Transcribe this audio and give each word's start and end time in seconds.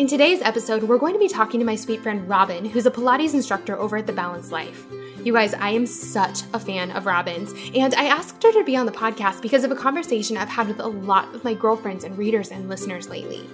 In 0.00 0.06
today's 0.06 0.40
episode, 0.40 0.84
we're 0.84 0.96
going 0.96 1.12
to 1.12 1.20
be 1.20 1.28
talking 1.28 1.60
to 1.60 1.66
my 1.66 1.76
sweet 1.76 2.00
friend 2.00 2.26
Robin, 2.26 2.64
who's 2.64 2.86
a 2.86 2.90
Pilates 2.90 3.34
instructor 3.34 3.78
over 3.78 3.98
at 3.98 4.06
The 4.06 4.14
Balanced 4.14 4.50
Life. 4.50 4.86
You 5.22 5.34
guys, 5.34 5.52
I 5.52 5.68
am 5.72 5.84
such 5.84 6.40
a 6.54 6.58
fan 6.58 6.90
of 6.92 7.04
Robin's, 7.04 7.52
and 7.74 7.94
I 7.94 8.06
asked 8.06 8.42
her 8.42 8.50
to 8.50 8.64
be 8.64 8.78
on 8.78 8.86
the 8.86 8.92
podcast 8.92 9.42
because 9.42 9.62
of 9.62 9.70
a 9.70 9.76
conversation 9.76 10.38
I've 10.38 10.48
had 10.48 10.68
with 10.68 10.80
a 10.80 10.86
lot 10.86 11.34
of 11.34 11.44
my 11.44 11.52
girlfriends 11.52 12.04
and 12.04 12.16
readers 12.16 12.50
and 12.50 12.66
listeners 12.66 13.10
lately. 13.10 13.46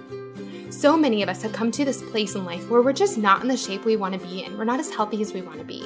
So 0.69 0.95
many 0.95 1.21
of 1.21 1.27
us 1.27 1.41
have 1.41 1.51
come 1.51 1.69
to 1.69 1.83
this 1.83 2.01
place 2.01 2.33
in 2.33 2.45
life 2.45 2.69
where 2.69 2.81
we're 2.81 2.93
just 2.93 3.17
not 3.17 3.41
in 3.41 3.49
the 3.49 3.57
shape 3.57 3.83
we 3.83 3.97
want 3.97 4.13
to 4.13 4.25
be 4.25 4.45
in. 4.45 4.57
We're 4.57 4.63
not 4.63 4.79
as 4.79 4.89
healthy 4.89 5.21
as 5.21 5.33
we 5.33 5.41
want 5.41 5.59
to 5.59 5.65
be. 5.65 5.85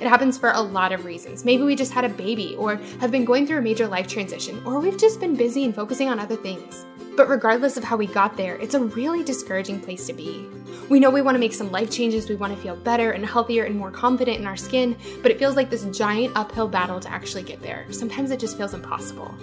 It 0.00 0.08
happens 0.08 0.38
for 0.38 0.52
a 0.52 0.62
lot 0.62 0.92
of 0.92 1.04
reasons. 1.04 1.44
Maybe 1.44 1.62
we 1.62 1.76
just 1.76 1.92
had 1.92 2.06
a 2.06 2.08
baby, 2.08 2.56
or 2.56 2.76
have 3.00 3.10
been 3.10 3.26
going 3.26 3.46
through 3.46 3.58
a 3.58 3.60
major 3.60 3.86
life 3.86 4.06
transition, 4.06 4.62
or 4.64 4.80
we've 4.80 4.98
just 4.98 5.20
been 5.20 5.36
busy 5.36 5.62
and 5.66 5.74
focusing 5.74 6.08
on 6.08 6.18
other 6.18 6.36
things. 6.36 6.86
But 7.20 7.28
regardless 7.28 7.76
of 7.76 7.84
how 7.84 7.98
we 7.98 8.06
got 8.06 8.38
there, 8.38 8.56
it's 8.56 8.72
a 8.72 8.80
really 8.80 9.22
discouraging 9.22 9.82
place 9.82 10.06
to 10.06 10.14
be. 10.14 10.48
We 10.88 10.98
know 10.98 11.10
we 11.10 11.20
want 11.20 11.34
to 11.34 11.38
make 11.38 11.52
some 11.52 11.70
life 11.70 11.90
changes, 11.90 12.30
we 12.30 12.34
want 12.34 12.56
to 12.56 12.62
feel 12.62 12.76
better 12.76 13.10
and 13.10 13.26
healthier 13.26 13.64
and 13.64 13.76
more 13.76 13.90
confident 13.90 14.38
in 14.38 14.46
our 14.46 14.56
skin, 14.56 14.96
but 15.20 15.30
it 15.30 15.38
feels 15.38 15.54
like 15.54 15.68
this 15.68 15.84
giant 15.94 16.34
uphill 16.34 16.66
battle 16.66 16.98
to 16.98 17.12
actually 17.12 17.42
get 17.42 17.60
there. 17.60 17.84
Sometimes 17.90 18.30
it 18.30 18.40
just 18.40 18.56
feels 18.56 18.72
impossible. 18.72 19.34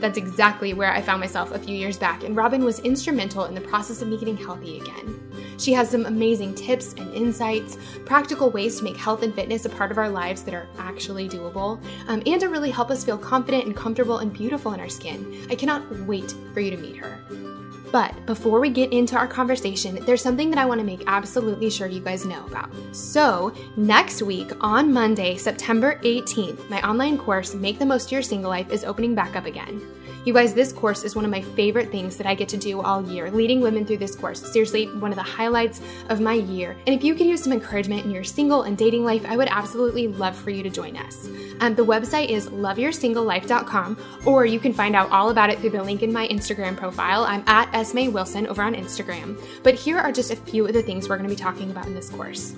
That's 0.00 0.18
exactly 0.18 0.74
where 0.74 0.92
I 0.92 1.00
found 1.00 1.20
myself 1.20 1.52
a 1.52 1.58
few 1.58 1.76
years 1.76 1.98
back, 1.98 2.24
and 2.24 2.36
Robin 2.36 2.64
was 2.64 2.80
instrumental 2.80 3.44
in 3.44 3.54
the 3.54 3.60
process 3.60 4.02
of 4.02 4.08
me 4.08 4.18
getting 4.18 4.36
healthy 4.36 4.78
again. 4.78 5.18
She 5.58 5.72
has 5.74 5.90
some 5.90 6.06
amazing 6.06 6.54
tips 6.54 6.92
and 6.94 7.14
insights, 7.14 7.78
practical 8.04 8.50
ways 8.50 8.78
to 8.78 8.84
make 8.84 8.96
health 8.96 9.22
and 9.22 9.34
fitness 9.34 9.64
a 9.64 9.68
part 9.68 9.92
of 9.92 9.98
our 9.98 10.08
lives 10.08 10.42
that 10.42 10.54
are 10.54 10.66
actually 10.78 11.28
doable, 11.28 11.80
um, 12.08 12.22
and 12.26 12.40
to 12.40 12.48
really 12.48 12.70
help 12.70 12.90
us 12.90 13.04
feel 13.04 13.18
confident 13.18 13.66
and 13.66 13.76
comfortable 13.76 14.18
and 14.18 14.32
beautiful 14.32 14.72
in 14.72 14.80
our 14.80 14.88
skin. 14.88 15.46
I 15.50 15.54
cannot 15.54 15.88
wait 16.00 16.34
for 16.52 16.60
you 16.60 16.70
to 16.70 16.76
meet 16.76 16.96
her. 16.96 17.51
But 17.92 18.24
before 18.24 18.58
we 18.58 18.70
get 18.70 18.90
into 18.90 19.16
our 19.16 19.28
conversation, 19.28 20.02
there's 20.06 20.22
something 20.22 20.48
that 20.50 20.58
I 20.58 20.64
want 20.64 20.80
to 20.80 20.84
make 20.84 21.04
absolutely 21.06 21.68
sure 21.68 21.86
you 21.86 22.00
guys 22.00 22.24
know 22.24 22.46
about. 22.46 22.70
So, 22.92 23.52
next 23.76 24.22
week 24.22 24.50
on 24.62 24.92
Monday, 24.92 25.36
September 25.36 26.00
18th, 26.02 26.70
my 26.70 26.80
online 26.88 27.18
course, 27.18 27.54
Make 27.54 27.78
the 27.78 27.84
Most 27.84 28.06
of 28.06 28.12
Your 28.12 28.22
Single 28.22 28.48
Life, 28.48 28.70
is 28.70 28.82
opening 28.82 29.14
back 29.14 29.36
up 29.36 29.44
again. 29.44 29.80
You 30.24 30.32
guys, 30.32 30.54
this 30.54 30.72
course 30.72 31.02
is 31.02 31.16
one 31.16 31.24
of 31.24 31.32
my 31.32 31.40
favorite 31.40 31.90
things 31.90 32.16
that 32.16 32.26
I 32.28 32.36
get 32.36 32.48
to 32.50 32.56
do 32.56 32.80
all 32.80 33.02
year, 33.10 33.28
leading 33.28 33.60
women 33.60 33.84
through 33.84 33.96
this 33.96 34.14
course. 34.14 34.40
Seriously, 34.52 34.86
one 34.86 35.10
of 35.10 35.16
the 35.16 35.22
highlights 35.22 35.80
of 36.10 36.20
my 36.20 36.34
year. 36.34 36.76
And 36.86 36.94
if 36.94 37.02
you 37.02 37.16
could 37.16 37.26
use 37.26 37.42
some 37.42 37.52
encouragement 37.52 38.04
in 38.04 38.12
your 38.12 38.22
single 38.22 38.62
and 38.62 38.78
dating 38.78 39.04
life, 39.04 39.24
I 39.26 39.36
would 39.36 39.48
absolutely 39.50 40.06
love 40.06 40.36
for 40.36 40.50
you 40.50 40.62
to 40.62 40.70
join 40.70 40.96
us. 40.96 41.26
Um, 41.58 41.74
the 41.74 41.84
website 41.84 42.28
is 42.28 42.48
loveyoursinglelife.com, 42.50 44.22
or 44.24 44.46
you 44.46 44.60
can 44.60 44.72
find 44.72 44.94
out 44.94 45.10
all 45.10 45.30
about 45.30 45.50
it 45.50 45.58
through 45.58 45.70
the 45.70 45.82
link 45.82 46.04
in 46.04 46.12
my 46.12 46.28
Instagram 46.28 46.76
profile. 46.76 47.24
I'm 47.24 47.42
at 47.48 47.74
Esme 47.74 48.12
Wilson 48.12 48.46
over 48.46 48.62
on 48.62 48.76
Instagram. 48.76 49.42
But 49.64 49.74
here 49.74 49.98
are 49.98 50.12
just 50.12 50.30
a 50.30 50.36
few 50.36 50.64
of 50.64 50.72
the 50.72 50.84
things 50.84 51.08
we're 51.08 51.16
going 51.16 51.28
to 51.28 51.34
be 51.34 51.40
talking 51.40 51.72
about 51.72 51.86
in 51.86 51.94
this 51.94 52.10
course. 52.10 52.54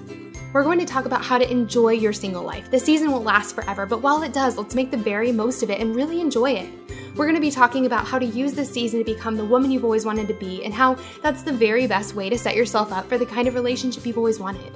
We're 0.53 0.65
going 0.65 0.81
to 0.81 0.85
talk 0.85 1.07
about 1.07 1.25
how 1.25 1.39
to 1.39 1.51
enjoy 1.51 1.93
your 1.93 2.13
single 2.13 2.43
life. 2.43 2.71
The 2.71 2.79
season 2.79 3.11
won't 3.11 3.25
last 3.25 3.55
forever, 3.55 3.87
but 3.87 4.03
while 4.03 4.23
it 4.23 4.35
does, 4.35 4.59
let's 4.59 4.75
make 4.75 4.91
the 4.91 4.99
very 4.99 5.33
most 5.33 5.63
of 5.63 5.71
it 5.71 5.81
and 5.81 5.97
really 5.97 6.21
enjoy 6.21 6.51
it. 6.51 6.69
We're 7.17 7.27
going 7.27 7.37
to 7.37 7.41
be 7.41 7.53
talking 7.53 7.87
about 7.87 8.09
how 8.09 8.19
to 8.19 8.27
use 8.27 8.55
this 8.55 8.69
season 8.69 8.99
to 8.99 9.05
become 9.05 9.37
the 9.37 9.45
woman 9.45 9.71
you've 9.71 9.85
always 9.85 10.05
wanted 10.05 10.27
to 10.27 10.35
be 10.35 10.65
and 10.65 10.75
how 10.75 10.97
that's 11.23 11.45
the 11.45 11.53
very 11.53 11.87
best 11.87 12.17
way 12.17 12.29
to 12.29 12.37
set 12.37 12.57
yourself 12.57 12.93
up 12.93 13.09
for 13.09 13.19
the 13.19 13.27
kind 13.27 13.47
of 13.47 13.55
relationship 13.55 14.05
you've 14.05 14.19
always 14.19 14.41
wanted. 14.41 14.75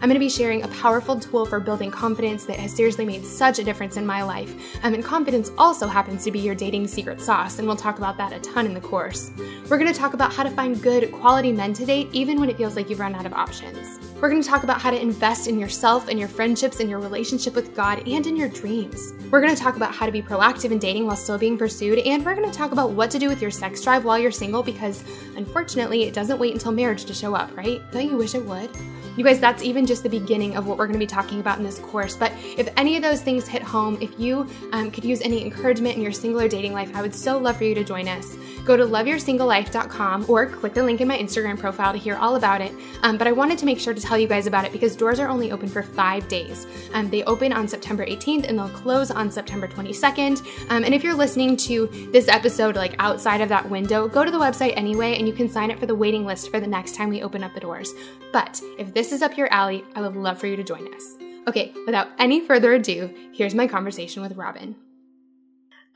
I'm 0.00 0.08
going 0.08 0.14
to 0.14 0.20
be 0.20 0.28
sharing 0.28 0.62
a 0.62 0.68
powerful 0.68 1.18
tool 1.18 1.46
for 1.46 1.58
building 1.60 1.90
confidence 1.90 2.44
that 2.44 2.56
has 2.56 2.76
seriously 2.76 3.06
made 3.06 3.24
such 3.24 3.58
a 3.58 3.64
difference 3.64 3.96
in 3.96 4.06
my 4.06 4.22
life. 4.22 4.54
Um, 4.84 4.94
and 4.94 5.02
confidence 5.02 5.50
also 5.56 5.86
happens 5.86 6.24
to 6.24 6.30
be 6.30 6.38
your 6.38 6.54
dating 6.54 6.86
secret 6.88 7.20
sauce, 7.20 7.58
and 7.58 7.66
we'll 7.66 7.76
talk 7.76 7.98
about 7.98 8.16
that 8.18 8.32
a 8.32 8.38
ton 8.40 8.66
in 8.66 8.74
the 8.74 8.80
course. 8.80 9.32
We're 9.68 9.78
going 9.78 9.92
to 9.92 9.98
talk 9.98 10.14
about 10.14 10.32
how 10.32 10.44
to 10.44 10.50
find 10.50 10.80
good, 10.80 11.10
quality 11.10 11.52
men 11.52 11.72
to 11.72 11.84
date, 11.84 12.10
even 12.12 12.38
when 12.38 12.48
it 12.48 12.56
feels 12.56 12.76
like 12.76 12.90
you've 12.90 13.00
run 13.00 13.14
out 13.14 13.26
of 13.26 13.32
options. 13.32 13.98
We're 14.20 14.30
going 14.30 14.42
to 14.42 14.48
talk 14.48 14.64
about 14.64 14.80
how 14.80 14.90
to 14.90 15.00
invest 15.00 15.46
in 15.46 15.58
yourself 15.58 16.08
and 16.08 16.18
your 16.18 16.28
friendships 16.28 16.80
and 16.80 16.90
your 16.90 16.98
relationship 16.98 17.54
with 17.54 17.74
God 17.74 18.06
and 18.06 18.26
in 18.26 18.36
your 18.36 18.48
dreams. 18.48 19.14
We're 19.30 19.40
going 19.40 19.54
to 19.54 19.60
talk 19.60 19.76
about 19.76 19.94
how 19.94 20.06
to 20.06 20.12
be 20.12 20.22
proactive 20.22 20.72
in 20.72 20.78
dating 20.78 21.06
while 21.06 21.16
still 21.16 21.38
being 21.38 21.56
pursued, 21.56 21.77
and 21.80 22.24
we're 22.24 22.34
going 22.34 22.50
to 22.50 22.56
talk 22.56 22.72
about 22.72 22.90
what 22.90 23.10
to 23.12 23.18
do 23.18 23.28
with 23.28 23.40
your 23.40 23.50
sex 23.50 23.82
drive 23.82 24.04
while 24.04 24.18
you're 24.18 24.32
single 24.32 24.62
because 24.62 25.04
unfortunately, 25.36 26.04
it 26.04 26.14
doesn't 26.14 26.38
wait 26.38 26.52
until 26.52 26.72
marriage 26.72 27.04
to 27.04 27.14
show 27.14 27.34
up, 27.34 27.56
right? 27.56 27.80
Don't 27.92 28.10
you 28.10 28.16
wish 28.16 28.34
it 28.34 28.44
would? 28.44 28.70
You 29.18 29.24
guys, 29.24 29.40
that's 29.40 29.64
even 29.64 29.84
just 29.84 30.04
the 30.04 30.08
beginning 30.08 30.56
of 30.56 30.68
what 30.68 30.78
we're 30.78 30.86
going 30.86 30.94
to 30.96 31.04
be 31.04 31.04
talking 31.04 31.40
about 31.40 31.58
in 31.58 31.64
this 31.64 31.80
course. 31.80 32.14
But 32.14 32.32
if 32.56 32.68
any 32.76 32.94
of 32.94 33.02
those 33.02 33.20
things 33.20 33.48
hit 33.48 33.62
home, 33.62 33.98
if 34.00 34.16
you 34.16 34.46
um, 34.70 34.92
could 34.92 35.04
use 35.04 35.20
any 35.22 35.44
encouragement 35.44 35.96
in 35.96 36.02
your 36.02 36.12
single 36.12 36.40
or 36.40 36.46
dating 36.46 36.72
life, 36.72 36.94
I 36.94 37.02
would 37.02 37.12
so 37.12 37.36
love 37.36 37.56
for 37.56 37.64
you 37.64 37.74
to 37.74 37.82
join 37.82 38.06
us. 38.06 38.36
Go 38.64 38.76
to 38.76 38.84
loveyoursinglelife.com 38.84 40.26
or 40.28 40.46
click 40.46 40.72
the 40.74 40.84
link 40.84 41.00
in 41.00 41.08
my 41.08 41.18
Instagram 41.18 41.58
profile 41.58 41.92
to 41.92 41.98
hear 41.98 42.14
all 42.14 42.36
about 42.36 42.60
it. 42.60 42.72
Um, 43.02 43.18
but 43.18 43.26
I 43.26 43.32
wanted 43.32 43.58
to 43.58 43.66
make 43.66 43.80
sure 43.80 43.92
to 43.92 44.00
tell 44.00 44.16
you 44.16 44.28
guys 44.28 44.46
about 44.46 44.64
it 44.64 44.70
because 44.70 44.94
doors 44.94 45.18
are 45.18 45.26
only 45.26 45.50
open 45.50 45.68
for 45.68 45.82
five 45.82 46.28
days. 46.28 46.68
Um, 46.92 47.10
they 47.10 47.24
open 47.24 47.52
on 47.52 47.66
September 47.66 48.06
18th 48.06 48.48
and 48.48 48.56
they'll 48.56 48.68
close 48.68 49.10
on 49.10 49.32
September 49.32 49.66
22nd. 49.66 50.46
Um, 50.70 50.84
and 50.84 50.94
if 50.94 51.02
you're 51.02 51.14
listening 51.14 51.56
to 51.56 51.88
this 52.12 52.28
episode 52.28 52.76
like 52.76 52.94
outside 53.00 53.40
of 53.40 53.48
that 53.48 53.68
window, 53.68 54.06
go 54.06 54.24
to 54.24 54.30
the 54.30 54.38
website 54.38 54.74
anyway 54.76 55.16
and 55.18 55.26
you 55.26 55.34
can 55.34 55.48
sign 55.48 55.72
up 55.72 55.80
for 55.80 55.86
the 55.86 55.94
waiting 55.94 56.24
list 56.24 56.52
for 56.52 56.60
the 56.60 56.68
next 56.68 56.94
time 56.94 57.08
we 57.08 57.22
open 57.22 57.42
up 57.42 57.52
the 57.54 57.60
doors. 57.60 57.92
But 58.32 58.60
if 58.78 58.92
this 58.92 59.07
is 59.12 59.22
up 59.22 59.36
your 59.36 59.52
alley, 59.52 59.84
I 59.94 60.00
would 60.00 60.16
love 60.16 60.38
for 60.38 60.46
you 60.46 60.56
to 60.56 60.64
join 60.64 60.92
us. 60.94 61.16
Okay, 61.46 61.72
without 61.86 62.08
any 62.18 62.40
further 62.46 62.74
ado, 62.74 63.14
here's 63.32 63.54
my 63.54 63.66
conversation 63.66 64.22
with 64.22 64.36
Robin. 64.36 64.76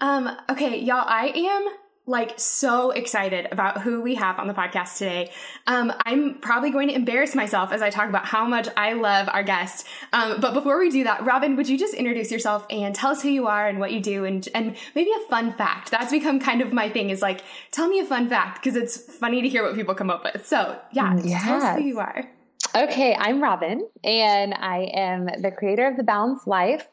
Um, 0.00 0.30
okay, 0.50 0.78
y'all, 0.78 1.04
I 1.06 1.32
am 1.34 1.68
like 2.04 2.38
so 2.38 2.90
excited 2.90 3.46
about 3.52 3.80
who 3.80 4.00
we 4.00 4.16
have 4.16 4.38
on 4.40 4.48
the 4.48 4.54
podcast 4.54 4.98
today. 4.98 5.30
Um, 5.68 5.92
I'm 6.04 6.40
probably 6.40 6.70
going 6.70 6.88
to 6.88 6.94
embarrass 6.94 7.36
myself 7.36 7.70
as 7.70 7.80
I 7.80 7.90
talk 7.90 8.08
about 8.08 8.24
how 8.24 8.44
much 8.44 8.66
I 8.76 8.94
love 8.94 9.28
our 9.30 9.44
guest. 9.44 9.86
Um, 10.12 10.40
but 10.40 10.52
before 10.52 10.80
we 10.80 10.90
do 10.90 11.04
that, 11.04 11.24
Robin, 11.24 11.54
would 11.54 11.68
you 11.68 11.78
just 11.78 11.94
introduce 11.94 12.32
yourself 12.32 12.66
and 12.70 12.92
tell 12.92 13.12
us 13.12 13.22
who 13.22 13.28
you 13.28 13.46
are 13.46 13.68
and 13.68 13.78
what 13.78 13.92
you 13.92 14.00
do 14.00 14.24
and, 14.24 14.48
and 14.52 14.74
maybe 14.96 15.10
a 15.12 15.28
fun 15.28 15.52
fact? 15.52 15.92
That's 15.92 16.10
become 16.10 16.40
kind 16.40 16.60
of 16.60 16.72
my 16.72 16.88
thing 16.88 17.10
is 17.10 17.22
like, 17.22 17.42
tell 17.70 17.88
me 17.88 18.00
a 18.00 18.04
fun 18.04 18.28
fact 18.28 18.62
because 18.62 18.76
it's 18.76 18.96
funny 18.96 19.40
to 19.40 19.48
hear 19.48 19.62
what 19.62 19.76
people 19.76 19.94
come 19.94 20.10
up 20.10 20.24
with. 20.24 20.44
So 20.44 20.80
yeah, 20.90 21.16
yes. 21.22 21.44
tell 21.44 21.62
us 21.62 21.78
who 21.78 21.84
you 21.84 22.00
are. 22.00 22.28
Okay, 22.74 23.14
I'm 23.14 23.42
Robin 23.42 23.86
and 24.02 24.54
I 24.54 24.90
am 24.94 25.26
the 25.26 25.50
creator 25.50 25.86
of 25.86 25.98
The 25.98 26.04
Balanced 26.04 26.46
Life 26.46 26.88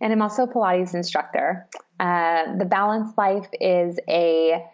and 0.00 0.12
I'm 0.12 0.20
also 0.20 0.42
a 0.42 0.48
Pilates 0.48 0.94
instructor. 0.94 1.68
Uh, 2.00 2.56
the 2.58 2.64
Balanced 2.64 3.16
Life 3.16 3.46
is 3.60 4.00
a 4.08 4.64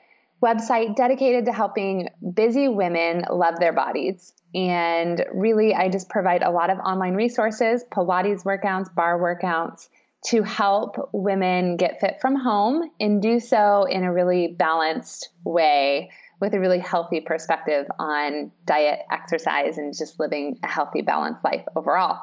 website 0.43 0.97
dedicated 0.97 1.45
to 1.47 1.53
helping 1.53 2.09
busy 2.33 2.67
women 2.67 3.27
love 3.31 3.61
their 3.61 3.75
bodies. 3.75 4.33
And 4.55 5.23
really, 5.35 5.75
I 5.75 5.91
just 5.91 6.09
provide 6.09 6.43
a 6.43 6.51
lot 6.51 6.71
of 6.71 6.79
online 6.79 7.15
resources, 7.15 7.85
Pilates 7.93 8.43
workouts, 8.45 8.95
barre 8.95 9.21
workouts 9.21 9.91
to 10.29 10.43
help 10.43 11.11
women 11.13 11.77
get 11.77 12.01
fit 12.01 12.23
from 12.23 12.37
home 12.37 12.91
and 12.99 13.21
do 13.21 13.39
so 13.39 13.85
in 13.85 14.03
a 14.03 14.13
really 14.13 14.49
balanced 14.49 15.29
way 15.45 16.11
with 16.41 16.55
a 16.55 16.61
really 16.61 16.79
healthy 16.79 17.21
perspective 17.21 17.87
on 17.99 18.53
diet, 18.65 19.01
exercise, 19.11 19.79
and 19.79 19.97
just 19.97 20.21
living 20.21 20.59
a 20.63 20.69
healthy, 20.69 21.03
balanced 21.03 21.43
life 21.45 21.65
overall. 21.77 22.21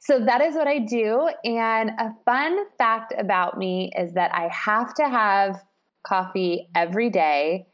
So 0.00 0.18
that 0.18 0.42
is 0.42 0.54
what 0.54 0.66
I 0.66 0.80
do. 0.80 1.30
And 1.44 1.90
a 1.98 2.14
fun 2.24 2.58
fact 2.76 3.14
about 3.16 3.58
me 3.58 3.90
is 3.96 4.14
that 4.14 4.34
I 4.34 4.48
have 4.48 4.94
to 4.94 5.08
have 5.08 5.62
coffee 6.06 6.68
every 6.74 7.08
day 7.10 7.66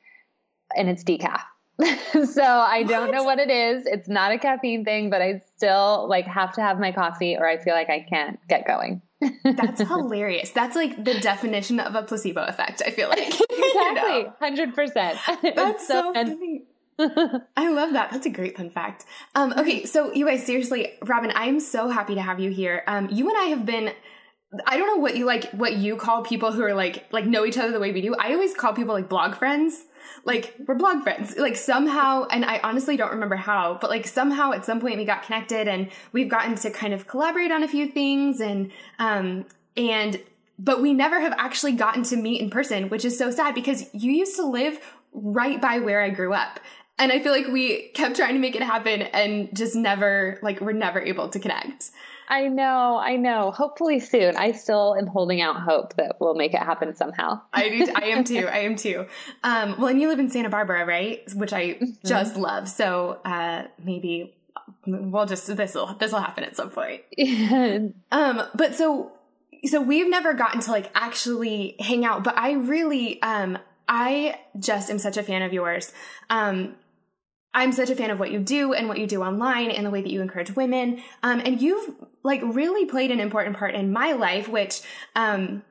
and 0.77 0.89
it's 0.89 1.03
decaf. 1.03 1.43
so 2.33 2.43
I 2.43 2.85
don't 2.85 3.09
what? 3.09 3.11
know 3.11 3.25
what 3.25 3.39
it 3.39 3.51
is. 3.51 3.85
It's 3.87 4.09
not 4.09 4.33
a 4.33 4.39
caffeine 4.39 4.85
thing, 4.85 5.11
but 5.11 5.23
I 5.23 5.41
still 5.57 6.07
like 6.09 6.27
have 6.27 6.53
to 6.55 6.61
have 6.61 6.79
my 6.79 6.93
coffee 6.93 7.37
or 7.37 7.49
I 7.49 7.59
feel 7.59 7.75
like 7.75 7.91
I 7.91 8.07
can't 8.09 8.39
get 8.49 8.67
going. 8.67 9.03
That's 9.45 9.81
hilarious. 9.89 10.51
That's 10.51 10.77
like 10.77 11.05
the 11.05 11.21
definition 11.21 11.81
of 11.81 11.95
a 11.95 12.03
placebo 12.03 12.45
effect, 12.45 12.83
I 12.85 12.91
feel 12.91 13.09
like. 13.09 13.29
exactly. 13.51 14.27
100%. 14.41 15.55
That's 15.55 15.87
so, 15.87 16.13
so 16.13 16.15
funny. 16.15 16.63
I 17.57 17.71
love 17.71 17.95
that. 17.95 18.11
That's 18.11 18.27
a 18.27 18.31
great 18.31 18.57
fun 18.57 18.71
fact. 18.71 19.07
Um, 19.35 19.55
okay, 19.57 19.87
so 19.87 20.13
you 20.13 20.27
guys, 20.27 20.45
seriously, 20.45 20.93
Robin, 21.03 21.31
I 21.31 21.47
am 21.47 21.61
so 21.61 21.89
happy 21.89 22.15
to 22.15 22.23
have 22.23 22.41
you 22.41 22.51
here. 22.51 22.83
Um, 22.87 23.09
you 23.11 23.29
and 23.29 23.39
I 23.39 23.45
have 23.45 23.65
been 23.65 23.93
I 24.67 24.77
don't 24.77 24.89
know 24.89 25.01
what 25.01 25.17
you 25.17 25.27
like 25.27 25.51
what 25.53 25.77
you 25.77 25.97
call 25.97 26.25
people 26.25 26.51
who 26.51 26.63
are 26.63 26.75
like 26.75 27.07
like 27.13 27.25
know 27.25 27.45
each 27.45 27.57
other 27.57 27.71
the 27.71 27.79
way 27.79 27.93
we 27.93 28.01
do. 28.01 28.17
I 28.17 28.33
always 28.33 28.55
call 28.55 28.73
people 28.73 28.95
like 28.95 29.09
blog 29.09 29.37
friends. 29.37 29.85
Like 30.25 30.57
we're 30.67 30.75
blog 30.75 31.03
friends. 31.03 31.37
Like 31.37 31.55
somehow 31.55 32.27
and 32.31 32.45
I 32.45 32.59
honestly 32.65 32.97
don't 32.97 33.13
remember 33.13 33.37
how, 33.37 33.79
but 33.81 33.91
like 33.91 34.07
somehow 34.09 34.53
at 34.53 34.65
some 34.65 34.81
point 34.81 34.97
we 34.97 35.05
got 35.05 35.23
connected 35.23 35.69
and 35.69 35.89
we've 36.13 36.29
gotten 36.29 36.57
to 36.57 36.71
kind 36.71 36.93
of 36.93 37.07
collaborate 37.07 37.53
on 37.53 37.63
a 37.63 37.69
few 37.69 37.87
things 37.87 38.41
and 38.41 38.73
um 38.99 39.47
and 39.77 40.21
but 40.59 40.83
we 40.83 40.93
never 40.93 41.21
have 41.21 41.33
actually 41.39 41.73
gotten 41.73 42.03
to 42.05 42.17
meet 42.17 42.41
in 42.41 42.51
person, 42.51 42.89
which 42.91 43.05
is 43.05 43.17
so 43.17 43.31
sad 43.31 43.55
because 43.55 43.89
you 43.95 44.13
used 44.13 44.37
to 44.37 44.45
live 44.45 44.79
right 45.13 45.61
by 45.61 45.79
where 45.79 46.03
I 46.03 46.11
grew 46.11 46.35
up. 46.35 46.61
And 46.99 47.11
I 47.11 47.21
feel 47.21 47.33
like 47.33 47.47
we 47.47 47.89
kept 47.95 48.17
trying 48.17 48.35
to 48.35 48.41
make 48.41 48.55
it 48.55 48.63
happen 48.63 49.03
and 49.03 49.57
just 49.57 49.75
never 49.75 50.39
like 50.43 50.61
we're 50.61 50.73
never 50.73 51.01
able 51.01 51.29
to 51.29 51.39
connect. 51.39 51.91
I 52.31 52.47
know, 52.47 52.97
I 52.97 53.17
know. 53.17 53.51
Hopefully 53.51 53.99
soon. 53.99 54.37
I 54.37 54.53
still 54.53 54.95
am 54.97 55.09
holding 55.09 55.41
out 55.41 55.61
hope 55.61 55.97
that 55.97 56.17
we'll 56.21 56.37
make 56.37 56.55
it 56.55 56.61
happen 56.61 56.95
somehow. 56.95 57.41
I 57.53 57.69
do. 57.69 57.93
I 57.93 58.05
am 58.07 58.23
too. 58.23 58.47
I 58.53 58.59
am 58.61 58.77
too. 58.77 59.07
Um, 59.43 59.75
well, 59.79 59.89
and 59.89 60.01
you 60.01 60.09
live 60.09 60.21
in 60.21 60.31
Santa 60.31 60.49
Barbara, 60.49 60.87
right? 60.87 61.23
Which 61.35 61.53
I 61.53 61.71
mm-hmm. 61.71 62.07
just 62.07 62.37
love. 62.37 62.69
So 62.69 63.19
uh, 63.25 63.65
maybe 63.85 64.33
we'll 64.87 65.27
just 65.27 65.55
this 65.57 65.75
will 65.75 65.95
this 65.95 66.13
will 66.13 66.21
happen 66.21 66.45
at 66.45 66.55
some 66.55 66.71
point. 66.71 67.03
um, 68.13 68.43
but 68.55 68.77
so 68.77 69.11
so 69.65 69.81
we've 69.81 70.09
never 70.09 70.33
gotten 70.33 70.61
to 70.61 70.71
like 70.71 70.89
actually 70.95 71.75
hang 71.81 72.05
out. 72.05 72.23
But 72.23 72.39
I 72.39 72.53
really 72.53 73.21
um 73.23 73.59
I 73.89 74.39
just 74.57 74.89
am 74.89 75.01
such 75.01 75.17
a 75.17 75.25
fan 75.25 75.43
of 75.43 75.53
yours. 75.53 75.93
Um, 76.31 76.77
I'm 77.53 77.73
such 77.73 77.91
a 77.91 77.97
fan 77.97 78.11
of 78.11 78.21
what 78.21 78.31
you 78.31 78.39
do 78.39 78.73
and 78.73 78.89
what 78.89 78.99
you 78.99 79.09
do 79.09 79.23
online 79.23 79.73
and 79.73 79.85
the 79.85 79.91
way 79.91 80.01
that 80.01 80.11
you 80.11 80.23
encourage 80.23 80.55
women. 80.55 81.03
Um, 81.25 81.41
and 81.45 81.61
you've 81.61 81.97
like 82.23 82.41
really 82.45 82.87
played 82.87 83.11
an 83.11 83.21
important 83.21 83.57
part 83.57 83.75
in 83.75 83.93
my 83.93 84.13
life, 84.13 84.49
which 84.49 84.83
um, 85.17 85.63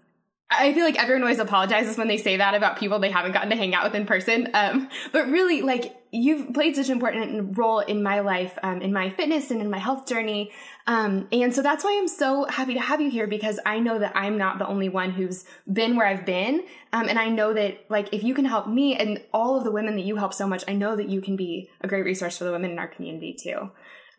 I 0.51 0.74
feel 0.74 0.84
like 0.84 1.01
everyone 1.01 1.22
always 1.22 1.40
apologizes 1.40 1.98
when 1.98 2.07
they 2.07 2.18
say 2.18 2.38
that 2.38 2.56
about 2.56 2.80
people 2.80 2.98
they 3.00 3.12
haven't 3.12 3.34
gotten 3.34 3.51
to 3.51 3.56
hang 3.56 3.75
out 3.75 3.84
with 3.84 3.94
in 3.94 4.07
person. 4.07 4.50
Um, 4.54 4.90
but 5.12 5.28
really, 5.28 5.62
like 5.62 5.96
you've 6.12 6.54
played 6.56 6.75
such 6.75 6.88
an 6.88 6.94
important 6.94 7.56
role 7.56 7.80
in 7.80 8.01
my 8.01 8.22
life, 8.22 8.57
um, 8.63 8.81
in 8.81 8.92
my 8.92 9.12
fitness 9.12 9.51
and 9.51 9.62
in 9.62 9.69
my 9.69 9.78
health 9.78 10.07
journey. 10.07 10.51
Um, 10.88 11.28
and 11.31 11.54
so 11.54 11.62
that's 11.62 11.84
why 11.84 11.96
I'm 12.00 12.07
so 12.07 12.46
happy 12.46 12.74
to 12.74 12.80
have 12.80 13.00
you 13.00 13.12
here 13.12 13.28
because 13.28 13.60
I 13.63 13.78
know 13.78 14.00
that 14.00 14.13
I'm 14.16 14.40
not 14.40 14.57
the 14.57 14.66
only 14.66 14.90
one 14.90 15.12
who's 15.12 15.46
been 15.72 15.96
where 15.96 16.07
I've 16.07 16.25
been. 16.25 16.66
Um, 16.94 17.07
and 17.07 17.19
I 17.19 17.30
know 17.30 17.54
that 17.54 17.86
like 17.90 18.12
if 18.12 18.24
you 18.24 18.34
can 18.34 18.46
help 18.46 18.68
me 18.68 18.96
and 18.96 19.22
all 19.31 19.56
of 19.56 19.63
the 19.63 19.72
women 19.72 19.98
that 19.98 20.04
you 20.04 20.16
help 20.16 20.34
so 20.34 20.48
much, 20.48 20.63
I 20.68 20.74
know 20.74 20.96
that 20.96 21.10
you 21.10 21.22
can 21.22 21.36
be 21.36 21.69
a 21.81 21.88
great 21.88 22.06
resource 22.06 22.40
for 22.40 22.46
the 22.46 22.51
women 22.51 22.72
in 22.72 22.80
our 22.80 22.88
community 22.88 23.34
too. 23.34 23.69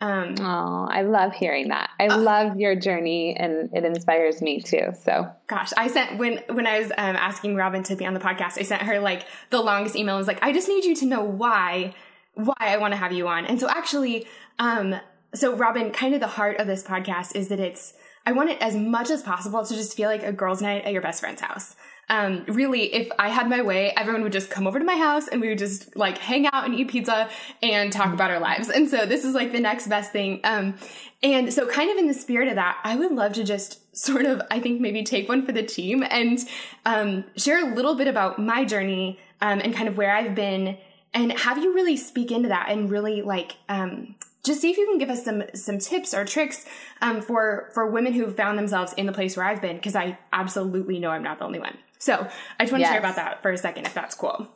Um, 0.03 0.35
oh, 0.41 0.89
I 0.91 1.03
love 1.03 1.35
hearing 1.35 1.69
that. 1.69 1.91
I 1.99 2.07
uh, 2.07 2.19
love 2.19 2.59
your 2.59 2.75
journey, 2.75 3.37
and 3.37 3.69
it 3.75 3.85
inspires 3.85 4.41
me 4.41 4.61
too. 4.61 4.93
So, 5.03 5.31
gosh, 5.47 5.73
I 5.77 5.89
sent 5.89 6.19
when 6.19 6.43
when 6.49 6.67
I 6.67 6.79
was 6.79 6.91
um, 6.91 7.17
asking 7.17 7.57
Robin 7.57 7.83
to 7.85 7.97
be 7.97 8.07
on 8.07 8.15
the 8.15 8.21
podcast, 8.21 8.59
I 8.59 8.63
sent 8.63 8.83
her 8.83 8.99
like 8.99 9.27
the 9.51 9.61
longest 9.61 9.97
email. 9.97 10.15
I 10.15 10.19
was 10.19 10.27
like, 10.27 10.43
I 10.43 10.53
just 10.53 10.69
need 10.69 10.85
you 10.85 10.97
to 10.97 11.07
know 11.07 11.23
why 11.23 11.95
why 12.35 12.55
I 12.61 12.79
want 12.79 12.93
to 12.93 12.97
have 12.97 13.13
you 13.13 13.29
on. 13.29 13.45
And 13.45 13.61
so, 13.61 13.69
actually, 13.69 14.27
um, 14.59 14.95
so 15.35 15.55
Robin, 15.55 15.91
kind 15.91 16.15
of 16.15 16.21
the 16.21 16.29
heart 16.29 16.59
of 16.59 16.67
this 16.67 16.83
podcast 16.83 17.37
is 17.37 17.49
that 17.49 17.61
it's 17.61 17.93
I 18.25 18.33
want 18.33 18.51
it 18.51 18.61
as 18.63 18.77
much 18.77 19.11
as 19.11 19.23
possible 19.23 19.65
to 19.65 19.75
just 19.75 19.97
feel 19.97 20.09
like 20.09 20.23
a 20.23 20.33
girls' 20.33 20.63
night 20.63 20.85
at 20.85 20.93
your 20.93 21.03
best 21.03 21.21
friend's 21.21 21.43
house 21.43 21.77
um, 22.11 22.45
really, 22.49 22.93
if 22.93 23.09
I 23.19 23.29
had 23.29 23.49
my 23.49 23.63
way, 23.63 23.93
everyone 23.97 24.23
would 24.23 24.33
just 24.33 24.51
come 24.51 24.67
over 24.67 24.79
to 24.79 24.85
my 24.85 24.97
house 24.97 25.29
and 25.29 25.41
we 25.41 25.49
would 25.49 25.59
just 25.59 25.97
like 25.97 26.19
hang 26.19 26.47
out 26.47 26.65
and 26.67 26.75
eat 26.75 26.89
pizza 26.89 27.31
and 27.63 27.93
talk 27.93 28.13
about 28.13 28.31
our 28.31 28.41
lives. 28.41 28.69
And 28.69 28.89
so 28.89 29.07
this 29.07 29.25
is 29.25 29.35
like 29.35 29.53
the 29.53 29.61
next 29.61 29.87
best 29.87 30.13
thing. 30.13 30.41
Um, 30.45 30.75
and 31.23 31.53
so 31.55 31.67
kind 31.67 31.91
of 31.91 31.97
in 31.97 32.09
the 32.09 32.15
spirit 32.15 32.49
of 32.49 32.57
that, 32.57 32.79
I 32.85 32.97
would 32.97 33.13
love 33.13 33.35
to 33.35 33.45
just 33.45 33.97
sort 33.97 34.27
of, 34.27 34.43
I 34.51 34.61
think 34.61 34.81
maybe 34.81 35.05
take 35.05 35.29
one 35.29 35.47
for 35.47 35.53
the 35.53 35.63
team 35.63 36.05
and, 36.09 36.39
um, 36.85 37.25
share 37.37 37.71
a 37.71 37.75
little 37.75 37.95
bit 37.95 38.09
about 38.09 38.39
my 38.39 38.65
journey, 38.65 39.19
um, 39.41 39.61
and 39.61 39.75
kind 39.75 39.89
of 39.89 39.97
where 39.97 40.15
I've 40.15 40.35
been 40.35 40.77
and 41.13 41.33
have 41.33 41.59
you 41.59 41.75
really 41.75 41.97
speak 41.97 42.31
into 42.31 42.49
that 42.49 42.69
and 42.71 42.91
really 42.91 43.23
like, 43.23 43.57
um, 43.69 44.15
just 44.45 44.61
see 44.61 44.71
if 44.71 44.79
you 44.79 44.87
can 44.87 44.99
give 44.99 45.11
us 45.11 45.25
some 45.25 45.43
some 45.55 45.79
tips 45.79 46.15
or 46.15 46.25
tricks 46.25 46.65
um, 47.03 47.21
for 47.21 47.71
for 47.75 47.87
women 47.87 48.13
who've 48.13 48.35
found 48.35 48.59
themselves 48.59 48.93
in 48.95 49.07
the 49.07 49.13
place 49.13 49.37
where 49.37 49.45
I've 49.45 49.61
been 49.61 49.77
because 49.77 49.95
I 49.95 50.19
absolutely 50.33 50.99
know 50.99 51.11
I'm 51.11 51.23
not 51.23 51.39
the 51.39 51.45
only 51.45 51.59
one. 51.59 51.77
So 52.01 52.27
I 52.59 52.65
just 52.65 52.73
want 52.73 52.81
yes. 52.81 52.89
to 52.89 52.93
share 52.95 52.99
about 52.99 53.17
that 53.17 53.43
for 53.43 53.53
a 53.53 53.57
second, 53.57 53.87
if 53.87 53.95
that's 53.95 54.15
cool. 54.15 54.49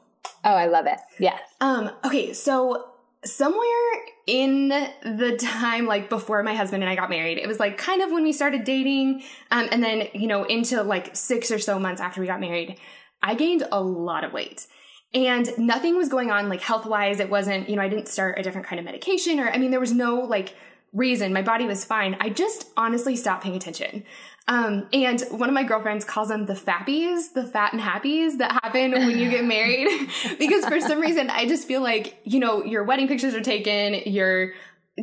Oh, 0.42 0.54
I 0.54 0.66
love 0.66 0.86
it. 0.86 0.98
Yes. 1.18 1.40
Um, 1.60 1.90
okay, 2.04 2.32
so 2.32 2.90
somewhere 3.24 4.02
in 4.26 4.68
the 4.68 5.38
time 5.40 5.86
like 5.86 6.08
before 6.08 6.42
my 6.42 6.54
husband 6.54 6.82
and 6.82 6.90
I 6.90 6.96
got 6.96 7.10
married, 7.10 7.38
it 7.38 7.46
was 7.46 7.60
like 7.60 7.78
kind 7.78 8.02
of 8.02 8.10
when 8.10 8.24
we 8.24 8.32
started 8.32 8.64
dating, 8.64 9.22
um, 9.50 9.68
and 9.70 9.82
then 9.82 10.08
you 10.14 10.26
know 10.26 10.44
into 10.44 10.82
like 10.82 11.14
six 11.14 11.50
or 11.50 11.58
so 11.58 11.78
months 11.78 12.00
after 12.00 12.20
we 12.20 12.26
got 12.26 12.40
married, 12.40 12.78
I 13.22 13.34
gained 13.34 13.66
a 13.70 13.80
lot 13.80 14.24
of 14.24 14.32
weight. 14.32 14.66
And 15.14 15.48
nothing 15.56 15.96
was 15.96 16.08
going 16.08 16.32
on 16.32 16.48
like 16.48 16.60
health 16.60 16.86
wise. 16.86 17.20
It 17.20 17.30
wasn't, 17.30 17.68
you 17.68 17.76
know, 17.76 17.82
I 17.82 17.88
didn't 17.88 18.08
start 18.08 18.36
a 18.36 18.42
different 18.42 18.66
kind 18.66 18.80
of 18.80 18.84
medication 18.84 19.38
or, 19.38 19.48
I 19.48 19.58
mean, 19.58 19.70
there 19.70 19.78
was 19.78 19.92
no 19.92 20.16
like 20.16 20.56
reason. 20.92 21.32
My 21.32 21.42
body 21.42 21.66
was 21.66 21.84
fine. 21.84 22.16
I 22.20 22.30
just 22.30 22.68
honestly 22.76 23.14
stopped 23.14 23.44
paying 23.44 23.54
attention. 23.54 24.02
Um, 24.46 24.88
and 24.92 25.22
one 25.30 25.48
of 25.48 25.54
my 25.54 25.62
girlfriends 25.62 26.04
calls 26.04 26.28
them 26.28 26.44
the 26.44 26.54
fappies, 26.54 27.32
the 27.32 27.44
fat 27.44 27.72
and 27.72 27.80
happies 27.80 28.38
that 28.38 28.52
happen 28.62 28.92
when 28.92 29.18
you 29.18 29.30
get 29.30 29.44
married. 29.56 29.88
because 30.38 30.66
for 30.66 30.80
some 30.80 31.00
reason, 31.00 31.30
I 31.30 31.46
just 31.46 31.66
feel 31.66 31.80
like, 31.80 32.18
you 32.24 32.40
know, 32.40 32.62
your 32.62 32.84
wedding 32.84 33.08
pictures 33.08 33.34
are 33.34 33.40
taken, 33.40 34.02
you're 34.04 34.52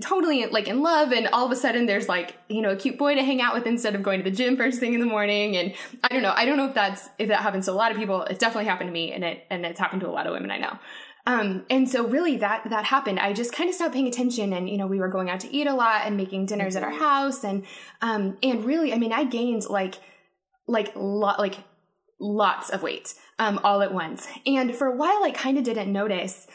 totally 0.02 0.46
like 0.46 0.70
in 0.70 0.82
love 0.82 1.12
and 1.12 1.28
all 1.34 1.46
of 1.46 1.52
a 1.52 1.56
sudden 1.56 1.86
there's 1.86 2.08
like 2.08 2.38
you 2.48 2.62
know 2.62 2.70
a 2.70 2.78
cute 2.78 2.98
boy 2.98 3.14
to 3.14 3.22
hang 3.22 3.42
out 3.42 3.54
with 3.54 3.68
instead 3.68 3.94
of 3.94 4.02
going 4.02 4.24
to 4.24 4.30
the 4.30 4.34
gym 4.34 4.56
first 4.56 4.80
thing 4.80 4.94
in 4.94 5.02
the 5.02 5.06
morning. 5.06 5.58
And 5.58 5.74
i 6.02 6.08
don't 6.08 6.22
know 6.22 6.32
i 6.34 6.46
don't 6.46 6.56
know 6.56 6.68
if 6.68 6.74
that's 6.74 7.10
if 7.20 7.28
that 7.28 7.42
happens 7.42 7.66
to 7.66 7.72
a 7.72 7.74
lot 7.74 7.92
of 7.92 7.98
people. 7.98 8.22
It 8.24 8.40
definitely 8.40 8.70
happened 8.70 8.88
to 8.88 8.94
me 8.94 9.12
and 9.12 9.26
it 9.26 9.46
and 9.50 9.66
it's 9.66 9.80
happened 9.80 10.00
to 10.02 10.08
a 10.08 10.12
lot 10.12 10.28
of 10.28 10.34
women 10.34 10.50
i 10.50 10.58
know 10.58 10.78
um, 11.26 11.66
and 11.70 11.88
so 11.88 12.08
really 12.08 12.38
that 12.38 12.70
that 12.70 12.86
happened. 12.86 13.20
I 13.20 13.34
just 13.34 13.54
kind 13.54 13.70
of 13.70 13.76
stopped 13.76 13.94
paying 13.94 14.08
attention 14.08 14.54
and 14.54 14.70
you 14.70 14.78
know, 14.78 14.88
we 14.88 15.00
were 15.00 15.08
going 15.08 15.30
out 15.30 15.40
to 15.42 15.54
eat 15.54 15.68
a 15.68 15.74
lot 15.74 16.02
and 16.06 16.18
making 16.18 16.48
dinners 16.48 16.76
at 16.76 16.84
our 16.84 16.92
mm-hmm. 16.92 17.00
house 17.00 17.44
and 17.44 17.66
um 18.02 18.38
and 18.42 18.66
really 18.66 18.94
I 18.94 18.98
mean 18.98 19.14
I 19.14 19.24
gained 19.24 19.66
like 19.70 19.96
like 20.68 20.92
lot 20.96 21.40
like 21.40 21.58
lots 22.20 22.70
of 22.70 22.82
weight 22.82 23.14
um 23.38 23.60
all 23.64 23.82
at 23.82 23.94
once. 23.94 24.28
And 24.46 24.76
for 24.76 24.88
a 24.88 24.96
while 24.96 25.24
I 25.24 25.32
kind 25.32 25.58
of 25.58 25.64
didn't 25.64 25.92
notice. 25.92 26.48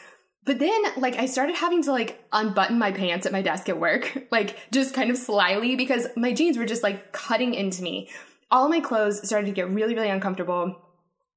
But 0.43 0.59
then 0.59 0.81
like 0.97 1.15
I 1.15 1.25
started 1.25 1.55
having 1.55 1.83
to 1.83 1.91
like 1.91 2.23
unbutton 2.33 2.77
my 2.77 2.91
pants 2.91 3.25
at 3.25 3.31
my 3.31 3.41
desk 3.41 3.69
at 3.69 3.79
work, 3.79 4.27
like 4.31 4.57
just 4.71 4.93
kind 4.93 5.09
of 5.09 5.17
slyly 5.17 5.75
because 5.77 6.07
my 6.17 6.33
jeans 6.33 6.57
were 6.57 6.65
just 6.65 6.83
like 6.83 7.13
cutting 7.13 7.53
into 7.53 7.83
me. 7.83 8.09
All 8.49 8.69
my 8.69 8.79
clothes 8.79 9.25
started 9.25 9.47
to 9.47 9.53
get 9.53 9.69
really 9.69 9.95
really 9.95 10.09
uncomfortable 10.09 10.81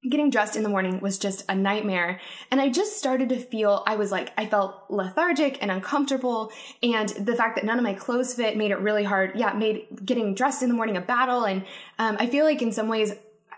getting 0.09 0.31
dressed 0.31 0.55
in 0.55 0.63
the 0.63 0.69
morning 0.69 0.99
was 0.99 1.19
just 1.19 1.43
a 1.47 1.55
nightmare. 1.55 2.19
And 2.49 2.59
I 2.59 2.69
just 2.69 2.97
started 2.97 3.29
to 3.29 3.37
feel, 3.37 3.83
I 3.85 3.95
was 3.95 4.11
like, 4.11 4.31
I 4.35 4.47
felt 4.47 4.85
lethargic 4.89 5.59
and 5.61 5.69
uncomfortable. 5.69 6.51
And 6.81 7.09
the 7.09 7.35
fact 7.35 7.55
that 7.55 7.65
none 7.65 7.77
of 7.77 7.83
my 7.83 7.93
clothes 7.93 8.33
fit 8.33 8.57
made 8.57 8.71
it 8.71 8.79
really 8.79 9.03
hard. 9.03 9.33
Yeah, 9.35 9.53
made 9.53 9.87
getting 10.03 10.33
dressed 10.33 10.63
in 10.63 10.69
the 10.69 10.75
morning 10.75 10.97
a 10.97 11.01
battle. 11.01 11.43
And 11.43 11.65
um, 11.99 12.17
I 12.19 12.25
feel 12.27 12.45
like 12.45 12.61
in 12.61 12.71
some 12.71 12.87
ways, 12.87 13.13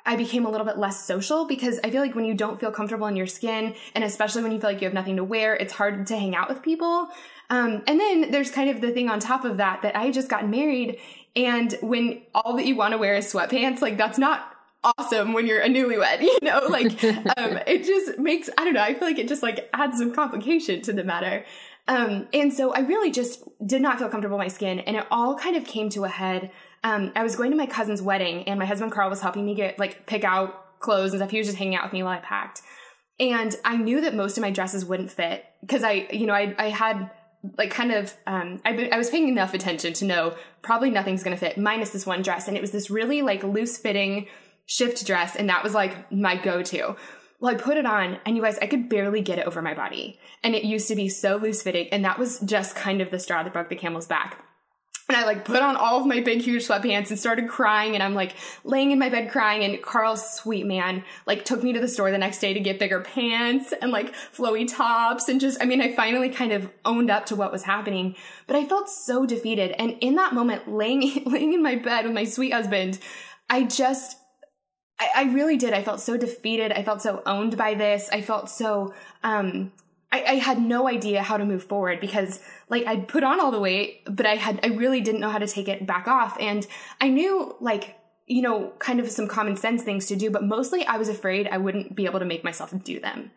I 0.05 0.17
became 0.17 0.45
a 0.45 0.49
little 0.49 0.65
bit 0.65 0.77
less 0.77 1.05
social 1.05 1.45
because 1.45 1.79
I 1.81 1.89
feel 1.89 2.01
like 2.01 2.13
when 2.13 2.25
you 2.25 2.33
don't 2.33 2.59
feel 2.59 2.71
comfortable 2.71 3.07
in 3.07 3.15
your 3.15 3.27
skin, 3.27 3.73
and 3.95 4.03
especially 4.03 4.43
when 4.43 4.51
you 4.51 4.59
feel 4.59 4.69
like 4.69 4.81
you 4.81 4.85
have 4.85 4.93
nothing 4.93 5.15
to 5.15 5.23
wear, 5.23 5.55
it's 5.55 5.71
hard 5.71 6.07
to 6.07 6.17
hang 6.17 6.35
out 6.35 6.49
with 6.49 6.61
people. 6.61 7.07
Um, 7.49 7.83
and 7.87 7.99
then 7.99 8.31
there's 8.31 8.51
kind 8.51 8.69
of 8.69 8.81
the 8.81 8.91
thing 8.91 9.09
on 9.09 9.21
top 9.21 9.45
of 9.45 9.57
that 9.57 9.81
that 9.83 9.95
I 9.95 10.11
just 10.11 10.27
got 10.27 10.45
married, 10.45 10.99
and 11.37 11.73
when 11.81 12.21
all 12.35 12.57
that 12.57 12.65
you 12.65 12.75
want 12.75 12.91
to 12.91 12.97
wear 12.97 13.15
is 13.15 13.31
sweatpants, 13.31 13.81
like 13.81 13.97
that's 13.97 14.17
not 14.17 14.52
awesome 14.83 15.33
when 15.33 15.47
you're 15.47 15.61
a 15.61 15.67
newlywed, 15.67 16.21
you 16.21 16.39
know, 16.41 16.67
like, 16.69 17.03
um, 17.37 17.59
it 17.67 17.83
just 17.83 18.19
makes, 18.19 18.49
I 18.57 18.65
don't 18.65 18.73
know, 18.73 18.81
I 18.81 18.93
feel 18.93 19.07
like 19.07 19.19
it 19.19 19.27
just 19.27 19.43
like 19.43 19.69
adds 19.73 19.97
some 19.97 20.13
complication 20.13 20.81
to 20.83 20.93
the 20.93 21.03
matter. 21.03 21.45
Um, 21.87 22.27
and 22.33 22.53
so 22.53 22.73
I 22.73 22.79
really 22.79 23.11
just 23.11 23.43
did 23.65 23.81
not 23.81 23.99
feel 23.99 24.07
comfortable 24.09 24.37
in 24.37 24.43
my 24.43 24.47
skin 24.47 24.79
and 24.79 24.95
it 24.95 25.05
all 25.11 25.35
kind 25.37 25.55
of 25.55 25.65
came 25.65 25.89
to 25.89 26.05
a 26.05 26.09
head. 26.09 26.51
Um, 26.83 27.11
I 27.15 27.23
was 27.23 27.35
going 27.35 27.51
to 27.51 27.57
my 27.57 27.65
cousin's 27.65 28.01
wedding 28.01 28.43
and 28.47 28.57
my 28.59 28.65
husband 28.65 28.91
Carl 28.91 29.09
was 29.09 29.21
helping 29.21 29.45
me 29.45 29.55
get 29.55 29.79
like 29.79 30.05
pick 30.05 30.23
out 30.23 30.79
clothes 30.79 31.11
and 31.11 31.19
stuff. 31.19 31.31
He 31.31 31.37
was 31.37 31.47
just 31.47 31.57
hanging 31.57 31.75
out 31.75 31.83
with 31.83 31.93
me 31.93 32.03
while 32.03 32.17
I 32.17 32.19
packed. 32.19 32.61
And 33.19 33.55
I 33.63 33.77
knew 33.77 34.01
that 34.01 34.15
most 34.15 34.37
of 34.37 34.41
my 34.41 34.51
dresses 34.51 34.85
wouldn't 34.85 35.11
fit 35.11 35.45
because 35.61 35.83
I, 35.83 36.07
you 36.11 36.25
know, 36.25 36.33
I, 36.33 36.55
I 36.57 36.69
had 36.69 37.09
like 37.57 37.71
kind 37.71 37.91
of 37.91 38.13
um, 38.25 38.61
I, 38.63 38.89
I 38.91 38.97
was 38.97 39.09
paying 39.09 39.27
enough 39.27 39.53
attention 39.53 39.93
to 39.93 40.05
know 40.05 40.35
probably 40.61 40.89
nothing's 40.89 41.23
gonna 41.23 41.37
fit 41.37 41.57
minus 41.57 41.89
this 41.89 42.05
one 42.05 42.21
dress 42.21 42.47
and 42.47 42.55
it 42.55 42.61
was 42.61 42.71
this 42.71 42.89
really 42.89 43.21
like 43.21 43.43
loose 43.43 43.77
fitting 43.77 44.27
shift 44.65 45.05
dress, 45.05 45.35
and 45.35 45.49
that 45.49 45.63
was 45.63 45.73
like 45.73 46.11
my 46.11 46.35
go 46.35 46.61
to. 46.63 46.95
Well, 47.39 47.53
I 47.53 47.57
put 47.57 47.77
it 47.77 47.85
on, 47.85 48.19
and 48.25 48.37
you 48.37 48.43
guys, 48.43 48.57
I 48.59 48.67
could 48.67 48.87
barely 48.87 49.21
get 49.21 49.37
it 49.37 49.45
over 49.45 49.61
my 49.61 49.73
body. 49.73 50.19
And 50.43 50.55
it 50.55 50.63
used 50.63 50.87
to 50.87 50.95
be 50.95 51.09
so 51.09 51.35
loose 51.35 51.61
fitting, 51.61 51.89
and 51.89 52.05
that 52.05 52.17
was 52.17 52.39
just 52.39 52.75
kind 52.75 53.01
of 53.01 53.11
the 53.11 53.19
straw 53.19 53.43
that 53.43 53.53
broke 53.53 53.69
the 53.69 53.75
camel's 53.75 54.07
back. 54.07 54.43
And 55.09 55.17
I 55.17 55.25
like 55.25 55.43
put 55.43 55.61
on 55.61 55.75
all 55.75 55.99
of 55.99 56.07
my 56.07 56.21
big, 56.21 56.41
huge 56.41 56.65
sweatpants 56.65 57.09
and 57.09 57.19
started 57.19 57.49
crying. 57.49 57.93
And 57.93 58.01
I'm 58.01 58.13
like 58.13 58.35
laying 58.63 58.91
in 58.91 58.99
my 58.99 59.09
bed 59.09 59.29
crying. 59.29 59.63
And 59.63 59.81
Carl's 59.81 60.37
sweet 60.37 60.65
man 60.65 61.03
like 61.27 61.43
took 61.43 61.61
me 61.61 61.73
to 61.73 61.79
the 61.79 61.89
store 61.89 62.09
the 62.09 62.17
next 62.17 62.39
day 62.39 62.53
to 62.53 62.59
get 62.59 62.79
bigger 62.79 63.01
pants 63.01 63.73
and 63.81 63.91
like 63.91 64.13
flowy 64.33 64.65
tops. 64.65 65.27
And 65.27 65.41
just, 65.41 65.61
I 65.61 65.65
mean, 65.65 65.81
I 65.81 65.93
finally 65.93 66.29
kind 66.29 66.53
of 66.53 66.69
owned 66.85 67.11
up 67.11 67.25
to 67.27 67.35
what 67.35 67.51
was 67.51 67.63
happening. 67.63 68.15
But 68.47 68.55
I 68.55 68.65
felt 68.65 68.89
so 68.89 69.25
defeated. 69.25 69.71
And 69.77 69.97
in 69.99 70.15
that 70.15 70.33
moment, 70.33 70.71
laying, 70.71 71.23
laying 71.25 71.53
in 71.53 71.61
my 71.61 71.75
bed 71.75 72.05
with 72.05 72.13
my 72.13 72.23
sweet 72.23 72.53
husband, 72.53 72.97
I 73.49 73.63
just, 73.63 74.17
I, 74.99 75.09
I, 75.15 75.23
really 75.33 75.57
did. 75.57 75.73
I 75.73 75.83
felt 75.83 75.99
so 75.99 76.17
defeated. 76.17 76.71
I 76.71 76.83
felt 76.83 77.01
so 77.01 77.21
owned 77.25 77.57
by 77.57 77.73
this. 77.73 78.09
I 78.11 78.21
felt 78.21 78.49
so, 78.49 78.93
um, 79.23 79.71
I, 80.11 80.23
I 80.23 80.35
had 80.35 80.61
no 80.61 80.87
idea 80.87 81.23
how 81.23 81.37
to 81.37 81.45
move 81.45 81.63
forward 81.63 81.99
because 81.99 82.39
like 82.69 82.85
I'd 82.85 83.07
put 83.07 83.23
on 83.23 83.39
all 83.39 83.51
the 83.51 83.59
weight, 83.59 84.01
but 84.05 84.25
I 84.25 84.35
had, 84.35 84.59
I 84.63 84.67
really 84.67 85.01
didn't 85.01 85.21
know 85.21 85.29
how 85.29 85.39
to 85.39 85.47
take 85.47 85.67
it 85.67 85.87
back 85.87 86.07
off. 86.07 86.37
And 86.39 86.65
I 87.01 87.09
knew 87.09 87.55
like, 87.59 87.97
you 88.27 88.41
know, 88.41 88.73
kind 88.79 88.99
of 88.99 89.09
some 89.09 89.27
common 89.27 89.57
sense 89.57 89.83
things 89.83 90.05
to 90.07 90.15
do, 90.15 90.29
but 90.29 90.43
mostly 90.43 90.85
I 90.85 90.97
was 90.97 91.09
afraid 91.09 91.47
I 91.47 91.57
wouldn't 91.57 91.95
be 91.95 92.05
able 92.05 92.19
to 92.19 92.25
make 92.25 92.43
myself 92.43 92.73
do 92.83 92.99
them. 92.99 93.31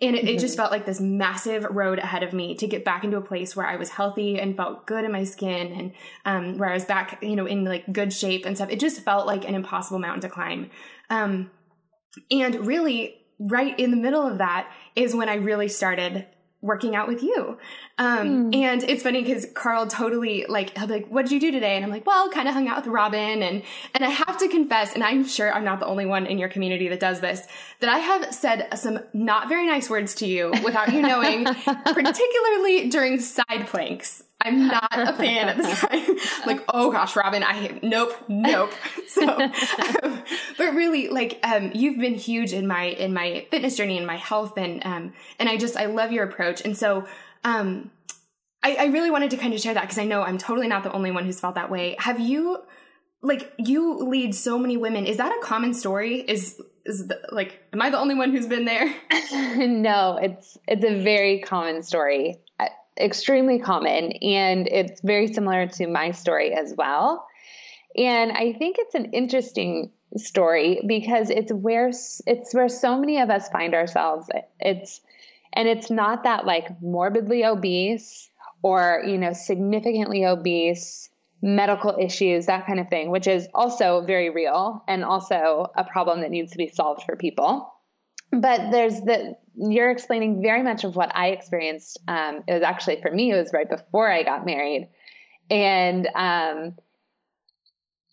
And 0.00 0.14
it, 0.14 0.20
mm-hmm. 0.20 0.28
it, 0.28 0.38
just 0.38 0.52
mm-hmm. 0.52 0.62
felt 0.62 0.70
like 0.70 0.86
this 0.86 1.00
massive 1.00 1.64
road 1.64 1.98
ahead 1.98 2.22
of 2.22 2.32
me 2.32 2.54
to 2.56 2.68
get 2.68 2.84
back 2.84 3.02
into 3.02 3.16
a 3.16 3.20
place 3.20 3.56
where 3.56 3.66
I 3.66 3.74
was 3.76 3.90
healthy 3.90 4.38
and 4.38 4.56
felt 4.56 4.86
good 4.86 5.04
in 5.04 5.10
my 5.10 5.24
skin 5.24 5.72
and 5.72 5.92
um, 6.24 6.58
where 6.58 6.70
I 6.70 6.74
was 6.74 6.84
back, 6.84 7.18
you 7.20 7.34
know, 7.34 7.46
in 7.46 7.64
like 7.64 7.92
good 7.92 8.12
shape 8.12 8.46
and 8.46 8.56
stuff. 8.56 8.70
It 8.70 8.78
just 8.78 9.00
felt 9.00 9.26
like 9.26 9.48
an 9.48 9.56
impossible 9.56 9.98
mountain 9.98 10.20
to 10.20 10.28
climb. 10.28 10.70
Um, 11.10 11.50
and 12.30 12.66
really, 12.66 13.18
right 13.38 13.78
in 13.78 13.90
the 13.90 13.96
middle 13.96 14.26
of 14.26 14.38
that 14.38 14.70
is 14.96 15.14
when 15.14 15.28
I 15.28 15.34
really 15.34 15.68
started 15.68 16.26
working 16.60 16.96
out 16.96 17.06
with 17.06 17.22
you. 17.22 17.56
Um, 17.98 18.50
mm. 18.50 18.56
and 18.56 18.82
it's 18.82 19.02
funny 19.04 19.22
because 19.22 19.46
Carl 19.54 19.86
totally 19.86 20.44
like, 20.48 20.76
he'll 20.76 20.88
be 20.88 20.94
like, 20.94 21.08
what 21.08 21.22
did 21.22 21.32
you 21.32 21.40
do 21.40 21.52
today? 21.52 21.76
And 21.76 21.84
I'm 21.84 21.90
like, 21.90 22.04
well, 22.04 22.28
kind 22.30 22.48
of 22.48 22.54
hung 22.54 22.66
out 22.66 22.78
with 22.78 22.86
Robin. 22.88 23.42
And, 23.42 23.62
and 23.94 24.04
I 24.04 24.10
have 24.10 24.38
to 24.38 24.48
confess, 24.48 24.92
and 24.94 25.04
I'm 25.04 25.24
sure 25.24 25.52
I'm 25.52 25.64
not 25.64 25.78
the 25.78 25.86
only 25.86 26.06
one 26.06 26.26
in 26.26 26.38
your 26.38 26.48
community 26.48 26.88
that 26.88 26.98
does 26.98 27.20
this, 27.20 27.46
that 27.80 27.88
I 27.88 27.98
have 27.98 28.34
said 28.34 28.76
some 28.76 28.98
not 29.12 29.48
very 29.48 29.66
nice 29.66 29.88
words 29.88 30.16
to 30.16 30.26
you 30.26 30.52
without 30.64 30.92
you 30.92 31.02
knowing, 31.02 31.44
particularly 31.84 32.88
during 32.88 33.20
side 33.20 33.68
planks. 33.68 34.24
I'm 34.40 34.68
not 34.68 34.88
a 34.92 35.12
fan 35.14 35.48
at 35.48 35.56
this 35.56 35.80
time. 35.80 36.46
like, 36.46 36.64
oh 36.68 36.92
gosh, 36.92 37.16
Robin, 37.16 37.42
I 37.42 37.78
nope, 37.82 38.14
nope. 38.28 38.72
So, 39.08 39.26
um, 39.26 39.52
but 40.58 40.74
really, 40.74 41.08
like, 41.08 41.40
um, 41.42 41.72
you've 41.74 41.98
been 41.98 42.14
huge 42.14 42.52
in 42.52 42.66
my 42.66 42.84
in 42.84 43.12
my 43.12 43.46
fitness 43.50 43.76
journey 43.76 43.96
and 43.96 44.06
my 44.06 44.16
health, 44.16 44.56
and 44.56 44.84
um, 44.84 45.12
and 45.40 45.48
I 45.48 45.56
just 45.56 45.76
I 45.76 45.86
love 45.86 46.12
your 46.12 46.24
approach, 46.24 46.60
and 46.60 46.76
so 46.76 47.06
um, 47.42 47.90
I, 48.62 48.76
I 48.76 48.84
really 48.86 49.10
wanted 49.10 49.30
to 49.30 49.38
kind 49.38 49.54
of 49.54 49.60
share 49.60 49.74
that 49.74 49.82
because 49.82 49.98
I 49.98 50.04
know 50.04 50.22
I'm 50.22 50.38
totally 50.38 50.68
not 50.68 50.84
the 50.84 50.92
only 50.92 51.10
one 51.10 51.24
who's 51.24 51.40
felt 51.40 51.56
that 51.56 51.70
way. 51.70 51.96
Have 51.98 52.20
you? 52.20 52.62
Like 53.20 53.52
you 53.58 53.96
lead 53.96 54.34
so 54.34 54.58
many 54.58 54.76
women. 54.76 55.04
Is 55.06 55.16
that 55.16 55.32
a 55.32 55.44
common 55.44 55.74
story? 55.74 56.20
Is 56.20 56.60
is 56.84 57.08
the, 57.08 57.18
like 57.32 57.60
am 57.72 57.82
I 57.82 57.90
the 57.90 57.98
only 57.98 58.14
one 58.14 58.30
who's 58.30 58.46
been 58.46 58.66
there? 58.66 58.94
no, 59.56 60.18
it's 60.22 60.56
it's 60.68 60.84
a 60.84 61.02
very 61.02 61.40
common 61.40 61.82
story 61.82 62.38
extremely 62.98 63.58
common 63.58 64.12
and 64.12 64.66
it's 64.68 65.00
very 65.00 65.32
similar 65.32 65.66
to 65.66 65.86
my 65.86 66.10
story 66.10 66.52
as 66.52 66.74
well. 66.76 67.26
And 67.96 68.32
I 68.32 68.52
think 68.52 68.76
it's 68.78 68.94
an 68.94 69.12
interesting 69.12 69.90
story 70.16 70.80
because 70.86 71.30
it's 71.30 71.52
where 71.52 71.88
it's 71.88 72.54
where 72.54 72.68
so 72.68 72.98
many 72.98 73.20
of 73.20 73.30
us 73.30 73.48
find 73.48 73.74
ourselves. 73.74 74.28
It's 74.60 75.00
and 75.52 75.68
it's 75.68 75.90
not 75.90 76.24
that 76.24 76.46
like 76.46 76.80
morbidly 76.80 77.44
obese 77.44 78.30
or, 78.62 79.02
you 79.06 79.18
know, 79.18 79.32
significantly 79.32 80.24
obese 80.24 81.08
medical 81.40 81.96
issues, 81.98 82.46
that 82.46 82.66
kind 82.66 82.80
of 82.80 82.88
thing, 82.88 83.10
which 83.10 83.26
is 83.26 83.48
also 83.54 84.04
very 84.04 84.30
real 84.30 84.82
and 84.88 85.04
also 85.04 85.70
a 85.76 85.84
problem 85.84 86.20
that 86.20 86.30
needs 86.30 86.52
to 86.52 86.58
be 86.58 86.68
solved 86.68 87.04
for 87.04 87.16
people. 87.16 87.72
But 88.30 88.70
there's 88.70 89.00
the 89.00 89.36
you're 89.56 89.90
explaining 89.90 90.42
very 90.42 90.62
much 90.62 90.84
of 90.84 90.94
what 90.94 91.10
I 91.14 91.28
experienced. 91.28 91.98
Um, 92.06 92.44
it 92.46 92.52
was 92.52 92.62
actually 92.62 93.00
for 93.00 93.10
me, 93.10 93.32
it 93.32 93.36
was 93.36 93.52
right 93.52 93.68
before 93.68 94.10
I 94.10 94.22
got 94.22 94.46
married, 94.46 94.88
and 95.50 96.08
um, 96.14 96.76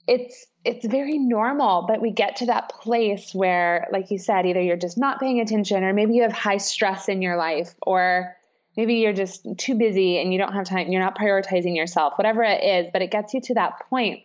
it's 0.08 0.48
it's 0.64 0.86
very 0.86 1.18
normal. 1.18 1.86
But 1.88 2.02
we 2.02 2.12
get 2.12 2.38
to 2.38 2.48
that 2.48 2.70
place 2.70 3.36
where, 3.36 3.88
like 3.92 4.10
you 4.10 4.18
said, 4.18 4.46
either 4.46 4.62
you're 4.62 4.78
just 4.78 4.98
not 4.98 5.20
paying 5.20 5.40
attention, 5.40 5.84
or 5.84 5.94
maybe 5.94 6.16
you 6.16 6.24
have 6.24 6.32
high 6.34 6.58
stress 6.58 7.10
in 7.10 7.22
your 7.22 7.36
life, 7.38 7.76
or 7.82 8.36
maybe 8.78 8.96
you're 8.96 9.14
just 9.14 9.46
too 9.58 9.76
busy 9.76 10.20
and 10.20 10.32
you 10.32 10.40
don't 10.40 10.54
have 10.54 10.66
time. 10.66 10.92
You're 10.92 11.04
not 11.04 11.18
prioritizing 11.18 11.76
yourself, 11.76 12.14
whatever 12.18 12.42
it 12.44 12.64
is. 12.64 12.90
But 12.92 13.02
it 13.02 13.12
gets 13.12 13.34
you 13.34 13.42
to 13.42 13.54
that 13.56 13.82
point 13.90 14.22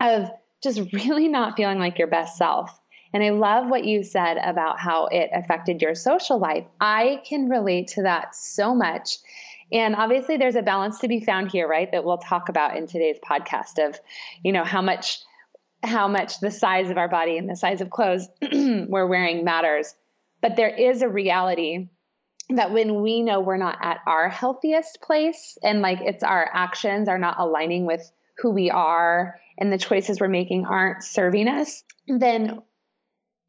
of 0.00 0.30
just 0.62 0.80
really 0.92 1.28
not 1.28 1.56
feeling 1.56 1.78
like 1.78 1.98
your 1.98 2.08
best 2.08 2.36
self. 2.36 2.79
And 3.12 3.22
I 3.22 3.30
love 3.30 3.68
what 3.68 3.84
you 3.84 4.02
said 4.02 4.36
about 4.36 4.78
how 4.78 5.06
it 5.06 5.30
affected 5.32 5.82
your 5.82 5.94
social 5.94 6.38
life. 6.38 6.64
I 6.80 7.22
can 7.24 7.48
relate 7.48 7.88
to 7.88 8.02
that 8.02 8.34
so 8.34 8.74
much. 8.74 9.18
And 9.72 9.94
obviously 9.96 10.36
there's 10.36 10.56
a 10.56 10.62
balance 10.62 11.00
to 11.00 11.08
be 11.08 11.20
found 11.20 11.50
here, 11.50 11.68
right? 11.68 11.90
That 11.90 12.04
we'll 12.04 12.18
talk 12.18 12.48
about 12.48 12.76
in 12.76 12.86
today's 12.86 13.18
podcast 13.18 13.84
of, 13.84 13.98
you 14.42 14.52
know, 14.52 14.64
how 14.64 14.82
much 14.82 15.18
how 15.82 16.08
much 16.08 16.40
the 16.40 16.50
size 16.50 16.90
of 16.90 16.98
our 16.98 17.08
body 17.08 17.38
and 17.38 17.48
the 17.48 17.56
size 17.56 17.80
of 17.80 17.88
clothes 17.88 18.28
we're 18.52 19.06
wearing 19.06 19.44
matters. 19.44 19.94
But 20.42 20.56
there 20.56 20.68
is 20.68 21.00
a 21.00 21.08
reality 21.08 21.88
that 22.50 22.72
when 22.72 23.02
we 23.02 23.22
know 23.22 23.40
we're 23.40 23.56
not 23.56 23.78
at 23.80 24.00
our 24.06 24.28
healthiest 24.28 25.00
place 25.00 25.56
and 25.62 25.80
like 25.80 26.00
it's 26.00 26.22
our 26.22 26.48
actions 26.52 27.08
are 27.08 27.18
not 27.18 27.36
aligning 27.38 27.86
with 27.86 28.10
who 28.38 28.50
we 28.50 28.70
are 28.70 29.40
and 29.58 29.72
the 29.72 29.78
choices 29.78 30.20
we're 30.20 30.28
making 30.28 30.66
aren't 30.66 31.02
serving 31.02 31.48
us, 31.48 31.84
then 32.06 32.62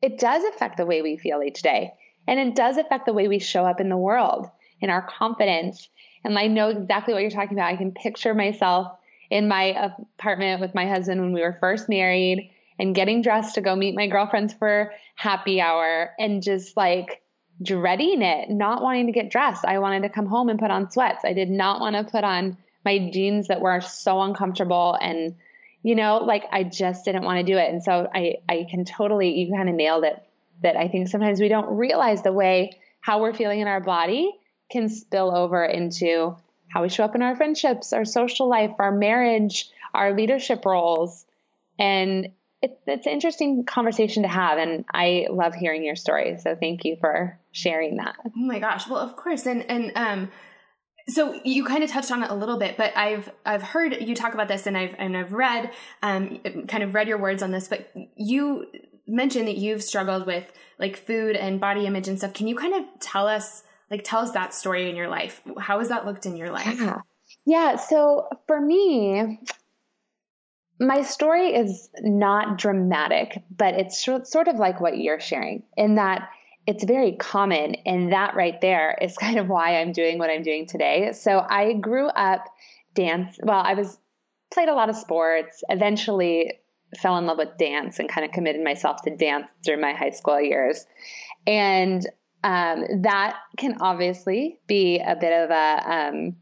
it 0.01 0.19
does 0.19 0.43
affect 0.43 0.77
the 0.77 0.85
way 0.85 1.01
we 1.01 1.17
feel 1.17 1.43
each 1.43 1.61
day. 1.61 1.93
And 2.27 2.39
it 2.39 2.55
does 2.55 2.77
affect 2.77 3.05
the 3.05 3.13
way 3.13 3.27
we 3.27 3.39
show 3.39 3.65
up 3.65 3.79
in 3.79 3.89
the 3.89 3.97
world, 3.97 4.49
in 4.79 4.89
our 4.89 5.01
confidence. 5.01 5.89
And 6.23 6.37
I 6.37 6.47
know 6.47 6.69
exactly 6.69 7.13
what 7.13 7.21
you're 7.21 7.31
talking 7.31 7.57
about. 7.57 7.73
I 7.73 7.77
can 7.77 7.91
picture 7.91 8.33
myself 8.33 8.91
in 9.29 9.47
my 9.47 9.91
apartment 10.19 10.61
with 10.61 10.75
my 10.75 10.87
husband 10.87 11.21
when 11.21 11.33
we 11.33 11.41
were 11.41 11.57
first 11.59 11.89
married 11.89 12.51
and 12.77 12.95
getting 12.95 13.21
dressed 13.21 13.55
to 13.55 13.61
go 13.61 13.75
meet 13.75 13.95
my 13.95 14.07
girlfriends 14.07 14.53
for 14.53 14.91
happy 15.15 15.61
hour 15.61 16.11
and 16.19 16.43
just 16.43 16.75
like 16.75 17.21
dreading 17.61 18.21
it, 18.21 18.49
not 18.49 18.81
wanting 18.81 19.07
to 19.07 19.13
get 19.13 19.31
dressed. 19.31 19.65
I 19.65 19.79
wanted 19.79 20.03
to 20.03 20.09
come 20.09 20.25
home 20.25 20.49
and 20.49 20.59
put 20.59 20.71
on 20.71 20.91
sweats. 20.91 21.23
I 21.23 21.33
did 21.33 21.49
not 21.49 21.79
want 21.79 21.95
to 21.95 22.11
put 22.11 22.23
on 22.23 22.57
my 22.83 23.09
jeans 23.11 23.47
that 23.47 23.61
were 23.61 23.81
so 23.81 24.21
uncomfortable 24.21 24.97
and 24.99 25.35
you 25.83 25.95
know, 25.95 26.17
like 26.17 26.45
I 26.51 26.63
just 26.63 27.05
didn't 27.05 27.23
want 27.23 27.39
to 27.39 27.43
do 27.43 27.57
it. 27.57 27.69
And 27.69 27.83
so 27.83 28.07
I, 28.13 28.35
I 28.47 28.67
can 28.69 28.85
totally, 28.85 29.39
you 29.39 29.53
kind 29.53 29.69
of 29.69 29.75
nailed 29.75 30.03
it 30.03 30.21
that 30.61 30.75
I 30.75 30.87
think 30.87 31.07
sometimes 31.07 31.39
we 31.39 31.47
don't 31.47 31.77
realize 31.77 32.21
the 32.21 32.31
way 32.31 32.77
how 32.99 33.21
we're 33.21 33.33
feeling 33.33 33.61
in 33.61 33.67
our 33.67 33.81
body 33.81 34.31
can 34.71 34.89
spill 34.89 35.35
over 35.35 35.65
into 35.65 36.35
how 36.69 36.83
we 36.83 36.89
show 36.89 37.03
up 37.03 37.15
in 37.15 37.21
our 37.21 37.35
friendships, 37.35 37.93
our 37.93 38.05
social 38.05 38.47
life, 38.47 38.71
our 38.79 38.91
marriage, 38.91 39.69
our 39.93 40.15
leadership 40.15 40.63
roles. 40.65 41.25
And 41.79 42.27
it, 42.61 42.79
it's 42.85 43.07
an 43.07 43.13
interesting 43.13 43.65
conversation 43.65 44.23
to 44.23 44.29
have. 44.29 44.59
And 44.59 44.85
I 44.93 45.27
love 45.31 45.55
hearing 45.55 45.83
your 45.83 45.95
story. 45.95 46.37
So 46.37 46.55
thank 46.55 46.85
you 46.85 46.95
for 47.01 47.39
sharing 47.51 47.97
that. 47.97 48.15
Oh 48.25 48.31
my 48.35 48.59
gosh. 48.59 48.87
Well, 48.87 48.99
of 48.99 49.15
course. 49.15 49.47
And, 49.47 49.69
and, 49.69 49.91
um, 49.95 50.31
so 51.11 51.39
you 51.43 51.65
kind 51.65 51.83
of 51.83 51.89
touched 51.89 52.11
on 52.11 52.23
it 52.23 52.29
a 52.29 52.33
little 52.33 52.57
bit, 52.57 52.77
but 52.77 52.95
I've 52.95 53.29
I've 53.45 53.63
heard 53.63 54.01
you 54.01 54.15
talk 54.15 54.33
about 54.33 54.47
this, 54.47 54.65
and 54.65 54.77
I've 54.77 54.95
and 54.97 55.15
I've 55.17 55.33
read 55.33 55.71
um, 56.01 56.39
kind 56.67 56.83
of 56.83 56.93
read 56.93 57.07
your 57.07 57.17
words 57.17 57.43
on 57.43 57.51
this. 57.51 57.67
But 57.67 57.91
you 58.15 58.67
mentioned 59.07 59.47
that 59.47 59.57
you've 59.57 59.83
struggled 59.83 60.25
with 60.25 60.51
like 60.79 60.95
food 60.95 61.35
and 61.35 61.59
body 61.59 61.85
image 61.85 62.07
and 62.07 62.17
stuff. 62.17 62.33
Can 62.33 62.47
you 62.47 62.55
kind 62.55 62.73
of 62.73 62.85
tell 62.99 63.27
us 63.27 63.63
like 63.89 64.03
tell 64.03 64.21
us 64.21 64.31
that 64.31 64.53
story 64.53 64.89
in 64.89 64.95
your 64.95 65.09
life? 65.09 65.41
How 65.59 65.79
has 65.79 65.89
that 65.89 66.05
looked 66.05 66.25
in 66.25 66.37
your 66.37 66.51
life? 66.51 66.79
Yeah. 66.79 67.01
Yeah. 67.45 67.75
So 67.75 68.27
for 68.47 68.59
me, 68.59 69.39
my 70.79 71.01
story 71.01 71.53
is 71.53 71.89
not 71.99 72.57
dramatic, 72.57 73.43
but 73.55 73.75
it's 73.75 74.01
sort 74.01 74.47
of 74.47 74.55
like 74.55 74.79
what 74.81 74.97
you're 74.97 75.19
sharing 75.19 75.63
in 75.77 75.95
that 75.95 76.29
it's 76.71 76.85
very 76.85 77.11
common. 77.17 77.75
And 77.85 78.13
that 78.13 78.33
right 78.35 78.59
there 78.61 78.97
is 79.01 79.17
kind 79.25 79.37
of 79.37 79.47
why 79.47 79.79
I'm 79.79 79.91
doing 79.91 80.17
what 80.17 80.29
I'm 80.29 80.43
doing 80.43 80.65
today. 80.65 81.11
So 81.13 81.45
I 81.47 81.73
grew 81.73 82.07
up 82.07 82.45
dance. 82.93 83.37
Well, 83.43 83.59
I 83.59 83.73
was 83.73 83.97
played 84.51 84.69
a 84.69 84.73
lot 84.73 84.89
of 84.89 84.95
sports, 84.95 85.63
eventually 85.69 86.53
fell 86.97 87.17
in 87.17 87.25
love 87.25 87.37
with 87.37 87.57
dance 87.57 87.99
and 87.99 88.09
kind 88.09 88.25
of 88.25 88.31
committed 88.31 88.61
myself 88.63 89.01
to 89.03 89.15
dance 89.15 89.47
during 89.63 89.79
my 89.79 89.93
high 89.93 90.09
school 90.09 90.41
years. 90.41 90.85
And 91.47 92.05
um, 92.43 92.85
that 93.03 93.37
can 93.57 93.77
obviously 93.79 94.59
be 94.67 94.99
a 94.99 95.15
bit 95.15 95.31
of 95.31 95.51
a 95.51 95.93
um, 95.93 96.35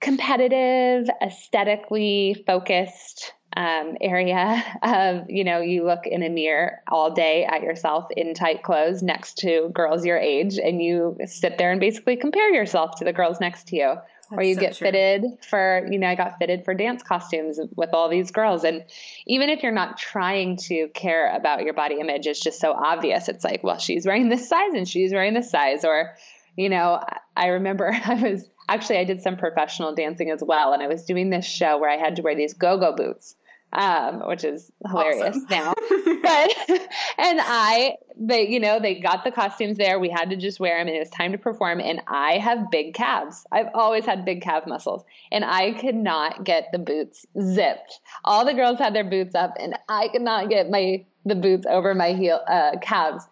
competitive, 0.00 1.08
aesthetically 1.22 2.44
focused 2.46 3.32
um, 3.58 3.96
area 4.00 4.64
of, 4.82 5.28
you 5.28 5.42
know, 5.42 5.60
you 5.60 5.84
look 5.84 6.06
in 6.06 6.22
a 6.22 6.28
mirror 6.28 6.80
all 6.86 7.12
day 7.12 7.44
at 7.44 7.62
yourself 7.62 8.06
in 8.16 8.32
tight 8.32 8.62
clothes 8.62 9.02
next 9.02 9.38
to 9.38 9.70
girls 9.74 10.06
your 10.06 10.16
age, 10.16 10.58
and 10.58 10.80
you 10.80 11.18
sit 11.26 11.58
there 11.58 11.72
and 11.72 11.80
basically 11.80 12.16
compare 12.16 12.54
yourself 12.54 12.94
to 12.96 13.04
the 13.04 13.12
girls 13.12 13.40
next 13.40 13.68
to 13.68 13.76
you. 13.76 13.94
That's 14.30 14.40
or 14.40 14.42
you 14.42 14.54
so 14.54 14.60
get 14.60 14.76
true. 14.76 14.86
fitted 14.86 15.24
for, 15.42 15.88
you 15.90 15.98
know, 15.98 16.06
I 16.06 16.14
got 16.14 16.38
fitted 16.38 16.64
for 16.64 16.74
dance 16.74 17.02
costumes 17.02 17.58
with 17.74 17.90
all 17.94 18.08
these 18.08 18.30
girls. 18.30 18.62
And 18.62 18.84
even 19.26 19.48
if 19.48 19.62
you're 19.62 19.72
not 19.72 19.98
trying 19.98 20.58
to 20.68 20.88
care 20.94 21.34
about 21.34 21.62
your 21.62 21.72
body 21.72 21.96
image, 21.98 22.26
it's 22.26 22.38
just 22.38 22.60
so 22.60 22.72
obvious. 22.72 23.28
It's 23.28 23.42
like, 23.42 23.64
well, 23.64 23.78
she's 23.78 24.06
wearing 24.06 24.28
this 24.28 24.46
size 24.48 24.74
and 24.74 24.86
she's 24.86 25.12
wearing 25.12 25.32
this 25.32 25.50
size. 25.50 25.82
Or, 25.82 26.14
you 26.56 26.68
know, 26.68 27.02
I 27.36 27.46
remember 27.46 27.90
I 28.04 28.14
was 28.22 28.46
actually, 28.68 28.98
I 28.98 29.04
did 29.04 29.22
some 29.22 29.38
professional 29.38 29.94
dancing 29.94 30.30
as 30.30 30.42
well. 30.46 30.74
And 30.74 30.82
I 30.82 30.88
was 30.88 31.06
doing 31.06 31.30
this 31.30 31.46
show 31.46 31.78
where 31.78 31.90
I 31.90 31.96
had 31.96 32.16
to 32.16 32.22
wear 32.22 32.36
these 32.36 32.52
go 32.52 32.78
go 32.78 32.94
boots 32.94 33.34
um, 33.72 34.26
which 34.26 34.44
is 34.44 34.70
hilarious 34.86 35.36
awesome. 35.36 35.46
now. 35.50 35.74
but 36.22 36.54
and 37.18 37.40
I, 37.42 37.96
they, 38.16 38.48
you 38.48 38.60
know, 38.60 38.80
they 38.80 38.94
got 38.94 39.24
the 39.24 39.30
costumes 39.30 39.76
there. 39.76 39.98
We 39.98 40.08
had 40.08 40.30
to 40.30 40.36
just 40.36 40.58
wear 40.58 40.78
them, 40.78 40.88
and 40.88 40.96
it 40.96 41.00
was 41.00 41.10
time 41.10 41.32
to 41.32 41.38
perform. 41.38 41.80
And 41.80 42.00
I 42.06 42.38
have 42.38 42.70
big 42.70 42.94
calves. 42.94 43.46
I've 43.52 43.68
always 43.74 44.04
had 44.06 44.24
big 44.24 44.42
calf 44.42 44.66
muscles, 44.66 45.04
and 45.30 45.44
I 45.44 45.72
could 45.72 45.94
not 45.94 46.44
get 46.44 46.68
the 46.72 46.78
boots 46.78 47.26
zipped. 47.40 48.00
All 48.24 48.44
the 48.44 48.54
girls 48.54 48.78
had 48.78 48.94
their 48.94 49.08
boots 49.08 49.34
up, 49.34 49.54
and 49.58 49.78
I 49.88 50.08
could 50.08 50.22
not 50.22 50.48
get 50.48 50.70
my 50.70 51.04
the 51.24 51.34
boots 51.34 51.66
over 51.68 51.94
my 51.94 52.14
heel 52.14 52.40
uh, 52.48 52.78
calves. 52.80 53.24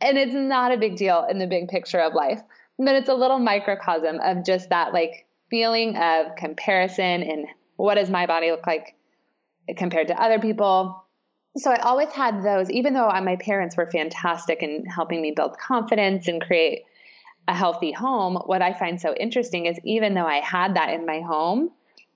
And 0.00 0.18
it's 0.18 0.34
not 0.34 0.72
a 0.72 0.78
big 0.78 0.96
deal 0.96 1.26
in 1.30 1.38
the 1.38 1.46
big 1.46 1.68
picture 1.68 2.00
of 2.00 2.12
life, 2.12 2.42
but 2.78 2.94
it's 2.96 3.08
a 3.08 3.14
little 3.14 3.38
microcosm 3.38 4.20
of 4.20 4.44
just 4.44 4.68
that 4.70 4.92
like 4.92 5.26
feeling 5.48 5.96
of 5.96 6.34
comparison 6.36 7.22
and 7.22 7.46
what 7.76 7.94
does 7.94 8.10
my 8.10 8.26
body 8.26 8.50
look 8.50 8.66
like 8.66 8.96
compared 9.76 10.08
to 10.08 10.20
other 10.20 10.38
people. 10.38 11.04
So 11.56 11.70
I 11.70 11.78
always 11.78 12.10
had 12.10 12.42
those, 12.42 12.70
even 12.70 12.94
though 12.94 13.08
my 13.08 13.36
parents 13.36 13.76
were 13.76 13.90
fantastic 13.90 14.62
in 14.62 14.84
helping 14.84 15.22
me 15.22 15.32
build 15.34 15.58
confidence 15.58 16.28
and 16.28 16.40
create 16.40 16.84
a 17.48 17.54
healthy 17.54 17.92
home. 17.92 18.36
What 18.44 18.62
I 18.62 18.72
find 18.72 19.00
so 19.00 19.14
interesting 19.14 19.66
is 19.66 19.78
even 19.84 20.14
though 20.14 20.26
I 20.26 20.40
had 20.40 20.76
that 20.76 20.90
in 20.90 21.06
my 21.06 21.20
home, 21.20 21.70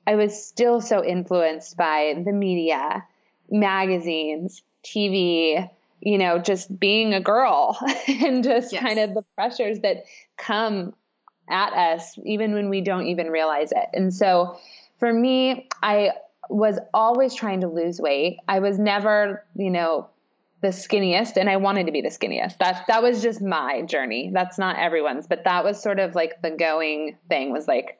I 0.07 0.16
was 0.16 0.45
still 0.45 0.80
so 0.80 1.04
influenced 1.04 1.76
by 1.76 2.21
the 2.25 2.33
media, 2.33 3.07
magazines, 3.50 4.62
TV, 4.85 5.71
you 6.00 6.19
know, 6.19 6.38
just 6.38 6.78
being 6.78 7.14
a 7.14 7.21
girl 7.21 7.78
and 8.09 8.42
just 8.42 8.73
yes. 8.73 8.83
kind 8.83 8.99
of 8.99 9.14
the 9.14 9.23
pressures 9.35 9.80
that 9.80 10.04
come 10.37 10.95
at 11.49 11.73
us 11.73 12.19
even 12.25 12.54
when 12.54 12.71
we 12.71 12.80
don't 12.80 13.07
even 13.07 13.28
realize 13.28 13.73
it. 13.73 13.88
And 13.92 14.12
so 14.12 14.59
for 14.99 15.12
me, 15.12 15.69
I 15.83 16.12
was 16.50 16.78
always 16.92 17.35
trying 17.35 17.61
to 17.61 17.69
lose 17.69 18.00
weight. 18.00 18.38
I 18.49 18.59
was 18.59 18.78
never, 18.78 19.45
you 19.54 19.71
know, 19.71 20.11
the 20.62 20.69
skinniest 20.69 21.37
and 21.37 21.49
I 21.49 21.57
wanted 21.57 21.87
to 21.87 21.92
be 21.92 22.02
the 22.02 22.09
skinniest. 22.09 22.59
That 22.59 22.85
that 22.88 23.02
was 23.02 23.23
just 23.23 23.40
my 23.40 23.83
journey. 23.83 24.30
That's 24.33 24.59
not 24.59 24.78
everyone's, 24.78 25.26
but 25.26 25.45
that 25.45 25.64
was 25.64 25.83
sort 25.83 25.99
of 25.99 26.14
like 26.14 26.42
the 26.42 26.50
going 26.50 27.16
thing 27.28 27.52
was 27.52 27.66
like 27.66 27.99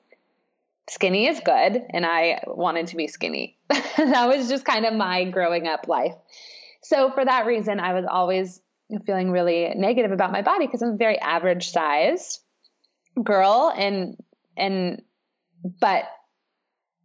skinny 0.89 1.27
is 1.27 1.41
good 1.41 1.83
and 1.91 2.05
I 2.05 2.43
wanted 2.47 2.89
to 2.89 2.97
be 2.97 3.07
skinny. 3.07 3.57
that 3.69 4.27
was 4.27 4.49
just 4.49 4.65
kind 4.65 4.85
of 4.85 4.93
my 4.95 5.25
growing 5.25 5.69
up 5.69 5.89
life. 5.89 6.15
So 6.83 7.11
for 7.13 7.25
that 7.25 7.47
reason 7.47 7.81
I 7.81 7.95
was 7.95 8.05
always 8.11 8.61
feeling 9.07 9.31
really 9.31 9.73
negative 9.77 10.11
about 10.11 10.33
my 10.33 10.43
body 10.43 10.67
because 10.67 10.83
I'm 10.83 10.95
a 10.95 10.97
very 10.97 11.19
average 11.19 11.71
sized 11.71 12.41
girl 13.23 13.73
and 13.75 14.17
and 14.57 15.03
but 15.81 16.05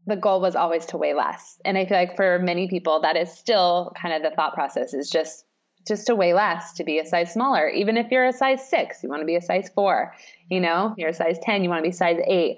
the 0.08 0.16
goal 0.16 0.40
was 0.40 0.56
always 0.56 0.86
to 0.88 0.98
weigh 0.98 1.14
less. 1.14 1.60
And 1.66 1.78
I 1.78 1.86
feel 1.86 1.98
like 1.98 2.16
for 2.16 2.40
many 2.40 2.68
people, 2.68 3.02
that 3.02 3.16
is 3.16 3.32
still 3.32 3.92
kind 4.00 4.14
of 4.14 4.22
the 4.22 4.36
thought 4.36 4.54
process 4.54 4.94
is 4.94 5.10
just 5.10 5.46
just 5.88 6.08
to 6.08 6.16
weigh 6.16 6.34
less, 6.34 6.74
to 6.74 6.84
be 6.84 6.98
a 6.98 7.06
size 7.06 7.32
smaller. 7.32 7.70
Even 7.70 7.96
if 7.96 8.10
you're 8.10 8.26
a 8.26 8.34
size 8.34 8.68
six, 8.68 9.04
you 9.04 9.10
want 9.10 9.22
to 9.22 9.26
be 9.26 9.36
a 9.36 9.42
size 9.42 9.70
four. 9.74 10.16
You 10.50 10.60
know, 10.60 10.96
you're 10.98 11.10
a 11.10 11.14
size 11.14 11.38
10, 11.44 11.64
you 11.64 11.70
want 11.70 11.84
to 11.84 11.88
be 11.88 11.94
size 11.94 12.20
eight. 12.26 12.58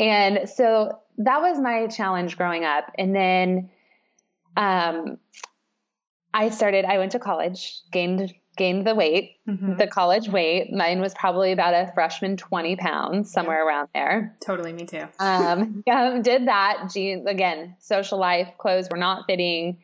And 0.00 0.48
so 0.48 0.98
that 1.18 1.40
was 1.40 1.60
my 1.60 1.86
challenge 1.86 2.36
growing 2.36 2.64
up. 2.64 2.90
And 2.98 3.14
then 3.14 3.70
um, 4.56 5.18
I 6.34 6.50
started, 6.50 6.84
I 6.84 6.98
went 6.98 7.12
to 7.12 7.18
college, 7.18 7.80
gained 7.92 8.34
gained 8.56 8.86
the 8.86 8.94
weight, 8.94 9.36
mm-hmm. 9.48 9.76
the 9.76 9.86
college 9.86 10.28
weight. 10.28 10.72
Mine 10.72 11.00
was 11.00 11.14
probably 11.14 11.52
about 11.52 11.74
a 11.74 11.90
freshman 11.94 12.36
20 12.36 12.76
pounds, 12.76 13.30
somewhere 13.30 13.58
yeah. 13.58 13.66
around 13.66 13.88
there. 13.94 14.36
Totally, 14.40 14.72
me 14.72 14.86
too. 14.86 15.04
um, 15.18 15.82
yeah, 15.86 16.18
did 16.22 16.48
that. 16.48 16.94
Again, 16.96 17.76
social 17.78 18.18
life, 18.18 18.48
clothes 18.58 18.88
were 18.90 18.96
not 18.96 19.26
fitting, 19.26 19.78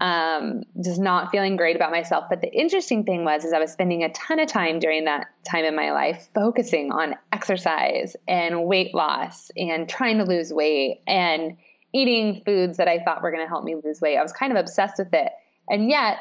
um, 0.00 0.64
just 0.82 1.00
not 1.00 1.30
feeling 1.30 1.56
great 1.56 1.76
about 1.76 1.90
myself. 1.90 2.24
But 2.28 2.40
the 2.40 2.52
interesting 2.52 3.04
thing 3.04 3.24
was, 3.24 3.44
is 3.44 3.52
I 3.52 3.58
was 3.58 3.72
spending 3.72 4.02
a 4.02 4.08
ton 4.10 4.38
of 4.38 4.48
time 4.48 4.78
during 4.78 5.04
that 5.04 5.26
time 5.48 5.64
in 5.64 5.74
my 5.74 5.92
life 5.92 6.28
focusing 6.34 6.92
on 6.92 7.14
exercise 7.32 8.16
and 8.26 8.64
weight 8.64 8.94
loss 8.94 9.50
and 9.56 9.88
trying 9.88 10.18
to 10.18 10.24
lose 10.24 10.52
weight 10.52 11.02
and 11.06 11.56
eating 11.92 12.42
foods 12.44 12.78
that 12.78 12.88
I 12.88 12.98
thought 12.98 13.22
were 13.22 13.30
going 13.30 13.44
to 13.44 13.48
help 13.48 13.64
me 13.64 13.76
lose 13.82 14.00
weight. 14.00 14.16
I 14.16 14.22
was 14.22 14.32
kind 14.32 14.52
of 14.52 14.58
obsessed 14.58 14.98
with 14.98 15.14
it. 15.14 15.30
And 15.68 15.88
yet 15.88 16.18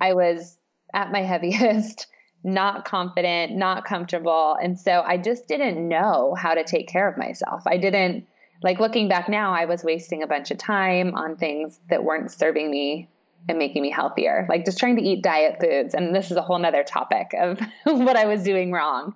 I 0.00 0.14
was 0.14 0.58
at 0.94 1.12
my 1.12 1.20
heaviest, 1.22 2.06
not 2.44 2.84
confident, 2.84 3.52
not 3.52 3.84
comfortable. 3.84 4.56
And 4.60 4.78
so 4.78 5.02
I 5.06 5.16
just 5.16 5.46
didn't 5.46 5.86
know 5.88 6.34
how 6.34 6.54
to 6.54 6.64
take 6.64 6.88
care 6.88 7.08
of 7.08 7.16
myself. 7.16 7.62
I 7.66 7.76
didn't, 7.76 8.26
like 8.62 8.80
looking 8.80 9.08
back 9.08 9.28
now, 9.28 9.52
I 9.52 9.64
was 9.64 9.84
wasting 9.84 10.22
a 10.22 10.26
bunch 10.26 10.50
of 10.50 10.58
time 10.58 11.14
on 11.14 11.36
things 11.36 11.78
that 11.90 12.04
weren't 12.04 12.30
serving 12.30 12.70
me 12.70 13.08
and 13.48 13.58
making 13.58 13.82
me 13.82 13.90
healthier, 13.90 14.46
like 14.48 14.64
just 14.64 14.78
trying 14.78 14.96
to 14.96 15.02
eat 15.02 15.22
diet 15.22 15.58
foods. 15.60 15.94
And 15.94 16.14
this 16.14 16.30
is 16.30 16.36
a 16.36 16.42
whole 16.42 16.58
nother 16.58 16.84
topic 16.84 17.34
of 17.38 17.60
what 17.84 18.16
I 18.16 18.26
was 18.26 18.42
doing 18.42 18.70
wrong, 18.70 19.14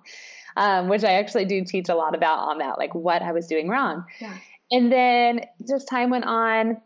um, 0.57 0.89
which 0.89 1.03
I 1.03 1.13
actually 1.13 1.45
do 1.45 1.63
teach 1.63 1.89
a 1.89 1.95
lot 1.95 2.15
about 2.15 2.39
on 2.39 2.57
that, 2.57 2.77
like 2.77 2.93
what 2.93 3.21
I 3.21 3.31
was 3.31 3.47
doing 3.47 3.69
wrong. 3.69 4.05
Yeah. 4.19 4.37
And 4.69 4.91
then 4.91 5.45
just 5.65 5.87
time 5.87 6.09
went 6.09 6.25
on 6.25 6.81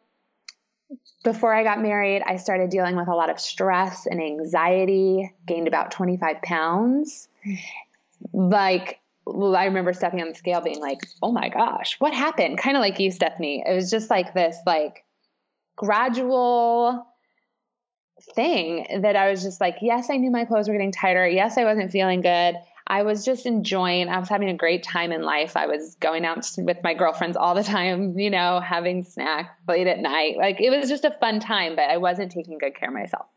before 1.23 1.53
I 1.53 1.63
got 1.63 1.81
married, 1.81 2.23
I 2.25 2.37
started 2.37 2.69
dealing 2.69 2.95
with 2.95 3.07
a 3.07 3.15
lot 3.15 3.29
of 3.29 3.39
stress 3.39 4.05
and 4.07 4.21
anxiety, 4.21 5.33
gained 5.45 5.67
about 5.67 5.91
25 5.91 6.41
pounds. 6.41 7.27
Like, 8.33 8.99
I 9.27 9.65
remember 9.65 9.93
stepping 9.93 10.21
on 10.21 10.29
the 10.29 10.35
scale 10.35 10.61
being 10.61 10.79
like, 10.79 10.99
oh 11.21 11.31
my 11.31 11.49
gosh, 11.49 11.95
what 11.99 12.13
happened? 12.13 12.57
Kind 12.57 12.75
of 12.75 12.81
like 12.81 12.99
you, 12.99 13.11
Stephanie. 13.11 13.63
It 13.65 13.73
was 13.73 13.89
just 13.91 14.09
like 14.09 14.33
this, 14.33 14.57
like, 14.65 15.03
gradual 15.75 17.07
thing 18.35 19.01
that 19.01 19.15
I 19.15 19.31
was 19.31 19.41
just 19.41 19.59
like, 19.61 19.77
yes, 19.81 20.09
I 20.09 20.17
knew 20.17 20.31
my 20.31 20.45
clothes 20.45 20.67
were 20.67 20.73
getting 20.73 20.91
tighter. 20.91 21.27
Yes, 21.27 21.57
I 21.57 21.63
wasn't 21.63 21.91
feeling 21.91 22.21
good. 22.21 22.55
I 22.91 23.03
was 23.03 23.23
just 23.23 23.45
enjoying, 23.45 24.09
I 24.09 24.19
was 24.19 24.27
having 24.27 24.49
a 24.49 24.53
great 24.53 24.83
time 24.83 25.13
in 25.13 25.21
life. 25.21 25.55
I 25.55 25.67
was 25.67 25.95
going 26.01 26.25
out 26.25 26.45
with 26.57 26.83
my 26.83 26.93
girlfriends 26.93 27.37
all 27.37 27.55
the 27.55 27.63
time, 27.63 28.19
you 28.19 28.29
know, 28.29 28.59
having 28.59 29.05
snacks 29.05 29.49
late 29.65 29.87
at 29.87 29.99
night. 29.99 30.35
Like 30.37 30.59
it 30.59 30.69
was 30.69 30.89
just 30.89 31.05
a 31.05 31.15
fun 31.21 31.39
time, 31.39 31.77
but 31.77 31.89
I 31.89 31.97
wasn't 31.97 32.33
taking 32.33 32.57
good 32.57 32.75
care 32.75 32.89
of 32.89 32.93
myself. 32.93 33.27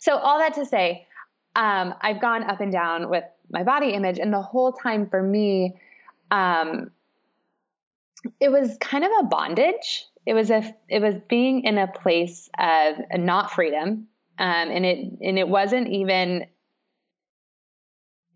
So, 0.00 0.16
all 0.18 0.40
that 0.40 0.54
to 0.54 0.66
say, 0.66 1.06
um, 1.54 1.94
I've 2.00 2.20
gone 2.20 2.50
up 2.50 2.60
and 2.60 2.72
down 2.72 3.08
with 3.08 3.22
my 3.48 3.62
body 3.62 3.90
image, 3.90 4.18
and 4.18 4.32
the 4.32 4.42
whole 4.42 4.72
time 4.72 5.08
for 5.08 5.22
me, 5.22 5.76
um, 6.32 6.90
it 8.40 8.50
was 8.50 8.76
kind 8.80 9.04
of 9.04 9.10
a 9.20 9.24
bondage. 9.26 10.04
It 10.26 10.34
was 10.34 10.50
a, 10.50 10.74
it 10.88 11.00
was 11.00 11.14
being 11.28 11.62
in 11.62 11.78
a 11.78 11.86
place 11.86 12.50
of 12.58 12.96
not 13.20 13.52
freedom, 13.52 14.08
um, 14.36 14.70
and 14.70 14.84
it, 14.84 14.98
and 15.22 15.38
it 15.38 15.48
wasn't 15.48 15.88
even 15.88 16.46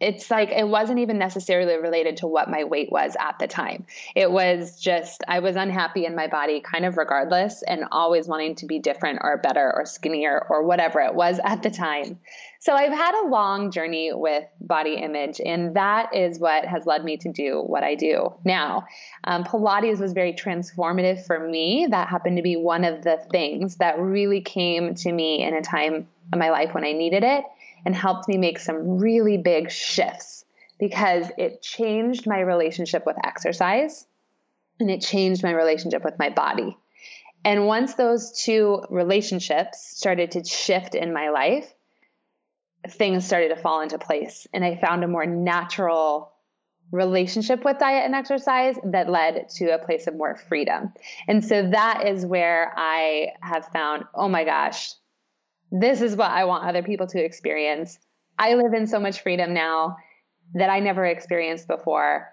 it's 0.01 0.31
like 0.31 0.51
it 0.51 0.67
wasn't 0.67 0.99
even 0.99 1.19
necessarily 1.19 1.77
related 1.77 2.17
to 2.19 2.27
what 2.27 2.51
my 2.51 2.65
weight 2.65 2.91
was 2.91 3.17
at 3.21 3.39
the 3.39 3.47
time. 3.47 3.85
It 4.17 4.33
was 4.33 4.81
just 4.81 5.23
I 5.29 5.41
was 5.41 5.57
unhappy 5.57 6.07
in 6.07 6.17
my 6.17 6.27
body 6.27 6.61
kind 6.61 6.87
of 6.87 6.97
regardless 6.97 7.63
and 7.63 7.85
always 7.93 8.27
wanting 8.27 8.55
to 8.57 8.67
be 8.67 8.79
different 8.79 9.21
or 9.23 9.37
better 9.37 9.71
or 9.75 9.85
skinnier 9.85 10.47
or 10.49 10.65
whatever 10.65 11.01
it 11.01 11.15
was 11.15 11.39
at 11.45 11.63
the 11.63 11.71
time. 11.71 12.19
So 12.61 12.75
I've 12.75 12.93
had 12.93 13.15
a 13.25 13.29
long 13.29 13.71
journey 13.71 14.11
with 14.13 14.45
body 14.61 14.95
image 14.95 15.41
and 15.45 15.77
that 15.77 16.15
is 16.15 16.39
what 16.39 16.65
has 16.65 16.87
led 16.87 17.05
me 17.05 17.19
to 17.19 17.31
do 17.31 17.61
what 17.61 17.85
I 17.85 17.95
do 17.95 18.35
now. 18.45 18.87
Um, 19.25 19.45
Pilates 19.45 20.01
was 20.01 20.13
very 20.13 20.33
transformative 20.33 21.27
for 21.27 21.39
me. 21.39 21.87
That 21.91 22.09
happened 22.09 22.37
to 22.39 22.43
be 22.43 22.57
one 22.57 22.85
of 22.85 23.03
the 23.03 23.19
things 23.31 23.77
that 23.77 23.99
really 23.99 24.41
came 24.41 24.95
to 24.95 25.13
me 25.13 25.43
in 25.43 25.55
a 25.55 25.63
time 25.63 26.09
of 26.33 26.39
my 26.39 26.51
life 26.51 26.75
when 26.75 26.85
I 26.85 26.93
needed 26.93 27.25
it 27.25 27.45
and 27.85 27.95
helped 27.95 28.29
me 28.29 28.37
make 28.37 28.59
some 28.59 28.99
really 28.99 29.39
big 29.39 29.71
shifts 29.71 30.45
because 30.79 31.31
it 31.37 31.63
changed 31.63 32.27
my 32.27 32.41
relationship 32.41 33.05
with 33.07 33.17
exercise 33.25 34.07
and 34.79 34.91
it 34.91 35.01
changed 35.01 35.43
my 35.43 35.53
relationship 35.53 36.05
with 36.05 36.19
my 36.19 36.31
body. 36.31 36.77
And 37.45 37.67
once 37.67 37.95
those 37.95 38.33
two 38.33 38.85
relationships 38.91 39.97
started 39.97 40.33
to 40.33 40.45
shift 40.45 40.95
in 40.95 41.13
my 41.13 41.31
life, 41.31 41.73
things 42.89 43.27
started 43.27 43.49
to 43.49 43.57
fall 43.57 43.83
into 43.83 43.99
place. 43.99 44.47
And 44.53 44.65
I 44.65 44.77
found 44.77 45.05
a 45.05 45.09
more 45.09 45.27
natural 45.27 46.33
relationship 46.93 47.65
with 47.65 47.79
diet 47.79 48.05
and 48.05 48.15
exercise 48.15 48.77
that 48.85 49.09
led 49.09 49.49
to 49.49 49.75
a 49.75 49.79
place 49.79 50.07
of 50.07 50.17
more 50.17 50.35
freedom. 50.35 50.93
And 51.29 51.45
so 51.45 51.71
that 51.71 52.07
is 52.09 52.27
where 52.27 52.73
I 52.77 53.29
have 53.41 53.67
found, 53.67 54.05
oh 54.15 54.29
my 54.29 54.45
gosh, 54.45 54.93
this 55.71 56.01
is 56.01 56.17
what 56.17 56.31
I 56.31 56.45
want 56.45 56.69
other 56.69 56.83
people 56.83 57.07
to 57.09 57.23
experience. 57.23 57.99
I 58.39 58.55
live 58.55 58.73
in 58.75 58.87
so 58.87 58.99
much 58.99 59.21
freedom 59.21 59.55
now 59.55 59.97
that 60.55 60.71
I 60.71 60.81
never 60.81 61.05
experienced 61.05 61.69
before. 61.69 62.29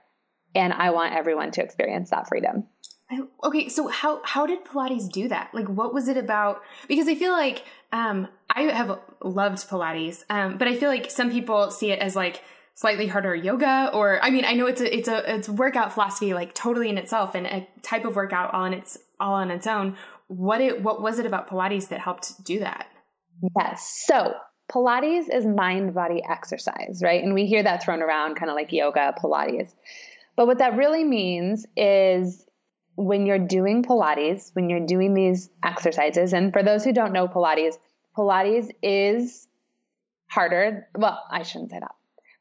And 0.55 0.73
I 0.73 0.91
want 0.91 1.13
everyone 1.13 1.51
to 1.51 1.63
experience 1.63 2.09
that 2.09 2.27
freedom. 2.27 2.65
Okay, 3.43 3.69
so 3.69 3.87
how 3.87 4.21
how 4.25 4.45
did 4.45 4.65
Pilates 4.65 5.09
do 5.09 5.29
that? 5.29 5.53
Like, 5.53 5.67
what 5.69 5.93
was 5.93 6.09
it 6.09 6.17
about? 6.17 6.61
Because 6.89 7.07
I 7.07 7.15
feel 7.15 7.31
like 7.31 7.63
um, 7.93 8.27
I 8.49 8.63
have 8.63 8.99
loved 9.23 9.69
Pilates, 9.69 10.23
um, 10.29 10.57
but 10.57 10.67
I 10.67 10.75
feel 10.75 10.89
like 10.89 11.09
some 11.09 11.31
people 11.31 11.71
see 11.71 11.91
it 11.91 11.99
as 11.99 12.17
like 12.17 12.41
slightly 12.73 13.07
harder 13.07 13.33
yoga 13.33 13.89
or 13.93 14.23
I 14.23 14.29
mean 14.29 14.45
I 14.45 14.53
know 14.53 14.67
it's 14.67 14.81
a 14.81 14.95
it's 14.95 15.07
a 15.07 15.35
it's 15.35 15.49
workout 15.49 15.93
philosophy 15.93 16.35
like 16.35 16.53
totally 16.53 16.89
in 16.89 16.97
itself 16.99 17.33
and 17.33 17.47
a 17.47 17.67
type 17.81 18.05
of 18.05 18.15
workout 18.15 18.53
all 18.53 18.65
in 18.65 18.73
its 18.73 18.97
all 19.19 19.33
on 19.33 19.51
its 19.51 19.67
own. 19.67 19.95
What 20.27 20.59
it 20.59 20.83
what 20.83 21.01
was 21.01 21.17
it 21.17 21.25
about 21.25 21.49
Pilates 21.49 21.87
that 21.87 22.01
helped 22.01 22.43
do 22.43 22.59
that? 22.59 22.87
Yes. 23.57 24.03
So 24.05 24.33
Pilates 24.71 25.33
is 25.33 25.45
mind 25.45 25.93
body 25.93 26.21
exercise, 26.27 27.01
right? 27.03 27.23
And 27.23 27.33
we 27.33 27.45
hear 27.45 27.63
that 27.63 27.83
thrown 27.83 28.01
around 28.01 28.35
kind 28.35 28.49
of 28.49 28.55
like 28.55 28.71
yoga, 28.71 29.13
Pilates. 29.21 29.73
But 30.35 30.47
what 30.47 30.59
that 30.59 30.75
really 30.77 31.03
means 31.03 31.65
is 31.75 32.45
when 32.95 33.25
you're 33.25 33.39
doing 33.39 33.83
Pilates, 33.83 34.53
when 34.53 34.69
you're 34.69 34.85
doing 34.85 35.13
these 35.13 35.49
exercises, 35.63 36.33
and 36.33 36.51
for 36.51 36.63
those 36.63 36.83
who 36.83 36.91
don't 36.93 37.13
know 37.13 37.27
Pilates, 37.27 37.77
Pilates 38.17 38.69
is 38.81 39.47
harder. 40.27 40.87
Well, 40.95 41.23
I 41.29 41.43
shouldn't 41.43 41.71
say 41.71 41.79
that. 41.79 41.95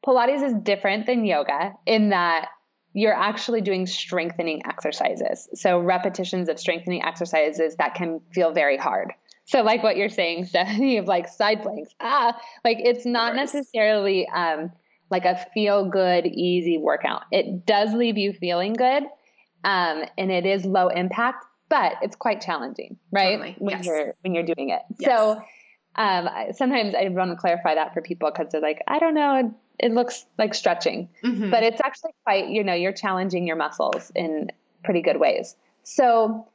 Pilates 0.05 0.43
is 0.43 0.53
different 0.63 1.05
than 1.05 1.25
yoga 1.25 1.73
in 1.85 2.09
that 2.09 2.49
you're 2.93 3.13
actually 3.13 3.61
doing 3.61 3.85
strengthening 3.85 4.63
exercises. 4.65 5.47
So, 5.53 5.79
repetitions 5.79 6.49
of 6.49 6.59
strengthening 6.59 7.03
exercises 7.03 7.75
that 7.75 7.93
can 7.93 8.21
feel 8.31 8.51
very 8.51 8.77
hard. 8.77 9.13
So, 9.47 9.63
like 9.63 9.81
what 9.81 9.97
you're 9.97 10.09
saying, 10.09 10.45
Stephanie, 10.49 10.97
of 10.97 11.05
like 11.05 11.27
side 11.27 11.63
planks, 11.63 11.89
ah, 11.99 12.39
like 12.63 12.77
it's 12.79 13.05
not 13.05 13.35
necessarily 13.35 14.27
um, 14.29 14.71
like 15.09 15.25
a 15.25 15.37
feel 15.53 15.85
good, 15.89 16.25
easy 16.25 16.77
workout. 16.77 17.23
It 17.31 17.65
does 17.65 17.93
leave 17.93 18.17
you 18.17 18.33
feeling 18.33 18.73
good, 18.73 19.03
um, 19.63 20.03
and 20.17 20.31
it 20.31 20.45
is 20.45 20.65
low 20.65 20.89
impact, 20.89 21.45
but 21.69 21.93
it's 22.01 22.15
quite 22.15 22.41
challenging, 22.41 22.97
right? 23.11 23.37
Totally. 23.37 23.55
When 23.57 23.77
yes. 23.77 23.85
you're 23.85 24.13
when 24.21 24.35
you're 24.35 24.45
doing 24.45 24.69
it. 24.69 24.81
Yes. 24.99 25.09
So, 25.09 25.41
um, 25.95 26.29
sometimes 26.53 26.93
I 26.93 27.07
want 27.09 27.31
to 27.31 27.37
clarify 27.37 27.75
that 27.75 27.93
for 27.93 28.01
people 28.01 28.29
because 28.29 28.51
they're 28.51 28.61
like, 28.61 28.83
I 28.87 28.99
don't 28.99 29.15
know, 29.15 29.55
it 29.79 29.91
looks 29.91 30.25
like 30.37 30.53
stretching, 30.53 31.09
mm-hmm. 31.23 31.49
but 31.49 31.63
it's 31.63 31.79
actually 31.83 32.11
quite, 32.23 32.49
you 32.49 32.63
know, 32.63 32.73
you're 32.73 32.93
challenging 32.93 33.47
your 33.47 33.55
muscles 33.55 34.11
in 34.13 34.51
pretty 34.83 35.01
good 35.01 35.19
ways. 35.19 35.55
So 35.83 36.47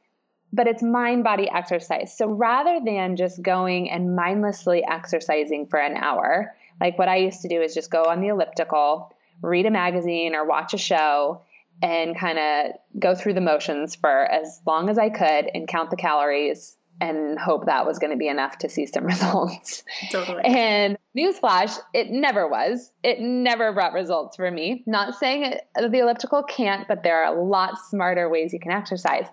but 0.53 0.67
it's 0.67 0.83
mind 0.83 1.23
body 1.23 1.49
exercise. 1.49 2.15
So 2.15 2.27
rather 2.27 2.79
than 2.85 3.15
just 3.15 3.41
going 3.41 3.89
and 3.89 4.15
mindlessly 4.15 4.85
exercising 4.87 5.65
for 5.65 5.79
an 5.79 5.97
hour, 5.97 6.55
like 6.79 6.97
what 6.97 7.09
I 7.09 7.17
used 7.17 7.41
to 7.41 7.47
do 7.47 7.59
is 7.61 7.73
just 7.73 7.89
go 7.89 8.03
on 8.03 8.21
the 8.21 8.27
elliptical, 8.27 9.11
read 9.41 9.65
a 9.65 9.71
magazine 9.71 10.35
or 10.35 10.45
watch 10.45 10.75
a 10.75 10.77
show 10.77 11.41
and 11.81 12.17
kind 12.17 12.37
of 12.37 12.99
go 12.99 13.15
through 13.15 13.33
the 13.33 13.41
motions 13.41 13.95
for 13.95 14.31
as 14.31 14.61
long 14.65 14.89
as 14.89 14.99
I 14.99 15.09
could 15.09 15.49
and 15.53 15.67
count 15.67 15.89
the 15.89 15.97
calories 15.97 16.77
and 17.01 17.39
hope 17.39 17.65
that 17.65 17.87
was 17.87 17.97
going 17.97 18.11
to 18.11 18.17
be 18.17 18.27
enough 18.27 18.59
to 18.59 18.69
see 18.69 18.85
some 18.85 19.05
results. 19.07 19.83
Totally. 20.11 20.43
And 20.45 20.97
newsflash, 21.17 21.77
it 21.93 22.11
never 22.11 22.47
was. 22.47 22.91
It 23.03 23.19
never 23.19 23.73
brought 23.73 23.93
results 23.93 24.35
for 24.35 24.49
me. 24.49 24.83
Not 24.85 25.15
saying 25.15 25.45
it, 25.45 25.67
the 25.75 25.99
elliptical 25.99 26.43
can't, 26.43 26.87
but 26.87 27.01
there 27.01 27.23
are 27.23 27.35
a 27.35 27.43
lot 27.43 27.79
smarter 27.89 28.29
ways 28.29 28.53
you 28.53 28.59
can 28.59 28.71
exercise. 28.71 29.25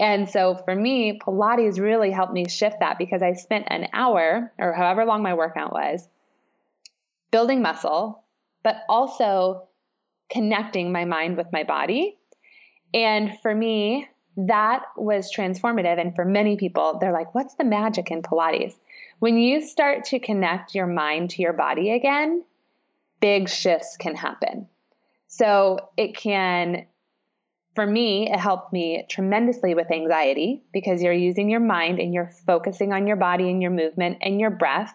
And 0.00 0.30
so 0.30 0.54
for 0.54 0.74
me, 0.74 1.18
Pilates 1.18 1.78
really 1.78 2.10
helped 2.10 2.32
me 2.32 2.48
shift 2.48 2.80
that 2.80 2.96
because 2.96 3.20
I 3.22 3.34
spent 3.34 3.66
an 3.68 3.88
hour 3.92 4.50
or 4.58 4.72
however 4.72 5.04
long 5.04 5.22
my 5.22 5.34
workout 5.34 5.72
was 5.72 6.08
building 7.30 7.60
muscle, 7.60 8.24
but 8.62 8.76
also 8.88 9.68
connecting 10.30 10.90
my 10.90 11.04
mind 11.04 11.36
with 11.36 11.52
my 11.52 11.64
body. 11.64 12.16
And 12.94 13.38
for 13.40 13.54
me, 13.54 14.08
that 14.38 14.84
was 14.96 15.30
transformative. 15.30 16.00
And 16.00 16.14
for 16.14 16.24
many 16.24 16.56
people, 16.56 16.96
they're 16.98 17.12
like, 17.12 17.34
what's 17.34 17.54
the 17.56 17.64
magic 17.64 18.10
in 18.10 18.22
Pilates? 18.22 18.74
When 19.18 19.36
you 19.36 19.60
start 19.60 20.04
to 20.06 20.18
connect 20.18 20.74
your 20.74 20.86
mind 20.86 21.30
to 21.30 21.42
your 21.42 21.52
body 21.52 21.92
again, 21.92 22.42
big 23.20 23.50
shifts 23.50 23.98
can 23.98 24.16
happen. 24.16 24.66
So 25.28 25.90
it 25.98 26.16
can 26.16 26.86
for 27.80 27.86
me, 27.86 28.30
it 28.30 28.38
helped 28.38 28.74
me 28.74 29.06
tremendously 29.08 29.74
with 29.74 29.90
anxiety 29.90 30.62
because 30.70 31.00
you're 31.00 31.14
using 31.14 31.48
your 31.48 31.60
mind 31.60 31.98
and 31.98 32.12
you're 32.12 32.30
focusing 32.46 32.92
on 32.92 33.06
your 33.06 33.16
body 33.16 33.48
and 33.48 33.62
your 33.62 33.70
movement 33.70 34.18
and 34.20 34.38
your 34.38 34.50
breath, 34.50 34.94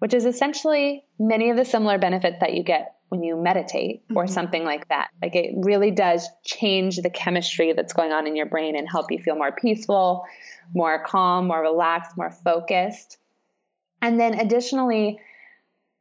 which 0.00 0.12
is 0.12 0.26
essentially 0.26 1.02
many 1.18 1.48
of 1.48 1.56
the 1.56 1.64
similar 1.64 1.96
benefits 1.96 2.36
that 2.40 2.52
you 2.52 2.62
get 2.62 2.94
when 3.08 3.22
you 3.22 3.42
meditate 3.42 4.02
or 4.14 4.24
mm-hmm. 4.24 4.34
something 4.34 4.64
like 4.64 4.86
that. 4.88 5.08
Like 5.22 5.34
it 5.34 5.54
really 5.56 5.92
does 5.92 6.28
change 6.44 6.98
the 6.98 7.08
chemistry 7.08 7.72
that's 7.72 7.94
going 7.94 8.12
on 8.12 8.26
in 8.26 8.36
your 8.36 8.44
brain 8.44 8.76
and 8.76 8.86
help 8.86 9.10
you 9.10 9.18
feel 9.18 9.36
more 9.36 9.52
peaceful, 9.52 10.26
more 10.74 11.02
calm, 11.06 11.46
more 11.46 11.62
relaxed, 11.62 12.18
more 12.18 12.32
focused. 12.44 13.16
And 14.02 14.20
then 14.20 14.38
additionally, 14.38 15.20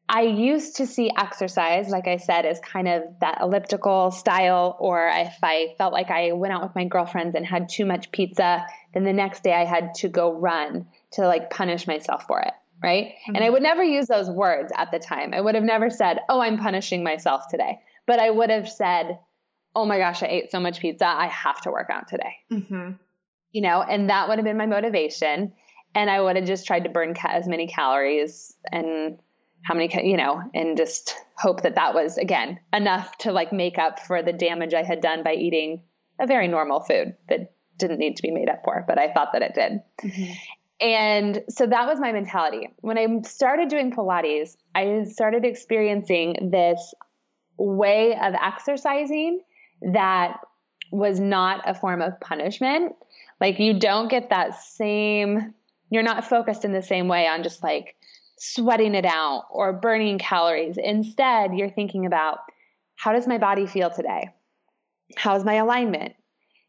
I 0.07 0.21
used 0.21 0.75
to 0.77 0.85
see 0.85 1.11
exercise, 1.17 1.89
like 1.89 2.07
I 2.07 2.17
said, 2.17 2.45
as 2.45 2.59
kind 2.59 2.87
of 2.87 3.03
that 3.21 3.39
elliptical 3.41 4.11
style, 4.11 4.77
or 4.79 5.07
if 5.07 5.35
I 5.41 5.73
felt 5.77 5.93
like 5.93 6.11
I 6.11 6.31
went 6.33 6.53
out 6.53 6.61
with 6.61 6.75
my 6.75 6.85
girlfriends 6.85 7.35
and 7.35 7.45
had 7.45 7.69
too 7.69 7.85
much 7.85 8.11
pizza, 8.11 8.65
then 8.93 9.03
the 9.03 9.13
next 9.13 9.43
day 9.43 9.53
I 9.53 9.65
had 9.65 9.95
to 9.95 10.09
go 10.09 10.31
run 10.31 10.85
to 11.13 11.27
like 11.27 11.49
punish 11.49 11.87
myself 11.87 12.25
for 12.27 12.39
it. 12.41 12.53
Right. 12.83 13.05
Mm-hmm. 13.05 13.35
And 13.35 13.37
I 13.37 13.41
mm-hmm. 13.47 13.53
would 13.53 13.63
never 13.63 13.83
use 13.83 14.05
those 14.05 14.29
words 14.29 14.71
at 14.75 14.91
the 14.91 14.99
time. 14.99 15.33
I 15.33 15.41
would 15.41 15.55
have 15.55 15.63
never 15.63 15.89
said, 15.89 16.19
Oh, 16.29 16.39
I'm 16.39 16.59
punishing 16.59 17.03
myself 17.03 17.47
today. 17.49 17.79
But 18.05 18.19
I 18.19 18.29
would 18.29 18.51
have 18.51 18.69
said, 18.69 19.17
Oh 19.73 19.85
my 19.85 19.97
gosh, 19.97 20.21
I 20.21 20.27
ate 20.27 20.51
so 20.51 20.59
much 20.59 20.79
pizza. 20.79 21.07
I 21.07 21.27
have 21.27 21.61
to 21.61 21.71
work 21.71 21.89
out 21.89 22.07
today. 22.09 22.35
Mm-hmm. 22.51 22.91
You 23.53 23.61
know, 23.61 23.81
and 23.81 24.09
that 24.09 24.27
would 24.27 24.37
have 24.37 24.45
been 24.45 24.57
my 24.57 24.65
motivation. 24.67 25.53
And 25.95 26.09
I 26.09 26.21
would 26.21 26.35
have 26.35 26.45
just 26.45 26.67
tried 26.67 26.83
to 26.83 26.89
burn 26.89 27.15
ca- 27.15 27.29
as 27.29 27.47
many 27.47 27.67
calories 27.67 28.53
and 28.71 29.17
how 29.65 29.73
many, 29.73 29.89
you 30.07 30.15
know, 30.15 30.43
and 30.53 30.77
just 30.77 31.15
hope 31.37 31.63
that 31.63 31.75
that 31.75 31.95
was 31.95 32.17
again 32.19 32.59
enough 32.71 33.17
to 33.17 33.31
like 33.31 33.51
make 33.51 33.79
up 33.79 33.99
for 33.99 34.21
the 34.21 34.31
damage 34.31 34.75
I 34.75 34.83
had 34.83 35.01
done 35.01 35.23
by 35.23 35.33
eating 35.33 35.81
a 36.19 36.27
very 36.27 36.47
normal 36.47 36.81
food 36.81 37.15
that 37.29 37.51
didn't 37.77 37.97
need 37.97 38.15
to 38.15 38.21
be 38.21 38.31
made 38.31 38.47
up 38.47 38.61
for, 38.63 38.85
but 38.87 38.99
I 38.99 39.11
thought 39.11 39.33
that 39.33 39.41
it 39.41 39.55
did. 39.55 39.81
Mm-hmm. 40.03 40.33
And 40.81 41.43
so 41.49 41.65
that 41.65 41.87
was 41.87 41.99
my 41.99 42.11
mentality. 42.11 42.69
When 42.81 42.97
I 42.97 43.07
started 43.27 43.69
doing 43.69 43.91
Pilates, 43.91 44.55
I 44.75 45.05
started 45.05 45.45
experiencing 45.45 46.51
this 46.51 46.93
way 47.57 48.11
of 48.11 48.35
exercising 48.35 49.41
that 49.93 50.37
was 50.91 51.19
not 51.19 51.67
a 51.67 51.73
form 51.73 52.03
of 52.03 52.19
punishment. 52.19 52.93
Like 53.41 53.59
you 53.59 53.79
don't 53.79 54.09
get 54.09 54.29
that 54.29 54.61
same, 54.61 55.55
you're 55.89 56.03
not 56.03 56.23
focused 56.23 56.65
in 56.65 56.71
the 56.71 56.83
same 56.83 57.07
way 57.07 57.25
on 57.27 57.41
just 57.41 57.63
like 57.63 57.94
sweating 58.37 58.95
it 58.95 59.05
out 59.05 59.45
or 59.49 59.73
burning 59.73 60.19
calories. 60.19 60.77
Instead, 60.77 61.55
you're 61.55 61.69
thinking 61.69 62.05
about 62.05 62.39
how 62.95 63.13
does 63.13 63.27
my 63.27 63.37
body 63.37 63.65
feel 63.65 63.89
today? 63.89 64.29
How's 65.15 65.43
my 65.43 65.55
alignment? 65.55 66.15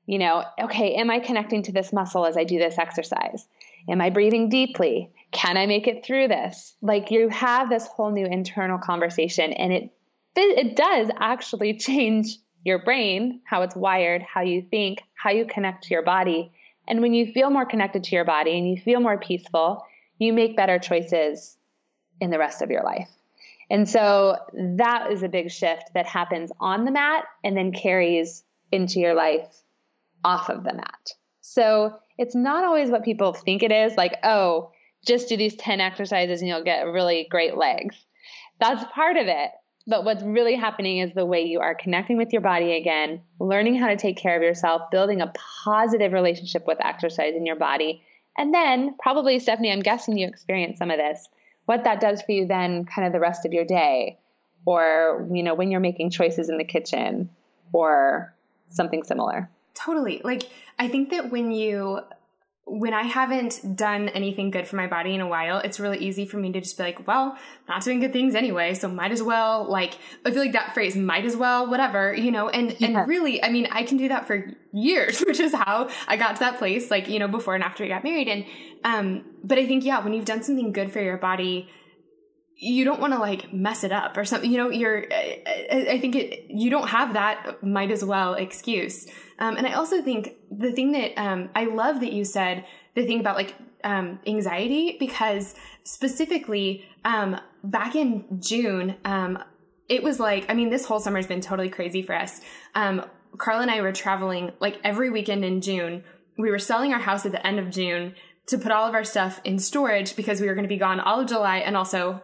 You 0.06 0.18
know, 0.18 0.44
okay, 0.60 0.94
am 0.94 1.10
I 1.10 1.18
connecting 1.18 1.62
to 1.64 1.72
this 1.72 1.92
muscle 1.92 2.26
as 2.26 2.36
I 2.36 2.44
do 2.44 2.58
this 2.58 2.78
exercise? 2.78 3.46
Am 3.88 4.00
I 4.00 4.10
breathing 4.10 4.48
deeply? 4.48 5.12
Can 5.32 5.56
I 5.56 5.66
make 5.66 5.88
it 5.88 6.04
through 6.04 6.28
this? 6.28 6.74
Like 6.80 7.10
you 7.10 7.28
have 7.28 7.68
this 7.68 7.86
whole 7.86 8.10
new 8.10 8.26
internal 8.26 8.78
conversation 8.78 9.52
and 9.52 9.72
it 9.72 9.92
it 10.38 10.76
does 10.76 11.08
actually 11.18 11.74
change 11.78 12.36
your 12.64 12.78
brain, 12.80 13.40
how 13.44 13.62
it's 13.62 13.76
wired, 13.76 14.22
how 14.22 14.42
you 14.42 14.60
think, 14.60 15.02
how 15.14 15.30
you 15.30 15.46
connect 15.46 15.84
to 15.84 15.94
your 15.94 16.02
body. 16.02 16.52
And 16.88 17.00
when 17.00 17.14
you 17.14 17.32
feel 17.32 17.50
more 17.50 17.66
connected 17.66 18.04
to 18.04 18.14
your 18.14 18.24
body 18.24 18.58
and 18.58 18.68
you 18.68 18.76
feel 18.76 19.00
more 19.00 19.18
peaceful, 19.18 19.84
you 20.18 20.32
make 20.32 20.56
better 20.56 20.78
choices 20.78 21.55
in 22.20 22.30
the 22.30 22.38
rest 22.38 22.62
of 22.62 22.70
your 22.70 22.82
life. 22.82 23.08
And 23.70 23.88
so 23.88 24.36
that 24.54 25.10
is 25.10 25.22
a 25.22 25.28
big 25.28 25.50
shift 25.50 25.90
that 25.94 26.06
happens 26.06 26.52
on 26.60 26.84
the 26.84 26.92
mat 26.92 27.24
and 27.42 27.56
then 27.56 27.72
carries 27.72 28.44
into 28.70 29.00
your 29.00 29.14
life 29.14 29.48
off 30.24 30.48
of 30.48 30.64
the 30.64 30.74
mat. 30.74 31.10
So 31.40 31.96
it's 32.18 32.34
not 32.34 32.64
always 32.64 32.90
what 32.90 33.04
people 33.04 33.32
think 33.32 33.62
it 33.62 33.72
is 33.72 33.96
like, 33.96 34.16
oh, 34.22 34.70
just 35.04 35.28
do 35.28 35.36
these 35.36 35.56
10 35.56 35.80
exercises 35.80 36.40
and 36.40 36.48
you'll 36.48 36.64
get 36.64 36.82
really 36.82 37.26
great 37.30 37.56
legs. 37.56 37.96
That's 38.60 38.84
part 38.94 39.16
of 39.16 39.26
it. 39.26 39.50
But 39.88 40.04
what's 40.04 40.22
really 40.22 40.56
happening 40.56 40.98
is 40.98 41.12
the 41.14 41.26
way 41.26 41.42
you 41.42 41.60
are 41.60 41.74
connecting 41.74 42.16
with 42.16 42.32
your 42.32 42.42
body 42.42 42.72
again, 42.76 43.20
learning 43.38 43.76
how 43.76 43.88
to 43.88 43.96
take 43.96 44.16
care 44.16 44.34
of 44.36 44.42
yourself, 44.42 44.90
building 44.90 45.20
a 45.20 45.32
positive 45.64 46.12
relationship 46.12 46.66
with 46.66 46.84
exercise 46.84 47.34
in 47.36 47.46
your 47.46 47.54
body, 47.54 48.02
and 48.36 48.52
then, 48.52 48.94
probably, 49.00 49.38
Stephanie, 49.38 49.72
I'm 49.72 49.80
guessing 49.80 50.18
you 50.18 50.28
experienced 50.28 50.78
some 50.78 50.90
of 50.90 50.98
this. 50.98 51.28
What 51.66 51.84
that 51.84 52.00
does 52.00 52.22
for 52.22 52.32
you 52.32 52.46
then, 52.46 52.84
kind 52.84 53.06
of 53.06 53.12
the 53.12 53.20
rest 53.20 53.44
of 53.44 53.52
your 53.52 53.64
day, 53.64 54.18
or, 54.64 55.28
you 55.32 55.42
know, 55.42 55.54
when 55.54 55.70
you're 55.70 55.80
making 55.80 56.10
choices 56.10 56.48
in 56.48 56.58
the 56.58 56.64
kitchen, 56.64 57.30
or 57.72 58.34
something 58.70 59.02
similar. 59.02 59.50
Totally. 59.74 60.20
Like, 60.24 60.44
I 60.78 60.88
think 60.88 61.10
that 61.10 61.30
when 61.30 61.52
you 61.52 62.00
when 62.68 62.92
I 62.92 63.04
haven't 63.04 63.76
done 63.76 64.08
anything 64.08 64.50
good 64.50 64.66
for 64.66 64.74
my 64.74 64.88
body 64.88 65.14
in 65.14 65.20
a 65.20 65.26
while, 65.28 65.58
it's 65.58 65.78
really 65.78 65.98
easy 65.98 66.26
for 66.26 66.36
me 66.36 66.50
to 66.50 66.60
just 66.60 66.76
be 66.76 66.82
like, 66.82 67.06
well, 67.06 67.38
not 67.68 67.84
doing 67.84 68.00
good 68.00 68.12
things 68.12 68.34
anyway, 68.34 68.74
so 68.74 68.88
might 68.88 69.12
as 69.12 69.22
well, 69.22 69.70
like, 69.70 69.94
I 70.24 70.32
feel 70.32 70.40
like 70.40 70.52
that 70.52 70.74
phrase, 70.74 70.96
might 70.96 71.24
as 71.24 71.36
well, 71.36 71.70
whatever, 71.70 72.12
you 72.12 72.32
know, 72.32 72.48
and, 72.48 72.74
yeah. 72.80 72.88
and 72.88 73.08
really, 73.08 73.42
I 73.42 73.50
mean, 73.50 73.68
I 73.70 73.84
can 73.84 73.98
do 73.98 74.08
that 74.08 74.26
for 74.26 74.50
years, 74.72 75.20
which 75.26 75.38
is 75.38 75.54
how 75.54 75.88
I 76.08 76.16
got 76.16 76.34
to 76.36 76.40
that 76.40 76.58
place, 76.58 76.90
like, 76.90 77.08
you 77.08 77.20
know, 77.20 77.28
before 77.28 77.54
and 77.54 77.62
after 77.62 77.84
I 77.84 77.88
got 77.88 78.02
married. 78.02 78.26
And, 78.26 78.44
um, 78.82 79.24
but 79.44 79.58
I 79.58 79.66
think, 79.66 79.84
yeah, 79.84 80.02
when 80.02 80.12
you've 80.12 80.24
done 80.24 80.42
something 80.42 80.72
good 80.72 80.90
for 80.90 81.00
your 81.00 81.18
body, 81.18 81.68
you 82.58 82.84
don't 82.84 83.00
want 83.00 83.12
to 83.12 83.18
like 83.18 83.52
mess 83.52 83.84
it 83.84 83.92
up 83.92 84.16
or 84.16 84.24
something. 84.24 84.50
You 84.50 84.58
know, 84.58 84.70
you're, 84.70 85.06
I, 85.12 85.98
think 86.00 86.16
it, 86.16 86.46
you 86.48 86.70
don't 86.70 86.88
have 86.88 87.12
that 87.12 87.62
might 87.62 87.90
as 87.90 88.04
well 88.04 88.34
excuse. 88.34 89.06
Um, 89.38 89.56
and 89.56 89.66
I 89.66 89.72
also 89.72 90.00
think 90.00 90.36
the 90.50 90.72
thing 90.72 90.92
that 90.92 91.20
um, 91.20 91.50
I 91.54 91.64
love 91.66 92.00
that 92.00 92.12
you 92.12 92.24
said, 92.24 92.64
the 92.94 93.04
thing 93.04 93.20
about 93.20 93.36
like 93.36 93.54
um, 93.84 94.18
anxiety, 94.26 94.96
because 94.98 95.54
specifically 95.84 96.86
um, 97.04 97.38
back 97.62 97.94
in 97.94 98.40
June, 98.40 98.96
um, 99.04 99.38
it 99.90 100.02
was 100.02 100.18
like, 100.18 100.46
I 100.48 100.54
mean, 100.54 100.70
this 100.70 100.86
whole 100.86 100.98
summer 100.98 101.18
has 101.18 101.26
been 101.26 101.42
totally 101.42 101.68
crazy 101.68 102.00
for 102.00 102.14
us. 102.14 102.40
Um, 102.74 103.04
Carl 103.36 103.60
and 103.60 103.70
I 103.70 103.82
were 103.82 103.92
traveling 103.92 104.52
like 104.60 104.80
every 104.82 105.10
weekend 105.10 105.44
in 105.44 105.60
June. 105.60 106.04
We 106.38 106.50
were 106.50 106.58
selling 106.58 106.94
our 106.94 107.00
house 107.00 107.26
at 107.26 107.32
the 107.32 107.46
end 107.46 107.58
of 107.58 107.70
June 107.70 108.14
to 108.46 108.56
put 108.56 108.72
all 108.72 108.88
of 108.88 108.94
our 108.94 109.04
stuff 109.04 109.40
in 109.44 109.58
storage 109.58 110.16
because 110.16 110.40
we 110.40 110.46
were 110.46 110.54
going 110.54 110.64
to 110.64 110.68
be 110.68 110.78
gone 110.78 111.00
all 111.00 111.20
of 111.20 111.28
July 111.28 111.58
and 111.58 111.76
also 111.76 112.22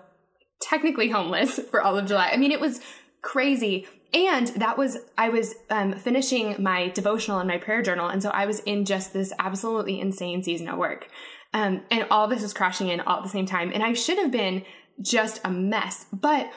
technically 0.63 1.11
homeless 1.11 1.59
for 1.71 1.83
all 1.83 1.99
of 1.99 2.07
July. 2.07 2.31
I 2.33 2.37
mean, 2.37 2.53
it 2.53 2.61
was 2.61 2.81
crazy. 3.21 3.87
And 4.15 4.49
that 4.49 4.77
was, 4.77 4.99
I 5.17 5.31
was 5.31 5.55
um, 5.71 5.95
finishing 5.95 6.63
my 6.63 6.89
devotional 6.89 7.39
and 7.39 7.49
my 7.49 7.59
prayer 7.59 7.83
journal. 7.83 8.09
And 8.09 8.23
so 8.23 8.31
I 8.31 8.47
was 8.47 8.61
in 8.61 8.85
just 8.85 9.13
this 9.13 9.33
absolutely 9.39 10.01
insane 10.01 10.43
season 10.43 10.69
of 10.69 10.79
work. 10.79 11.09
Um, 11.55 11.83
and 11.91 12.07
all 12.11 12.29
this 12.29 12.43
was 12.43 12.53
crashing 12.53 12.89
in 12.89 13.01
all 13.01 13.19
at 13.19 13.23
the 13.23 13.29
same 13.29 13.47
time. 13.47 13.71
And 13.73 13.83
I 13.83 13.95
should 13.95 14.19
have 14.19 14.31
been 14.31 14.65
just 15.01 15.41
a 15.45 15.51
mess. 15.51 16.07
But 16.13 16.51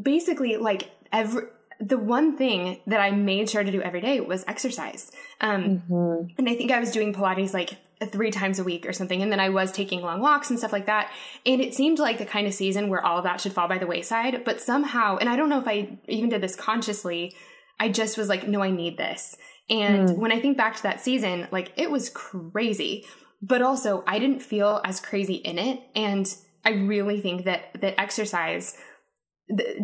basically, 0.00 0.56
like 0.56 0.90
every, 1.12 1.42
the 1.80 1.98
one 1.98 2.36
thing 2.36 2.80
that 2.86 3.00
I 3.00 3.10
made 3.10 3.50
sure 3.50 3.64
to 3.64 3.72
do 3.72 3.80
every 3.82 4.00
day 4.00 4.20
was 4.20 4.44
exercise. 4.46 5.10
Um, 5.40 5.82
mm-hmm. 5.90 6.34
And 6.38 6.48
I 6.48 6.54
think 6.54 6.70
I 6.70 6.78
was 6.78 6.92
doing 6.92 7.12
Pilates 7.12 7.54
like 7.54 7.78
three 8.06 8.30
times 8.30 8.58
a 8.58 8.64
week 8.64 8.86
or 8.86 8.92
something. 8.92 9.22
And 9.22 9.30
then 9.30 9.40
I 9.40 9.50
was 9.50 9.72
taking 9.72 10.00
long 10.00 10.20
walks 10.20 10.50
and 10.50 10.58
stuff 10.58 10.72
like 10.72 10.86
that. 10.86 11.10
And 11.44 11.60
it 11.60 11.74
seemed 11.74 11.98
like 11.98 12.18
the 12.18 12.24
kind 12.24 12.46
of 12.46 12.54
season 12.54 12.88
where 12.88 13.04
all 13.04 13.18
of 13.18 13.24
that 13.24 13.40
should 13.40 13.52
fall 13.52 13.68
by 13.68 13.78
the 13.78 13.86
wayside. 13.86 14.44
But 14.44 14.60
somehow, 14.60 15.16
and 15.16 15.28
I 15.28 15.36
don't 15.36 15.48
know 15.48 15.60
if 15.60 15.68
I 15.68 15.98
even 16.08 16.30
did 16.30 16.40
this 16.40 16.56
consciously, 16.56 17.34
I 17.78 17.88
just 17.88 18.16
was 18.16 18.28
like, 18.28 18.48
no, 18.48 18.62
I 18.62 18.70
need 18.70 18.96
this. 18.96 19.36
And 19.68 20.08
mm. 20.08 20.16
when 20.16 20.32
I 20.32 20.40
think 20.40 20.56
back 20.56 20.76
to 20.76 20.82
that 20.84 21.00
season, 21.00 21.48
like 21.50 21.72
it 21.76 21.90
was 21.90 22.10
crazy. 22.10 23.04
But 23.42 23.62
also, 23.62 24.04
I 24.06 24.18
didn't 24.18 24.40
feel 24.40 24.80
as 24.84 25.00
crazy 25.00 25.34
in 25.34 25.58
it. 25.58 25.80
And 25.94 26.26
I 26.64 26.70
really 26.70 27.20
think 27.20 27.44
that 27.44 27.80
that 27.80 27.98
exercise 27.98 28.76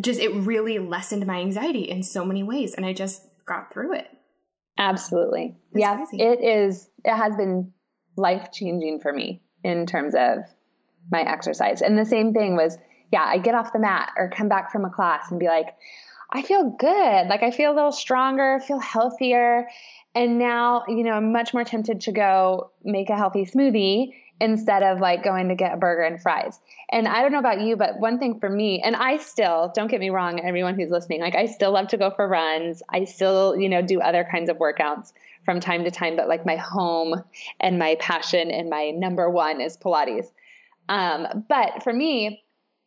just 0.00 0.20
it 0.20 0.33
really 0.35 0.79
lessened 0.79 1.26
my 1.26 1.40
anxiety 1.40 1.83
in 1.83 2.02
so 2.02 2.24
many 2.24 2.42
ways 2.42 2.74
and 2.74 2.85
i 2.85 2.92
just 2.92 3.22
got 3.46 3.72
through 3.72 3.94
it 3.94 4.07
absolutely 4.79 5.57
it's 5.72 5.81
yeah 5.81 5.96
crazy. 5.96 6.22
it 6.22 6.40
is 6.40 6.88
it 7.05 7.14
has 7.14 7.37
been 7.37 7.72
life 8.16 8.50
changing 8.52 9.00
for 9.00 9.12
me 9.12 9.40
in 9.64 9.87
terms 9.87 10.14
of 10.14 10.38
my 11.11 11.20
exercise 11.20 11.83
and 11.83 11.98
the 11.98 12.05
same 12.05 12.33
thing 12.33 12.57
was 12.57 12.79
yeah 13.12 13.24
i 13.24 13.38
get 13.38 13.55
off 13.55 13.72
the 13.72 13.79
mat 13.79 14.11
or 14.16 14.31
come 14.31 14.48
back 14.48 14.72
from 14.72 14.85
a 14.85 14.90
class 14.90 15.31
and 15.31 15.38
be 15.38 15.46
like 15.46 15.76
i 16.31 16.42
feel 16.42 16.76
good 16.79 17.26
like 17.29 17.42
i 17.42 17.50
feel 17.50 17.72
a 17.72 17.74
little 17.74 17.92
stronger 17.92 18.61
feel 18.66 18.81
healthier 18.81 19.68
and 20.14 20.38
now 20.38 20.83
you 20.88 21.05
know 21.05 21.12
i'm 21.12 21.33
much 21.33 21.55
more 21.55 21.64
tempted 21.64 22.00
to 22.00 22.12
go 22.12 22.70
make 22.85 23.09
a 23.09 23.16
healthy 23.16 23.44
smoothie 23.44 24.12
instead 24.40 24.83
of 24.83 25.00
like 25.00 25.24
going 25.24 25.48
to 25.48 25.55
get 25.55 25.72
a 25.72 25.76
burger 25.76 26.02
and 26.02 26.20
fries. 26.20 26.61
And 26.90 27.09
I 27.09 27.22
don't 27.22 27.33
know 27.33 27.38
about 27.38 27.61
you, 27.61 27.76
but 27.76 27.98
one 27.98 28.18
thing 28.18 28.38
for 28.38 28.50
me, 28.50 28.83
and 28.85 28.94
I 28.94 29.16
still, 29.16 29.72
don't 29.74 29.90
get 29.90 30.00
me 30.00 30.11
wrong, 30.11 30.40
everyone 30.40 30.79
who's 30.79 30.90
listening, 30.90 31.20
like 31.20 31.35
I 31.35 31.46
still 31.46 31.72
love 31.72 31.88
to 31.88 31.96
go 31.96 32.11
for 32.11 32.29
runs. 32.29 32.83
I 32.88 33.05
still, 33.05 33.57
you 33.57 33.68
know, 33.68 33.83
do 33.83 34.00
other 34.00 34.26
kinds 34.31 34.50
of 34.50 34.59
workouts 34.59 35.12
from 35.47 35.61
time 35.61 35.85
to 35.85 35.91
time, 35.91 36.17
but 36.17 36.29
like 36.29 36.45
my 36.45 36.57
home 36.57 37.23
and 37.61 37.79
my 37.79 37.97
passion 37.99 38.51
and 38.51 38.69
my 38.69 38.91
number 38.91 39.31
one 39.31 39.63
is 39.63 39.79
Pilates. 39.79 40.27
Um, 40.91 41.47
but 41.49 41.83
for 41.83 41.93
me, 41.93 42.43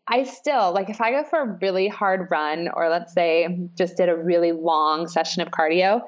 I 0.08 0.24
still 0.24 0.74
like 0.74 0.89
if 0.89 1.02
I 1.02 1.12
go 1.12 1.24
for 1.24 1.39
a 1.39 1.58
really 1.62 1.88
hard 1.88 2.28
run 2.30 2.69
or 2.74 2.89
let's 2.89 3.13
say 3.13 3.69
just 3.76 3.98
did 3.98 4.10
a 4.10 4.15
really 4.15 4.52
long 4.52 5.08
session 5.08 5.41
of 5.41 5.50
cardio, 5.50 6.02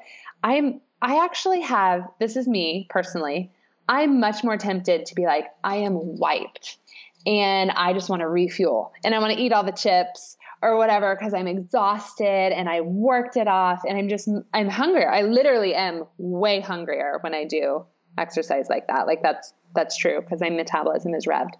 I'm 0.44 0.80
I 1.00 1.24
actually 1.24 1.62
have 1.62 2.08
this 2.20 2.36
is 2.36 2.46
me 2.46 2.86
personally. 2.90 3.50
I'm 3.88 4.20
much 4.20 4.44
more 4.44 4.56
tempted 4.56 5.06
to 5.06 5.14
be 5.14 5.24
like, 5.24 5.46
I 5.64 5.76
am 5.76 6.18
wiped 6.18 6.78
and 7.26 7.70
I 7.70 7.92
just 7.92 8.08
want 8.08 8.20
to 8.20 8.28
refuel 8.28 8.92
and 9.04 9.14
I 9.14 9.18
want 9.18 9.34
to 9.34 9.40
eat 9.42 9.52
all 9.52 9.64
the 9.64 9.72
chips 9.72 10.36
or 10.62 10.76
whatever 10.76 11.14
because 11.14 11.34
I'm 11.34 11.48
exhausted 11.48 12.52
and 12.52 12.68
I 12.68 12.80
worked 12.80 13.36
it 13.36 13.48
off 13.48 13.82
and 13.86 13.98
I'm 13.98 14.08
just, 14.08 14.28
I'm 14.54 14.68
hungry. 14.68 15.04
I 15.04 15.22
literally 15.22 15.74
am 15.74 16.04
way 16.18 16.60
hungrier 16.60 17.18
when 17.20 17.34
I 17.34 17.44
do 17.44 17.84
exercise 18.16 18.68
like 18.70 18.86
that. 18.86 19.08
Like 19.08 19.22
that's, 19.22 19.52
that's 19.74 19.96
true 19.96 20.20
because 20.20 20.40
my 20.40 20.50
metabolism 20.50 21.14
is 21.14 21.26
revved. 21.26 21.54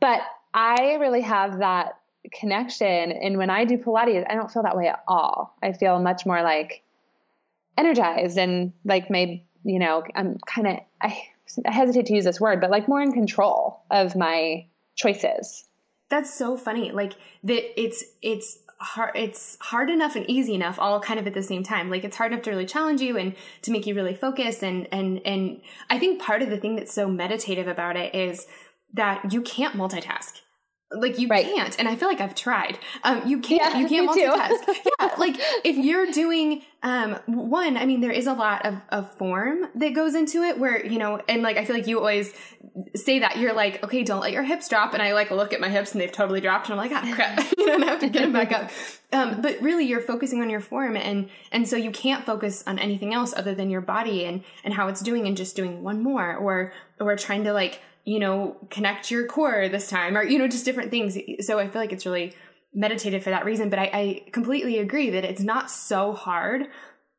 But 0.00 0.22
I 0.54 0.94
really 0.94 1.20
have 1.20 1.58
that 1.58 1.98
connection. 2.32 3.12
And 3.12 3.36
when 3.36 3.50
I 3.50 3.66
do 3.66 3.76
Pilates, 3.76 4.24
I 4.28 4.34
don't 4.34 4.50
feel 4.50 4.62
that 4.62 4.76
way 4.76 4.88
at 4.88 5.04
all. 5.06 5.54
I 5.62 5.72
feel 5.72 5.98
much 5.98 6.24
more 6.24 6.42
like 6.42 6.82
energized 7.76 8.38
and 8.38 8.72
like 8.84 9.10
my, 9.10 9.42
you 9.64 9.78
know, 9.78 10.02
I'm 10.14 10.38
kind 10.46 10.66
of, 10.68 10.78
I, 11.02 11.22
I 11.66 11.72
hesitate 11.72 12.06
to 12.06 12.14
use 12.14 12.24
this 12.24 12.40
word, 12.40 12.62
but 12.62 12.70
like 12.70 12.88
more 12.88 13.02
in 13.02 13.12
control 13.12 13.82
of 13.90 14.16
my 14.16 14.66
choices. 14.94 15.64
That's 16.10 16.32
so 16.32 16.56
funny. 16.56 16.92
Like 16.92 17.14
that 17.44 17.80
it's 17.80 18.04
it's 18.22 18.58
hard 18.78 19.12
it's 19.16 19.56
hard 19.60 19.88
enough 19.88 20.16
and 20.16 20.28
easy 20.28 20.54
enough 20.54 20.78
all 20.78 21.00
kind 21.00 21.18
of 21.18 21.26
at 21.26 21.34
the 21.34 21.42
same 21.42 21.62
time. 21.62 21.90
Like 21.90 22.04
it's 22.04 22.16
hard 22.16 22.32
enough 22.32 22.44
to 22.44 22.50
really 22.50 22.66
challenge 22.66 23.00
you 23.00 23.16
and 23.16 23.34
to 23.62 23.70
make 23.70 23.86
you 23.86 23.94
really 23.94 24.14
focus 24.14 24.62
and 24.62 24.88
and 24.92 25.20
and 25.24 25.60
I 25.90 25.98
think 25.98 26.20
part 26.20 26.42
of 26.42 26.50
the 26.50 26.58
thing 26.58 26.76
that's 26.76 26.92
so 26.92 27.08
meditative 27.08 27.68
about 27.68 27.96
it 27.96 28.14
is 28.14 28.46
that 28.92 29.32
you 29.32 29.42
can't 29.42 29.74
multitask 29.74 30.40
like 30.96 31.18
you 31.18 31.28
right. 31.28 31.44
can't 31.44 31.78
and 31.78 31.88
i 31.88 31.96
feel 31.96 32.08
like 32.08 32.20
i've 32.20 32.34
tried. 32.34 32.78
Um 33.02 33.22
you 33.26 33.40
can't 33.40 33.74
yeah, 33.74 33.80
you 33.80 33.88
can't 33.88 34.08
multitask. 34.08 34.76
Yeah 35.00 35.14
like 35.18 35.36
if 35.64 35.76
you're 35.76 36.06
doing 36.06 36.62
um 36.82 37.18
one 37.26 37.76
i 37.76 37.86
mean 37.86 38.00
there 38.00 38.10
is 38.10 38.26
a 38.26 38.32
lot 38.32 38.64
of, 38.66 38.74
of 38.90 39.12
form 39.14 39.68
that 39.74 39.94
goes 39.94 40.14
into 40.14 40.42
it 40.42 40.58
where 40.58 40.84
you 40.84 40.98
know 40.98 41.20
and 41.28 41.42
like 41.42 41.56
i 41.56 41.64
feel 41.64 41.76
like 41.76 41.86
you 41.86 41.98
always 41.98 42.32
say 42.96 43.20
that. 43.20 43.36
You're 43.36 43.52
like 43.52 43.82
okay 43.84 44.02
don't 44.02 44.20
let 44.20 44.32
your 44.32 44.42
hips 44.42 44.68
drop. 44.68 44.94
And 44.94 45.02
i 45.02 45.12
like 45.12 45.30
look 45.30 45.52
at 45.52 45.60
my 45.60 45.68
hips 45.68 45.92
and 45.92 46.00
they've 46.00 46.10
totally 46.10 46.40
dropped 46.40 46.68
and 46.68 46.78
i'm 46.78 46.90
like 46.90 46.92
ah 46.92 47.14
crap. 47.14 47.44
You 47.58 47.66
know 47.66 47.74
and 47.74 47.84
i 47.84 47.86
have 47.86 48.00
to 48.00 48.08
get 48.08 48.22
them 48.22 48.32
back 48.32 48.52
up. 48.52 48.70
Um 49.12 49.40
but 49.40 49.60
really 49.60 49.84
you're 49.84 50.00
focusing 50.00 50.40
on 50.40 50.50
your 50.50 50.60
form 50.60 50.96
and 50.96 51.28
and 51.52 51.68
so 51.68 51.76
you 51.76 51.90
can't 51.90 52.24
focus 52.24 52.64
on 52.66 52.78
anything 52.78 53.14
else 53.14 53.34
other 53.36 53.54
than 53.54 53.70
your 53.70 53.80
body 53.80 54.24
and 54.24 54.42
and 54.64 54.74
how 54.74 54.88
it's 54.88 55.00
doing 55.00 55.26
and 55.26 55.36
just 55.36 55.56
doing 55.56 55.82
one 55.82 56.02
more 56.02 56.36
or 56.36 56.72
or 56.98 57.16
trying 57.16 57.44
to 57.44 57.52
like 57.52 57.80
you 58.04 58.18
know, 58.18 58.56
connect 58.70 59.10
your 59.10 59.26
core 59.26 59.68
this 59.68 59.88
time, 59.88 60.16
or, 60.16 60.22
you 60.22 60.38
know, 60.38 60.46
just 60.46 60.64
different 60.64 60.90
things. 60.90 61.16
So 61.40 61.58
I 61.58 61.68
feel 61.68 61.80
like 61.80 61.92
it's 61.92 62.04
really 62.04 62.34
meditative 62.74 63.22
for 63.22 63.30
that 63.30 63.44
reason. 63.44 63.70
But 63.70 63.78
I, 63.78 63.90
I 63.92 64.30
completely 64.30 64.78
agree 64.78 65.10
that 65.10 65.24
it's 65.24 65.42
not 65.42 65.70
so 65.70 66.12
hard 66.12 66.66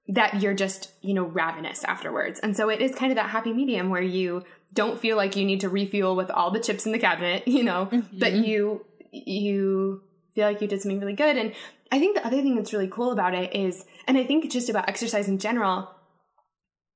that 0.07 0.41
you're 0.41 0.53
just, 0.53 0.91
you 1.01 1.15
know, 1.15 1.23
ravenous 1.23 1.83
afterwards. 1.83 2.39
And 2.39 2.55
so 2.55 2.69
it 2.69 2.81
is 2.81 2.93
kind 2.93 3.11
of 3.11 3.15
that 3.15 3.31
happy 3.31 3.51
medium 3.51 3.89
where 3.89 4.01
you 4.01 4.43
don't 4.73 4.99
feel 4.99 5.17
like 5.17 5.35
you 5.35 5.45
need 5.45 5.61
to 5.61 5.69
refuel 5.69 6.15
with 6.15 6.29
all 6.29 6.51
the 6.51 6.59
chips 6.59 6.85
in 6.85 6.91
the 6.91 6.99
cabinet, 6.99 7.47
you 7.47 7.63
know, 7.63 7.87
mm-hmm. 7.91 8.19
but 8.19 8.33
you, 8.33 8.85
you 9.11 10.03
feel 10.35 10.45
like 10.45 10.61
you 10.61 10.67
did 10.67 10.81
something 10.81 10.99
really 10.99 11.13
good. 11.13 11.37
And 11.37 11.53
I 11.91 11.97
think 11.97 12.15
the 12.15 12.27
other 12.27 12.41
thing 12.41 12.55
that's 12.55 12.73
really 12.73 12.89
cool 12.89 13.11
about 13.11 13.33
it 13.33 13.55
is, 13.55 13.85
and 14.07 14.17
I 14.17 14.25
think 14.25 14.51
just 14.51 14.69
about 14.69 14.87
exercise 14.89 15.27
in 15.27 15.39
general, 15.39 15.89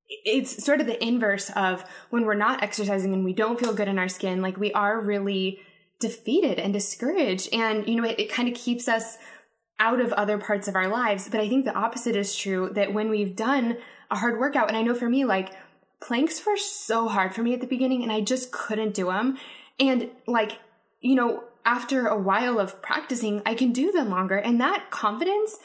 it's 0.10 0.64
sort 0.64 0.82
of 0.82 0.88
the 0.88 1.04
inverse 1.04 1.50
of 1.52 1.86
when 2.10 2.26
we're 2.26 2.34
not 2.34 2.64
exercising 2.64 3.14
and 3.14 3.24
we 3.24 3.34
don't 3.34 3.60
feel 3.60 3.74
good 3.74 3.88
in 3.88 4.00
our 4.00 4.10
skin, 4.10 4.42
like 4.42 4.58
we 4.58 4.74
are 4.74 5.00
really 5.00 5.60
defeated 6.00 6.60
and 6.60 6.74
discouraged. 6.74 7.54
And, 7.54 7.88
you 7.88 7.96
know, 7.96 8.08
it, 8.08 8.20
it 8.20 8.32
kind 8.32 8.50
of 8.50 8.56
keeps 8.56 8.88
us 8.88 9.18
out 9.80 10.02
of 10.02 10.12
other 10.14 10.38
parts 10.38 10.68
of 10.68 10.76
our 10.76 10.88
lives. 10.88 11.30
But 11.30 11.40
I 11.40 11.48
think 11.48 11.66
the 11.66 11.74
opposite 11.74 12.16
is 12.16 12.36
true 12.36 12.70
that 12.74 12.94
when 12.94 13.10
we've 13.10 13.36
done 13.36 13.78
a 14.10 14.18
hard 14.18 14.40
workout, 14.40 14.68
and 14.68 14.78
I 14.78 14.82
know 14.82 14.96
for 14.96 15.10
me, 15.10 15.26
like 15.26 15.54
planks 16.02 16.46
were 16.46 16.58
so 16.58 17.08
hard 17.08 17.34
for 17.34 17.44
me 17.44 17.54
at 17.54 17.62
the 17.62 17.68
beginning 17.68 18.04
and 18.04 18.12
I 18.12 18.22
just 18.22 18.52
couldn't 18.52 18.94
do 18.94 19.06
them. 19.06 19.38
And 19.80 20.10
like, 20.28 20.60
you 21.02 21.16
know, 21.16 21.44
after 21.66 22.08
a 22.08 22.18
while 22.18 22.60
of 22.60 22.82
practicing, 22.82 23.42
I 23.46 23.54
can 23.54 23.72
do 23.72 23.92
them 23.92 24.10
longer. 24.10 24.38
And 24.38 24.60
that 24.60 24.90
confidence 24.90 25.58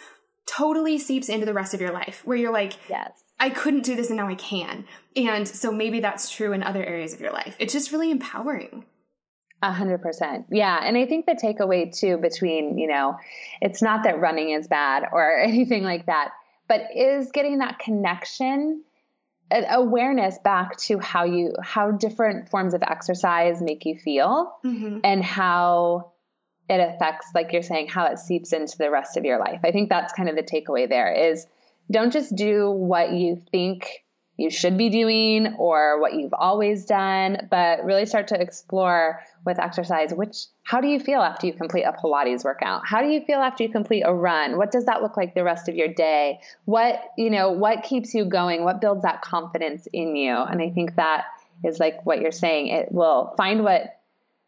totally 0.46 0.98
seeps 0.98 1.28
into 1.28 1.46
the 1.46 1.54
rest 1.54 1.74
of 1.74 1.80
your 1.80 1.92
life 1.92 2.22
where 2.24 2.36
you're 2.36 2.52
like, 2.52 2.74
yes 2.88 3.24
I 3.38 3.50
couldn't 3.50 3.82
do 3.82 3.96
this 3.96 4.08
and 4.08 4.16
now 4.16 4.28
I 4.28 4.36
can. 4.36 4.84
And 5.16 5.46
so 5.46 5.72
maybe 5.72 6.00
that's 6.00 6.30
true 6.30 6.52
in 6.52 6.62
other 6.62 6.84
areas 6.84 7.12
of 7.14 7.20
your 7.20 7.32
life. 7.32 7.56
It's 7.58 7.72
just 7.72 7.92
really 7.92 8.10
empowering. 8.10 8.84
A 9.62 9.72
hundred 9.72 10.02
percent. 10.02 10.46
Yeah. 10.50 10.78
And 10.82 10.96
I 10.96 11.06
think 11.06 11.26
the 11.26 11.32
takeaway 11.32 11.96
too 11.96 12.18
between, 12.18 12.78
you 12.78 12.86
know, 12.86 13.16
it's 13.60 13.82
not 13.82 14.04
that 14.04 14.20
running 14.20 14.50
is 14.50 14.68
bad 14.68 15.04
or 15.10 15.38
anything 15.40 15.84
like 15.84 16.06
that, 16.06 16.30
but 16.68 16.82
is 16.94 17.32
getting 17.32 17.58
that 17.58 17.78
connection 17.78 18.82
awareness 19.50 20.36
back 20.38 20.76
to 20.76 20.98
how 20.98 21.24
you 21.24 21.54
how 21.62 21.90
different 21.92 22.48
forms 22.48 22.74
of 22.74 22.82
exercise 22.82 23.62
make 23.62 23.84
you 23.84 23.96
feel 23.96 24.52
mm-hmm. 24.64 24.98
and 25.04 25.22
how 25.22 26.10
it 26.68 26.80
affects 26.80 27.26
like 27.34 27.52
you're 27.52 27.62
saying 27.62 27.88
how 27.88 28.06
it 28.06 28.18
seeps 28.18 28.52
into 28.52 28.76
the 28.78 28.90
rest 28.90 29.16
of 29.16 29.24
your 29.24 29.38
life 29.38 29.60
i 29.64 29.70
think 29.70 29.88
that's 29.88 30.12
kind 30.12 30.28
of 30.28 30.36
the 30.36 30.42
takeaway 30.42 30.88
there 30.88 31.12
is 31.12 31.46
don't 31.90 32.12
just 32.12 32.34
do 32.34 32.70
what 32.70 33.12
you 33.12 33.42
think 33.52 34.04
you 34.36 34.50
should 34.50 34.76
be 34.76 34.88
doing 34.88 35.54
or 35.58 36.00
what 36.00 36.14
you've 36.14 36.34
always 36.34 36.86
done, 36.86 37.46
but 37.50 37.84
really 37.84 38.04
start 38.04 38.28
to 38.28 38.40
explore 38.40 39.20
with 39.44 39.60
exercise 39.60 40.12
which 40.12 40.46
how 40.64 40.80
do 40.80 40.88
you 40.88 40.98
feel 40.98 41.20
after 41.20 41.46
you 41.46 41.52
complete 41.52 41.84
a 41.84 41.92
Pilates 41.92 42.44
workout? 42.44 42.82
How 42.84 43.00
do 43.00 43.08
you 43.08 43.20
feel 43.20 43.38
after 43.38 43.62
you 43.62 43.68
complete 43.68 44.02
a 44.02 44.12
run? 44.12 44.56
What 44.56 44.72
does 44.72 44.86
that 44.86 45.02
look 45.02 45.16
like 45.16 45.34
the 45.34 45.44
rest 45.44 45.68
of 45.68 45.76
your 45.76 45.88
day? 45.88 46.40
What, 46.64 47.00
you 47.16 47.30
know, 47.30 47.52
what 47.52 47.84
keeps 47.84 48.14
you 48.14 48.24
going? 48.24 48.64
What 48.64 48.80
builds 48.80 49.02
that 49.02 49.22
confidence 49.22 49.86
in 49.92 50.16
you? 50.16 50.34
And 50.34 50.60
I 50.60 50.70
think 50.70 50.96
that 50.96 51.26
is 51.62 51.78
like 51.78 52.04
what 52.04 52.20
you're 52.20 52.32
saying. 52.32 52.68
It 52.68 52.90
will 52.90 53.34
find 53.36 53.62
what 53.62 54.00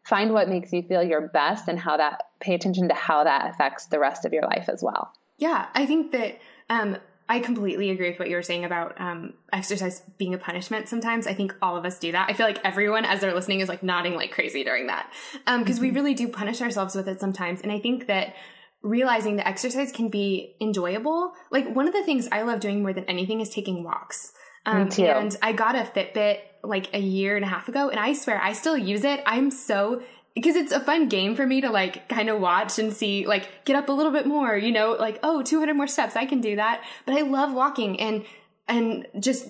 find 0.07 0.31
what 0.31 0.47
makes 0.47 0.71
you 0.71 0.81
feel 0.83 1.03
your 1.03 1.27
best 1.27 1.67
and 1.67 1.77
how 1.77 1.97
that 1.97 2.23
pay 2.39 2.53
attention 2.53 2.87
to 2.87 2.93
how 2.93 3.25
that 3.25 3.49
affects 3.49 3.87
the 3.87 3.99
rest 3.99 4.23
of 4.25 4.31
your 4.31 4.43
life 4.43 4.69
as 4.69 4.81
well. 4.81 5.11
Yeah, 5.37 5.67
I 5.73 5.85
think 5.85 6.13
that 6.13 6.39
um, 6.69 6.97
I 7.27 7.39
completely 7.39 7.89
agree 7.89 8.09
with 8.09 8.19
what 8.19 8.29
you 8.29 8.37
were 8.37 8.41
saying 8.41 8.63
about 8.63 8.99
um, 9.01 9.33
exercise 9.51 10.01
being 10.17 10.33
a 10.33 10.37
punishment 10.37 10.87
sometimes. 10.87 11.27
I 11.27 11.33
think 11.33 11.53
all 11.61 11.75
of 11.75 11.83
us 11.83 11.99
do 11.99 12.13
that. 12.13 12.29
I 12.29 12.33
feel 12.33 12.45
like 12.45 12.59
everyone, 12.63 13.03
as 13.03 13.19
they're 13.19 13.33
listening, 13.33 13.59
is 13.59 13.67
like 13.67 13.83
nodding 13.83 14.15
like 14.15 14.31
crazy 14.31 14.63
during 14.63 14.87
that. 14.87 15.11
Because 15.33 15.45
um, 15.47 15.65
mm-hmm. 15.65 15.81
we 15.81 15.91
really 15.91 16.13
do 16.13 16.29
punish 16.29 16.61
ourselves 16.61 16.95
with 16.95 17.07
it 17.09 17.19
sometimes. 17.19 17.61
And 17.61 17.71
I 17.71 17.79
think 17.79 18.07
that 18.07 18.33
realizing 18.81 19.35
that 19.35 19.47
exercise 19.47 19.91
can 19.91 20.07
be 20.07 20.55
enjoyable. 20.61 21.33
Like 21.51 21.75
one 21.75 21.87
of 21.87 21.93
the 21.93 22.03
things 22.03 22.29
I 22.31 22.43
love 22.43 22.61
doing 22.61 22.81
more 22.81 22.93
than 22.93 23.03
anything 23.05 23.41
is 23.41 23.49
taking 23.49 23.83
walks. 23.83 24.31
Um, 24.65 24.85
Me 24.85 24.89
too. 24.89 25.05
And 25.05 25.35
I 25.41 25.51
got 25.51 25.75
a 25.75 25.79
Fitbit 25.79 26.39
like 26.67 26.93
a 26.93 26.99
year 26.99 27.35
and 27.35 27.45
a 27.45 27.47
half 27.47 27.67
ago, 27.67 27.89
and 27.89 27.99
I 27.99 28.13
swear 28.13 28.41
I 28.41 28.53
still 28.53 28.77
use 28.77 29.03
it. 29.03 29.21
I'm 29.25 29.49
so 29.51 30.01
because 30.37 30.55
it's 30.55 30.71
a 30.71 30.79
fun 30.79 31.09
game 31.09 31.35
for 31.35 31.47
me 31.47 31.61
to 31.61 31.71
like 31.71 32.07
kind 32.09 32.29
of 32.29 32.39
watch 32.39 32.77
and 32.77 32.93
see 32.93 33.25
like 33.25 33.65
get 33.65 33.75
up 33.75 33.89
a 33.89 33.91
little 33.91 34.11
bit 34.11 34.27
more 34.27 34.55
you 34.55 34.71
know 34.71 34.91
like 34.91 35.17
oh 35.23 35.41
200 35.41 35.73
more 35.73 35.87
steps 35.87 36.15
i 36.15 36.27
can 36.27 36.41
do 36.41 36.55
that. 36.57 36.83
But 37.07 37.15
i 37.15 37.21
love 37.21 37.53
walking 37.53 37.99
and 37.99 38.23
and 38.67 39.07
just 39.19 39.47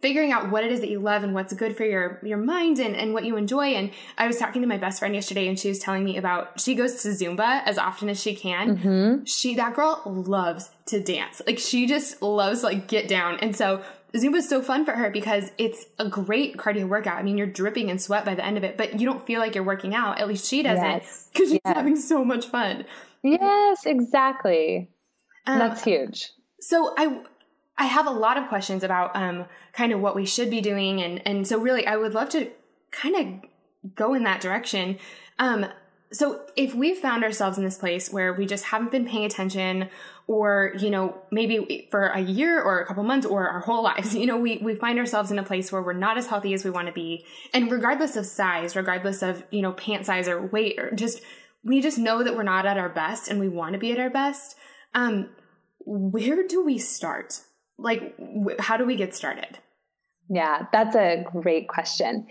figuring 0.00 0.30
out 0.30 0.50
what 0.50 0.64
it 0.64 0.70
is 0.70 0.80
that 0.80 0.88
you 0.88 1.00
love 1.00 1.24
and 1.24 1.34
what's 1.34 1.52
good 1.54 1.76
for 1.76 1.84
your 1.84 2.20
your 2.22 2.38
mind 2.38 2.78
and, 2.78 2.94
and 2.94 3.14
what 3.14 3.24
you 3.24 3.36
enjoy. 3.36 3.68
And 3.68 3.90
i 4.18 4.26
was 4.26 4.36
talking 4.36 4.60
to 4.60 4.68
my 4.68 4.76
best 4.76 4.98
friend 4.98 5.14
yesterday 5.14 5.48
and 5.48 5.58
she 5.58 5.68
was 5.68 5.78
telling 5.78 6.04
me 6.04 6.18
about 6.18 6.60
she 6.60 6.74
goes 6.74 7.02
to 7.02 7.08
zumba 7.08 7.62
as 7.64 7.78
often 7.78 8.10
as 8.10 8.20
she 8.20 8.34
can. 8.34 8.76
Mm-hmm. 8.76 9.24
she 9.24 9.54
that 9.54 9.74
girl 9.74 10.02
loves 10.04 10.70
to 10.86 11.00
dance. 11.00 11.40
Like 11.46 11.58
she 11.58 11.86
just 11.86 12.20
loves 12.20 12.62
like 12.62 12.86
get 12.86 13.08
down. 13.08 13.38
And 13.40 13.56
so 13.56 13.82
Zumba 14.14 14.36
is 14.36 14.48
so 14.48 14.62
fun 14.62 14.84
for 14.84 14.92
her 14.92 15.10
because 15.10 15.50
it's 15.58 15.84
a 15.98 16.08
great 16.08 16.56
cardio 16.56 16.88
workout. 16.88 17.18
I 17.18 17.22
mean, 17.22 17.36
you're 17.36 17.46
dripping 17.46 17.90
in 17.90 17.98
sweat 17.98 18.24
by 18.24 18.34
the 18.34 18.44
end 18.44 18.56
of 18.56 18.64
it, 18.64 18.78
but 18.78 18.98
you 18.98 19.06
don't 19.06 19.24
feel 19.26 19.38
like 19.38 19.54
you're 19.54 19.64
working 19.64 19.94
out. 19.94 20.18
At 20.18 20.28
least 20.28 20.48
she 20.48 20.62
doesn't 20.62 20.82
because 20.82 21.02
yes. 21.04 21.34
she's 21.34 21.60
yes. 21.64 21.76
having 21.76 21.96
so 21.96 22.24
much 22.24 22.46
fun. 22.46 22.86
Yes, 23.22 23.84
exactly. 23.84 24.88
Um, 25.46 25.58
That's 25.58 25.84
huge. 25.84 26.30
So 26.60 26.94
I 26.96 27.22
I 27.76 27.84
have 27.84 28.06
a 28.06 28.10
lot 28.10 28.36
of 28.36 28.48
questions 28.48 28.82
about 28.82 29.14
um 29.14 29.46
kind 29.72 29.92
of 29.92 30.00
what 30.00 30.14
we 30.16 30.24
should 30.24 30.50
be 30.50 30.60
doing 30.60 31.00
and 31.02 31.26
and 31.26 31.46
so 31.46 31.58
really 31.58 31.86
I 31.86 31.96
would 31.96 32.14
love 32.14 32.30
to 32.30 32.50
kind 32.90 33.16
of 33.16 33.94
go 33.94 34.14
in 34.14 34.24
that 34.24 34.40
direction. 34.40 34.98
Um 35.38 35.66
so 36.10 36.40
if 36.56 36.74
we've 36.74 36.96
found 36.96 37.22
ourselves 37.22 37.58
in 37.58 37.64
this 37.64 37.76
place 37.76 38.10
where 38.10 38.32
we 38.32 38.46
just 38.46 38.64
haven't 38.64 38.90
been 38.90 39.06
paying 39.06 39.24
attention 39.24 39.90
or 40.28 40.74
you 40.78 40.90
know 40.90 41.16
maybe 41.32 41.88
for 41.90 42.08
a 42.08 42.20
year 42.20 42.62
or 42.62 42.80
a 42.80 42.86
couple 42.86 43.02
months 43.02 43.26
or 43.26 43.48
our 43.48 43.60
whole 43.60 43.82
lives 43.82 44.14
you 44.14 44.26
know 44.26 44.36
we 44.36 44.58
we 44.58 44.76
find 44.76 44.98
ourselves 44.98 45.32
in 45.32 45.38
a 45.38 45.42
place 45.42 45.72
where 45.72 45.82
we're 45.82 45.94
not 45.94 46.16
as 46.16 46.28
healthy 46.28 46.54
as 46.54 46.64
we 46.64 46.70
want 46.70 46.86
to 46.86 46.92
be. 46.92 47.24
And 47.52 47.72
regardless 47.72 48.14
of 48.14 48.26
size 48.26 48.76
regardless 48.76 49.22
of 49.22 49.42
you 49.50 49.62
know 49.62 49.72
pant 49.72 50.06
size 50.06 50.28
or 50.28 50.46
weight 50.46 50.78
or 50.78 50.92
just 50.92 51.22
we 51.64 51.80
just 51.80 51.98
know 51.98 52.22
that 52.22 52.36
we're 52.36 52.44
not 52.44 52.66
at 52.66 52.78
our 52.78 52.88
best 52.88 53.28
and 53.28 53.40
we 53.40 53.48
want 53.48 53.72
to 53.72 53.78
be 53.78 53.90
at 53.90 53.98
our 53.98 54.10
best. 54.10 54.54
Um 54.94 55.30
where 55.80 56.46
do 56.46 56.62
we 56.62 56.78
start? 56.78 57.40
Like 57.78 58.14
wh- 58.18 58.60
how 58.60 58.76
do 58.76 58.84
we 58.84 58.96
get 58.96 59.14
started? 59.14 59.58
Yeah 60.28 60.66
that's 60.70 60.94
a 60.94 61.24
great 61.32 61.68
question. 61.68 62.28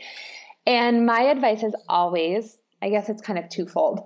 And 0.68 1.06
my 1.06 1.22
advice 1.22 1.64
is 1.64 1.76
always 1.90 2.58
i 2.80 2.90
guess 2.90 3.10
it's 3.10 3.24
kind 3.24 3.40
of 3.40 3.50
twofold 3.50 4.02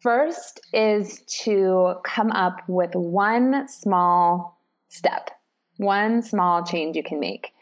First 0.00 0.60
is 0.72 1.20
to 1.44 1.96
come 2.04 2.30
up 2.32 2.62
with 2.66 2.94
one 2.94 3.68
small 3.68 4.58
step, 4.88 5.30
one 5.76 6.22
small 6.22 6.64
change 6.64 6.96
you 6.96 7.02
can 7.02 7.20
make. 7.20 7.52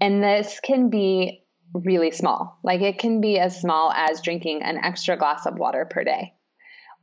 And 0.00 0.22
this 0.22 0.58
can 0.60 0.88
be 0.88 1.44
really 1.74 2.10
small. 2.10 2.58
Like 2.62 2.80
it 2.80 2.98
can 2.98 3.20
be 3.20 3.38
as 3.38 3.60
small 3.60 3.92
as 3.92 4.22
drinking 4.22 4.62
an 4.62 4.78
extra 4.82 5.16
glass 5.18 5.44
of 5.44 5.58
water 5.58 5.86
per 5.88 6.02
day 6.02 6.32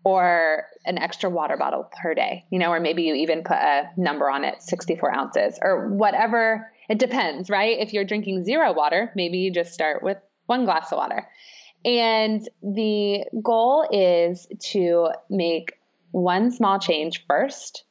or 0.04 0.66
an 0.86 0.98
extra 0.98 1.30
water 1.30 1.58
bottle 1.58 1.90
per 2.02 2.16
day, 2.16 2.46
you 2.52 2.58
know, 2.58 2.72
or 2.72 2.80
maybe 2.80 3.04
you 3.04 3.14
even 3.14 3.44
put 3.44 3.58
a 3.58 3.90
number 3.96 4.30
on 4.30 4.44
it, 4.44 4.62
64 4.64 5.16
ounces 5.16 5.60
or 5.62 5.90
whatever. 5.90 6.72
It 6.90 6.98
depends, 6.98 7.50
right? 7.50 7.78
If 7.80 7.94
you're 7.94 8.06
drinking 8.06 8.44
zero 8.44 8.74
water, 8.74 9.12
maybe 9.16 9.38
you 9.40 9.52
just 9.52 9.74
start 9.74 10.02
with 10.02 10.18
one 10.48 10.66
glass 10.66 10.92
of 10.92 10.98
water. 10.98 11.28
And 11.86 12.48
the 12.62 13.26
goal 13.42 13.88
is 13.92 14.48
to 14.72 15.10
make 15.30 15.74
one 16.12 16.52
small 16.52 16.80
change 16.80 17.26
first 17.28 17.84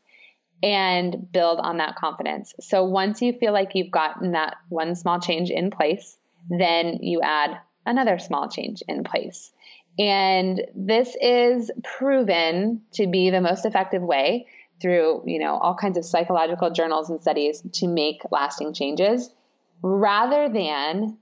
and 0.63 1.31
build 1.33 1.61
on 1.61 1.79
that 1.79 1.97
confidence. 1.97 2.55
So 2.61 2.85
once 2.85 3.23
you 3.23 3.33
feel 3.33 3.53
like 3.53 3.75
you've 3.75 3.91
gotten 3.91 4.33
that 4.33 4.57
one 4.69 4.95
small 4.97 5.21
change 5.21 5.51
in 5.51 5.71
place, 5.71 6.17
then 6.51 6.99
you 7.03 7.21
add 7.23 7.59
another 7.87 8.19
small 8.19 8.49
change 8.49 8.83
in 8.89 9.05
place. 9.05 9.51
And 9.99 10.61
this 10.75 11.17
is 11.21 11.71
proven 11.83 12.83
to 12.93 13.07
be 13.07 13.31
the 13.31 13.41
most 13.41 13.65
effective 13.65 14.03
way 14.03 14.47
through, 14.81 15.23
you 15.27 15.39
know, 15.41 15.57
all 15.57 15.75
kinds 15.75 15.99
of 15.99 16.05
psychological 16.05 16.71
journals 16.71 17.11
and 17.11 17.21
studies 17.21 17.63
to 17.75 17.89
make 17.89 18.23
lasting 18.31 18.75
changes 18.75 19.31
rather 19.83 20.49
than 20.49 21.19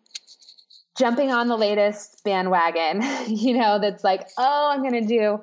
jumping 0.98 1.30
on 1.30 1.48
the 1.48 1.56
latest 1.56 2.24
bandwagon, 2.24 3.02
you 3.26 3.58
know, 3.58 3.78
that's 3.78 4.02
like, 4.02 4.28
oh, 4.38 4.70
I'm 4.72 4.80
going 4.80 5.06
to 5.06 5.06
do 5.06 5.40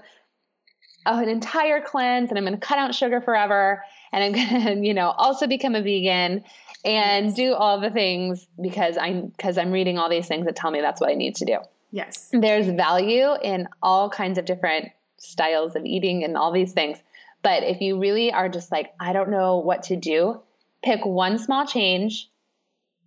an 1.06 1.30
entire 1.30 1.82
cleanse 1.82 2.30
and 2.30 2.38
I'm 2.38 2.46
going 2.46 2.60
to 2.60 2.66
cut 2.66 2.78
out 2.78 2.96
sugar 2.96 3.22
forever 3.22 3.84
and 4.12 4.24
I'm 4.24 4.32
going 4.50 4.66
to, 4.66 4.88
you 4.88 4.94
know, 4.94 5.10
also 5.12 5.48
become 5.48 5.76
a 5.76 5.82
vegan 5.82 6.44
and 6.86 7.36
do 7.36 7.54
all 7.54 7.80
the 7.80 7.90
things 7.90 8.46
because 8.62 8.98
I'm 8.98 9.28
because 9.28 9.58
I'm 9.58 9.72
reading 9.72 9.98
all 9.98 10.10
these 10.10 10.28
things 10.28 10.46
that 10.46 10.56
tell 10.56 10.72
me 10.72 10.82
that's 10.82 11.00
what 11.00 11.10
I 11.10 11.14
need 11.14 11.36
to 11.38 11.46
do. 11.46 11.58
Yes. 11.92 12.30
There's 12.32 12.68
value 12.68 13.30
in 13.42 13.68
all 13.82 14.10
kinds 14.10 14.38
of 14.38 14.46
different 14.46 14.90
styles 15.18 15.76
of 15.76 15.86
eating 15.86 16.24
and 16.24 16.36
all 16.36 16.52
these 16.52 16.74
things. 16.74 16.98
But 17.44 17.64
if 17.64 17.82
you 17.82 18.00
really 18.00 18.32
are 18.34 18.50
just 18.50 18.72
like, 18.72 18.94
I 19.00 19.14
don't 19.14 19.30
know 19.30 19.58
what 19.58 19.84
to 19.84 19.96
do, 19.96 20.42
pick 20.84 21.06
one 21.06 21.38
small 21.38 21.68
change, 21.68 22.30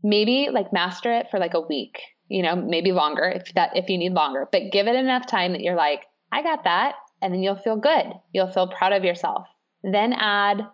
maybe 0.02 0.48
like 0.52 0.72
master 0.72 1.12
it 1.12 1.30
for 1.30 1.38
like 1.38 1.54
a 1.54 1.60
week 1.60 2.00
you 2.28 2.42
know, 2.42 2.56
maybe 2.56 2.92
longer 2.92 3.24
if 3.24 3.52
that 3.54 3.76
if 3.76 3.88
you 3.88 3.98
need 3.98 4.12
longer, 4.12 4.48
but 4.50 4.72
give 4.72 4.86
it 4.86 4.96
enough 4.96 5.26
time 5.26 5.52
that 5.52 5.62
you're 5.62 5.76
like, 5.76 6.02
I 6.32 6.42
got 6.42 6.64
that, 6.64 6.94
and 7.22 7.32
then 7.32 7.42
you'll 7.42 7.56
feel 7.56 7.76
good. 7.76 8.12
You'll 8.32 8.52
feel 8.52 8.68
proud 8.68 8.92
of 8.92 9.04
yourself. 9.04 9.46
Then 9.82 10.12
add 10.12 10.66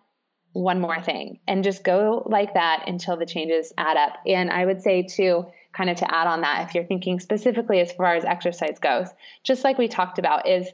one 0.52 0.80
more 0.80 1.00
thing 1.00 1.40
and 1.46 1.64
just 1.64 1.82
go 1.82 2.26
like 2.26 2.54
that 2.54 2.84
until 2.86 3.16
the 3.16 3.26
changes 3.26 3.72
add 3.78 3.96
up. 3.96 4.18
And 4.26 4.50
I 4.50 4.64
would 4.64 4.82
say 4.82 5.02
too, 5.02 5.46
kind 5.72 5.88
of 5.88 5.96
to 5.98 6.14
add 6.14 6.26
on 6.26 6.42
that, 6.42 6.68
if 6.68 6.74
you're 6.74 6.84
thinking 6.84 7.20
specifically 7.20 7.80
as 7.80 7.92
far 7.92 8.14
as 8.14 8.24
exercise 8.24 8.78
goes, 8.78 9.08
just 9.44 9.64
like 9.64 9.78
we 9.78 9.88
talked 9.88 10.18
about, 10.18 10.48
is 10.48 10.68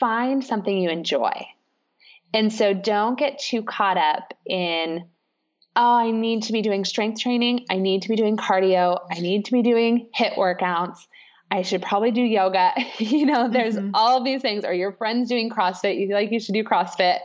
find 0.00 0.44
something 0.44 0.76
you 0.76 0.90
enjoy. 0.90 1.46
And 2.34 2.52
so 2.52 2.74
don't 2.74 3.18
get 3.18 3.38
too 3.38 3.62
caught 3.62 3.96
up 3.96 4.34
in 4.44 5.06
oh, 5.78 5.94
I 5.94 6.10
need 6.10 6.42
to 6.42 6.52
be 6.52 6.60
doing 6.60 6.84
strength 6.84 7.20
training. 7.20 7.64
I 7.70 7.76
need 7.76 8.02
to 8.02 8.08
be 8.08 8.16
doing 8.16 8.36
cardio. 8.36 8.98
I 9.10 9.20
need 9.20 9.44
to 9.44 9.52
be 9.52 9.62
doing 9.62 10.08
HIIT 10.14 10.34
workouts. 10.34 10.98
I 11.50 11.62
should 11.62 11.82
probably 11.82 12.10
do 12.10 12.20
yoga. 12.20 12.72
you 12.98 13.24
know, 13.24 13.48
there's 13.48 13.76
mm-hmm. 13.76 13.92
all 13.94 14.22
these 14.22 14.42
things, 14.42 14.64
or 14.64 14.72
your 14.72 14.92
friend's 14.92 15.28
doing 15.28 15.48
CrossFit. 15.48 15.98
You 15.98 16.08
feel 16.08 16.16
like 16.16 16.32
you 16.32 16.40
should 16.40 16.54
do 16.54 16.64
CrossFit. 16.64 17.20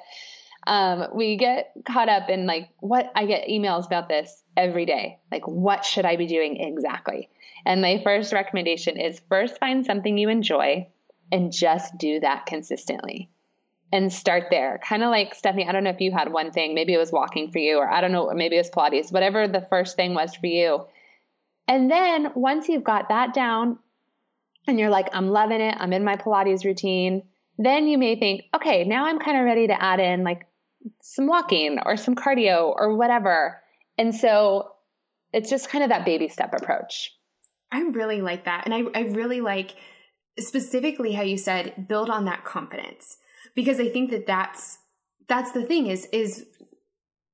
Um, 0.66 1.08
we 1.14 1.36
get 1.36 1.74
caught 1.86 2.08
up 2.08 2.30
in 2.30 2.46
like 2.46 2.70
what 2.80 3.12
I 3.16 3.26
get 3.26 3.50
emails 3.50 3.88
about 3.88 4.08
this 4.08 4.44
every 4.56 4.86
day. 4.86 5.18
Like, 5.32 5.46
what 5.48 5.84
should 5.84 6.06
I 6.06 6.16
be 6.16 6.28
doing 6.28 6.58
exactly? 6.58 7.30
And 7.66 7.82
my 7.82 8.02
first 8.04 8.32
recommendation 8.32 9.00
is 9.00 9.20
first 9.30 9.58
find 9.60 9.86
something 9.86 10.18
you 10.18 10.30
enjoy 10.30 10.88
and 11.32 11.52
just 11.52 11.98
do 11.98 12.20
that 12.20 12.46
consistently 12.46 13.30
and 13.94 14.12
start 14.12 14.46
there. 14.50 14.80
Kind 14.84 15.04
of 15.04 15.12
like 15.12 15.36
Stephanie, 15.36 15.68
I 15.68 15.72
don't 15.72 15.84
know 15.84 15.92
if 15.92 16.02
you 16.02 16.12
had 16.12 16.34
one 16.34 16.52
thing, 16.52 16.74
maybe 16.74 16.96
it 16.96 16.98
was 16.98 17.12
walking 17.12 17.52
for 17.52 17.60
you, 17.60 17.78
or 17.78 17.88
I 17.88 18.02
don't 18.02 18.12
know, 18.12 18.32
maybe 18.34 18.56
it 18.56 18.60
was 18.60 18.72
Pilates, 18.72 19.14
whatever 19.14 19.48
the 19.48 19.68
first 19.70 19.96
thing 19.96 20.16
was 20.16 20.34
for 20.34 20.48
you. 20.48 20.88
And 21.68 21.92
then 21.92 22.32
once 22.34 22.68
you've 22.68 22.84
got 22.84 23.10
that 23.10 23.36
down 23.36 23.78
and 24.68 24.80
you're 24.80 24.90
like, 24.90 25.10
I'm 25.14 25.30
loving 25.30 25.62
it, 25.62 25.76
I'm 25.78 25.94
in 25.94 26.04
my 26.04 26.16
Pilates 26.16 26.66
routine, 26.66 27.22
then 27.60 27.88
you 27.88 28.00
may 28.00 28.16
think, 28.16 28.46
okay, 28.56 28.84
now 28.84 29.06
I'm 29.06 29.20
kind 29.20 29.38
of 29.38 29.46
ready 29.46 29.68
to 29.68 29.80
add 29.80 30.00
in 30.00 30.24
like 30.24 30.48
some 31.04 31.28
walking 31.28 31.78
or 31.86 31.96
some 31.96 32.16
cardio 32.16 32.74
or 32.76 32.98
whatever. 32.98 33.62
And 34.00 34.16
so 34.16 34.72
it's 35.32 35.52
just 35.52 35.70
kind 35.70 35.84
of 35.84 35.92
that 35.92 36.04
baby 36.04 36.30
step 36.30 36.52
approach. 36.56 37.12
I 37.72 37.82
really 37.82 38.22
like 38.24 38.46
that. 38.46 38.64
And 38.66 38.74
I, 38.74 39.00
I 39.00 39.04
really 39.04 39.42
like 39.42 39.76
specifically 40.40 41.12
how 41.12 41.22
you 41.22 41.38
said 41.38 41.88
build 41.88 42.10
on 42.10 42.26
that 42.26 42.44
confidence 42.44 43.18
because 43.56 43.80
I 43.80 43.90
think 43.90 44.12
that 44.12 44.28
that's 44.28 44.78
that's 45.28 45.52
the 45.52 45.64
thing 45.64 45.88
is 45.88 46.08
is 46.12 46.46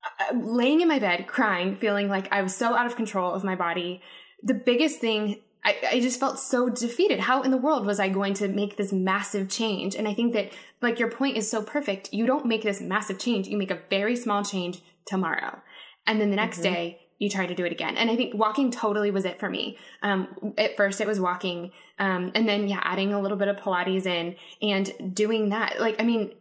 uh, 0.03 0.35
laying 0.35 0.81
in 0.81 0.87
my 0.87 0.99
bed 0.99 1.27
crying, 1.27 1.75
feeling 1.75 2.09
like 2.09 2.31
I 2.31 2.41
was 2.41 2.55
so 2.55 2.75
out 2.75 2.85
of 2.85 2.95
control 2.95 3.33
of 3.33 3.43
my 3.43 3.55
body. 3.55 4.01
The 4.43 4.53
biggest 4.53 4.99
thing 4.99 5.41
I, 5.63 5.75
I, 5.91 5.99
just 5.99 6.19
felt 6.19 6.39
so 6.39 6.69
defeated. 6.69 7.19
How 7.19 7.41
in 7.41 7.51
the 7.51 7.57
world 7.57 7.85
was 7.85 7.99
I 7.99 8.07
going 8.07 8.33
to 8.35 8.47
make 8.47 8.77
this 8.77 8.93
massive 8.93 9.49
change? 9.49 9.93
And 9.95 10.07
I 10.07 10.13
think 10.13 10.33
that, 10.33 10.53
like, 10.81 10.99
your 10.99 11.11
point 11.11 11.35
is 11.35 11.51
so 11.51 11.61
perfect. 11.61 12.13
You 12.13 12.25
don't 12.25 12.45
make 12.45 12.63
this 12.63 12.79
massive 12.79 13.19
change. 13.19 13.47
You 13.47 13.57
make 13.57 13.71
a 13.71 13.81
very 13.89 14.15
small 14.15 14.43
change 14.43 14.81
tomorrow. 15.05 15.59
And 16.07 16.21
then 16.21 16.29
the 16.29 16.37
next 16.37 16.61
mm-hmm. 16.61 16.73
day, 16.73 16.99
you 17.19 17.29
try 17.29 17.45
to 17.45 17.53
do 17.53 17.65
it 17.65 17.73
again. 17.73 17.97
And 17.97 18.09
I 18.09 18.15
think 18.15 18.33
walking 18.33 18.71
totally 18.71 19.11
was 19.11 19.25
it 19.25 19.39
for 19.39 19.49
me. 19.49 19.77
Um, 20.01 20.53
at 20.57 20.77
first, 20.77 21.01
it 21.01 21.07
was 21.07 21.19
walking. 21.19 21.71
Um, 21.99 22.31
and 22.33 22.47
then, 22.47 22.67
yeah, 22.67 22.79
adding 22.83 23.13
a 23.13 23.21
little 23.21 23.37
bit 23.37 23.49
of 23.49 23.57
Pilates 23.57 24.05
in 24.05 24.35
and 24.61 25.15
doing 25.15 25.49
that. 25.49 25.79
Like, 25.79 26.01
I 26.01 26.05
mean, 26.05 26.31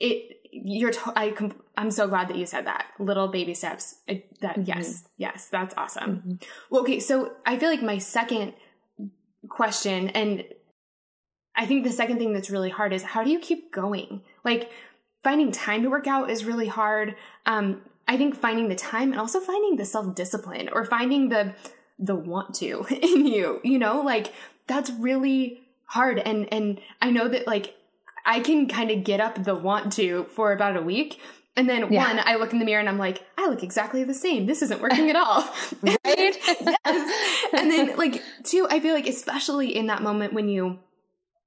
it, 0.00 0.36
you're 0.64 0.90
to- 0.90 1.12
I 1.16 1.34
I'm 1.76 1.90
so 1.90 2.08
glad 2.08 2.28
that 2.28 2.36
you 2.36 2.46
said 2.46 2.66
that 2.66 2.86
little 2.98 3.28
baby 3.28 3.54
steps 3.54 3.96
I, 4.08 4.24
that 4.40 4.56
mm-hmm. 4.56 4.64
yes 4.66 5.04
yes 5.16 5.48
that's 5.48 5.74
awesome 5.76 6.16
mm-hmm. 6.16 6.34
well 6.70 6.82
okay 6.82 7.00
so 7.00 7.32
I 7.44 7.58
feel 7.58 7.68
like 7.68 7.82
my 7.82 7.98
second 7.98 8.54
question 9.48 10.08
and 10.10 10.44
I 11.54 11.66
think 11.66 11.84
the 11.84 11.92
second 11.92 12.18
thing 12.18 12.32
that's 12.32 12.50
really 12.50 12.70
hard 12.70 12.92
is 12.92 13.02
how 13.02 13.22
do 13.22 13.30
you 13.30 13.38
keep 13.38 13.72
going 13.72 14.22
like 14.44 14.70
finding 15.22 15.52
time 15.52 15.82
to 15.82 15.90
work 15.90 16.06
out 16.06 16.30
is 16.30 16.44
really 16.44 16.68
hard 16.68 17.16
um 17.44 17.82
I 18.08 18.16
think 18.16 18.36
finding 18.36 18.68
the 18.68 18.76
time 18.76 19.10
and 19.12 19.20
also 19.20 19.40
finding 19.40 19.76
the 19.76 19.84
self 19.84 20.14
discipline 20.14 20.68
or 20.72 20.84
finding 20.84 21.28
the 21.28 21.54
the 21.98 22.14
want 22.14 22.54
to 22.56 22.86
in 22.90 23.26
you 23.26 23.60
you 23.62 23.78
know 23.78 24.00
like 24.00 24.32
that's 24.66 24.90
really 24.90 25.60
hard 25.86 26.18
and 26.18 26.52
and 26.52 26.80
I 27.00 27.10
know 27.10 27.28
that 27.28 27.46
like 27.46 27.76
I 28.26 28.40
can 28.40 28.66
kind 28.66 28.90
of 28.90 29.04
get 29.04 29.20
up 29.20 29.42
the 29.42 29.54
want 29.54 29.92
to 29.94 30.24
for 30.30 30.52
about 30.52 30.76
a 30.76 30.82
week. 30.82 31.20
And 31.58 31.70
then 31.70 31.90
yeah. 31.90 32.06
one, 32.06 32.20
I 32.22 32.34
look 32.34 32.52
in 32.52 32.58
the 32.58 32.66
mirror 32.66 32.80
and 32.80 32.88
I'm 32.88 32.98
like, 32.98 33.24
I 33.38 33.48
look 33.48 33.62
exactly 33.62 34.04
the 34.04 34.12
same. 34.12 34.44
This 34.44 34.60
isn't 34.60 34.82
working 34.82 35.08
at 35.08 35.16
all. 35.16 35.42
right? 35.82 35.96
yes. 36.04 37.50
And 37.54 37.70
then 37.70 37.96
like 37.96 38.22
two, 38.44 38.66
I 38.68 38.80
feel 38.80 38.92
like 38.92 39.06
especially 39.06 39.74
in 39.74 39.86
that 39.86 40.02
moment 40.02 40.34
when 40.34 40.48
you 40.48 40.80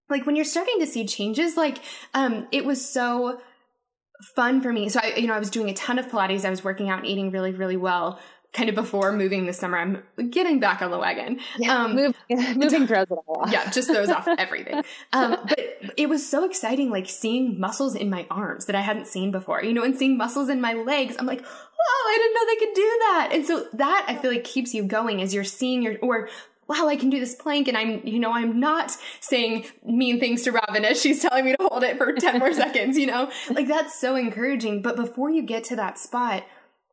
like 0.09 0.25
when 0.25 0.35
you're 0.35 0.45
starting 0.45 0.79
to 0.79 0.87
see 0.87 1.05
changes, 1.05 1.57
like 1.57 1.79
um 2.13 2.47
it 2.51 2.65
was 2.65 2.89
so 2.89 3.39
fun 4.35 4.61
for 4.61 4.71
me. 4.73 4.89
So 4.89 4.99
I 5.03 5.15
you 5.17 5.27
know, 5.27 5.33
I 5.33 5.39
was 5.39 5.51
doing 5.51 5.69
a 5.69 5.73
ton 5.73 5.99
of 5.99 6.07
Pilates. 6.07 6.45
I 6.45 6.49
was 6.49 6.63
working 6.63 6.89
out 6.89 6.99
and 6.99 7.07
eating 7.07 7.29
really, 7.29 7.51
really 7.51 7.77
well 7.77 8.19
kind 8.51 8.67
of 8.67 8.75
before 8.75 9.11
moving 9.11 9.45
this 9.45 9.59
summer, 9.59 9.77
I'm 9.77 10.29
getting 10.29 10.59
back 10.59 10.81
on 10.81 10.89
the 10.89 10.97
wagon. 10.97 11.39
Yeah, 11.57 11.83
um, 11.83 11.95
move, 11.95 12.15
moving 12.29 12.87
throws 12.87 13.07
it 13.09 13.17
all 13.27 13.41
off. 13.41 13.51
Yeah, 13.51 13.69
just 13.69 13.91
throws 13.91 14.09
off 14.09 14.27
everything. 14.37 14.83
Um, 15.13 15.37
but 15.47 15.59
it 15.97 16.09
was 16.09 16.27
so 16.27 16.45
exciting, 16.45 16.89
like 16.89 17.07
seeing 17.07 17.59
muscles 17.59 17.95
in 17.95 18.09
my 18.09 18.25
arms 18.31 18.65
that 18.65 18.75
I 18.75 18.81
hadn't 18.81 19.07
seen 19.07 19.31
before, 19.31 19.63
you 19.63 19.73
know, 19.73 19.83
and 19.83 19.95
seeing 19.95 20.17
muscles 20.17 20.49
in 20.49 20.59
my 20.59 20.73
legs. 20.73 21.15
I'm 21.19 21.27
like, 21.27 21.41
whoa, 21.41 22.09
I 22.09 22.17
didn't 22.17 22.33
know 22.33 22.45
they 22.45 22.65
could 22.65 22.75
do 22.75 22.99
that. 22.99 23.29
And 23.33 23.45
so 23.45 23.67
that 23.77 24.05
I 24.07 24.15
feel 24.15 24.31
like 24.31 24.43
keeps 24.43 24.73
you 24.73 24.83
going 24.83 25.21
as 25.21 25.33
you're 25.33 25.43
seeing 25.43 25.83
your, 25.83 25.97
or 26.01 26.29
wow, 26.67 26.87
I 26.87 26.95
can 26.95 27.09
do 27.09 27.19
this 27.19 27.35
plank. 27.35 27.67
And 27.67 27.77
I'm, 27.77 28.05
you 28.05 28.19
know, 28.19 28.31
I'm 28.31 28.59
not 28.59 28.95
saying 29.19 29.65
mean 29.83 30.19
things 30.19 30.43
to 30.43 30.51
Robin 30.51 30.85
as 30.85 31.01
she's 31.01 31.21
telling 31.21 31.45
me 31.45 31.55
to 31.55 31.67
hold 31.67 31.83
it 31.83 31.97
for 31.97 32.13
10 32.13 32.39
more 32.39 32.53
seconds, 32.53 32.97
you 32.97 33.07
know, 33.07 33.31
like 33.49 33.67
that's 33.67 33.99
so 33.99 34.15
encouraging. 34.15 34.81
But 34.81 34.95
before 34.95 35.29
you 35.29 35.41
get 35.41 35.63
to 35.65 35.75
that 35.75 35.99
spot, 35.99 36.45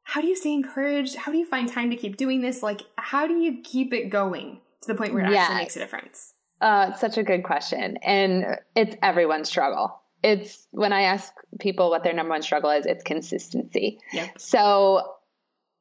how 0.08 0.20
do 0.20 0.28
you 0.28 0.36
stay 0.36 0.52
encouraged? 0.52 1.16
How 1.16 1.32
do 1.32 1.38
you 1.38 1.44
find 1.44 1.68
time 1.68 1.90
to 1.90 1.96
keep 1.96 2.16
doing 2.16 2.40
this? 2.40 2.62
Like, 2.62 2.82
how 2.96 3.26
do 3.26 3.34
you 3.34 3.60
keep 3.62 3.92
it 3.92 4.08
going 4.08 4.60
to 4.82 4.86
the 4.86 4.94
point 4.94 5.12
where 5.12 5.24
it 5.24 5.32
yeah. 5.32 5.40
actually 5.40 5.56
makes 5.56 5.74
a 5.74 5.80
difference? 5.80 6.32
Uh, 6.60 6.94
such 6.94 7.18
a 7.18 7.24
good 7.24 7.42
question. 7.42 7.96
And 8.04 8.56
it's 8.76 8.96
everyone's 9.02 9.48
struggle. 9.48 10.00
It's 10.22 10.68
when 10.70 10.92
I 10.92 11.02
ask 11.02 11.32
people 11.58 11.90
what 11.90 12.04
their 12.04 12.12
number 12.12 12.30
one 12.30 12.42
struggle 12.42 12.70
is, 12.70 12.86
it's 12.86 13.02
consistency. 13.02 13.98
Yep. 14.12 14.38
So 14.38 15.14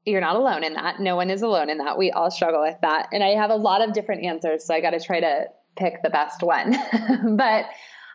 you're 0.05 0.21
not 0.21 0.37
alone 0.37 0.63
in 0.63 0.73
that. 0.73 0.99
No 0.99 1.15
one 1.15 1.29
is 1.29 1.43
alone 1.43 1.69
in 1.69 1.77
that. 1.77 1.95
We 1.95 2.09
all 2.09 2.31
struggle 2.31 2.63
with 2.63 2.77
that. 2.81 3.09
And 3.13 3.23
I 3.23 3.35
have 3.35 3.51
a 3.51 3.55
lot 3.55 3.87
of 3.87 3.93
different 3.93 4.25
answers. 4.25 4.65
So 4.65 4.73
I 4.73 4.81
got 4.81 4.91
to 4.91 4.99
try 4.99 5.19
to 5.19 5.45
pick 5.77 6.01
the 6.01 6.09
best 6.09 6.41
one. 6.41 6.75
but 7.37 7.65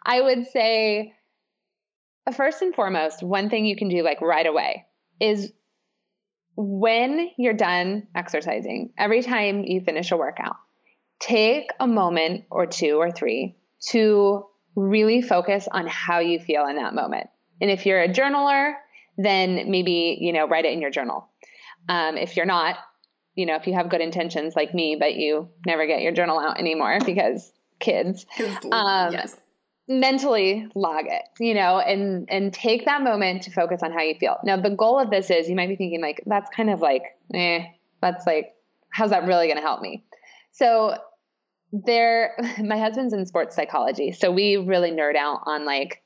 I 0.04 0.20
would 0.20 0.48
say, 0.48 1.14
first 2.34 2.62
and 2.62 2.74
foremost, 2.74 3.22
one 3.22 3.48
thing 3.48 3.64
you 3.64 3.76
can 3.76 3.88
do 3.88 4.02
like 4.02 4.20
right 4.20 4.46
away 4.46 4.86
is 5.20 5.52
when 6.60 7.30
you're 7.38 7.54
done 7.54 8.06
exercising, 8.14 8.92
every 8.98 9.22
time 9.22 9.64
you 9.64 9.80
finish 9.80 10.10
a 10.10 10.16
workout, 10.16 10.56
take 11.18 11.70
a 11.80 11.86
moment 11.86 12.44
or 12.50 12.66
two 12.66 12.96
or 13.00 13.10
three 13.10 13.56
to 13.88 14.44
really 14.76 15.22
focus 15.22 15.68
on 15.72 15.86
how 15.86 16.18
you 16.18 16.38
feel 16.38 16.66
in 16.66 16.76
that 16.76 16.94
moment. 16.94 17.28
And 17.62 17.70
if 17.70 17.86
you're 17.86 18.02
a 18.02 18.08
journaler, 18.08 18.74
then 19.16 19.70
maybe, 19.70 20.18
you 20.20 20.34
know, 20.34 20.46
write 20.46 20.66
it 20.66 20.72
in 20.72 20.82
your 20.82 20.90
journal. 20.90 21.28
Um, 21.88 22.18
if 22.18 22.36
you're 22.36 22.46
not, 22.46 22.76
you 23.34 23.46
know, 23.46 23.56
if 23.56 23.66
you 23.66 23.72
have 23.72 23.88
good 23.88 24.02
intentions 24.02 24.54
like 24.54 24.74
me, 24.74 24.96
but 25.00 25.14
you 25.14 25.48
never 25.66 25.86
get 25.86 26.02
your 26.02 26.12
journal 26.12 26.38
out 26.38 26.58
anymore 26.58 26.98
because 27.06 27.52
kids, 27.78 28.26
um, 28.70 29.12
yes 29.12 29.34
mentally 29.90 30.68
log 30.76 31.06
it, 31.06 31.22
you 31.40 31.52
know, 31.52 31.80
and 31.80 32.26
and 32.30 32.54
take 32.54 32.84
that 32.84 33.02
moment 33.02 33.42
to 33.42 33.50
focus 33.50 33.82
on 33.82 33.92
how 33.92 34.00
you 34.00 34.14
feel. 34.14 34.36
Now, 34.44 34.56
the 34.56 34.70
goal 34.70 35.00
of 35.00 35.10
this 35.10 35.30
is 35.30 35.48
you 35.48 35.56
might 35.56 35.68
be 35.68 35.76
thinking 35.76 36.00
like 36.00 36.22
that's 36.26 36.48
kind 36.54 36.70
of 36.70 36.80
like, 36.80 37.02
eh, 37.34 37.64
that's 38.00 38.24
like 38.24 38.54
how's 38.92 39.10
that 39.10 39.26
really 39.26 39.46
going 39.46 39.56
to 39.56 39.62
help 39.62 39.82
me? 39.82 40.04
So 40.52 40.96
there 41.72 42.36
my 42.64 42.78
husband's 42.78 43.12
in 43.12 43.26
sports 43.26 43.56
psychology, 43.56 44.12
so 44.12 44.30
we 44.30 44.56
really 44.56 44.92
nerd 44.92 45.16
out 45.16 45.40
on 45.44 45.66
like 45.66 46.02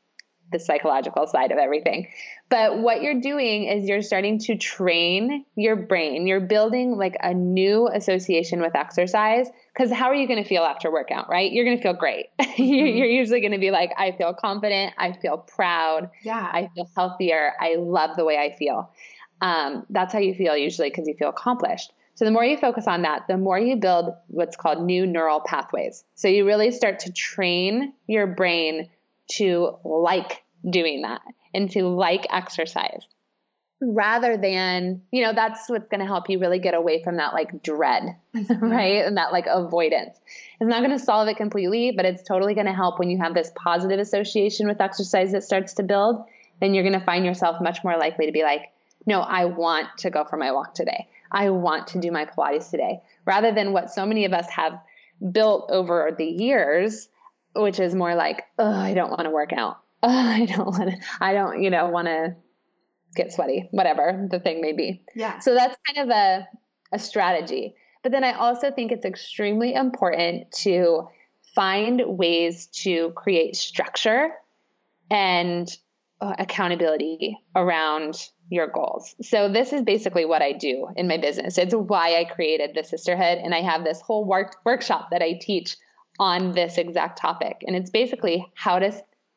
the 0.50 0.58
psychological 0.58 1.26
side 1.26 1.52
of 1.52 1.58
everything. 1.58 2.08
But 2.54 2.78
what 2.78 3.02
you're 3.02 3.20
doing 3.20 3.64
is 3.64 3.88
you're 3.88 4.00
starting 4.00 4.38
to 4.42 4.56
train 4.56 5.44
your 5.56 5.74
brain. 5.74 6.24
You're 6.28 6.38
building 6.38 6.96
like 6.96 7.16
a 7.20 7.34
new 7.34 7.88
association 7.88 8.60
with 8.60 8.76
exercise. 8.76 9.48
Because 9.72 9.90
how 9.90 10.06
are 10.06 10.14
you 10.14 10.28
going 10.28 10.40
to 10.40 10.48
feel 10.48 10.62
after 10.62 10.88
workout, 10.92 11.28
right? 11.28 11.50
You're 11.50 11.64
going 11.64 11.78
to 11.78 11.82
feel 11.82 11.94
great. 11.94 12.26
Mm-hmm. 12.54 12.62
you're 12.62 13.08
usually 13.08 13.40
going 13.40 13.54
to 13.54 13.58
be 13.58 13.72
like, 13.72 13.90
I 13.98 14.12
feel 14.12 14.32
confident. 14.32 14.94
I 14.96 15.10
feel 15.14 15.38
proud. 15.38 16.10
Yeah. 16.22 16.38
I 16.40 16.70
feel 16.76 16.88
healthier. 16.94 17.54
I 17.60 17.74
love 17.74 18.14
the 18.14 18.24
way 18.24 18.38
I 18.38 18.54
feel. 18.56 18.92
Um, 19.40 19.84
that's 19.90 20.12
how 20.12 20.20
you 20.20 20.36
feel 20.36 20.56
usually 20.56 20.90
because 20.90 21.08
you 21.08 21.14
feel 21.18 21.30
accomplished. 21.30 21.92
So 22.14 22.24
the 22.24 22.30
more 22.30 22.44
you 22.44 22.56
focus 22.56 22.86
on 22.86 23.02
that, 23.02 23.26
the 23.26 23.36
more 23.36 23.58
you 23.58 23.74
build 23.74 24.10
what's 24.28 24.56
called 24.56 24.80
new 24.80 25.04
neural 25.08 25.40
pathways. 25.40 26.04
So 26.14 26.28
you 26.28 26.46
really 26.46 26.70
start 26.70 27.00
to 27.00 27.12
train 27.12 27.94
your 28.06 28.28
brain 28.28 28.90
to 29.32 29.76
like 29.82 30.44
doing 30.70 31.02
that 31.02 31.20
and 31.54 31.70
to 31.70 31.84
like 31.84 32.26
exercise 32.30 33.06
rather 33.80 34.36
than, 34.36 35.02
you 35.10 35.22
know, 35.22 35.32
that's 35.32 35.68
what's 35.68 35.88
going 35.88 36.00
to 36.00 36.06
help 36.06 36.28
you 36.28 36.38
really 36.38 36.58
get 36.58 36.74
away 36.74 37.02
from 37.02 37.16
that 37.16 37.32
like 37.32 37.62
dread, 37.62 38.16
mm-hmm. 38.36 38.64
right? 38.64 39.04
And 39.04 39.16
that 39.16 39.32
like 39.32 39.46
avoidance. 39.48 40.18
It's 40.60 40.68
not 40.68 40.80
going 40.80 40.96
to 40.96 41.04
solve 41.04 41.28
it 41.28 41.36
completely, 41.36 41.92
but 41.92 42.04
it's 42.04 42.22
totally 42.22 42.54
going 42.54 42.66
to 42.66 42.72
help 42.72 42.98
when 42.98 43.10
you 43.10 43.18
have 43.18 43.34
this 43.34 43.50
positive 43.54 43.98
association 43.98 44.66
with 44.66 44.80
exercise 44.80 45.32
that 45.32 45.44
starts 45.44 45.74
to 45.74 45.82
build. 45.82 46.24
Then 46.60 46.74
you're 46.74 46.84
going 46.84 46.98
to 46.98 47.04
find 47.04 47.24
yourself 47.24 47.60
much 47.60 47.82
more 47.84 47.96
likely 47.96 48.26
to 48.26 48.32
be 48.32 48.42
like, 48.42 48.72
no, 49.06 49.20
I 49.20 49.46
want 49.46 49.88
to 49.98 50.10
go 50.10 50.24
for 50.24 50.36
my 50.36 50.52
walk 50.52 50.74
today. 50.74 51.08
I 51.30 51.50
want 51.50 51.88
to 51.88 52.00
do 52.00 52.10
my 52.10 52.26
Pilates 52.26 52.70
today, 52.70 53.00
rather 53.26 53.52
than 53.52 53.72
what 53.72 53.90
so 53.90 54.06
many 54.06 54.24
of 54.24 54.32
us 54.32 54.48
have 54.50 54.80
built 55.32 55.68
over 55.70 56.14
the 56.16 56.24
years, 56.24 57.08
which 57.56 57.80
is 57.80 57.94
more 57.94 58.14
like, 58.14 58.44
oh, 58.58 58.72
I 58.72 58.94
don't 58.94 59.10
want 59.10 59.24
to 59.24 59.30
work 59.30 59.52
out 59.52 59.83
oh, 60.04 60.08
I 60.08 60.46
don't 60.46 60.66
want 60.66 60.90
to, 60.90 60.96
I 61.20 61.32
don't, 61.32 61.62
you 61.62 61.70
know, 61.70 61.88
want 61.88 62.06
to 62.06 62.36
get 63.16 63.32
sweaty, 63.32 63.68
whatever 63.70 64.28
the 64.30 64.40
thing 64.40 64.60
may 64.60 64.72
be. 64.72 65.02
Yeah. 65.14 65.38
So 65.38 65.54
that's 65.54 65.76
kind 65.86 66.10
of 66.10 66.16
a, 66.16 66.48
a 66.92 66.98
strategy. 66.98 67.74
But 68.02 68.12
then 68.12 68.24
I 68.24 68.32
also 68.32 68.70
think 68.70 68.92
it's 68.92 69.04
extremely 69.04 69.72
important 69.74 70.52
to 70.58 71.08
find 71.54 72.02
ways 72.06 72.66
to 72.66 73.12
create 73.16 73.56
structure 73.56 74.30
and 75.10 75.68
uh, 76.20 76.34
accountability 76.38 77.38
around 77.54 78.16
your 78.50 78.66
goals. 78.66 79.14
So 79.22 79.48
this 79.50 79.72
is 79.72 79.82
basically 79.82 80.24
what 80.24 80.42
I 80.42 80.52
do 80.52 80.88
in 80.96 81.08
my 81.08 81.16
business. 81.16 81.56
It's 81.56 81.74
why 81.74 82.18
I 82.18 82.24
created 82.24 82.70
the 82.74 82.84
sisterhood 82.84 83.38
and 83.42 83.54
I 83.54 83.62
have 83.62 83.84
this 83.84 84.00
whole 84.00 84.24
work 84.24 84.56
workshop 84.64 85.08
that 85.12 85.22
I 85.22 85.38
teach 85.40 85.76
on 86.18 86.52
this 86.52 86.78
exact 86.78 87.18
topic. 87.18 87.64
And 87.66 87.74
it's 87.74 87.90
basically 87.90 88.46
how 88.54 88.78
to 88.78 88.92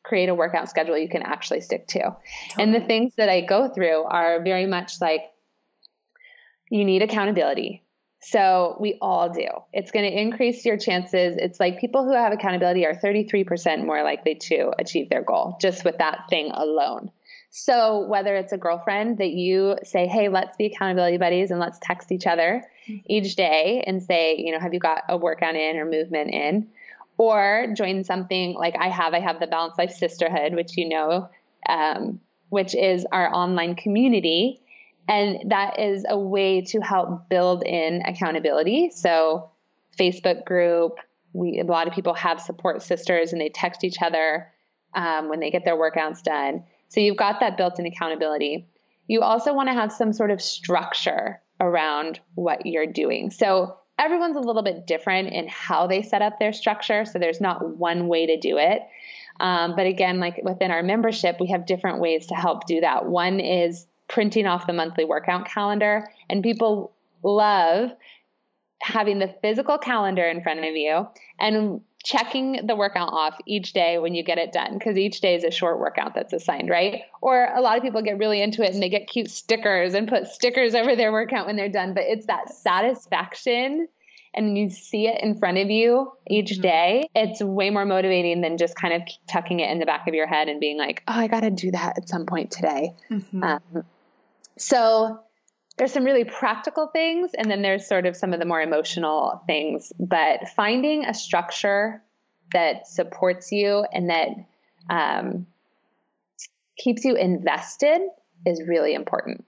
create 0.08 0.28
a 0.28 0.34
workout 0.34 0.68
schedule 0.68 0.96
you 0.96 1.08
can 1.08 1.22
actually 1.22 1.60
stick 1.60 1.86
to. 1.88 2.00
Totally. 2.00 2.16
And 2.58 2.74
the 2.74 2.80
things 2.80 3.14
that 3.16 3.28
I 3.28 3.42
go 3.42 3.68
through 3.68 4.04
are 4.04 4.42
very 4.42 4.66
much 4.66 5.00
like 5.00 5.22
you 6.70 6.84
need 6.84 7.02
accountability. 7.02 7.84
So 8.20 8.76
we 8.80 8.98
all 9.00 9.30
do. 9.30 9.46
It's 9.72 9.92
going 9.92 10.10
to 10.10 10.20
increase 10.20 10.64
your 10.64 10.76
chances. 10.76 11.36
It's 11.38 11.60
like 11.60 11.78
people 11.78 12.04
who 12.04 12.12
have 12.12 12.32
accountability 12.32 12.84
are 12.84 12.94
33% 12.94 13.86
more 13.86 14.02
likely 14.02 14.34
to 14.34 14.72
achieve 14.78 15.08
their 15.08 15.22
goal 15.22 15.56
just 15.60 15.84
with 15.84 15.98
that 15.98 16.24
thing 16.28 16.50
alone. 16.52 17.12
So 17.50 18.06
whether 18.06 18.34
it's 18.36 18.52
a 18.52 18.58
girlfriend 18.58 19.18
that 19.18 19.30
you 19.30 19.76
say, 19.82 20.06
"Hey, 20.06 20.28
let's 20.28 20.56
be 20.56 20.66
accountability 20.66 21.16
buddies 21.16 21.50
and 21.50 21.60
let's 21.60 21.78
text 21.80 22.12
each 22.12 22.26
other 22.26 22.62
mm-hmm. 22.88 23.00
each 23.06 23.36
day 23.36 23.82
and 23.86 24.02
say, 24.02 24.36
you 24.36 24.52
know, 24.52 24.58
have 24.58 24.74
you 24.74 24.80
got 24.80 25.04
a 25.08 25.16
workout 25.16 25.54
in 25.54 25.76
or 25.76 25.86
movement 25.86 26.30
in?" 26.30 26.68
Or 27.18 27.66
join 27.76 28.04
something 28.04 28.54
like 28.54 28.76
I 28.78 28.88
have. 28.88 29.12
I 29.12 29.20
have 29.20 29.40
the 29.40 29.46
Balanced 29.46 29.78
Life 29.78 29.92
Sisterhood, 29.92 30.54
which 30.54 30.76
you 30.76 30.88
know, 30.88 31.28
um, 31.68 32.20
which 32.48 32.74
is 32.74 33.04
our 33.12 33.32
online 33.34 33.74
community. 33.74 34.62
And 35.08 35.50
that 35.50 35.80
is 35.80 36.04
a 36.08 36.18
way 36.18 36.60
to 36.62 36.80
help 36.80 37.28
build 37.28 37.62
in 37.64 38.02
accountability. 38.06 38.90
So, 38.90 39.50
Facebook 39.98 40.44
group, 40.44 40.98
we 41.32 41.60
a 41.60 41.64
lot 41.64 41.88
of 41.88 41.94
people 41.94 42.14
have 42.14 42.40
support 42.40 42.82
sisters 42.82 43.32
and 43.32 43.40
they 43.40 43.48
text 43.48 43.84
each 43.84 44.00
other 44.00 44.52
um, 44.94 45.28
when 45.28 45.40
they 45.40 45.50
get 45.50 45.64
their 45.64 45.76
workouts 45.76 46.22
done. 46.22 46.64
So 46.88 47.00
you've 47.00 47.16
got 47.16 47.40
that 47.40 47.56
built-in 47.56 47.86
accountability. 47.86 48.66
You 49.06 49.22
also 49.22 49.52
want 49.54 49.68
to 49.68 49.74
have 49.74 49.92
some 49.92 50.12
sort 50.12 50.30
of 50.30 50.40
structure 50.40 51.40
around 51.60 52.20
what 52.34 52.66
you're 52.66 52.86
doing. 52.86 53.30
So 53.30 53.76
everyone's 53.98 54.36
a 54.36 54.40
little 54.40 54.62
bit 54.62 54.86
different 54.86 55.32
in 55.32 55.48
how 55.48 55.86
they 55.86 56.02
set 56.02 56.22
up 56.22 56.38
their 56.38 56.52
structure. 56.52 57.04
So 57.04 57.18
there's 57.18 57.40
not 57.40 57.76
one 57.76 58.08
way 58.08 58.26
to 58.26 58.38
do 58.38 58.58
it. 58.58 58.82
Um, 59.40 59.76
but 59.76 59.86
again, 59.86 60.18
like 60.20 60.40
within 60.42 60.70
our 60.70 60.82
membership, 60.82 61.36
we 61.40 61.48
have 61.48 61.66
different 61.66 62.00
ways 62.00 62.26
to 62.26 62.34
help 62.34 62.66
do 62.66 62.80
that. 62.80 63.06
One 63.06 63.40
is 63.40 63.86
printing 64.08 64.46
off 64.46 64.66
the 64.66 64.72
monthly 64.72 65.04
workout 65.04 65.46
calendar, 65.46 66.08
and 66.28 66.42
people 66.42 66.92
love 67.22 67.90
having 68.80 69.18
the 69.18 69.34
physical 69.42 69.78
calendar 69.78 70.24
in 70.24 70.42
front 70.42 70.60
of 70.60 70.76
you 70.76 71.06
and 71.38 71.80
checking 72.04 72.66
the 72.66 72.76
workout 72.76 73.12
off 73.12 73.36
each 73.46 73.72
day 73.72 73.98
when 73.98 74.14
you 74.14 74.22
get 74.22 74.38
it 74.38 74.52
done 74.52 74.74
because 74.74 74.96
each 74.96 75.20
day 75.20 75.34
is 75.34 75.44
a 75.44 75.50
short 75.50 75.78
workout 75.78 76.14
that's 76.14 76.32
assigned, 76.32 76.70
right? 76.70 77.02
Or 77.20 77.44
a 77.44 77.60
lot 77.60 77.76
of 77.76 77.82
people 77.82 78.02
get 78.02 78.18
really 78.18 78.40
into 78.40 78.62
it 78.62 78.72
and 78.72 78.82
they 78.82 78.88
get 78.88 79.08
cute 79.08 79.30
stickers 79.30 79.94
and 79.94 80.08
put 80.08 80.28
stickers 80.28 80.74
over 80.74 80.96
their 80.96 81.12
workout 81.12 81.46
when 81.46 81.56
they're 81.56 81.68
done, 81.68 81.94
but 81.94 82.04
it's 82.06 82.26
that 82.26 82.50
satisfaction 82.50 83.88
and 84.34 84.56
you 84.56 84.70
see 84.70 85.08
it 85.08 85.20
in 85.22 85.36
front 85.36 85.58
of 85.58 85.70
you 85.70 86.12
each 86.28 86.52
mm-hmm. 86.52 86.62
day, 86.62 87.08
it's 87.14 87.42
way 87.42 87.70
more 87.70 87.84
motivating 87.84 88.40
than 88.40 88.58
just 88.58 88.76
kind 88.76 88.94
of 88.94 89.02
tucking 89.26 89.60
it 89.60 89.70
in 89.70 89.78
the 89.78 89.86
back 89.86 90.06
of 90.06 90.14
your 90.14 90.26
head 90.26 90.48
and 90.48 90.60
being 90.60 90.78
like, 90.78 91.02
oh, 91.08 91.14
I 91.14 91.26
got 91.26 91.40
to 91.40 91.50
do 91.50 91.70
that 91.72 91.98
at 91.98 92.08
some 92.08 92.26
point 92.26 92.50
today. 92.50 92.94
Mm-hmm. 93.10 93.42
Um, 93.42 93.84
so 94.56 95.20
there's 95.78 95.92
some 95.92 96.04
really 96.04 96.24
practical 96.24 96.88
things, 96.88 97.30
and 97.36 97.50
then 97.50 97.62
there's 97.62 97.86
sort 97.86 98.06
of 98.06 98.16
some 98.16 98.32
of 98.32 98.40
the 98.40 98.44
more 98.44 98.60
emotional 98.60 99.42
things. 99.46 99.92
But 99.98 100.48
finding 100.54 101.04
a 101.04 101.14
structure 101.14 102.02
that 102.52 102.86
supports 102.86 103.52
you 103.52 103.84
and 103.92 104.10
that 104.10 104.28
um, 104.90 105.46
keeps 106.76 107.04
you 107.04 107.14
invested 107.14 108.00
is 108.44 108.62
really 108.66 108.94
important. 108.94 109.44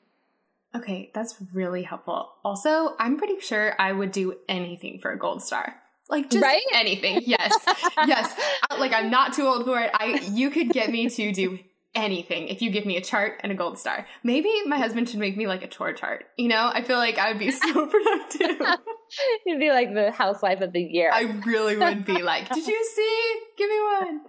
Okay, 0.74 1.10
that's 1.14 1.36
really 1.52 1.82
helpful. 1.82 2.30
Also, 2.44 2.94
I'm 2.98 3.16
pretty 3.16 3.40
sure 3.40 3.74
I 3.78 3.90
would 3.90 4.12
do 4.12 4.34
anything 4.48 5.00
for 5.00 5.10
a 5.10 5.18
gold 5.18 5.42
star. 5.42 5.74
Like 6.08 6.30
just 6.30 6.42
right? 6.42 6.62
anything. 6.74 7.22
Yes. 7.24 7.52
yes. 8.06 8.36
Like 8.78 8.92
I'm 8.92 9.10
not 9.10 9.32
too 9.32 9.46
old 9.46 9.64
for 9.64 9.80
it. 9.80 9.90
I 9.94 10.20
you 10.32 10.50
could 10.50 10.70
get 10.70 10.90
me 10.90 11.08
to 11.08 11.32
do 11.32 11.58
anything 11.94 12.48
if 12.48 12.62
you 12.62 12.70
give 12.70 12.86
me 12.86 12.96
a 12.96 13.00
chart 13.00 13.40
and 13.42 13.50
a 13.50 13.54
gold 13.54 13.78
star. 13.78 14.06
Maybe 14.22 14.50
my 14.66 14.78
husband 14.78 15.08
should 15.08 15.18
make 15.18 15.36
me 15.36 15.46
like 15.46 15.62
a 15.62 15.66
chore 15.66 15.92
chart. 15.92 16.26
You 16.36 16.48
know, 16.48 16.70
I 16.72 16.82
feel 16.82 16.96
like 16.96 17.18
I 17.18 17.30
would 17.30 17.38
be 17.38 17.50
so 17.50 17.86
productive. 17.86 18.60
You'd 19.46 19.60
be 19.60 19.70
like 19.70 19.92
the 19.92 20.12
housewife 20.12 20.60
of 20.60 20.72
the 20.72 20.82
year. 20.82 21.10
I 21.12 21.22
really 21.44 21.76
would 21.76 22.04
be 22.04 22.22
like, 22.22 22.48
did 22.48 22.66
you 22.66 22.84
see? 22.94 23.40
Give 23.58 23.68
me 23.68 23.80
one. 24.00 24.20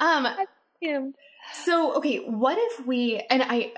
Um, 0.00 1.14
so 1.52 1.94
okay, 1.96 2.18
what 2.18 2.56
if 2.58 2.86
we 2.86 3.22
and 3.30 3.42
I 3.42 3.72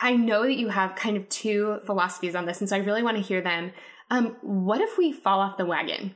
I 0.00 0.14
know 0.14 0.42
that 0.42 0.56
you 0.56 0.68
have 0.68 0.94
kind 0.94 1.16
of 1.16 1.28
two 1.28 1.80
philosophies 1.86 2.34
on 2.34 2.46
this, 2.46 2.60
and 2.60 2.68
so 2.68 2.76
I 2.76 2.80
really 2.80 3.02
want 3.02 3.16
to 3.16 3.22
hear 3.22 3.40
them. 3.40 3.72
Um, 4.10 4.36
what 4.42 4.80
if 4.80 4.96
we 4.96 5.12
fall 5.12 5.40
off 5.40 5.56
the 5.56 5.66
wagon? 5.66 6.14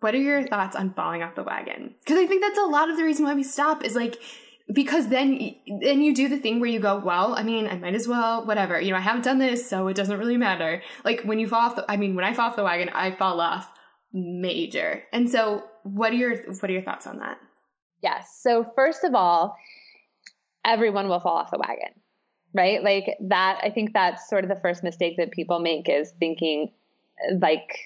What 0.00 0.14
are 0.14 0.20
your 0.20 0.46
thoughts 0.46 0.76
on 0.76 0.94
falling 0.94 1.22
off 1.22 1.34
the 1.34 1.42
wagon? 1.42 1.94
Because 2.00 2.18
I 2.18 2.26
think 2.26 2.42
that's 2.42 2.58
a 2.58 2.62
lot 2.62 2.90
of 2.90 2.96
the 2.96 3.04
reason 3.04 3.24
why 3.24 3.34
we 3.34 3.42
stop 3.42 3.84
is 3.84 3.96
like 3.96 4.16
because 4.72 5.08
then 5.08 5.54
then 5.80 6.02
you 6.02 6.14
do 6.14 6.28
the 6.28 6.36
thing 6.36 6.60
where 6.60 6.68
you 6.68 6.78
go 6.78 6.98
well 6.98 7.34
i 7.34 7.42
mean 7.42 7.66
i 7.66 7.76
might 7.76 7.94
as 7.94 8.06
well 8.06 8.44
whatever. 8.44 8.80
You 8.80 8.90
know 8.90 8.98
i 8.98 9.00
haven't 9.00 9.24
done 9.24 9.38
this 9.38 9.68
so 9.68 9.88
it 9.88 9.94
doesn't 9.94 10.18
really 10.18 10.36
matter. 10.36 10.82
Like 11.04 11.22
when 11.22 11.38
you 11.38 11.48
fall 11.48 11.60
off 11.60 11.76
the 11.76 11.90
i 11.90 11.96
mean 11.96 12.14
when 12.14 12.24
i 12.24 12.34
fall 12.34 12.50
off 12.50 12.56
the 12.56 12.64
wagon 12.64 12.90
i 12.90 13.10
fall 13.10 13.40
off 13.40 13.70
major. 14.12 15.02
And 15.12 15.28
so 15.28 15.64
what 15.84 16.12
are 16.12 16.16
your 16.16 16.36
what 16.60 16.64
are 16.64 16.72
your 16.72 16.82
thoughts 16.82 17.06
on 17.06 17.18
that? 17.18 17.38
Yes 18.02 18.38
so 18.42 18.70
first 18.74 19.04
of 19.04 19.14
all 19.14 19.56
everyone 20.64 21.08
will 21.08 21.20
fall 21.20 21.36
off 21.36 21.50
the 21.50 21.58
wagon 21.58 21.94
right? 22.54 22.82
Like 22.82 23.16
that 23.28 23.60
i 23.62 23.70
think 23.70 23.92
that's 23.92 24.28
sort 24.28 24.44
of 24.44 24.50
the 24.50 24.60
first 24.60 24.82
mistake 24.82 25.16
that 25.18 25.30
people 25.30 25.60
make 25.60 25.88
is 25.88 26.12
thinking 26.18 26.72
like 27.40 27.78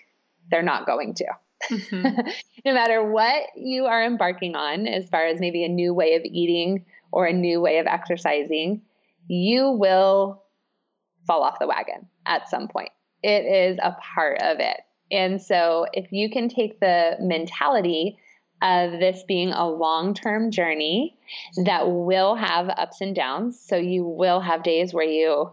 they're 0.51 0.63
not 0.63 0.87
going 0.87 1.15
to 1.15 1.27
Mm-hmm. 1.71 2.29
no 2.65 2.75
matter 2.75 3.05
what 3.05 3.45
you 3.57 3.87
are 3.87 4.05
embarking 4.05 4.57
on, 4.57 4.87
as 4.87 5.09
far 5.09 5.27
as 5.27 5.41
maybe 5.41 5.65
a 5.65 5.69
new 5.69 5.95
way 5.95 6.15
of 6.15 6.23
eating 6.25 6.85
or 7.11 7.27
a 7.27 7.33
new 7.33 7.61
way 7.61 7.79
of 7.79 7.87
exercising, 7.87 8.83
you 9.29 9.71
will 9.71 10.43
fall 11.27 11.43
off 11.43 11.59
the 11.59 11.67
wagon 11.67 12.09
at 12.27 12.49
some 12.49 12.69
point. 12.69 12.91
It 13.23 13.45
is 13.45 13.79
a 13.83 13.93
part 13.93 14.43
of 14.43 14.59
it. 14.59 14.81
And 15.11 15.41
so, 15.41 15.87
if 15.93 16.11
you 16.11 16.31
can 16.31 16.49
take 16.49 16.81
the 16.81 17.17
mentality 17.21 18.19
of 18.63 18.93
this 18.93 19.25
being 19.27 19.53
a 19.53 19.69
long 19.69 20.15
term 20.15 20.51
journey 20.51 21.17
that 21.65 21.91
will 21.91 22.35
have 22.35 22.69
ups 22.69 23.01
and 23.01 23.15
downs, 23.15 23.61
so 23.61 23.77
you 23.77 24.05
will 24.05 24.41
have 24.41 24.63
days 24.63 24.95
where 24.95 25.05
you 25.05 25.51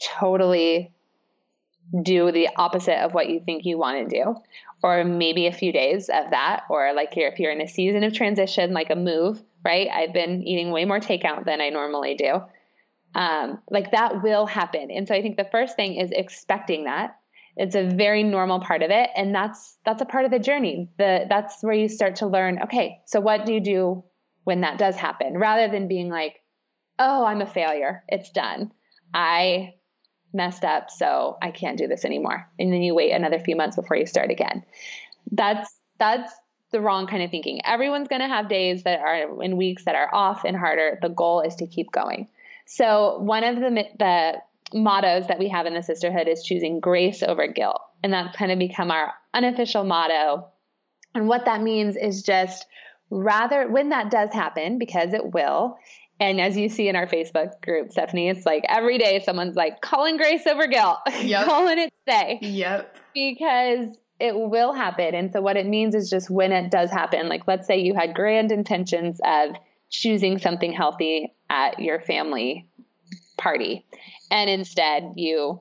totally 0.00 0.92
do 2.02 2.32
the 2.32 2.48
opposite 2.56 3.04
of 3.04 3.12
what 3.12 3.28
you 3.28 3.40
think 3.44 3.66
you 3.66 3.76
want 3.76 4.08
to 4.08 4.16
do, 4.16 4.36
or 4.82 5.04
maybe 5.04 5.46
a 5.46 5.52
few 5.52 5.72
days 5.72 6.08
of 6.08 6.30
that, 6.30 6.64
or 6.68 6.92
like 6.94 7.16
if 7.16 7.38
you're 7.38 7.52
in 7.52 7.60
a 7.60 7.68
season 7.68 8.02
of 8.04 8.12
transition, 8.12 8.72
like 8.72 8.90
a 8.90 8.96
move, 8.96 9.42
right? 9.64 9.88
I've 9.92 10.12
been 10.12 10.42
eating 10.42 10.70
way 10.70 10.84
more 10.84 11.00
takeout 11.00 11.44
than 11.44 11.60
I 11.60 11.68
normally 11.68 12.14
do. 12.14 12.40
Um, 13.14 13.60
like 13.70 13.92
that 13.92 14.22
will 14.22 14.46
happen. 14.46 14.90
And 14.90 15.06
so 15.06 15.14
I 15.14 15.22
think 15.22 15.36
the 15.36 15.48
first 15.52 15.76
thing 15.76 15.96
is 15.96 16.10
expecting 16.10 16.84
that. 16.84 17.16
It's 17.56 17.74
a 17.74 17.84
very 17.84 18.22
normal 18.22 18.60
part 18.60 18.82
of 18.82 18.90
it. 18.90 19.10
And 19.14 19.34
that's 19.34 19.76
that's 19.84 20.00
a 20.00 20.06
part 20.06 20.24
of 20.24 20.30
the 20.30 20.38
journey. 20.38 20.88
The 20.98 21.26
that's 21.28 21.62
where 21.62 21.74
you 21.74 21.88
start 21.88 22.16
to 22.16 22.26
learn, 22.26 22.62
okay, 22.64 23.00
so 23.04 23.20
what 23.20 23.44
do 23.44 23.52
you 23.52 23.60
do 23.60 24.04
when 24.44 24.62
that 24.62 24.78
does 24.78 24.96
happen? 24.96 25.36
Rather 25.36 25.70
than 25.70 25.86
being 25.86 26.08
like, 26.08 26.36
oh, 26.98 27.24
I'm 27.24 27.42
a 27.42 27.46
failure. 27.46 28.02
It's 28.08 28.30
done. 28.30 28.72
I 29.12 29.74
messed 30.32 30.64
up, 30.64 30.90
so 30.90 31.38
I 31.42 31.50
can't 31.50 31.78
do 31.78 31.86
this 31.86 32.04
anymore. 32.04 32.48
And 32.58 32.72
then 32.72 32.82
you 32.82 32.94
wait 32.94 33.12
another 33.12 33.38
few 33.38 33.56
months 33.56 33.76
before 33.76 33.96
you 33.96 34.06
start 34.06 34.30
again. 34.30 34.64
That's 35.30 35.72
that's 35.98 36.32
the 36.72 36.80
wrong 36.80 37.06
kind 37.06 37.22
of 37.22 37.30
thinking. 37.30 37.60
Everyone's 37.64 38.08
going 38.08 38.22
to 38.22 38.28
have 38.28 38.48
days 38.48 38.82
that 38.84 39.00
are 39.00 39.42
in 39.42 39.56
weeks 39.56 39.84
that 39.84 39.94
are 39.94 40.12
off 40.12 40.44
and 40.44 40.56
harder. 40.56 40.98
The 41.00 41.10
goal 41.10 41.42
is 41.42 41.54
to 41.56 41.66
keep 41.66 41.92
going. 41.92 42.28
So 42.66 43.18
one 43.18 43.44
of 43.44 43.56
the 43.56 43.84
the 43.98 44.42
mottos 44.74 45.26
that 45.28 45.38
we 45.38 45.48
have 45.48 45.66
in 45.66 45.74
the 45.74 45.82
sisterhood 45.82 46.28
is 46.28 46.42
choosing 46.42 46.80
grace 46.80 47.22
over 47.22 47.46
guilt, 47.46 47.80
and 48.02 48.12
that's 48.12 48.36
kind 48.36 48.50
of 48.50 48.58
become 48.58 48.90
our 48.90 49.12
unofficial 49.34 49.84
motto. 49.84 50.48
And 51.14 51.28
what 51.28 51.44
that 51.44 51.62
means 51.62 51.96
is 51.96 52.22
just 52.22 52.66
rather 53.10 53.68
when 53.68 53.90
that 53.90 54.10
does 54.10 54.32
happen 54.32 54.78
because 54.78 55.12
it 55.12 55.34
will 55.34 55.76
and 56.20 56.40
as 56.40 56.56
you 56.56 56.68
see 56.68 56.88
in 56.88 56.96
our 56.96 57.06
Facebook 57.06 57.60
group, 57.62 57.90
Stephanie, 57.90 58.28
it's 58.28 58.46
like 58.46 58.64
every 58.68 58.98
day 58.98 59.20
someone's 59.24 59.56
like 59.56 59.80
calling 59.80 60.16
grace 60.16 60.46
over 60.46 60.66
guilt, 60.66 60.98
yep. 61.22 61.46
calling 61.46 61.78
it 61.78 61.92
stay. 62.08 62.38
Yep. 62.40 62.96
Because 63.14 63.96
it 64.20 64.34
will 64.36 64.72
happen. 64.72 65.14
And 65.14 65.32
so 65.32 65.40
what 65.40 65.56
it 65.56 65.66
means 65.66 65.94
is 65.94 66.08
just 66.08 66.30
when 66.30 66.52
it 66.52 66.70
does 66.70 66.90
happen, 66.90 67.28
like 67.28 67.48
let's 67.48 67.66
say 67.66 67.80
you 67.80 67.94
had 67.94 68.14
grand 68.14 68.52
intentions 68.52 69.20
of 69.24 69.56
choosing 69.90 70.38
something 70.38 70.72
healthy 70.72 71.34
at 71.50 71.80
your 71.80 72.00
family 72.00 72.68
party, 73.36 73.84
and 74.30 74.48
instead 74.48 75.14
you 75.16 75.60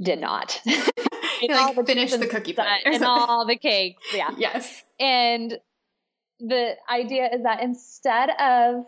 did 0.00 0.20
not. 0.20 0.60
like 1.48 1.76
the 1.76 1.84
finish 1.84 2.12
the 2.12 2.26
cookie 2.26 2.54
and 2.84 3.04
all 3.04 3.46
the 3.46 3.56
cakes. 3.56 4.02
Yeah. 4.14 4.30
Yes. 4.36 4.84
And 5.00 5.58
the 6.40 6.74
idea 6.90 7.28
is 7.32 7.42
that 7.42 7.62
instead 7.62 8.30
of 8.30 8.84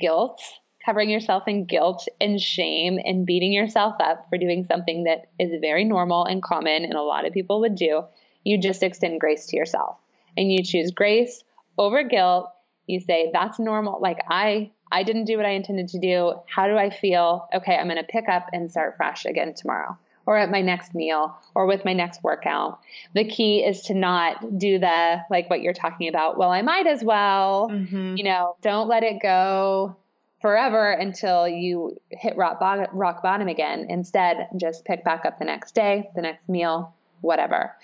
guilt, 0.00 0.40
covering 0.84 1.10
yourself 1.10 1.44
in 1.46 1.64
guilt 1.64 2.06
and 2.20 2.40
shame 2.40 2.98
and 3.04 3.26
beating 3.26 3.52
yourself 3.52 3.94
up 4.00 4.26
for 4.28 4.38
doing 4.38 4.66
something 4.66 5.04
that 5.04 5.26
is 5.38 5.52
very 5.60 5.84
normal 5.84 6.24
and 6.24 6.42
common 6.42 6.84
and 6.84 6.94
a 6.94 7.02
lot 7.02 7.26
of 7.26 7.32
people 7.32 7.60
would 7.60 7.74
do, 7.74 8.02
you 8.44 8.58
just 8.58 8.82
extend 8.82 9.20
grace 9.20 9.46
to 9.46 9.56
yourself. 9.56 9.96
And 10.36 10.52
you 10.52 10.62
choose 10.62 10.90
grace 10.90 11.42
over 11.78 12.02
guilt. 12.02 12.50
You 12.86 13.00
say, 13.00 13.30
that's 13.32 13.58
normal. 13.58 14.00
Like 14.00 14.18
I 14.28 14.70
I 14.92 15.02
didn't 15.02 15.24
do 15.24 15.36
what 15.36 15.46
I 15.46 15.50
intended 15.50 15.88
to 15.88 15.98
do. 15.98 16.34
How 16.46 16.68
do 16.68 16.76
I 16.76 16.90
feel? 16.90 17.48
Okay, 17.54 17.74
I'm 17.74 17.88
going 17.88 17.96
to 17.96 18.04
pick 18.04 18.28
up 18.28 18.50
and 18.52 18.70
start 18.70 18.96
fresh 18.96 19.24
again 19.24 19.54
tomorrow 19.54 19.98
or 20.26 20.36
at 20.36 20.50
my 20.50 20.60
next 20.60 20.94
meal 20.94 21.36
or 21.54 21.66
with 21.66 21.84
my 21.84 21.92
next 21.92 22.22
workout. 22.22 22.80
The 23.14 23.24
key 23.24 23.64
is 23.64 23.82
to 23.82 23.94
not 23.94 24.58
do 24.58 24.78
the 24.78 25.20
like 25.30 25.50
what 25.50 25.60
you're 25.60 25.72
talking 25.74 26.08
about. 26.08 26.38
Well, 26.38 26.50
I 26.50 26.62
might 26.62 26.86
as 26.86 27.02
well, 27.02 27.68
mm-hmm. 27.70 28.16
you 28.16 28.24
know, 28.24 28.56
don't 28.62 28.88
let 28.88 29.02
it 29.02 29.20
go 29.22 29.96
forever 30.40 30.90
until 30.90 31.48
you 31.48 31.98
hit 32.10 32.36
rock 32.36 32.60
bottom, 32.60 32.86
rock 32.92 33.22
bottom 33.22 33.48
again. 33.48 33.86
Instead, 33.88 34.48
just 34.56 34.84
pick 34.84 35.04
back 35.04 35.24
up 35.24 35.38
the 35.38 35.44
next 35.44 35.74
day, 35.74 36.10
the 36.14 36.22
next 36.22 36.48
meal, 36.48 36.94
whatever. 37.20 37.74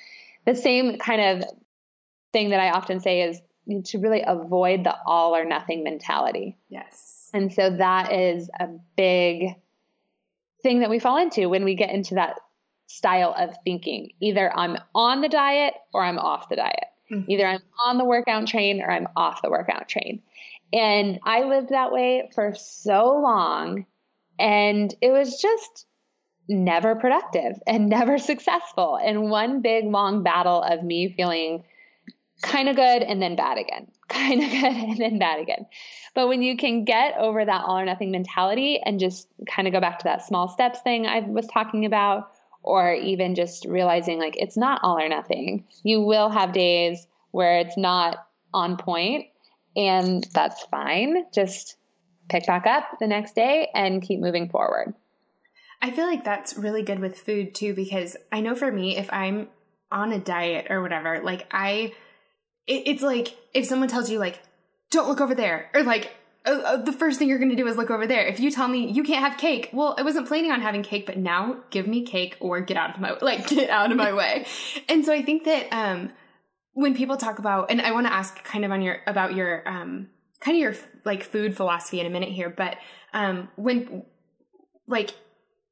The 0.44 0.54
same 0.54 0.98
kind 0.98 1.42
of 1.42 1.50
thing 2.32 2.50
that 2.50 2.60
I 2.60 2.70
often 2.70 3.00
say 3.00 3.22
is 3.22 3.40
to 3.90 3.98
really 3.98 4.22
avoid 4.26 4.84
the 4.84 4.94
all 5.06 5.34
or 5.34 5.44
nothing 5.44 5.84
mentality. 5.84 6.58
Yes. 6.68 7.30
And 7.32 7.52
so 7.52 7.76
that 7.76 8.12
is 8.12 8.50
a 8.58 8.68
big 8.96 9.54
thing 10.62 10.80
that 10.80 10.90
we 10.90 10.98
fall 10.98 11.16
into 11.16 11.48
when 11.48 11.64
we 11.64 11.74
get 11.74 11.90
into 11.90 12.14
that 12.16 12.40
style 12.86 13.34
of 13.38 13.56
thinking. 13.64 14.10
Either 14.20 14.52
I'm 14.56 14.76
on 14.94 15.20
the 15.20 15.28
diet 15.28 15.74
or 15.94 16.04
I'm 16.04 16.18
off 16.18 16.48
the 16.48 16.56
diet. 16.56 16.86
Mm-hmm. 17.10 17.30
Either 17.30 17.46
I'm 17.46 17.62
on 17.84 17.98
the 17.98 18.04
workout 18.04 18.46
train 18.46 18.82
or 18.82 18.90
I'm 18.90 19.08
off 19.16 19.42
the 19.42 19.50
workout 19.50 19.88
train. 19.88 20.22
And 20.72 21.18
I 21.24 21.42
lived 21.44 21.70
that 21.70 21.92
way 21.92 22.30
for 22.34 22.54
so 22.54 23.20
long. 23.20 23.86
And 24.38 24.94
it 25.00 25.10
was 25.10 25.40
just 25.40 25.86
never 26.48 26.96
productive 26.96 27.60
and 27.66 27.88
never 27.88 28.18
successful. 28.18 28.98
And 29.02 29.30
one 29.30 29.62
big 29.62 29.86
long 29.86 30.22
battle 30.22 30.62
of 30.62 30.82
me 30.82 31.12
feeling 31.16 31.64
kind 32.42 32.68
of 32.68 32.76
good 32.76 33.02
and 33.02 33.20
then 33.20 33.36
bad 33.36 33.58
again, 33.58 33.88
kind 34.08 34.42
of 34.42 34.50
good 34.50 34.64
and 34.64 34.98
then 34.98 35.18
bad 35.18 35.40
again. 35.40 35.66
But 36.14 36.28
when 36.28 36.42
you 36.42 36.56
can 36.56 36.84
get 36.84 37.16
over 37.18 37.44
that 37.44 37.64
all 37.64 37.78
or 37.78 37.84
nothing 37.84 38.10
mentality 38.10 38.80
and 38.84 38.98
just 38.98 39.28
kind 39.48 39.68
of 39.68 39.72
go 39.72 39.80
back 39.80 39.98
to 40.00 40.04
that 40.04 40.26
small 40.26 40.48
steps 40.48 40.80
thing 40.80 41.06
I 41.06 41.20
was 41.20 41.46
talking 41.46 41.84
about, 41.84 42.32
or 42.62 42.92
even 42.92 43.34
just 43.34 43.64
realizing 43.64 44.18
like 44.18 44.36
it's 44.36 44.56
not 44.56 44.80
all 44.82 44.98
or 44.98 45.08
nothing, 45.08 45.64
you 45.82 46.02
will 46.02 46.28
have 46.28 46.52
days 46.52 47.06
where 47.30 47.58
it's 47.58 47.76
not 47.76 48.26
on 48.52 48.76
point, 48.76 49.26
and 49.76 50.26
that's 50.34 50.62
fine. 50.64 51.24
Just 51.32 51.76
pick 52.28 52.46
back 52.46 52.66
up 52.66 52.98
the 52.98 53.06
next 53.06 53.34
day 53.34 53.68
and 53.74 54.02
keep 54.02 54.20
moving 54.20 54.48
forward. 54.48 54.94
I 55.82 55.90
feel 55.90 56.06
like 56.06 56.24
that's 56.24 56.56
really 56.56 56.82
good 56.82 56.98
with 56.98 57.18
food 57.18 57.54
too, 57.54 57.74
because 57.74 58.16
I 58.30 58.40
know 58.40 58.54
for 58.54 58.70
me, 58.70 58.96
if 58.96 59.10
I'm 59.12 59.48
on 59.90 60.12
a 60.12 60.18
diet 60.18 60.66
or 60.70 60.82
whatever, 60.82 61.20
like 61.22 61.46
I, 61.50 61.92
it, 62.70 62.84
it's 62.86 63.02
like 63.02 63.36
if 63.52 63.66
someone 63.66 63.88
tells 63.88 64.08
you 64.08 64.18
like, 64.18 64.40
don't 64.90 65.08
look 65.08 65.20
over 65.20 65.34
there, 65.34 65.70
or 65.74 65.82
like 65.82 66.12
uh, 66.46 66.50
uh, 66.50 66.76
the 66.76 66.92
first 66.92 67.18
thing 67.18 67.28
you're 67.28 67.38
going 67.38 67.50
to 67.50 67.56
do 67.56 67.66
is 67.66 67.76
look 67.76 67.90
over 67.90 68.06
there. 68.06 68.26
If 68.26 68.40
you 68.40 68.50
tell 68.50 68.68
me 68.68 68.90
you 68.90 69.02
can't 69.02 69.24
have 69.24 69.38
cake, 69.38 69.70
well, 69.72 69.94
I 69.98 70.02
wasn't 70.02 70.26
planning 70.26 70.50
on 70.50 70.62
having 70.62 70.82
cake, 70.82 71.04
but 71.04 71.18
now 71.18 71.58
give 71.70 71.86
me 71.86 72.02
cake 72.02 72.36
or 72.40 72.60
get 72.60 72.76
out 72.76 72.94
of 72.94 73.00
my 73.00 73.16
like 73.20 73.48
get 73.48 73.68
out 73.68 73.90
of 73.90 73.96
my 73.96 74.12
way. 74.12 74.46
And 74.88 75.04
so 75.04 75.12
I 75.12 75.22
think 75.22 75.44
that 75.44 75.66
um, 75.72 76.10
when 76.72 76.94
people 76.94 77.16
talk 77.16 77.38
about, 77.38 77.70
and 77.70 77.80
I 77.82 77.92
want 77.92 78.06
to 78.06 78.12
ask 78.12 78.42
kind 78.44 78.64
of 78.64 78.70
on 78.70 78.82
your 78.82 78.98
about 79.06 79.34
your 79.34 79.68
um, 79.68 80.08
kind 80.40 80.56
of 80.56 80.60
your 80.60 80.74
like 81.04 81.24
food 81.24 81.56
philosophy 81.56 82.00
in 82.00 82.06
a 82.06 82.10
minute 82.10 82.30
here, 82.30 82.50
but 82.50 82.76
um, 83.12 83.48
when 83.56 84.04
like 84.86 85.10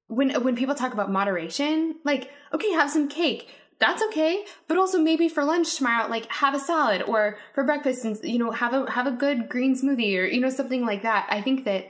when 0.09 0.43
when 0.43 0.57
people 0.57 0.75
talk 0.75 0.93
about 0.93 1.11
moderation, 1.11 1.97
like 2.05 2.31
okay, 2.53 2.73
have 2.73 2.91
some 2.91 3.09
cake, 3.09 3.49
that's 3.81 4.03
okay. 4.05 4.45
But 4.67 4.79
also 4.79 4.99
maybe 4.99 5.29
for 5.29 5.45
lunch 5.45 5.77
tomorrow, 5.77 6.09
like 6.09 6.31
have 6.33 6.55
a 6.55 6.59
salad, 6.59 7.03
or 7.03 7.39
for 7.55 7.65
breakfast, 7.65 8.05
and 8.05 8.19
you 8.23 8.39
know 8.39 8.51
have 8.51 8.75
a 8.75 8.91
have 8.91 9.07
a 9.07 9.13
good 9.13 9.49
green 9.49 9.77
smoothie, 9.77 10.19
or 10.19 10.27
you 10.27 10.41
know 10.41 10.51
something 10.51 10.85
like 10.85 11.03
that. 11.03 11.27
I 11.31 11.41
think 11.41 11.65
that 11.65 11.87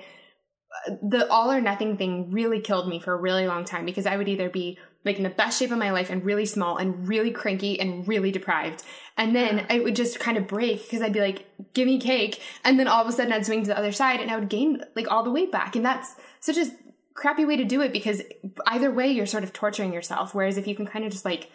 uh, 0.86 0.94
the 1.02 1.28
all 1.30 1.50
or 1.50 1.60
nothing 1.60 1.96
thing 1.96 2.30
really 2.30 2.60
killed 2.60 2.88
me 2.88 3.00
for 3.00 3.14
a 3.14 3.20
really 3.20 3.46
long 3.46 3.64
time 3.64 3.86
because 3.86 4.06
I 4.06 4.16
would 4.16 4.28
either 4.28 4.50
be 4.50 4.78
like 5.04 5.16
in 5.16 5.22
the 5.22 5.30
best 5.30 5.58
shape 5.58 5.70
of 5.70 5.78
my 5.78 5.90
life 5.90 6.10
and 6.10 6.24
really 6.24 6.44
small 6.44 6.76
and 6.76 7.08
really 7.08 7.30
cranky 7.30 7.80
and 7.80 8.06
really 8.06 8.30
deprived. 8.30 8.82
And 9.16 9.34
then 9.34 9.64
I 9.70 9.80
would 9.80 9.96
just 9.96 10.20
kind 10.20 10.36
of 10.36 10.46
break 10.46 10.82
because 10.82 11.00
I'd 11.00 11.12
be 11.12 11.20
like, 11.20 11.46
give 11.72 11.86
me 11.86 11.98
cake. 11.98 12.42
And 12.64 12.78
then 12.78 12.88
all 12.88 13.02
of 13.02 13.08
a 13.08 13.12
sudden 13.12 13.32
I'd 13.32 13.46
swing 13.46 13.62
to 13.62 13.68
the 13.68 13.78
other 13.78 13.92
side 13.92 14.20
and 14.20 14.30
I 14.30 14.36
would 14.36 14.48
gain 14.48 14.82
like 14.94 15.10
all 15.10 15.22
the 15.22 15.30
weight 15.30 15.52
back. 15.52 15.76
And 15.76 15.84
that's 15.84 16.14
such 16.40 16.58
a 16.58 16.66
crappy 17.14 17.44
way 17.44 17.56
to 17.56 17.64
do 17.64 17.80
it 17.80 17.92
because 17.92 18.22
either 18.66 18.90
way 18.90 19.08
you're 19.08 19.26
sort 19.26 19.44
of 19.44 19.52
torturing 19.52 19.92
yourself. 19.92 20.34
Whereas 20.34 20.56
if 20.56 20.66
you 20.66 20.74
can 20.74 20.86
kind 20.86 21.04
of 21.04 21.12
just 21.12 21.24
like 21.24 21.50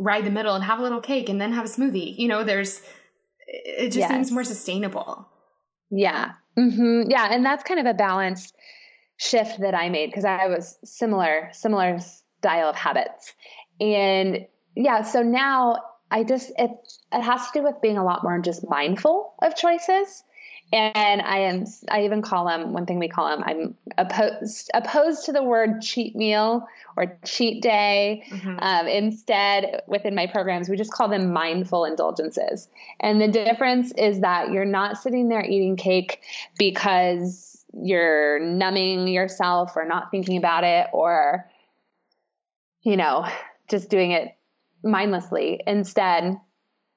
ride 0.00 0.24
the 0.24 0.30
middle 0.30 0.54
and 0.54 0.64
have 0.64 0.78
a 0.78 0.82
little 0.82 1.00
cake 1.00 1.28
and 1.28 1.40
then 1.40 1.52
have 1.52 1.66
a 1.66 1.68
smoothie, 1.68 2.18
you 2.18 2.26
know, 2.26 2.42
there's 2.42 2.80
it 3.46 3.86
just 3.86 3.98
yes. 3.98 4.10
seems 4.10 4.32
more 4.32 4.44
sustainable. 4.44 5.28
Yeah. 5.90 6.32
Mm-hmm. 6.56 7.10
Yeah. 7.10 7.28
And 7.30 7.44
that's 7.44 7.64
kind 7.64 7.80
of 7.80 7.86
a 7.86 7.94
balanced 7.94 8.54
shift 9.16 9.60
that 9.60 9.74
I 9.74 9.88
made 9.88 10.06
because 10.06 10.24
I 10.24 10.46
was 10.46 10.78
similar, 10.84 11.50
similar 11.52 11.98
style 12.38 12.68
of 12.68 12.76
habits. 12.76 13.34
And 13.80 14.46
yeah, 14.76 15.02
so 15.02 15.22
now 15.22 15.76
I 16.10 16.22
just, 16.24 16.52
it, 16.56 16.70
it 17.12 17.22
has 17.22 17.50
to 17.50 17.58
do 17.58 17.62
with 17.64 17.82
being 17.82 17.98
a 17.98 18.04
lot 18.04 18.22
more 18.22 18.38
just 18.38 18.68
mindful 18.68 19.34
of 19.42 19.56
choices 19.56 20.22
and 20.72 21.20
I 21.22 21.38
am 21.40 21.64
I 21.90 22.04
even 22.04 22.22
call 22.22 22.46
them 22.46 22.72
one 22.72 22.86
thing 22.86 22.98
we 22.98 23.08
call 23.08 23.28
them 23.28 23.42
I'm 23.44 23.74
opposed 23.98 24.70
opposed 24.72 25.26
to 25.26 25.32
the 25.32 25.42
word 25.42 25.82
cheat 25.82 26.14
meal 26.14 26.66
or 26.96 27.18
cheat 27.24 27.62
day. 27.62 28.24
Mm-hmm. 28.30 28.58
Um, 28.58 28.86
instead, 28.86 29.82
within 29.86 30.14
my 30.14 30.26
programs, 30.26 30.68
we 30.68 30.76
just 30.76 30.92
call 30.92 31.08
them 31.08 31.32
mindful 31.32 31.84
indulgences. 31.84 32.68
And 33.00 33.20
the 33.20 33.28
difference 33.28 33.92
is 33.92 34.20
that 34.20 34.52
you're 34.52 34.64
not 34.64 34.98
sitting 34.98 35.28
there 35.28 35.44
eating 35.44 35.76
cake 35.76 36.20
because 36.58 37.64
you're 37.72 38.40
numbing 38.40 39.08
yourself 39.08 39.76
or 39.76 39.84
not 39.84 40.10
thinking 40.10 40.36
about 40.36 40.64
it 40.64 40.88
or 40.92 41.48
you 42.82 42.96
know 42.96 43.26
just 43.68 43.90
doing 43.90 44.12
it 44.12 44.36
mindlessly. 44.82 45.60
Instead, 45.66 46.38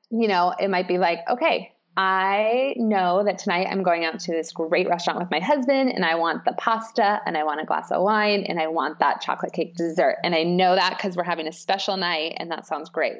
you 0.10 0.28
know, 0.28 0.54
it 0.60 0.70
might 0.70 0.88
be 0.88 0.98
like, 0.98 1.20
okay, 1.30 1.74
I 1.96 2.74
know 2.78 3.24
that 3.24 3.38
tonight 3.38 3.68
I'm 3.70 3.84
going 3.84 4.04
out 4.04 4.20
to 4.22 4.32
this 4.32 4.52
great 4.52 4.89
restaurant 4.89 5.20
with 5.20 5.30
my 5.30 5.39
husband 5.39 5.91
and 5.91 6.04
I 6.04 6.16
want 6.16 6.44
the 6.44 6.54
pasta 6.54 7.22
and 7.28 7.38
I 7.38 7.44
want 7.44 7.62
a 7.62 7.66
glass 7.66 7.91
of 7.91 8.02
wine 8.02 8.46
and 8.50 8.60
I 8.60 8.66
want 8.68 8.98
that 8.98 9.22
chocolate 9.22 9.54
cake 9.54 9.76
dessert. 9.76 10.18
And 10.24 10.34
I 10.34 10.41
know 10.41 10.74
that 10.74 10.98
because 10.98 11.16
we're 11.16 11.24
having 11.24 11.48
a 11.48 11.52
special 11.52 11.96
night 11.96 12.34
and 12.38 12.50
that 12.50 12.66
sounds 12.66 12.89
great. 12.89 13.18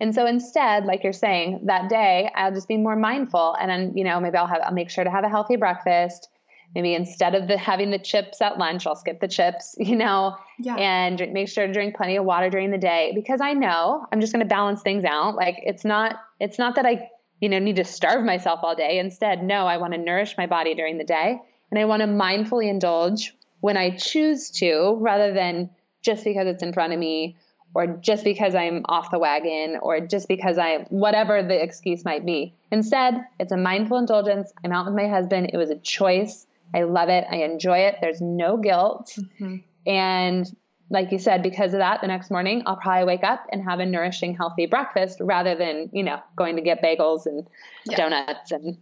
And 0.00 0.14
so 0.14 0.26
instead, 0.26 0.84
like 0.84 1.02
you're 1.02 1.14
saying, 1.14 1.60
that 1.64 1.88
day 1.88 2.30
I'll 2.34 2.52
just 2.52 2.68
be 2.68 2.76
more 2.76 2.96
mindful 2.96 3.56
and 3.58 3.70
then, 3.70 3.96
you 3.96 4.04
know, 4.04 4.20
maybe 4.20 4.36
I'll 4.36 4.46
have, 4.46 4.60
I'll 4.64 4.74
make 4.74 4.90
sure 4.90 5.04
to 5.04 5.10
have 5.10 5.24
a 5.24 5.28
healthy 5.28 5.56
breakfast. 5.56 6.28
Maybe 6.74 6.94
instead 6.94 7.34
of 7.34 7.48
the, 7.48 7.56
having 7.56 7.90
the 7.90 7.98
chips 7.98 8.42
at 8.42 8.58
lunch, 8.58 8.86
I'll 8.86 8.96
skip 8.96 9.20
the 9.20 9.28
chips, 9.28 9.74
you 9.78 9.96
know, 9.96 10.36
yeah. 10.58 10.74
and 10.76 11.16
drink, 11.16 11.32
make 11.32 11.48
sure 11.48 11.66
to 11.66 11.72
drink 11.72 11.96
plenty 11.96 12.16
of 12.16 12.26
water 12.26 12.50
during 12.50 12.70
the 12.70 12.78
day 12.78 13.12
because 13.14 13.40
I 13.40 13.54
know 13.54 14.06
I'm 14.12 14.20
just 14.20 14.32
going 14.34 14.46
to 14.46 14.48
balance 14.48 14.82
things 14.82 15.04
out. 15.04 15.36
Like 15.36 15.56
it's 15.62 15.86
not, 15.86 16.16
it's 16.38 16.58
not 16.58 16.74
that 16.74 16.84
I 16.84 17.08
you 17.40 17.48
know, 17.48 17.58
need 17.58 17.76
to 17.76 17.84
starve 17.84 18.24
myself 18.24 18.60
all 18.62 18.76
day. 18.76 18.98
Instead, 18.98 19.42
no, 19.42 19.66
I 19.66 19.78
want 19.78 19.94
to 19.94 19.98
nourish 19.98 20.36
my 20.36 20.46
body 20.46 20.74
during 20.74 20.98
the 20.98 21.04
day 21.04 21.40
and 21.70 21.78
I 21.78 21.84
want 21.84 22.02
to 22.02 22.08
mindfully 22.08 22.68
indulge 22.68 23.34
when 23.60 23.76
I 23.76 23.96
choose 23.96 24.50
to 24.52 24.96
rather 25.00 25.32
than 25.32 25.70
just 26.02 26.24
because 26.24 26.46
it's 26.46 26.62
in 26.62 26.72
front 26.72 26.92
of 26.92 26.98
me 26.98 27.36
or 27.74 27.86
just 27.86 28.24
because 28.24 28.54
I'm 28.54 28.82
off 28.88 29.10
the 29.10 29.18
wagon 29.18 29.78
or 29.80 30.00
just 30.00 30.28
because 30.28 30.58
I, 30.58 30.86
whatever 30.88 31.42
the 31.42 31.62
excuse 31.62 32.04
might 32.04 32.26
be. 32.26 32.54
Instead, 32.70 33.24
it's 33.38 33.52
a 33.52 33.56
mindful 33.56 33.98
indulgence. 33.98 34.52
I'm 34.64 34.72
out 34.72 34.86
with 34.86 34.94
my 34.94 35.08
husband. 35.08 35.50
It 35.52 35.56
was 35.56 35.70
a 35.70 35.76
choice. 35.76 36.46
I 36.74 36.82
love 36.82 37.08
it. 37.08 37.24
I 37.30 37.42
enjoy 37.42 37.78
it. 37.78 37.96
There's 38.00 38.20
no 38.20 38.56
guilt. 38.56 39.16
Mm-hmm. 39.16 39.56
And 39.86 40.56
like 40.90 41.12
you 41.12 41.18
said, 41.18 41.42
because 41.42 41.72
of 41.72 41.78
that, 41.78 42.00
the 42.00 42.08
next 42.08 42.30
morning 42.30 42.62
I'll 42.66 42.76
probably 42.76 43.04
wake 43.04 43.24
up 43.24 43.46
and 43.52 43.62
have 43.62 43.78
a 43.78 43.86
nourishing, 43.86 44.36
healthy 44.36 44.66
breakfast 44.66 45.18
rather 45.20 45.54
than, 45.54 45.88
you 45.92 46.02
know, 46.02 46.20
going 46.36 46.56
to 46.56 46.62
get 46.62 46.82
bagels 46.82 47.26
and 47.26 47.46
yeah. 47.86 47.96
donuts 47.96 48.50
and 48.50 48.76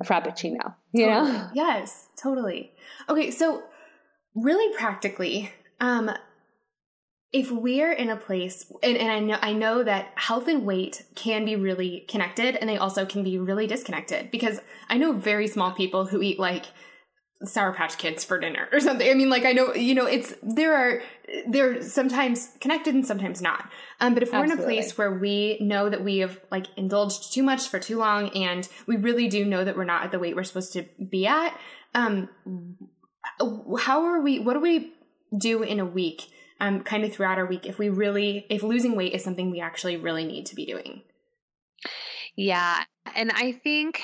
a 0.00 0.04
frappuccino, 0.04 0.74
you 0.92 1.06
totally. 1.06 1.32
know? 1.32 1.50
Yes, 1.54 2.08
totally. 2.16 2.72
Okay, 3.08 3.30
so 3.30 3.62
really 4.34 4.76
practically, 4.76 5.52
um, 5.80 6.10
if 7.32 7.50
we're 7.50 7.92
in 7.92 8.10
a 8.10 8.16
place 8.16 8.70
and, 8.82 8.96
and 8.96 9.10
I 9.10 9.18
know 9.18 9.38
I 9.42 9.52
know 9.52 9.82
that 9.82 10.12
health 10.14 10.46
and 10.46 10.64
weight 10.64 11.04
can 11.16 11.44
be 11.44 11.56
really 11.56 12.04
connected 12.08 12.54
and 12.56 12.70
they 12.70 12.76
also 12.76 13.04
can 13.04 13.24
be 13.24 13.38
really 13.38 13.66
disconnected 13.66 14.30
because 14.30 14.60
I 14.88 14.98
know 14.98 15.12
very 15.12 15.48
small 15.48 15.72
people 15.72 16.06
who 16.06 16.22
eat 16.22 16.38
like 16.38 16.66
Sour 17.46 17.72
Patch 17.72 17.98
Kids 17.98 18.24
for 18.24 18.38
dinner 18.38 18.68
or 18.72 18.80
something. 18.80 19.08
I 19.08 19.14
mean, 19.14 19.30
like 19.30 19.44
I 19.44 19.52
know, 19.52 19.74
you 19.74 19.94
know, 19.94 20.06
it's 20.06 20.34
there 20.42 20.74
are 20.74 21.02
they're 21.48 21.82
sometimes 21.82 22.50
connected 22.60 22.94
and 22.94 23.06
sometimes 23.06 23.40
not. 23.40 23.70
Um, 24.00 24.14
but 24.14 24.22
if 24.22 24.32
we're 24.32 24.42
Absolutely. 24.42 24.64
in 24.64 24.70
a 24.70 24.82
place 24.82 24.98
where 24.98 25.12
we 25.12 25.58
know 25.60 25.88
that 25.88 26.04
we 26.04 26.18
have 26.18 26.38
like 26.50 26.66
indulged 26.76 27.32
too 27.32 27.42
much 27.42 27.68
for 27.68 27.78
too 27.78 27.98
long, 27.98 28.28
and 28.30 28.68
we 28.86 28.96
really 28.96 29.28
do 29.28 29.44
know 29.44 29.64
that 29.64 29.76
we're 29.76 29.84
not 29.84 30.04
at 30.04 30.12
the 30.12 30.18
weight 30.18 30.36
we're 30.36 30.44
supposed 30.44 30.72
to 30.74 30.84
be 31.08 31.26
at, 31.26 31.58
um, 31.94 32.28
how 33.80 34.04
are 34.04 34.20
we? 34.20 34.38
What 34.38 34.54
do 34.54 34.60
we 34.60 34.92
do 35.36 35.62
in 35.62 35.80
a 35.80 35.84
week? 35.84 36.30
Um, 36.60 36.82
kind 36.82 37.04
of 37.04 37.12
throughout 37.12 37.38
our 37.38 37.46
week, 37.46 37.66
if 37.66 37.78
we 37.78 37.88
really, 37.88 38.46
if 38.48 38.62
losing 38.62 38.94
weight 38.94 39.12
is 39.12 39.24
something 39.24 39.50
we 39.50 39.60
actually 39.60 39.96
really 39.96 40.24
need 40.24 40.46
to 40.46 40.54
be 40.54 40.64
doing. 40.64 41.02
Yeah, 42.36 42.84
and 43.14 43.30
I 43.32 43.52
think 43.52 44.00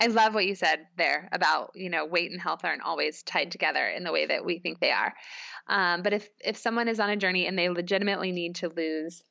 I 0.00 0.08
love 0.08 0.34
what 0.34 0.46
you 0.46 0.54
said 0.54 0.86
there 0.98 1.28
about, 1.32 1.70
you 1.74 1.88
know, 1.88 2.04
weight 2.04 2.30
and 2.30 2.40
health 2.40 2.64
aren't 2.64 2.82
always 2.82 3.22
tied 3.22 3.52
together 3.52 3.86
in 3.86 4.02
the 4.02 4.12
way 4.12 4.26
that 4.26 4.44
we 4.44 4.58
think 4.58 4.80
they 4.80 4.90
are. 4.90 5.14
Um, 5.68 6.02
but 6.02 6.12
if, 6.12 6.28
if 6.40 6.56
someone 6.56 6.88
is 6.88 6.98
on 6.98 7.10
a 7.10 7.16
journey 7.16 7.46
and 7.46 7.58
they 7.58 7.68
legitimately 7.68 8.32
need 8.32 8.56
to 8.56 8.68
lose 8.68 9.22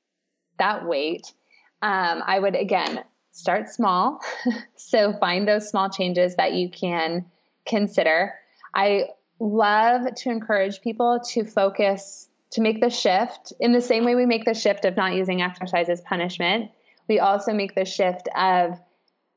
that 0.58 0.86
weight, 0.86 1.34
um, 1.82 2.24
I 2.26 2.40
would 2.40 2.56
again 2.56 3.04
start 3.32 3.68
small. 3.68 4.22
so 4.78 5.14
find 5.20 5.48
those 5.48 5.70
small 5.70 5.90
changes 5.90 6.36
that 6.38 6.54
you 6.54 6.70
can 6.70 7.26
consider. 7.66 8.34
I 8.74 9.10
love 9.40 10.16
to 10.16 10.30
encourage 10.30 10.82
people 10.82 11.20
to 11.32 11.44
focus, 11.44 12.30
to 12.52 12.62
make 12.62 12.80
the 12.80 12.90
shift 12.90 13.52
in 13.60 13.74
the 13.74 13.82
same 13.82 14.06
way 14.06 14.16
we 14.16 14.26
make 14.26 14.46
the 14.46 14.54
shift 14.54 14.86
of 14.86 14.96
not 14.96 15.14
using 15.14 15.42
exercise 15.42 15.90
as 15.90 16.00
punishment. 16.02 16.72
We 17.10 17.20
also 17.20 17.54
make 17.54 17.76
the 17.76 17.86
shift 17.86 18.30
of 18.36 18.80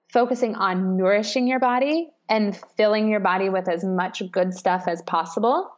focusing 0.09 0.54
on 0.54 0.96
nourishing 0.96 1.46
your 1.46 1.61
body 1.61 2.11
and 2.28 2.57
filling 2.76 3.09
your 3.09 3.20
body 3.20 3.48
with 3.48 3.68
as 3.68 3.84
much 3.84 4.22
good 4.30 4.54
stuff 4.54 4.84
as 4.86 5.02
possible 5.02 5.70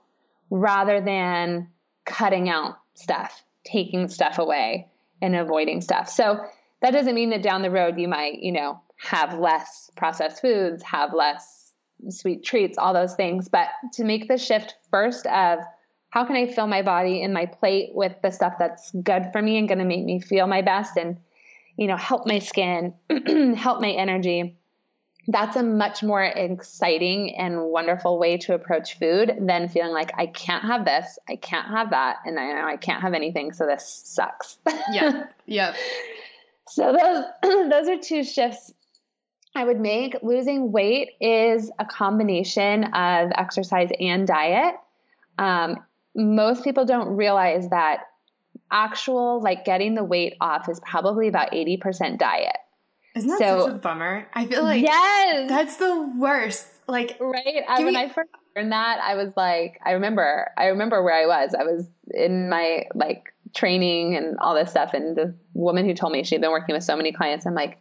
rather 0.51 1.01
than 1.01 1.69
cutting 2.05 2.49
out 2.49 2.79
stuff, 2.95 3.43
taking 3.65 4.09
stuff 4.09 4.39
away 4.39 4.89
and 5.21 5.35
avoiding 5.37 5.81
stuff. 5.81 6.09
So 6.09 6.41
that 6.81 6.93
doesn't 6.93 7.15
mean 7.15 7.31
that 7.31 7.43
down 7.43 7.63
the 7.63 7.71
road 7.71 7.99
you 7.99 8.09
might, 8.09 8.39
you 8.41 8.53
know, 8.53 8.81
have 8.97 9.39
less 9.39 9.91
processed 9.97 10.41
foods, 10.41 10.83
have 10.83 11.13
less 11.13 11.73
sweet 12.11 12.45
treats, 12.45 12.79
all 12.79 12.95
those 12.95 13.15
things. 13.15 13.49
But 13.49 13.69
to 13.95 14.05
make 14.05 14.29
the 14.29 14.39
shift 14.39 14.77
first 14.91 15.27
of 15.27 15.61
how 16.11 16.25
can 16.25 16.37
I 16.37 16.47
fill 16.47 16.67
my 16.67 16.83
body 16.83 17.23
and 17.23 17.35
my 17.35 17.47
plate 17.47 17.91
with 17.93 18.15
the 18.23 18.31
stuff 18.31 18.55
that's 18.59 18.91
good 19.03 19.27
for 19.33 19.43
me 19.43 19.59
and 19.59 19.69
going 19.69 19.79
to 19.79 19.85
make 19.85 20.05
me 20.05 20.21
feel 20.21 20.47
my 20.47 20.63
best 20.63 20.97
and, 20.97 21.19
you 21.79 21.87
know, 21.87 21.97
help 21.97 22.27
my 22.27 22.41
skin, 22.41 22.93
help 23.57 23.81
my 23.81 23.91
energy. 23.91 24.59
That's 25.29 25.57
a 25.57 25.63
much 25.63 26.03
more 26.03 26.25
exciting 26.25 27.37
and 27.37 27.67
wonderful 27.67 28.19
way 28.19 28.37
to 28.39 28.55
approach 28.55 28.99
food 28.99 29.33
than 29.41 29.69
feeling 29.69 29.93
like 29.93 30.11
I 30.19 30.27
can't 30.27 30.65
have 30.65 30.85
this, 30.85 31.19
I 31.29 31.37
can't 31.37 31.69
have 31.69 31.91
that, 31.91 32.17
and 32.25 32.39
I 32.39 32.53
know 32.53 32.67
I 32.67 32.77
can't 32.79 33.01
have 33.03 33.15
anything, 33.15 33.53
so 33.53 33.65
this 33.65 34.03
sucks. 34.05 34.59
yeah. 34.93 35.27
Yeah. 35.47 35.75
So 36.69 36.93
those 36.93 37.25
those 37.71 37.89
are 37.89 37.99
two 37.99 38.25
shifts 38.25 38.73
I 39.55 39.65
would 39.65 39.81
make. 39.81 40.17
Losing 40.23 40.73
weight 40.73 41.11
is 41.21 41.71
a 41.79 41.85
combination 41.85 42.85
of 42.93 43.31
exercise 43.37 43.91
and 44.01 44.27
diet. 44.27 44.75
Um, 45.39 45.77
most 46.17 46.65
people 46.65 46.85
don't 46.87 47.17
realize 47.17 47.69
that 47.69 48.01
actual 48.71 49.41
like 49.43 49.65
getting 49.65 49.95
the 49.95 50.05
weight 50.05 50.35
off 50.41 50.69
is 50.69 50.81
probably 50.81 51.29
about 51.29 51.53
80% 51.53 52.19
diet. 52.19 52.57
Isn't 53.15 53.31
that 53.31 53.39
so, 53.39 53.67
such 53.67 53.75
a 53.75 53.79
bummer? 53.79 54.27
I 54.35 54.47
feel 54.47 54.63
like 54.63 54.83
yes, 54.83 55.49
that's 55.49 55.77
the 55.77 56.13
worst. 56.17 56.67
Like 56.87 57.17
right 57.21 57.65
uh, 57.69 57.73
I, 57.73 57.85
when 57.85 57.95
me- 57.95 58.01
I 58.01 58.09
first 58.09 58.31
learned 58.55 58.73
that, 58.73 59.01
I 59.03 59.15
was 59.15 59.33
like, 59.37 59.81
I 59.85 59.93
remember, 59.93 60.51
I 60.57 60.67
remember 60.67 61.03
where 61.03 61.15
I 61.15 61.27
was. 61.27 61.55
I 61.59 61.65
was 61.65 61.87
in 62.13 62.49
my 62.49 62.85
like 62.95 63.35
training 63.55 64.17
and 64.17 64.39
all 64.39 64.55
this 64.55 64.71
stuff, 64.71 64.95
and 64.95 65.17
the 65.17 65.35
woman 65.55 65.85
who 65.85 65.95
told 65.95 66.13
me 66.13 66.23
she'd 66.23 66.41
been 66.41 66.51
working 66.51 66.75
with 66.75 66.85
so 66.85 66.97
many 66.97 67.13
clients, 67.13 67.47
I'm 67.47 67.55
like, 67.55 67.79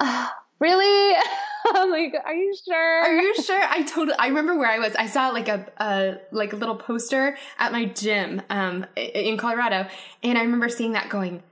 oh, 0.00 0.28
really? 0.58 1.16
I'm 1.74 1.90
like, 1.90 2.14
are 2.24 2.34
you 2.34 2.54
sure? 2.66 3.02
Are 3.02 3.12
you 3.12 3.34
sure? 3.42 3.60
I 3.62 3.82
totally. 3.82 4.16
I 4.18 4.28
remember 4.28 4.56
where 4.56 4.70
I 4.70 4.78
was. 4.78 4.94
I 4.96 5.06
saw 5.06 5.28
like 5.28 5.48
a, 5.48 5.66
a 5.78 6.18
like 6.32 6.52
a 6.52 6.56
little 6.56 6.76
poster 6.76 7.36
at 7.58 7.72
my 7.72 7.84
gym 7.86 8.42
um 8.50 8.86
in 8.96 9.36
Colorado, 9.36 9.88
and 10.22 10.36
I 10.36 10.42
remember 10.42 10.68
seeing 10.68 10.92
that 10.92 11.08
going, 11.08 11.42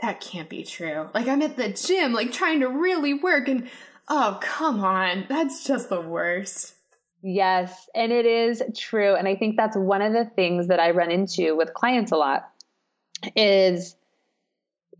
that 0.00 0.20
can't 0.20 0.48
be 0.48 0.64
true. 0.64 1.08
Like 1.14 1.28
I'm 1.28 1.42
at 1.42 1.56
the 1.56 1.70
gym, 1.70 2.12
like 2.12 2.32
trying 2.32 2.60
to 2.60 2.68
really 2.68 3.14
work, 3.14 3.48
and 3.48 3.68
oh 4.08 4.38
come 4.40 4.82
on, 4.82 5.26
that's 5.28 5.64
just 5.64 5.88
the 5.88 6.00
worst. 6.00 6.74
Yes, 7.22 7.88
and 7.94 8.12
it 8.12 8.26
is 8.26 8.62
true, 8.76 9.14
and 9.14 9.28
I 9.28 9.36
think 9.36 9.56
that's 9.56 9.76
one 9.76 10.02
of 10.02 10.12
the 10.12 10.24
things 10.24 10.68
that 10.68 10.80
I 10.80 10.90
run 10.90 11.10
into 11.10 11.56
with 11.56 11.74
clients 11.74 12.12
a 12.12 12.16
lot 12.16 12.50
is 13.36 13.96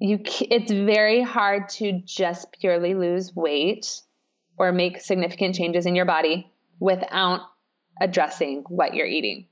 you 0.01 0.21
it's 0.25 0.71
very 0.71 1.23
hard 1.23 1.69
to 1.69 2.01
just 2.05 2.53
purely 2.53 2.95
lose 2.95 3.35
weight 3.35 4.03
or 4.59 4.73
make 4.73 5.01
significant 5.01 5.55
changes 5.55 5.87
in 5.87 5.95
your 5.95 6.05
body 6.05 6.51
without 6.81 7.41
addressing 8.01 8.65
what 8.69 8.95
you're 8.95 9.07
eating. 9.07 9.47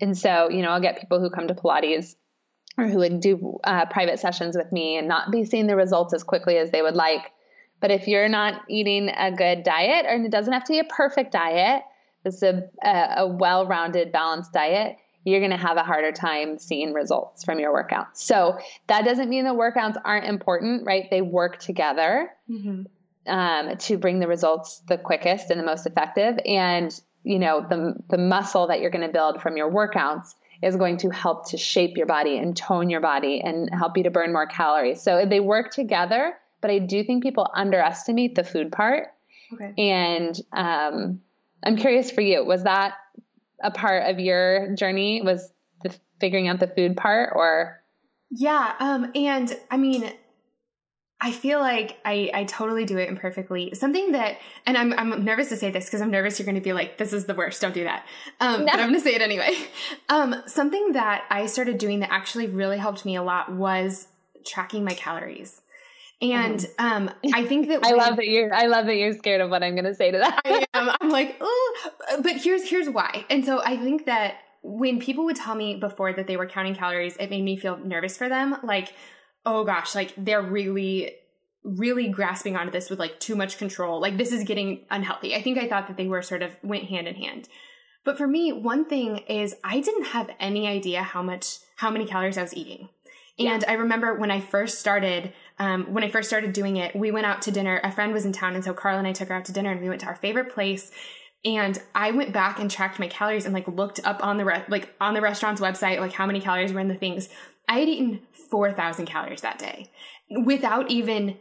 And 0.00 0.16
so, 0.16 0.48
you 0.50 0.62
know, 0.62 0.70
I'll 0.70 0.80
get 0.80 1.00
people 1.00 1.20
who 1.20 1.30
come 1.30 1.48
to 1.48 1.54
Pilates 1.54 2.14
or 2.76 2.86
who 2.86 2.98
would 2.98 3.20
do 3.20 3.58
uh, 3.64 3.86
private 3.86 4.18
sessions 4.18 4.56
with 4.56 4.70
me 4.70 4.98
and 4.98 5.08
not 5.08 5.30
be 5.30 5.44
seeing 5.44 5.66
the 5.66 5.76
results 5.76 6.12
as 6.12 6.22
quickly 6.22 6.58
as 6.58 6.70
they 6.70 6.82
would 6.82 6.94
like. 6.96 7.32
But 7.80 7.90
if 7.90 8.06
you're 8.06 8.28
not 8.28 8.62
eating 8.68 9.10
a 9.14 9.30
good 9.32 9.62
diet, 9.62 10.06
and 10.06 10.24
it 10.24 10.32
doesn't 10.32 10.52
have 10.52 10.64
to 10.64 10.72
be 10.72 10.78
a 10.78 10.84
perfect 10.84 11.32
diet, 11.32 11.82
it's 12.24 12.42
a, 12.42 12.64
a, 12.82 13.14
a 13.18 13.26
well 13.26 13.66
rounded, 13.66 14.12
balanced 14.12 14.52
diet, 14.52 14.96
you're 15.24 15.40
going 15.40 15.50
to 15.50 15.56
have 15.56 15.76
a 15.76 15.82
harder 15.82 16.12
time 16.12 16.58
seeing 16.58 16.92
results 16.92 17.44
from 17.44 17.58
your 17.58 17.74
workouts. 17.74 18.16
So 18.16 18.58
that 18.86 19.04
doesn't 19.04 19.28
mean 19.28 19.44
the 19.44 19.50
workouts 19.50 19.96
aren't 20.04 20.26
important, 20.26 20.86
right? 20.86 21.10
They 21.10 21.20
work 21.20 21.58
together 21.58 22.30
mm-hmm. 22.48 22.84
Um, 23.26 23.76
to 23.76 23.98
bring 23.98 24.20
the 24.20 24.28
results 24.28 24.82
the 24.88 24.98
quickest 24.98 25.50
and 25.50 25.60
the 25.60 25.64
most 25.64 25.86
effective. 25.86 26.38
And 26.44 26.98
you 27.22 27.38
know 27.38 27.64
the 27.68 27.94
the 28.08 28.18
muscle 28.18 28.68
that 28.68 28.80
you're 28.80 28.90
going 28.90 29.06
to 29.06 29.12
build 29.12 29.42
from 29.42 29.56
your 29.56 29.70
workouts 29.70 30.34
is 30.62 30.76
going 30.76 30.96
to 30.98 31.10
help 31.10 31.50
to 31.50 31.58
shape 31.58 31.96
your 31.96 32.06
body 32.06 32.38
and 32.38 32.56
tone 32.56 32.88
your 32.88 33.00
body 33.00 33.40
and 33.44 33.68
help 33.72 33.96
you 33.96 34.04
to 34.04 34.10
burn 34.10 34.32
more 34.32 34.46
calories. 34.46 35.02
So 35.02 35.26
they 35.26 35.40
work 35.40 35.70
together. 35.70 36.34
But 36.62 36.70
I 36.70 36.78
do 36.78 37.04
think 37.04 37.22
people 37.22 37.48
underestimate 37.52 38.34
the 38.34 38.42
food 38.42 38.72
part. 38.72 39.08
Okay. 39.52 39.74
And 39.76 40.34
um, 40.52 41.20
I'm 41.62 41.76
curious 41.76 42.10
for 42.10 42.22
you, 42.22 42.44
was 42.44 42.64
that 42.64 42.94
a 43.62 43.70
part 43.70 44.10
of 44.10 44.18
your 44.18 44.74
journey 44.74 45.22
was 45.22 45.50
the 45.82 45.94
figuring 46.20 46.48
out 46.48 46.60
the 46.60 46.66
food 46.66 46.96
part 46.96 47.32
or 47.34 47.82
yeah 48.30 48.74
um 48.80 49.10
and 49.14 49.56
i 49.70 49.76
mean 49.76 50.10
i 51.20 51.32
feel 51.32 51.58
like 51.60 51.98
i 52.04 52.30
i 52.34 52.44
totally 52.44 52.84
do 52.84 52.98
it 52.98 53.08
imperfectly 53.08 53.74
something 53.74 54.12
that 54.12 54.38
and 54.66 54.76
i'm 54.76 54.92
i'm 54.94 55.24
nervous 55.24 55.48
to 55.48 55.56
say 55.56 55.70
this 55.70 55.86
because 55.86 56.00
i'm 56.00 56.10
nervous 56.10 56.38
you're 56.38 56.46
going 56.46 56.54
to 56.54 56.60
be 56.60 56.72
like 56.72 56.98
this 56.98 57.12
is 57.12 57.26
the 57.26 57.34
worst 57.34 57.60
don't 57.60 57.74
do 57.74 57.84
that 57.84 58.04
um 58.40 58.60
no. 58.60 58.66
but 58.66 58.80
i'm 58.80 58.88
going 58.88 58.94
to 58.94 59.00
say 59.00 59.14
it 59.14 59.22
anyway 59.22 59.50
um 60.08 60.34
something 60.46 60.92
that 60.92 61.24
i 61.30 61.46
started 61.46 61.78
doing 61.78 62.00
that 62.00 62.10
actually 62.12 62.46
really 62.46 62.78
helped 62.78 63.04
me 63.04 63.16
a 63.16 63.22
lot 63.22 63.52
was 63.52 64.08
tracking 64.44 64.84
my 64.84 64.94
calories 64.94 65.60
and 66.22 66.60
mm. 66.60 66.82
um, 66.82 67.10
I 67.34 67.44
think 67.44 67.68
that 67.68 67.80
I 67.84 67.90
love 67.92 68.16
that 68.16 68.26
you're 68.26 68.52
I 68.52 68.66
love 68.66 68.86
that 68.86 68.96
you're 68.96 69.12
scared 69.12 69.40
of 69.40 69.50
what 69.50 69.62
I'm 69.62 69.74
going 69.74 69.84
to 69.84 69.94
say 69.94 70.10
to 70.10 70.18
that. 70.18 70.40
I 70.44 70.64
am. 70.74 70.90
I'm 71.00 71.10
like, 71.10 71.36
oh, 71.40 71.76
but 72.22 72.36
here's 72.36 72.68
here's 72.68 72.88
why. 72.88 73.24
And 73.28 73.44
so 73.44 73.60
I 73.62 73.76
think 73.76 74.06
that 74.06 74.36
when 74.62 74.98
people 74.98 75.24
would 75.26 75.36
tell 75.36 75.54
me 75.54 75.76
before 75.76 76.12
that 76.12 76.26
they 76.26 76.36
were 76.36 76.46
counting 76.46 76.74
calories, 76.74 77.16
it 77.18 77.30
made 77.30 77.42
me 77.42 77.56
feel 77.56 77.76
nervous 77.76 78.16
for 78.16 78.28
them. 78.28 78.56
Like, 78.64 78.94
oh 79.46 79.64
gosh, 79.64 79.94
like 79.94 80.12
they're 80.16 80.42
really 80.42 81.14
really 81.64 82.08
grasping 82.08 82.56
onto 82.56 82.70
this 82.70 82.88
with 82.88 82.98
like 82.98 83.18
too 83.18 83.34
much 83.34 83.58
control. 83.58 84.00
Like 84.00 84.16
this 84.16 84.30
is 84.30 84.44
getting 84.44 84.86
unhealthy. 84.90 85.34
I 85.34 85.42
think 85.42 85.58
I 85.58 85.68
thought 85.68 85.88
that 85.88 85.96
they 85.96 86.06
were 86.06 86.22
sort 86.22 86.42
of 86.42 86.56
went 86.62 86.84
hand 86.84 87.08
in 87.08 87.16
hand. 87.16 87.48
But 88.04 88.16
for 88.16 88.28
me, 88.28 88.52
one 88.52 88.84
thing 88.84 89.18
is 89.28 89.56
I 89.64 89.80
didn't 89.80 90.06
have 90.06 90.30
any 90.38 90.68
idea 90.68 91.02
how 91.02 91.22
much 91.22 91.58
how 91.76 91.90
many 91.90 92.06
calories 92.06 92.38
I 92.38 92.42
was 92.42 92.54
eating. 92.54 92.88
And 93.38 93.62
yeah. 93.62 93.70
I 93.70 93.74
remember 93.74 94.14
when 94.14 94.30
I 94.30 94.40
first 94.40 94.78
started, 94.78 95.32
um, 95.58 95.92
when 95.92 96.02
I 96.02 96.08
first 96.08 96.28
started 96.28 96.54
doing 96.54 96.76
it, 96.76 96.96
we 96.96 97.10
went 97.10 97.26
out 97.26 97.42
to 97.42 97.50
dinner. 97.50 97.80
A 97.82 97.92
friend 97.92 98.12
was 98.14 98.24
in 98.24 98.32
town, 98.32 98.54
and 98.54 98.64
so 98.64 98.72
Carl 98.72 98.98
and 98.98 99.06
I 99.06 99.12
took 99.12 99.28
her 99.28 99.34
out 99.34 99.44
to 99.46 99.52
dinner, 99.52 99.72
and 99.72 99.80
we 99.80 99.88
went 99.90 100.00
to 100.02 100.06
our 100.06 100.14
favorite 100.14 100.54
place. 100.54 100.90
And 101.44 101.78
I 101.94 102.12
went 102.12 102.32
back 102.32 102.58
and 102.58 102.70
tracked 102.70 102.98
my 102.98 103.08
calories 103.08 103.44
and 103.44 103.52
like 103.52 103.68
looked 103.68 104.00
up 104.04 104.24
on 104.24 104.36
the 104.36 104.44
re- 104.44 104.64
like 104.68 104.94
on 105.00 105.14
the 105.14 105.20
restaurant's 105.20 105.60
website 105.60 106.00
like 106.00 106.12
how 106.12 106.26
many 106.26 106.40
calories 106.40 106.72
were 106.72 106.80
in 106.80 106.88
the 106.88 106.94
things. 106.94 107.28
I 107.68 107.80
had 107.80 107.88
eaten 107.88 108.20
four 108.50 108.72
thousand 108.72 109.06
calories 109.06 109.40
that 109.40 109.58
day 109.58 109.90
without 110.30 110.90
even 110.90 111.36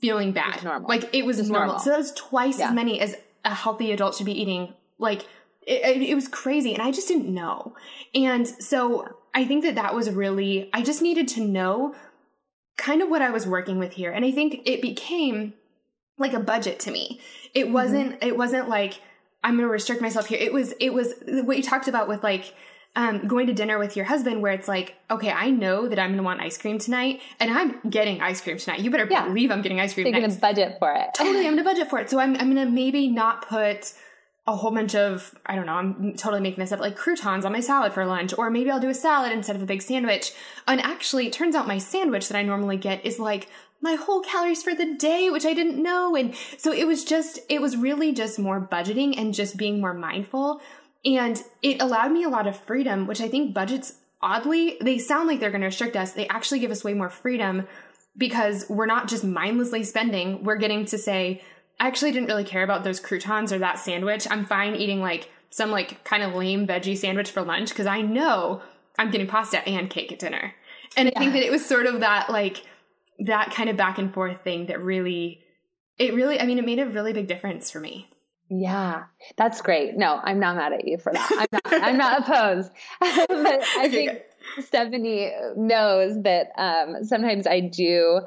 feeling 0.00 0.32
bad. 0.32 0.62
Like 0.64 1.14
it 1.14 1.24
was 1.24 1.38
normal. 1.38 1.66
normal. 1.66 1.78
So 1.78 1.90
that 1.90 1.98
was 1.98 2.12
twice 2.12 2.58
yeah. 2.58 2.68
as 2.68 2.74
many 2.74 3.00
as 3.00 3.16
a 3.44 3.54
healthy 3.54 3.92
adult 3.92 4.14
should 4.14 4.26
be 4.26 4.40
eating. 4.40 4.74
Like 4.98 5.26
it, 5.66 6.02
it, 6.02 6.14
was 6.14 6.28
crazy, 6.28 6.74
and 6.74 6.82
I 6.82 6.90
just 6.90 7.08
didn't 7.08 7.32
know. 7.32 7.74
And 8.14 8.46
so 8.46 9.16
I 9.34 9.44
think 9.44 9.64
that 9.64 9.74
that 9.76 9.94
was 9.94 10.10
really, 10.10 10.70
I 10.72 10.82
just 10.82 11.02
needed 11.02 11.28
to 11.28 11.44
know 11.44 11.94
kind 12.76 13.02
of 13.02 13.08
what 13.08 13.22
I 13.22 13.30
was 13.30 13.46
working 13.46 13.78
with 13.78 13.92
here. 13.92 14.10
And 14.10 14.24
I 14.24 14.30
think 14.30 14.62
it 14.64 14.82
became 14.82 15.54
like 16.18 16.32
a 16.32 16.40
budget 16.40 16.80
to 16.80 16.90
me. 16.90 17.20
It 17.54 17.64
mm-hmm. 17.64 17.72
wasn't, 17.72 18.12
mm-hmm. 18.12 18.28
it 18.28 18.36
wasn't 18.36 18.68
like, 18.68 19.00
I'm 19.44 19.56
going 19.56 19.66
to 19.66 19.72
restrict 19.72 20.02
myself 20.02 20.26
here. 20.26 20.38
It 20.40 20.52
was, 20.52 20.72
it 20.80 20.90
was 20.90 21.14
what 21.26 21.56
you 21.56 21.62
talked 21.62 21.88
about 21.88 22.08
with 22.08 22.22
like, 22.22 22.54
um, 22.96 23.28
going 23.28 23.46
to 23.46 23.52
dinner 23.52 23.78
with 23.78 23.96
your 23.96 24.04
husband 24.04 24.42
where 24.42 24.52
it's 24.52 24.66
like, 24.66 24.96
okay, 25.10 25.30
I 25.30 25.50
know 25.50 25.86
that 25.86 25.98
I'm 25.98 26.10
going 26.10 26.16
to 26.18 26.24
want 26.24 26.40
ice 26.40 26.58
cream 26.58 26.78
tonight 26.78 27.20
and 27.38 27.50
I'm 27.50 27.80
getting 27.88 28.20
ice 28.20 28.40
cream 28.40 28.58
tonight. 28.58 28.80
You 28.80 28.90
better 28.90 29.06
yeah. 29.08 29.26
believe 29.26 29.50
I'm 29.50 29.62
getting 29.62 29.80
ice 29.80 29.94
cream. 29.94 30.06
You're 30.06 30.20
going 30.20 30.30
to 30.30 30.40
budget 30.40 30.76
for 30.78 30.92
it. 30.92 31.14
totally. 31.14 31.46
I'm 31.46 31.54
going 31.54 31.56
to 31.58 31.64
budget 31.64 31.88
for 31.88 32.00
it. 32.00 32.10
So 32.10 32.18
I'm, 32.18 32.34
I'm 32.36 32.52
going 32.52 32.66
to 32.66 32.70
maybe 32.70 33.08
not 33.08 33.46
put 33.46 33.92
a 34.46 34.56
whole 34.56 34.72
bunch 34.72 34.96
of, 34.96 35.38
I 35.46 35.54
don't 35.54 35.66
know, 35.66 35.74
I'm 35.74 36.14
totally 36.16 36.40
making 36.40 36.60
this 36.60 36.72
up, 36.72 36.80
like 36.80 36.96
croutons 36.96 37.44
on 37.44 37.52
my 37.52 37.60
salad 37.60 37.92
for 37.92 38.04
lunch, 38.04 38.36
or 38.36 38.50
maybe 38.50 38.70
I'll 38.70 38.80
do 38.80 38.88
a 38.88 38.94
salad 38.94 39.32
instead 39.32 39.54
of 39.54 39.62
a 39.62 39.66
big 39.66 39.82
sandwich. 39.82 40.32
And 40.66 40.80
actually, 40.80 41.26
it 41.26 41.32
turns 41.32 41.54
out 41.54 41.68
my 41.68 41.78
sandwich 41.78 42.28
that 42.28 42.36
I 42.36 42.42
normally 42.42 42.76
get 42.76 43.04
is 43.06 43.20
like 43.20 43.48
my 43.80 43.94
whole 43.94 44.20
calories 44.20 44.62
for 44.62 44.74
the 44.74 44.94
day, 44.94 45.30
which 45.30 45.46
I 45.46 45.54
didn't 45.54 45.82
know. 45.82 46.16
And 46.16 46.34
so 46.58 46.72
it 46.72 46.86
was 46.86 47.04
just, 47.04 47.38
it 47.48 47.60
was 47.62 47.76
really 47.76 48.12
just 48.12 48.38
more 48.38 48.60
budgeting 48.60 49.16
and 49.16 49.32
just 49.32 49.56
being 49.56 49.80
more 49.80 49.94
mindful. 49.94 50.60
And 51.04 51.42
it 51.62 51.80
allowed 51.80 52.12
me 52.12 52.24
a 52.24 52.28
lot 52.28 52.46
of 52.46 52.58
freedom, 52.58 53.06
which 53.06 53.20
I 53.20 53.28
think 53.28 53.54
budgets, 53.54 53.94
oddly, 54.20 54.76
they 54.80 54.98
sound 54.98 55.28
like 55.28 55.40
they're 55.40 55.50
going 55.50 55.62
to 55.62 55.66
restrict 55.66 55.96
us. 55.96 56.12
They 56.12 56.28
actually 56.28 56.60
give 56.60 56.70
us 56.70 56.84
way 56.84 56.94
more 56.94 57.08
freedom 57.08 57.66
because 58.16 58.68
we're 58.68 58.86
not 58.86 59.08
just 59.08 59.24
mindlessly 59.24 59.82
spending. 59.82 60.44
We're 60.44 60.56
getting 60.56 60.84
to 60.86 60.98
say, 60.98 61.42
I 61.78 61.86
actually 61.86 62.12
didn't 62.12 62.28
really 62.28 62.44
care 62.44 62.62
about 62.62 62.84
those 62.84 63.00
croutons 63.00 63.52
or 63.52 63.58
that 63.58 63.78
sandwich. 63.78 64.26
I'm 64.30 64.44
fine 64.44 64.74
eating 64.74 65.00
like 65.00 65.30
some 65.48 65.70
like 65.70 66.04
kind 66.04 66.22
of 66.22 66.34
lame 66.34 66.66
veggie 66.66 66.96
sandwich 66.96 67.30
for 67.30 67.42
lunch 67.42 67.70
because 67.70 67.86
I 67.86 68.02
know 68.02 68.62
I'm 68.98 69.10
getting 69.10 69.26
pasta 69.26 69.66
and 69.66 69.88
cake 69.88 70.12
at 70.12 70.18
dinner. 70.18 70.54
And 70.96 71.08
yeah. 71.08 71.12
I 71.16 71.18
think 71.18 71.32
that 71.32 71.42
it 71.42 71.50
was 71.50 71.64
sort 71.64 71.86
of 71.86 72.00
that 72.00 72.30
like 72.30 72.62
that 73.20 73.52
kind 73.52 73.70
of 73.70 73.76
back 73.76 73.98
and 73.98 74.12
forth 74.12 74.42
thing 74.42 74.66
that 74.66 74.82
really 74.82 75.40
it 75.98 76.14
really 76.14 76.40
I 76.40 76.46
mean 76.46 76.58
it 76.58 76.64
made 76.64 76.78
a 76.78 76.86
really 76.86 77.12
big 77.12 77.26
difference 77.26 77.70
for 77.70 77.80
me. 77.80 78.08
Yeah, 78.50 79.04
that's 79.36 79.62
great. 79.62 79.96
No, 79.96 80.20
I'm 80.22 80.40
not 80.40 80.56
mad 80.56 80.72
at 80.72 80.86
you 80.86 80.98
for 80.98 81.12
that. 81.12 81.30
I'm 81.30 81.46
not, 81.52 81.82
I'm 81.84 81.96
not 81.96 82.20
opposed. 82.28 82.72
but 83.00 83.62
I 83.78 83.88
think 83.88 84.22
Stephanie 84.58 85.32
knows 85.56 86.20
that 86.24 86.50
um, 86.58 87.04
sometimes 87.04 87.46
I 87.46 87.60
do 87.60 88.22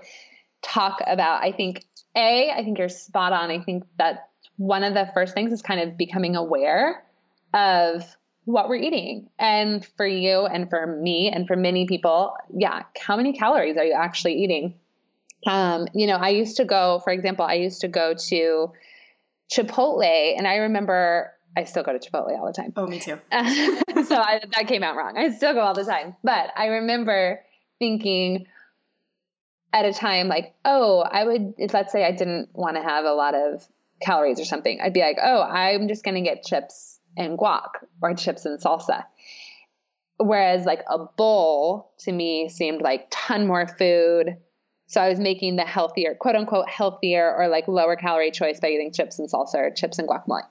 talk 0.61 1.01
about, 1.05 1.43
I 1.43 1.51
think, 1.51 1.85
A, 2.15 2.49
I 2.51 2.63
think 2.63 2.77
you're 2.77 2.87
spot 2.87 3.33
on. 3.33 3.51
I 3.51 3.59
think 3.59 3.83
that 3.97 4.29
one 4.55 4.83
of 4.83 4.93
the 4.93 5.09
first 5.13 5.33
things 5.33 5.51
is 5.51 5.61
kind 5.61 5.81
of 5.81 5.97
becoming 5.97 6.37
aware 6.37 7.03
of 7.53 8.03
what 8.45 8.69
we're 8.69 8.75
eating. 8.75 9.29
And 9.37 9.85
for 9.97 10.07
you 10.07 10.45
and 10.45 10.69
for 10.69 10.87
me 10.87 11.29
and 11.33 11.47
for 11.47 11.57
many 11.57 11.85
people, 11.85 12.33
yeah, 12.55 12.83
how 12.97 13.17
many 13.17 13.33
calories 13.33 13.75
are 13.75 13.83
you 13.83 13.93
actually 13.93 14.35
eating? 14.35 14.75
Um, 15.45 15.87
you 15.93 16.07
know, 16.07 16.15
I 16.15 16.29
used 16.29 16.57
to 16.57 16.65
go, 16.65 17.01
for 17.03 17.11
example, 17.11 17.45
I 17.45 17.55
used 17.55 17.81
to 17.81 17.89
go 17.89 18.13
to 18.13 18.71
Chipotle, 19.53 20.37
and 20.37 20.47
I 20.47 20.55
remember 20.57 21.31
I 21.55 21.65
still 21.65 21.83
go 21.83 21.97
to 21.97 21.99
Chipotle 21.99 22.37
all 22.37 22.47
the 22.47 22.53
time. 22.53 22.73
Oh, 22.75 22.87
me 22.87 22.99
too. 22.99 23.19
so 23.31 24.15
I, 24.15 24.41
that 24.55 24.67
came 24.67 24.83
out 24.83 24.95
wrong. 24.95 25.17
I 25.17 25.29
still 25.29 25.53
go 25.53 25.59
all 25.59 25.73
the 25.73 25.85
time, 25.85 26.15
but 26.23 26.49
I 26.55 26.67
remember 26.67 27.41
thinking 27.79 28.47
at 29.71 29.85
a 29.85 29.93
time 29.93 30.27
like, 30.27 30.55
oh, 30.65 31.01
I 31.01 31.23
would. 31.23 31.53
Let's 31.71 31.91
say 31.91 32.05
I 32.05 32.11
didn't 32.11 32.49
want 32.53 32.77
to 32.77 32.81
have 32.81 33.05
a 33.05 33.13
lot 33.13 33.35
of 33.35 33.67
calories 34.01 34.39
or 34.39 34.45
something. 34.45 34.79
I'd 34.81 34.93
be 34.93 35.01
like, 35.01 35.17
oh, 35.21 35.41
I'm 35.41 35.87
just 35.87 36.03
going 36.03 36.15
to 36.15 36.21
get 36.21 36.43
chips 36.43 36.99
and 37.15 37.37
guac 37.37 37.69
or 38.01 38.13
chips 38.15 38.45
and 38.45 38.59
salsa. 38.59 39.03
Whereas 40.17 40.65
like 40.65 40.83
a 40.89 40.99
bowl 40.99 41.91
to 41.99 42.11
me 42.11 42.49
seemed 42.49 42.81
like 42.81 43.07
ton 43.11 43.47
more 43.47 43.67
food, 43.67 44.37
so 44.87 45.01
I 45.01 45.09
was 45.09 45.19
making 45.19 45.55
the 45.55 45.63
healthier, 45.63 46.15
quote 46.15 46.35
unquote, 46.35 46.69
healthier 46.69 47.33
or 47.35 47.47
like 47.47 47.67
lower 47.67 47.95
calorie 47.95 48.31
choice 48.31 48.59
by 48.59 48.69
eating 48.69 48.91
chips 48.91 49.19
and 49.19 49.29
salsa 49.29 49.55
or 49.55 49.71
chips 49.71 49.99
and 49.99 50.07
guacamole. 50.07 50.43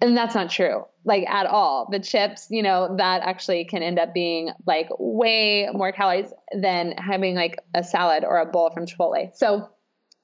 And 0.00 0.16
that's 0.16 0.34
not 0.34 0.50
true, 0.50 0.84
like 1.04 1.26
at 1.28 1.46
all. 1.46 1.88
The 1.90 2.00
chips, 2.00 2.48
you 2.50 2.62
know, 2.62 2.96
that 2.98 3.22
actually 3.22 3.64
can 3.64 3.82
end 3.82 3.98
up 3.98 4.12
being 4.12 4.50
like 4.66 4.88
way 4.98 5.68
more 5.72 5.92
calories 5.92 6.32
than 6.52 6.92
having 6.98 7.34
like 7.36 7.56
a 7.74 7.82
salad 7.84 8.24
or 8.24 8.38
a 8.38 8.46
bowl 8.46 8.70
from 8.70 8.86
Chipotle. 8.86 9.34
So 9.34 9.68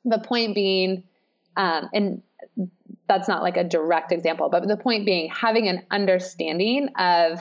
the 0.04 0.18
point 0.18 0.54
being, 0.54 1.04
um, 1.56 1.88
and 1.94 2.22
that's 3.08 3.28
not 3.28 3.42
like 3.42 3.56
a 3.56 3.64
direct 3.64 4.12
example, 4.12 4.48
but 4.50 4.66
the 4.66 4.76
point 4.76 5.06
being 5.06 5.30
having 5.30 5.68
an 5.68 5.84
understanding 5.90 6.88
of, 6.98 7.40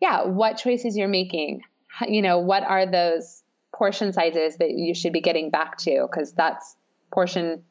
yeah, 0.00 0.24
what 0.24 0.54
choices 0.54 0.96
you're 0.96 1.08
making. 1.08 1.62
You 2.06 2.22
know, 2.22 2.38
what 2.38 2.62
are 2.62 2.86
those 2.86 3.42
portion 3.76 4.12
sizes 4.12 4.56
that 4.56 4.70
you 4.70 4.94
should 4.94 5.12
be 5.12 5.20
getting 5.20 5.50
back 5.50 5.76
to 5.78 6.06
because 6.10 6.32
that's 6.32 6.76
portion 7.12 7.62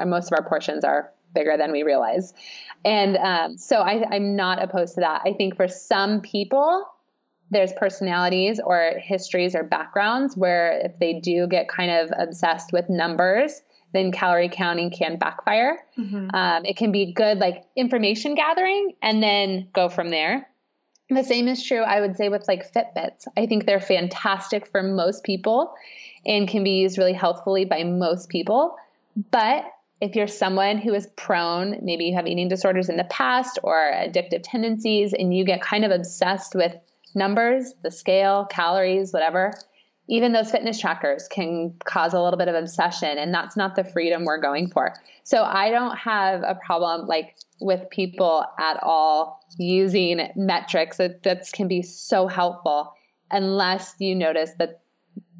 uh, 0.00 0.04
most 0.04 0.32
of 0.32 0.38
our 0.38 0.48
portions 0.48 0.84
are 0.84 1.12
bigger 1.34 1.56
than 1.56 1.72
we 1.72 1.82
realize. 1.82 2.32
And 2.84 3.16
um, 3.16 3.58
so 3.58 3.76
I, 3.78 4.04
i'm 4.12 4.36
not 4.36 4.62
opposed 4.62 4.94
to 4.94 5.00
that. 5.00 5.22
I 5.24 5.32
think 5.32 5.56
for 5.56 5.68
some 5.68 6.20
people 6.20 6.86
there's 7.50 7.72
personalities 7.74 8.58
or 8.58 8.94
histories 8.98 9.54
or 9.54 9.62
backgrounds 9.62 10.36
where 10.36 10.80
if 10.84 10.98
they 10.98 11.20
do 11.20 11.46
get 11.46 11.68
kind 11.68 11.90
of 11.90 12.10
obsessed 12.18 12.72
with 12.72 12.88
numbers 12.88 13.60
then 13.92 14.10
calorie 14.10 14.48
counting 14.48 14.90
can 14.90 15.18
backfire. 15.18 15.78
Mm-hmm. 15.96 16.34
um, 16.34 16.64
it 16.64 16.76
can 16.76 16.90
be 16.90 17.12
good 17.12 17.38
like 17.38 17.64
information 17.76 18.34
gathering 18.34 18.94
and 19.02 19.22
then 19.22 19.68
go 19.72 19.88
from 19.88 20.10
there 20.10 20.48
the 21.14 21.24
same 21.24 21.48
is 21.48 21.64
true, 21.64 21.82
I 21.82 22.00
would 22.00 22.16
say, 22.16 22.28
with 22.28 22.46
like 22.48 22.72
Fitbits. 22.72 23.26
I 23.36 23.46
think 23.46 23.66
they're 23.66 23.80
fantastic 23.80 24.66
for 24.68 24.82
most 24.82 25.24
people 25.24 25.74
and 26.26 26.48
can 26.48 26.64
be 26.64 26.80
used 26.80 26.98
really 26.98 27.12
healthfully 27.12 27.64
by 27.64 27.84
most 27.84 28.28
people. 28.28 28.76
But 29.30 29.64
if 30.00 30.16
you're 30.16 30.26
someone 30.26 30.78
who 30.78 30.94
is 30.94 31.06
prone, 31.16 31.78
maybe 31.82 32.04
you 32.04 32.14
have 32.14 32.26
eating 32.26 32.48
disorders 32.48 32.88
in 32.88 32.96
the 32.96 33.04
past 33.04 33.58
or 33.62 33.76
addictive 33.76 34.40
tendencies, 34.42 35.12
and 35.12 35.34
you 35.34 35.44
get 35.44 35.62
kind 35.62 35.84
of 35.84 35.90
obsessed 35.90 36.54
with 36.54 36.74
numbers, 37.14 37.72
the 37.82 37.90
scale, 37.90 38.44
calories, 38.44 39.12
whatever, 39.12 39.54
even 40.08 40.32
those 40.32 40.50
fitness 40.50 40.78
trackers 40.78 41.28
can 41.28 41.74
cause 41.84 42.12
a 42.12 42.20
little 42.20 42.38
bit 42.38 42.48
of 42.48 42.54
obsession, 42.54 43.16
and 43.16 43.32
that's 43.32 43.56
not 43.56 43.74
the 43.74 43.84
freedom 43.84 44.24
we're 44.24 44.40
going 44.40 44.70
for. 44.70 44.94
So 45.22 45.42
I 45.42 45.70
don't 45.70 45.96
have 45.96 46.42
a 46.42 46.54
problem 46.54 47.06
like 47.06 47.36
with 47.60 47.88
people 47.90 48.44
at 48.58 48.82
all 48.82 49.40
using 49.58 50.28
metrics 50.36 50.98
that, 50.98 51.22
that 51.22 51.50
can 51.52 51.68
be 51.68 51.82
so 51.82 52.26
helpful 52.26 52.92
unless 53.30 53.94
you 53.98 54.14
notice 54.14 54.50
that 54.58 54.80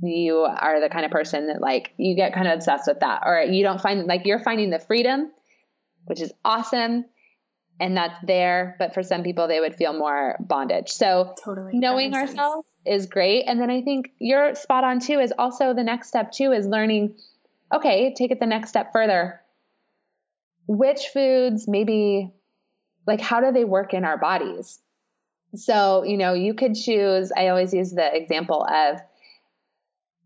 you 0.02 0.38
are 0.38 0.80
the 0.80 0.88
kind 0.88 1.04
of 1.04 1.10
person 1.10 1.48
that 1.48 1.60
like 1.60 1.92
you 1.96 2.14
get 2.14 2.32
kind 2.32 2.48
of 2.48 2.54
obsessed 2.54 2.86
with 2.86 3.00
that 3.00 3.22
or 3.26 3.42
you 3.42 3.62
don't 3.62 3.80
find 3.80 4.06
like 4.06 4.22
you're 4.24 4.40
finding 4.40 4.70
the 4.70 4.78
freedom 4.78 5.30
which 6.06 6.20
is 6.20 6.32
awesome 6.44 7.04
and 7.80 7.96
that's 7.96 8.16
there 8.24 8.76
but 8.78 8.94
for 8.94 9.02
some 9.02 9.22
people 9.22 9.48
they 9.48 9.60
would 9.60 9.74
feel 9.74 9.92
more 9.92 10.36
bondage 10.40 10.90
so 10.90 11.34
totally 11.42 11.78
knowing 11.78 12.14
ourselves. 12.14 12.66
Is 12.86 13.06
great 13.06 13.44
and 13.46 13.60
then 13.60 13.70
i 13.70 13.80
think 13.80 14.10
you're 14.18 14.54
spot 14.54 14.84
on 14.84 15.00
too 15.00 15.18
is 15.18 15.32
also 15.38 15.72
the 15.72 15.82
next 15.82 16.08
step 16.08 16.32
too 16.32 16.52
is 16.52 16.66
learning 16.66 17.14
okay 17.72 18.14
take 18.16 18.30
it 18.30 18.40
the 18.40 18.46
next 18.46 18.68
step 18.68 18.92
further 18.92 19.40
which 20.66 21.08
foods 21.12 21.68
maybe 21.68 22.32
like 23.06 23.20
how 23.20 23.40
do 23.40 23.52
they 23.52 23.64
work 23.64 23.94
in 23.94 24.04
our 24.04 24.18
bodies? 24.18 24.80
So, 25.54 26.02
you 26.02 26.16
know, 26.16 26.34
you 26.34 26.54
could 26.54 26.74
choose, 26.74 27.30
I 27.36 27.48
always 27.48 27.72
use 27.72 27.92
the 27.92 28.14
example 28.14 28.64
of 28.64 29.00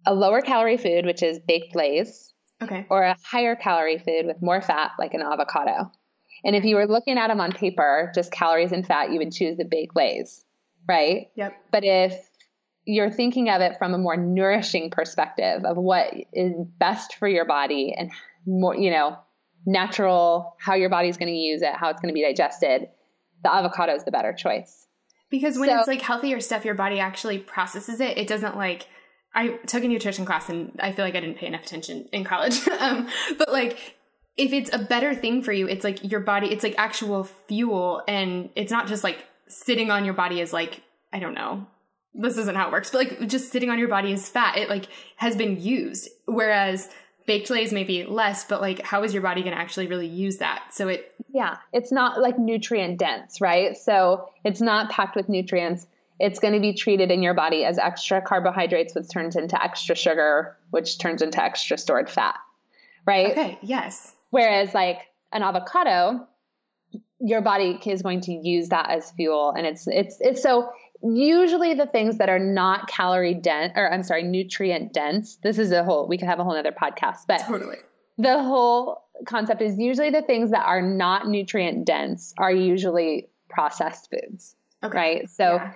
a 0.06 0.14
lower 0.14 0.40
calorie 0.40 0.78
food, 0.78 1.04
which 1.04 1.22
is 1.22 1.38
baked 1.38 1.74
lays. 1.74 2.32
Okay. 2.62 2.86
Or 2.88 3.02
a 3.04 3.16
higher 3.22 3.54
calorie 3.54 3.98
food 3.98 4.26
with 4.26 4.42
more 4.42 4.62
fat, 4.62 4.92
like 4.98 5.14
an 5.14 5.22
avocado. 5.22 5.92
And 6.44 6.56
if 6.56 6.64
you 6.64 6.76
were 6.76 6.86
looking 6.86 7.18
at 7.18 7.28
them 7.28 7.40
on 7.40 7.52
paper, 7.52 8.11
just 8.14 8.32
calories 8.32 8.72
and 8.72 8.86
fat, 8.86 9.12
you 9.12 9.18
would 9.18 9.32
choose 9.32 9.56
the 9.56 9.64
baked 9.64 9.94
lays, 9.94 10.44
right? 10.88 11.28
Yep. 11.36 11.52
But 11.70 11.84
if 11.84 12.27
you're 12.89 13.11
thinking 13.11 13.51
of 13.51 13.61
it 13.61 13.76
from 13.76 13.93
a 13.93 13.99
more 13.99 14.16
nourishing 14.16 14.89
perspective 14.89 15.62
of 15.66 15.76
what 15.76 16.11
is 16.32 16.55
best 16.78 17.16
for 17.16 17.28
your 17.28 17.45
body 17.45 17.95
and 17.95 18.11
more, 18.47 18.74
you 18.74 18.91
know, 18.91 19.18
natural, 19.66 20.57
how 20.59 20.72
your 20.72 20.89
body's 20.89 21.18
going 21.18 21.28
to 21.28 21.39
use 21.39 21.61
it, 21.61 21.74
how 21.74 21.91
it's 21.91 22.01
going 22.01 22.09
to 22.09 22.14
be 22.14 22.22
digested, 22.22 22.89
the 23.45 23.53
avocado 23.53 23.95
is 23.95 24.05
the 24.05 24.11
better 24.11 24.32
choice. 24.32 24.86
Because 25.28 25.59
when 25.59 25.68
so, 25.68 25.78
it's 25.78 25.86
like 25.86 26.01
healthier 26.01 26.41
stuff, 26.41 26.64
your 26.64 26.74
body 26.74 26.99
actually 26.99 27.36
processes 27.36 28.01
it. 28.01 28.16
It 28.16 28.26
doesn't 28.26 28.57
like. 28.57 28.86
I 29.34 29.59
took 29.66 29.84
a 29.84 29.89
nutrition 29.89 30.24
class 30.24 30.49
and 30.49 30.72
I 30.80 30.93
feel 30.93 31.05
like 31.05 31.14
I 31.14 31.20
didn't 31.20 31.36
pay 31.36 31.49
enough 31.49 31.64
attention 31.64 32.09
in 32.11 32.24
college. 32.24 32.66
um, 32.80 33.07
but 33.36 33.53
like, 33.53 33.97
if 34.39 34.55
it's 34.55 34.72
a 34.72 34.78
better 34.78 35.14
thing 35.14 35.43
for 35.43 35.53
you, 35.53 35.68
it's 35.68 35.84
like 35.84 36.11
your 36.11 36.20
body, 36.20 36.49
it's 36.51 36.64
like 36.64 36.74
actual 36.78 37.24
fuel 37.24 38.03
and 38.09 38.49
it's 38.57 38.72
not 38.72 38.86
just 38.86 39.05
like 39.05 39.26
sitting 39.47 39.91
on 39.91 40.07
your 40.07 40.14
body 40.14 40.41
as 40.41 40.55
like, 40.55 40.80
I 41.12 41.18
don't 41.18 41.34
know, 41.34 41.66
this 42.14 42.36
isn't 42.38 42.56
how 42.56 42.68
it 42.68 42.72
works, 42.72 42.90
but 42.90 42.98
like 42.98 43.28
just 43.28 43.52
sitting 43.52 43.70
on 43.70 43.78
your 43.78 43.88
body 43.88 44.12
is 44.12 44.28
fat, 44.28 44.56
it 44.56 44.68
like 44.68 44.86
has 45.16 45.36
been 45.36 45.61
used. 45.61 46.09
Whereas 46.26 46.88
baked 47.26 47.50
lays 47.50 47.72
maybe 47.72 48.04
less, 48.04 48.44
but 48.44 48.61
like 48.61 48.82
how 48.82 49.04
is 49.04 49.12
your 49.12 49.22
body 49.22 49.42
going 49.42 49.54
to 49.54 49.61
actually 49.61 49.86
really 49.86 50.06
use 50.06 50.38
that? 50.38 50.64
So 50.72 50.88
it 50.88 51.14
yeah, 51.30 51.59
it's 51.72 51.92
not 51.92 52.20
like 52.20 52.38
nutrient 52.38 52.98
dense, 52.98 53.40
right? 53.40 53.76
So 53.76 54.30
it's 54.44 54.61
not 54.61 54.90
packed 54.90 55.14
with 55.14 55.28
nutrients. 55.28 55.86
It's 56.18 56.40
going 56.40 56.54
to 56.54 56.61
be 56.61 56.74
treated 56.74 57.12
in 57.12 57.22
your 57.22 57.34
body 57.34 57.64
as 57.64 57.78
extra 57.78 58.20
carbohydrates, 58.20 58.94
which 58.94 59.09
turns 59.12 59.36
into 59.36 59.62
extra 59.62 59.94
sugar, 59.94 60.56
which 60.70 60.98
turns 60.98 61.22
into 61.22 61.40
extra 61.40 61.78
stored 61.78 62.11
fat, 62.11 62.34
right? 63.06 63.30
Okay, 63.30 63.59
yes. 63.62 64.16
Whereas 64.30 64.74
like 64.74 64.98
an 65.32 65.42
avocado, 65.42 66.26
your 67.20 67.42
body 67.42 67.78
is 67.86 68.02
going 68.02 68.22
to 68.22 68.32
use 68.32 68.70
that 68.70 68.90
as 68.90 69.11
fuel 69.12 69.52
and 69.56 69.66
it's 69.66 69.86
it's 69.88 70.16
it's 70.20 70.42
so 70.42 70.70
usually 71.03 71.74
the 71.74 71.86
things 71.86 72.18
that 72.18 72.28
are 72.28 72.38
not 72.38 72.88
calorie 72.88 73.34
dense 73.34 73.72
or 73.76 73.92
I'm 73.92 74.03
sorry, 74.03 74.22
nutrient 74.22 74.92
dense. 74.92 75.36
This 75.42 75.59
is 75.59 75.72
a 75.72 75.84
whole 75.84 76.09
we 76.09 76.18
could 76.18 76.28
have 76.28 76.38
a 76.38 76.44
whole 76.44 76.57
other 76.57 76.72
podcast, 76.72 77.26
but 77.26 77.40
totally. 77.40 77.76
The 78.18 78.42
whole 78.42 79.05
concept 79.26 79.62
is 79.62 79.78
usually 79.78 80.11
the 80.11 80.22
things 80.22 80.51
that 80.51 80.64
are 80.66 80.82
not 80.82 81.28
nutrient 81.28 81.86
dense 81.86 82.34
are 82.36 82.51
usually 82.51 83.28
processed 83.49 84.11
foods. 84.11 84.57
Okay. 84.82 84.96
Right? 84.96 85.30
So 85.30 85.55
yeah. 85.55 85.72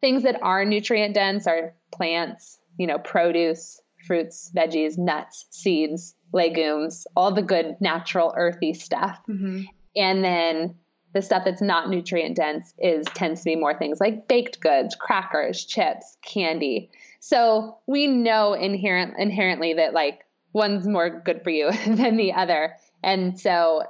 things 0.00 0.24
that 0.24 0.42
are 0.42 0.64
nutrient 0.64 1.14
dense 1.14 1.46
are 1.46 1.74
plants, 1.92 2.58
you 2.78 2.86
know, 2.86 2.98
produce, 2.98 3.80
fruits, 4.06 4.50
veggies, 4.54 4.98
nuts, 4.98 5.46
seeds, 5.50 6.14
legumes, 6.32 7.06
all 7.16 7.32
the 7.32 7.42
good 7.42 7.76
natural 7.80 8.34
earthy 8.36 8.74
stuff. 8.74 9.20
Mm-hmm. 9.28 9.62
And 9.96 10.24
then 10.24 10.74
the 11.14 11.22
stuff 11.22 11.44
that's 11.44 11.62
not 11.62 11.88
nutrient 11.88 12.36
dense 12.36 12.74
is 12.78 13.06
tends 13.14 13.40
to 13.40 13.44
be 13.44 13.56
more 13.56 13.76
things 13.76 14.00
like 14.00 14.28
baked 14.28 14.60
goods, 14.60 14.94
crackers, 14.94 15.64
chips, 15.64 16.16
candy. 16.24 16.90
So 17.20 17.78
we 17.86 18.06
know 18.06 18.52
inherent 18.52 19.14
inherently 19.18 19.74
that 19.74 19.94
like 19.94 20.24
one's 20.52 20.86
more 20.86 21.08
good 21.08 21.42
for 21.42 21.50
you 21.50 21.70
than 21.86 22.16
the 22.16 22.32
other. 22.32 22.74
And 23.02 23.38
so 23.38 23.84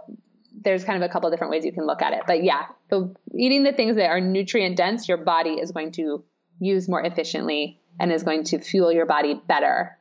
there's 0.61 0.85
kind 0.85 1.03
of 1.03 1.09
a 1.09 1.13
couple 1.13 1.31
different 1.31 1.51
ways 1.51 1.65
you 1.65 1.73
can 1.73 1.87
look 1.87 2.03
at 2.03 2.13
it. 2.13 2.23
But 2.27 2.43
yeah, 2.45 2.67
the, 2.91 3.15
eating 3.37 3.63
the 3.63 3.73
things 3.73 3.97
that 3.97 4.11
are 4.11 4.21
nutrient 4.21 4.77
dense, 4.77 5.09
your 5.09 5.19
body 5.19 5.53
is 5.53 5.71
going 5.71 5.93
to 5.93 6.25
use 6.61 6.89
more 6.89 7.03
efficiently 7.03 7.81
and 8.01 8.13
is 8.13 8.23
going 8.23 8.45
to 8.45 8.59
fuel 8.59 8.93
your 8.93 9.07
body 9.07 9.41
better. 9.47 9.99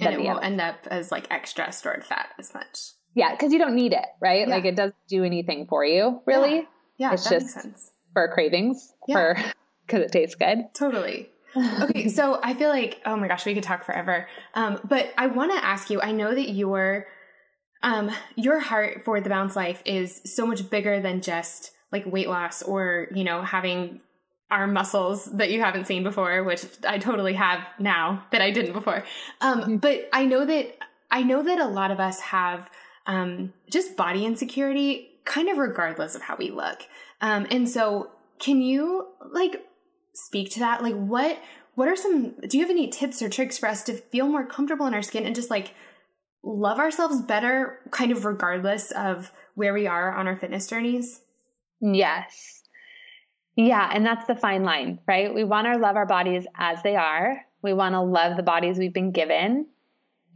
And 0.00 0.14
it 0.14 0.22
won't 0.22 0.44
end 0.44 0.60
up 0.60 0.86
as 0.90 1.10
like 1.10 1.26
extra 1.30 1.72
stored 1.72 2.04
fat 2.04 2.28
as 2.38 2.52
much. 2.52 2.90
Yeah, 3.16 3.32
because 3.32 3.50
you 3.50 3.58
don't 3.58 3.74
need 3.74 3.94
it, 3.94 4.04
right? 4.20 4.46
Yeah. 4.46 4.54
Like 4.54 4.66
it 4.66 4.76
doesn't 4.76 4.94
do 5.08 5.24
anything 5.24 5.66
for 5.66 5.84
you, 5.84 6.20
really. 6.26 6.56
Yeah, 6.56 6.62
yeah 6.98 7.12
it's 7.14 7.28
just 7.28 7.56
for 8.12 8.28
cravings, 8.28 8.92
yeah. 9.08 9.14
for 9.14 9.38
because 9.86 10.02
it 10.02 10.12
tastes 10.12 10.34
good. 10.36 10.66
Totally. 10.74 11.30
okay, 11.80 12.08
so 12.08 12.38
I 12.42 12.52
feel 12.52 12.68
like 12.68 13.00
oh 13.06 13.16
my 13.16 13.26
gosh, 13.26 13.46
we 13.46 13.54
could 13.54 13.62
talk 13.62 13.84
forever. 13.84 14.28
Um, 14.54 14.78
but 14.84 15.14
I 15.16 15.28
want 15.28 15.50
to 15.52 15.64
ask 15.64 15.88
you. 15.88 16.00
I 16.02 16.12
know 16.12 16.34
that 16.34 16.50
your 16.50 17.06
um 17.82 18.10
your 18.36 18.60
heart 18.60 19.02
for 19.06 19.18
the 19.22 19.30
balance 19.30 19.56
life 19.56 19.82
is 19.86 20.20
so 20.26 20.46
much 20.46 20.68
bigger 20.68 21.00
than 21.00 21.22
just 21.22 21.72
like 21.90 22.04
weight 22.04 22.28
loss 22.28 22.62
or 22.62 23.08
you 23.14 23.24
know 23.24 23.40
having 23.40 24.02
arm 24.50 24.74
muscles 24.74 25.24
that 25.24 25.50
you 25.50 25.62
haven't 25.62 25.86
seen 25.86 26.02
before, 26.02 26.44
which 26.44 26.66
I 26.86 26.98
totally 26.98 27.32
have 27.32 27.66
now 27.78 28.26
that 28.30 28.42
I 28.42 28.50
didn't 28.50 28.74
before. 28.74 29.04
Um, 29.40 29.60
mm-hmm. 29.62 29.76
but 29.76 30.06
I 30.12 30.26
know 30.26 30.44
that 30.44 30.76
I 31.10 31.22
know 31.22 31.42
that 31.42 31.58
a 31.58 31.66
lot 31.66 31.90
of 31.90 31.98
us 31.98 32.20
have 32.20 32.68
um, 33.06 33.52
just 33.70 33.96
body 33.96 34.24
insecurity, 34.24 35.08
kind 35.24 35.48
of 35.48 35.58
regardless 35.58 36.14
of 36.14 36.22
how 36.22 36.36
we 36.36 36.50
look. 36.50 36.82
Um, 37.20 37.46
and 37.50 37.68
so, 37.68 38.10
can 38.38 38.60
you 38.60 39.06
like 39.32 39.64
speak 40.14 40.50
to 40.52 40.60
that? 40.60 40.82
Like, 40.82 40.94
what 40.94 41.38
what 41.74 41.88
are 41.88 41.96
some? 41.96 42.34
Do 42.48 42.58
you 42.58 42.64
have 42.64 42.70
any 42.70 42.88
tips 42.88 43.22
or 43.22 43.28
tricks 43.28 43.58
for 43.58 43.68
us 43.68 43.82
to 43.84 43.94
feel 43.94 44.28
more 44.28 44.46
comfortable 44.46 44.86
in 44.86 44.94
our 44.94 45.02
skin 45.02 45.26
and 45.26 45.34
just 45.34 45.50
like 45.50 45.74
love 46.42 46.78
ourselves 46.78 47.20
better, 47.22 47.80
kind 47.90 48.12
of 48.12 48.24
regardless 48.24 48.90
of 48.92 49.32
where 49.54 49.74
we 49.74 49.86
are 49.86 50.14
on 50.14 50.26
our 50.26 50.36
fitness 50.36 50.66
journeys? 50.66 51.20
Yes. 51.80 52.62
Yeah, 53.56 53.90
and 53.92 54.04
that's 54.04 54.26
the 54.26 54.36
fine 54.36 54.64
line, 54.64 55.00
right? 55.08 55.34
We 55.34 55.44
want 55.44 55.66
to 55.66 55.78
love 55.78 55.96
our 55.96 56.06
bodies 56.06 56.46
as 56.56 56.82
they 56.82 56.94
are. 56.94 57.40
We 57.62 57.72
want 57.72 57.94
to 57.94 58.00
love 58.00 58.36
the 58.36 58.42
bodies 58.42 58.78
we've 58.78 58.92
been 58.92 59.12
given. 59.12 59.66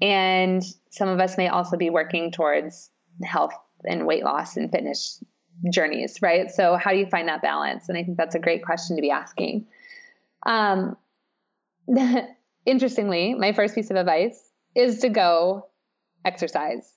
And 0.01 0.63
some 0.91 1.09
of 1.09 1.21
us 1.21 1.37
may 1.37 1.49
also 1.49 1.77
be 1.77 1.91
working 1.91 2.31
towards 2.33 2.91
health 3.23 3.55
and 3.85 4.07
weight 4.07 4.25
loss 4.25 4.57
and 4.57 4.71
fitness 4.71 5.23
journeys, 5.73 6.23
right? 6.23 6.51
So, 6.51 6.77
how 6.77 6.93
do 6.93 6.99
you 6.99 7.07
find 7.07 7.29
that 7.29 7.43
balance? 7.43 7.89
And 7.89 7.99
I 7.99 8.05
think 8.05 8.17
that's 8.17 8.35
a 8.35 8.39
great 8.39 8.65
question 8.65 8.97
to 8.97 9.03
be 9.03 9.11
asking. 9.11 9.67
Um, 10.45 10.97
interestingly, 12.67 13.35
my 13.35 13.53
first 13.53 13.75
piece 13.75 13.91
of 13.91 13.97
advice 13.97 14.51
is 14.75 15.01
to 15.01 15.09
go 15.09 15.67
exercise 16.25 16.91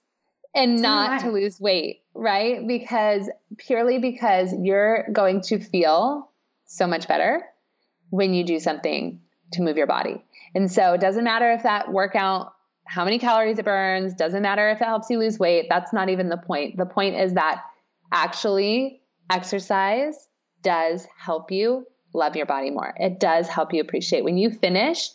and 0.56 0.82
not 0.82 1.22
to 1.22 1.32
lose 1.32 1.60
weight, 1.60 2.04
right? 2.14 2.66
Because 2.66 3.30
purely 3.58 4.00
because 4.00 4.54
you're 4.58 5.08
going 5.12 5.42
to 5.42 5.60
feel 5.60 6.30
so 6.66 6.88
much 6.88 7.08
better 7.08 7.44
when 8.10 8.34
you 8.34 8.44
do 8.44 8.60
something 8.60 9.22
to 9.54 9.62
move 9.62 9.78
your 9.78 9.88
body. 9.88 10.24
And 10.54 10.72
so 10.72 10.94
it 10.94 11.02
doesn't 11.02 11.24
matter 11.24 11.52
if 11.54 11.64
that 11.64 11.92
workout, 11.92 12.53
how 12.86 13.06
many 13.06 13.20
calories 13.20 13.60
it 13.60 13.66
burns, 13.66 14.14
doesn't 14.14 14.42
matter 14.42 14.70
if 14.70 14.82
it 14.82 14.86
helps 14.86 15.10
you 15.10 15.20
lose 15.20 15.40
weight. 15.40 15.68
That's 15.70 15.94
not 15.94 16.10
even 16.10 16.30
the 16.30 16.38
point. 16.38 16.78
The 16.78 16.86
point 16.86 17.16
is 17.16 17.34
that 17.34 17.64
actually 18.12 19.02
exercise 19.30 20.16
does 20.62 21.08
help 21.18 21.52
you 21.52 21.86
love 22.14 22.36
your 22.36 22.46
body 22.46 22.70
more. 22.70 22.94
It 22.98 23.20
does 23.20 23.48
help 23.48 23.74
you 23.74 23.82
appreciate 23.82 24.24
when 24.24 24.38
you 24.38 24.52
finish 24.52 25.10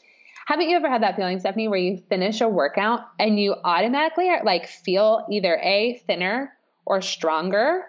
haven't 0.48 0.70
you 0.70 0.76
ever 0.76 0.88
had 0.88 1.02
that 1.02 1.16
feeling, 1.16 1.38
Stephanie, 1.40 1.68
where 1.68 1.78
you 1.78 1.98
finish 2.08 2.40
a 2.40 2.48
workout 2.48 3.00
and 3.18 3.38
you 3.38 3.54
automatically 3.64 4.30
are, 4.30 4.42
like 4.44 4.66
feel 4.66 5.26
either 5.30 5.60
a 5.62 6.02
thinner 6.06 6.56
or 6.86 7.02
stronger? 7.02 7.84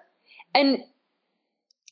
And 0.53 0.79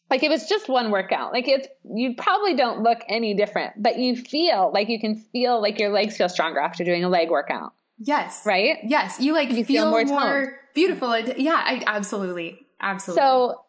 like 0.10 0.24
it 0.24 0.30
was 0.30 0.50
just 0.50 0.68
one 0.68 0.92
workout. 0.92 1.32
Like 1.32 1.48
it's 1.48 1.70
you 1.96 2.16
probably 2.16 2.54
don't 2.56 2.84
look 2.84 3.00
any 3.08 3.34
different, 3.34 3.82
but 3.82 3.98
you 3.98 4.18
feel 4.18 4.70
like 4.74 4.90
you 4.90 5.00
can 5.00 5.16
feel 5.16 5.62
like 5.62 5.80
your 5.80 5.90
legs 5.90 6.18
feel 6.18 6.28
stronger 6.28 6.60
after 6.60 6.84
doing 6.84 7.06
a 7.06 7.10
leg 7.10 7.30
workout. 7.30 7.74
Yes. 8.00 8.46
Right? 8.46 8.78
Yes. 8.84 9.20
You 9.20 9.34
like 9.34 9.50
you 9.52 9.66
feel, 9.66 9.92
feel 9.92 9.92
more, 9.92 10.06
more 10.06 10.60
beautiful. 10.74 11.18
Yeah, 11.18 11.56
I 11.56 11.84
absolutely. 11.86 12.68
Absolutely. 12.80 13.22
So 13.22 13.62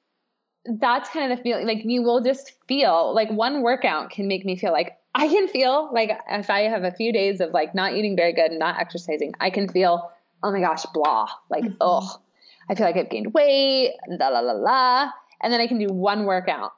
that's 0.64 1.08
kind 1.10 1.32
of 1.32 1.38
the 1.38 1.42
feeling 1.42 1.66
like 1.66 1.84
you 1.84 2.02
will 2.02 2.20
just 2.20 2.52
feel 2.66 3.14
like 3.14 3.30
one 3.30 3.62
workout 3.62 4.10
can 4.10 4.28
make 4.28 4.44
me 4.44 4.56
feel 4.56 4.72
like 4.72 4.98
I 5.14 5.26
can 5.28 5.48
feel 5.48 5.90
like 5.92 6.10
if 6.30 6.50
I 6.50 6.60
have 6.60 6.84
a 6.84 6.92
few 6.92 7.12
days 7.12 7.40
of 7.40 7.52
like 7.52 7.74
not 7.74 7.94
eating 7.94 8.14
very 8.14 8.32
good 8.32 8.50
and 8.50 8.58
not 8.58 8.78
exercising, 8.78 9.34
I 9.40 9.50
can 9.50 9.68
feel, 9.68 10.10
oh 10.42 10.52
my 10.52 10.60
gosh, 10.60 10.84
blah. 10.94 11.28
Like, 11.50 11.64
mm-hmm. 11.64 11.76
oh, 11.80 12.20
I 12.68 12.74
feel 12.74 12.86
like 12.86 12.96
I've 12.96 13.10
gained 13.10 13.32
weight, 13.32 13.94
la 14.08 14.28
la 14.28 14.40
la 14.40 14.52
la. 14.52 15.10
And 15.42 15.52
then 15.52 15.60
I 15.60 15.66
can 15.66 15.78
do 15.78 15.88
one 15.88 16.24
workout 16.24 16.72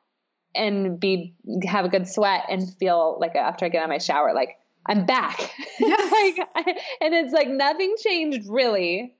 and 0.54 0.98
be 0.98 1.34
have 1.64 1.84
a 1.84 1.88
good 1.88 2.08
sweat 2.08 2.44
and 2.48 2.74
feel 2.78 3.18
like 3.20 3.34
after 3.34 3.66
I 3.66 3.68
get 3.68 3.80
out 3.80 3.84
of 3.84 3.90
my 3.90 3.98
shower, 3.98 4.32
like 4.34 4.56
I'm 4.86 5.06
back. 5.06 5.38
Yes. 5.80 6.12
like, 6.12 6.48
and 7.00 7.14
it's 7.14 7.32
like 7.32 7.48
nothing 7.48 7.94
changed 8.02 8.46
really. 8.48 9.16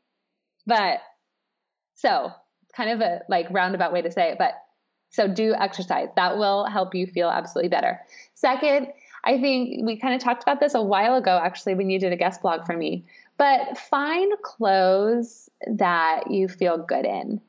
But 0.67 1.01
so 1.95 2.33
kind 2.77 2.91
of 2.91 3.01
a 3.01 3.23
like 3.29 3.47
roundabout 3.51 3.93
way 3.93 4.03
to 4.03 4.11
say 4.11 4.31
it, 4.31 4.39
but 4.39 4.55
so 5.11 5.27
do 5.27 5.55
exercise. 5.55 6.09
That 6.17 6.37
will 6.37 6.67
help 6.67 6.95
you 6.95 7.07
feel 7.07 7.29
absolutely 7.29 7.71
better. 7.71 8.01
Second, 8.35 8.89
I 9.25 9.41
think 9.41 9.85
we 9.85 9.99
kind 9.99 10.15
of 10.15 10.21
talked 10.21 10.43
about 10.43 10.61
this 10.61 10.75
a 10.75 10.83
while 10.83 11.17
ago, 11.17 11.41
actually, 11.43 11.75
when 11.75 11.91
you 11.91 11.99
did 11.99 12.13
a 12.13 12.17
guest 12.17 12.43
blog 12.43 12.65
for 12.65 12.77
me. 12.77 13.05
But 13.37 13.79
find 13.79 14.33
clothes 14.43 15.49
that 15.67 16.31
you 16.31 16.49
feel 16.49 16.79
good 16.79 17.05
in. 17.05 17.41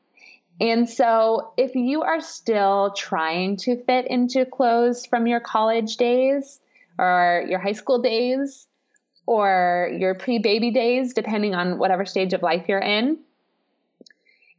And 0.60 0.88
so, 0.88 1.52
if 1.56 1.74
you 1.74 2.02
are 2.02 2.20
still 2.20 2.92
trying 2.96 3.56
to 3.58 3.82
fit 3.84 4.06
into 4.08 4.44
clothes 4.44 5.06
from 5.06 5.26
your 5.26 5.40
college 5.40 5.96
days 5.96 6.60
or 6.98 7.44
your 7.48 7.58
high 7.58 7.72
school 7.72 8.00
days 8.00 8.66
or 9.26 9.90
your 9.98 10.14
pre 10.14 10.38
baby 10.38 10.70
days, 10.70 11.14
depending 11.14 11.54
on 11.54 11.78
whatever 11.78 12.04
stage 12.04 12.32
of 12.32 12.42
life 12.42 12.66
you're 12.68 12.78
in, 12.78 13.18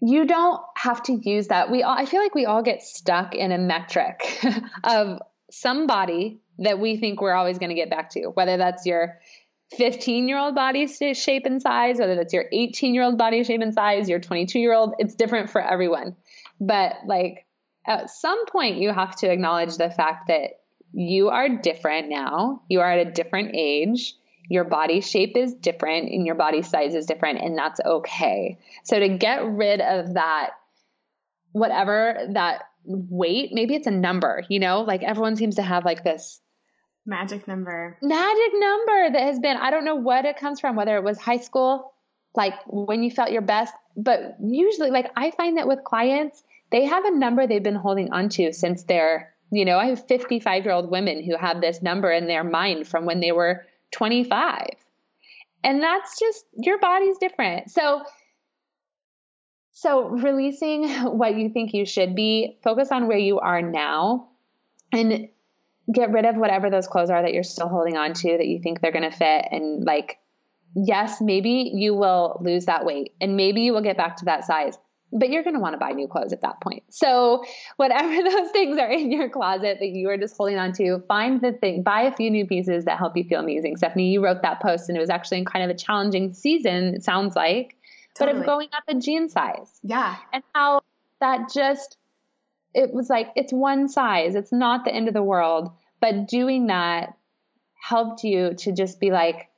you 0.02 0.26
don't 0.26 0.62
have 0.76 1.02
to 1.04 1.14
use 1.14 1.48
that. 1.48 1.72
We 1.72 1.84
all, 1.84 1.98
I 1.98 2.06
feel 2.06 2.22
like 2.22 2.36
we 2.36 2.46
all 2.46 2.62
get 2.62 2.82
stuck 2.82 3.36
in 3.36 3.52
a 3.52 3.58
metric 3.58 4.22
of 4.84 5.20
some 5.50 5.88
body 5.88 6.42
that 6.60 6.80
we 6.80 6.98
think 6.98 7.22
we're 7.22 7.34
always 7.34 7.58
going 7.58 7.70
to 7.70 7.76
get 7.76 7.90
back 7.90 8.10
to, 8.12 8.28
whether 8.28 8.58
that's 8.58 8.86
your 8.86 9.20
15 9.78 10.28
year 10.28 10.38
old 10.38 10.56
body 10.56 10.88
shape 10.88 11.46
and 11.46 11.62
size, 11.62 12.00
whether 12.00 12.16
that's 12.16 12.34
your 12.34 12.46
18 12.52 12.94
year 12.94 13.04
old 13.04 13.18
body 13.18 13.44
shape 13.44 13.62
and 13.62 13.74
size, 13.74 14.10
your 14.10 14.20
22 14.20 14.60
year 14.60 14.74
old, 14.74 14.94
it's 15.00 15.16
different 15.16 15.50
for 15.50 15.62
everyone. 15.62 16.16
But 16.60 16.96
like 17.06 17.46
at 17.86 18.10
some 18.10 18.46
point, 18.46 18.78
you 18.78 18.92
have 18.92 19.16
to 19.18 19.32
acknowledge 19.32 19.78
the 19.78 19.90
fact 19.90 20.28
that 20.28 20.60
you 20.94 21.30
are 21.30 21.50
different 21.50 22.10
now. 22.10 22.62
You 22.70 22.80
are 22.82 22.92
at 22.92 23.08
a 23.08 23.12
different 23.12 23.52
age. 23.56 24.16
Your 24.50 24.64
body 24.64 25.02
shape 25.02 25.36
is 25.36 25.54
different 25.54 26.12
and 26.12 26.26
your 26.26 26.36
body 26.36 26.62
size 26.62 26.96
is 26.96 27.06
different, 27.06 27.42
and 27.42 27.58
that's 27.58 27.80
okay. 27.86 28.60
So 28.84 29.00
to 29.00 29.10
get 29.10 29.46
rid 29.46 29.82
of 29.82 30.14
that, 30.14 30.52
whatever 31.52 32.28
that 32.34 32.64
weight, 32.86 33.52
maybe 33.54 33.76
it's 33.76 33.88
a 33.88 33.92
number, 33.92 34.44
you 34.50 34.60
know, 34.60 34.82
like 34.82 35.04
everyone 35.04 35.36
seems 35.36 35.56
to 35.56 35.62
have 35.62 35.86
like 35.86 36.04
this 36.04 36.42
magic 37.06 37.48
number. 37.48 37.98
Magic 38.02 38.52
number 38.54 39.12
that 39.12 39.22
has 39.22 39.40
been, 39.40 39.58
I 39.58 39.72
don't 39.72 39.86
know 39.86 39.96
what 39.96 40.26
it 40.26 40.38
comes 40.38 40.60
from, 40.60 40.76
whether 40.76 40.96
it 40.98 41.04
was 41.04 41.18
high 41.20 41.38
school, 41.38 41.94
like 42.36 42.54
when 42.68 43.04
you 43.04 43.12
felt 43.12 43.32
your 43.32 43.42
best, 43.42 43.74
but 43.96 44.38
usually, 44.44 44.90
like 44.90 45.12
I 45.16 45.32
find 45.32 45.58
that 45.58 45.68
with 45.68 45.84
clients, 45.84 46.44
they 46.72 46.86
have 46.86 47.06
a 47.06 47.16
number 47.16 47.46
they've 47.46 47.64
been 47.64 47.76
holding 47.76 48.12
onto 48.12 48.52
since 48.52 48.84
they're, 48.84 49.33
you 49.54 49.66
know, 49.66 49.78
I 49.78 49.86
have 49.86 50.08
55 50.08 50.66
year 50.66 50.74
old 50.74 50.90
women 50.90 51.24
who 51.24 51.38
have 51.38 51.62
this 51.62 51.82
number 51.82 52.12
in 52.12 52.28
their 52.28 52.44
mind 52.44 52.88
from 52.88 53.06
when 53.06 53.20
they 53.20 53.32
were 53.32 53.66
25. 53.92 54.68
And 55.64 55.82
that's 55.82 56.20
just 56.20 56.44
your 56.58 56.80
body's 56.80 57.18
different. 57.20 57.70
So, 57.70 58.02
so 59.72 60.10
releasing 60.10 60.90
what 61.18 61.36
you 61.38 61.50
think 61.50 61.74
you 61.74 61.86
should 61.86 62.16
be, 62.16 62.58
focus 62.64 62.92
on 62.92 63.08
where 63.08 63.18
you 63.18 63.40
are 63.40 63.62
now 63.62 64.30
and 64.92 65.30
get 65.94 66.12
rid 66.12 66.26
of 66.26 66.36
whatever 66.36 66.72
those 66.72 66.88
clothes 66.88 67.12
are 67.12 67.22
that 67.22 67.34
you're 67.34 67.44
still 67.44 67.68
holding 67.68 67.96
on 67.96 68.14
to 68.14 68.38
that 68.38 68.48
you 68.48 68.60
think 68.60 68.82
they're 68.82 68.92
going 68.92 69.10
to 69.10 69.16
fit 69.16 69.46
and 69.52 69.84
like 69.84 70.18
yes, 70.76 71.22
maybe 71.22 71.72
you 71.76 71.94
will 71.94 72.40
lose 72.42 72.66
that 72.66 72.86
weight 72.86 73.14
and 73.22 73.38
maybe 73.38 73.62
you 73.62 73.74
will 73.74 73.84
get 73.84 73.98
back 73.98 74.18
to 74.18 74.26
that 74.26 74.46
size, 74.46 74.78
but 75.14 75.30
you're 75.30 75.44
going 75.44 75.54
to 75.54 75.60
want 75.60 75.74
to 75.74 75.78
buy 75.78 75.92
new 75.92 76.08
clothes 76.08 76.34
at 76.34 76.42
that 76.42 76.60
point. 76.62 76.84
So, 76.90 77.44
whatever 77.78 78.30
those 78.30 78.52
things 78.52 78.80
are 78.80 78.92
in 78.92 79.12
your 79.12 79.30
closet 79.30 79.78
that 79.80 79.90
you 79.90 80.10
are 80.10 80.18
just 80.18 80.36
holding 80.36 80.58
on 80.58 80.74
to, 80.74 81.00
find 81.08 81.42
the 81.42 81.54
thing, 81.54 81.84
buy 81.84 82.02
a 82.04 82.16
few 82.16 82.30
new 82.32 82.48
pieces 82.48 82.86
that 82.86 82.98
help 82.98 83.16
you 83.16 83.24
feel 83.24 83.40
amazing. 83.40 83.78
Stephanie, 83.78 84.12
you 84.12 84.24
wrote 84.24 84.42
that 84.42 84.62
post 84.62 84.90
and 84.90 84.98
it 84.98 85.02
was 85.02 85.10
actually 85.10 85.40
in 85.40 85.46
kind 85.46 85.70
of 85.70 85.76
a 85.76 85.78
challenging 85.78 86.34
season, 86.34 86.96
it 86.96 87.04
sounds 87.04 87.36
like, 87.36 87.78
totally. 88.16 88.34
but 88.34 88.42
of 88.42 88.46
going 88.46 88.70
up 88.74 88.84
a 88.88 88.96
jean 88.96 89.30
size. 89.30 89.80
Yeah. 89.84 90.16
And 90.32 90.44
how 90.54 90.82
that 91.24 91.50
just 91.54 91.98
it 92.74 92.94
was 92.94 93.10
like 93.10 93.30
it's 93.36 93.54
one 93.54 93.88
size 93.88 94.36
it's 94.36 94.52
not 94.52 94.84
the 94.84 94.94
end 94.94 95.08
of 95.08 95.14
the 95.14 95.24
world 95.24 95.72
but 96.02 96.28
doing 96.28 96.68
that 96.68 97.18
helped 97.82 98.24
you 98.24 98.54
to 98.56 98.74
just 98.74 99.00
be 99.00 99.10
like 99.10 99.50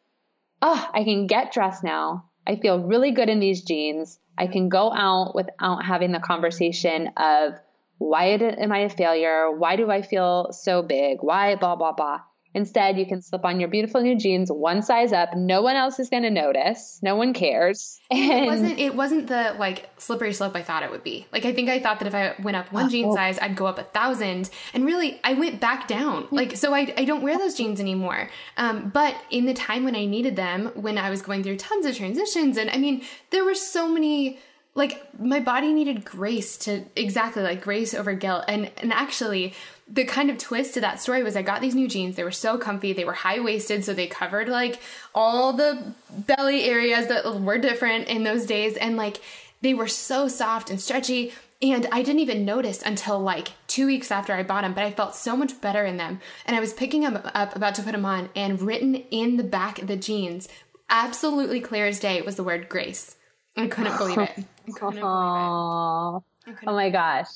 oh 0.61 0.89
i 0.93 1.03
can 1.03 1.25
get 1.25 1.51
dressed 1.51 1.83
now 1.83 2.25
i 2.47 2.55
feel 2.55 2.79
really 2.79 3.11
good 3.11 3.29
in 3.29 3.39
these 3.39 3.63
jeans. 3.63 4.19
I 4.37 4.47
can 4.47 4.67
go 4.67 4.91
out 4.91 5.33
without 5.33 5.85
having 5.85 6.11
the 6.11 6.19
conversation 6.19 7.11
of 7.17 7.53
why 7.97 8.25
am 8.25 8.71
i 8.71 8.79
a 8.79 8.89
failure? 8.89 9.51
Why 9.51 9.75
do 9.75 9.89
i 9.89 10.01
feel 10.01 10.51
so 10.51 10.81
big? 10.81 11.19
Why 11.21 11.55
blah 11.55 11.75
blah 11.75 11.93
blah 11.93 12.21
Instead, 12.55 12.97
you 12.97 13.05
can 13.05 13.21
slip 13.21 13.43
on 13.43 13.59
your 13.59 13.67
beautiful 13.67 14.01
new 14.01 14.17
jeans 14.17 14.49
one 14.49 14.81
size 14.81 15.11
up. 15.11 15.35
No 15.35 15.61
one 15.61 15.75
else 15.75 15.99
is 15.99 16.09
going 16.09 16.23
to 16.23 16.29
notice. 16.29 17.01
No 17.03 17.17
one 17.17 17.33
cares. 17.33 17.99
And 18.09 18.45
it 18.45 18.47
wasn't 18.47 18.79
it 18.79 18.95
wasn't 18.95 19.27
the 19.27 19.55
like 19.59 19.89
slippery 19.99 20.31
slope 20.31 20.55
I 20.55 20.61
thought 20.61 20.81
it 20.81 20.89
would 20.89 21.03
be. 21.03 21.27
Like 21.33 21.43
I 21.43 21.53
think 21.53 21.69
I 21.69 21.79
thought 21.79 21.99
that 21.99 22.07
if 22.07 22.15
I 22.15 22.33
went 22.41 22.55
up 22.55 22.71
one 22.71 22.89
jean 22.89 23.11
size, 23.13 23.37
I'd 23.39 23.57
go 23.57 23.65
up 23.65 23.77
a 23.77 23.83
thousand. 23.83 24.49
And 24.73 24.85
really, 24.85 25.19
I 25.23 25.33
went 25.33 25.59
back 25.59 25.87
down. 25.87 26.27
Like 26.31 26.55
so, 26.55 26.73
I 26.73 26.93
I 26.97 27.03
don't 27.03 27.23
wear 27.23 27.37
those 27.37 27.55
jeans 27.55 27.81
anymore. 27.81 28.29
Um, 28.55 28.89
but 28.89 29.15
in 29.29 29.45
the 29.45 29.53
time 29.53 29.83
when 29.83 29.95
I 29.95 30.05
needed 30.05 30.37
them, 30.37 30.71
when 30.75 30.97
I 30.97 31.09
was 31.09 31.21
going 31.21 31.43
through 31.43 31.57
tons 31.57 31.85
of 31.85 31.97
transitions, 31.97 32.57
and 32.57 32.69
I 32.69 32.77
mean, 32.77 33.03
there 33.31 33.43
were 33.43 33.55
so 33.55 33.87
many 33.87 34.39
like 34.75 35.01
my 35.19 35.39
body 35.39 35.73
needed 35.73 36.05
grace 36.05 36.57
to 36.57 36.83
exactly 36.95 37.41
like 37.41 37.61
grace 37.61 37.93
over 37.93 38.13
guilt 38.13 38.43
and 38.47 38.69
and 38.77 38.93
actually 38.93 39.53
the 39.87 40.03
kind 40.03 40.29
of 40.29 40.37
twist 40.37 40.73
to 40.73 40.81
that 40.81 40.99
story 40.99 41.21
was 41.21 41.35
I 41.35 41.43
got 41.43 41.61
these 41.61 41.75
new 41.75 41.87
jeans. 41.87 42.15
They 42.15 42.23
were 42.23 42.31
so 42.31 42.57
comfy. 42.57 42.93
They 42.93 43.05
were 43.05 43.13
high 43.13 43.39
waisted, 43.39 43.83
so 43.83 43.93
they 43.93 44.07
covered 44.07 44.49
like 44.49 44.79
all 45.13 45.53
the 45.53 45.93
belly 46.09 46.63
areas 46.63 47.07
that 47.07 47.41
were 47.41 47.59
different 47.59 48.07
in 48.07 48.23
those 48.23 48.45
days. 48.45 48.77
And 48.77 48.97
like 48.97 49.21
they 49.61 49.73
were 49.73 49.87
so 49.87 50.27
soft 50.27 50.69
and 50.69 50.81
stretchy. 50.81 51.33
And 51.61 51.87
I 51.91 52.01
didn't 52.01 52.19
even 52.19 52.45
notice 52.45 52.81
until 52.81 53.19
like 53.19 53.49
two 53.67 53.85
weeks 53.85 54.11
after 54.11 54.33
I 54.33 54.43
bought 54.43 54.63
them, 54.63 54.73
but 54.73 54.83
I 54.83 54.91
felt 54.91 55.15
so 55.15 55.37
much 55.37 55.61
better 55.61 55.85
in 55.85 55.97
them. 55.97 56.19
And 56.45 56.55
I 56.55 56.59
was 56.59 56.73
picking 56.73 57.01
them 57.01 57.19
up, 57.33 57.55
about 57.55 57.75
to 57.75 57.83
put 57.83 57.91
them 57.91 58.05
on, 58.05 58.29
and 58.35 58.61
written 58.61 58.95
in 58.95 59.37
the 59.37 59.43
back 59.43 59.79
of 59.79 59.87
the 59.87 59.95
jeans, 59.95 60.49
absolutely 60.89 61.61
clear 61.61 61.85
as 61.85 61.99
day, 61.99 62.21
was 62.21 62.35
the 62.35 62.43
word 62.43 62.69
grace. 62.69 63.15
I 63.55 63.67
couldn't 63.67 63.97
believe 63.97 64.17
it. 64.17 64.45
I 64.67 64.71
couldn't 64.71 65.01
Aww. 65.01 66.23
believe 66.45 66.57
it. 66.57 66.63
oh 66.67 66.73
my 66.73 66.89
gosh. 66.89 67.29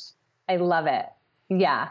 I 0.49 0.57
love 0.57 0.87
it. 0.87 1.05
Yeah. 1.49 1.89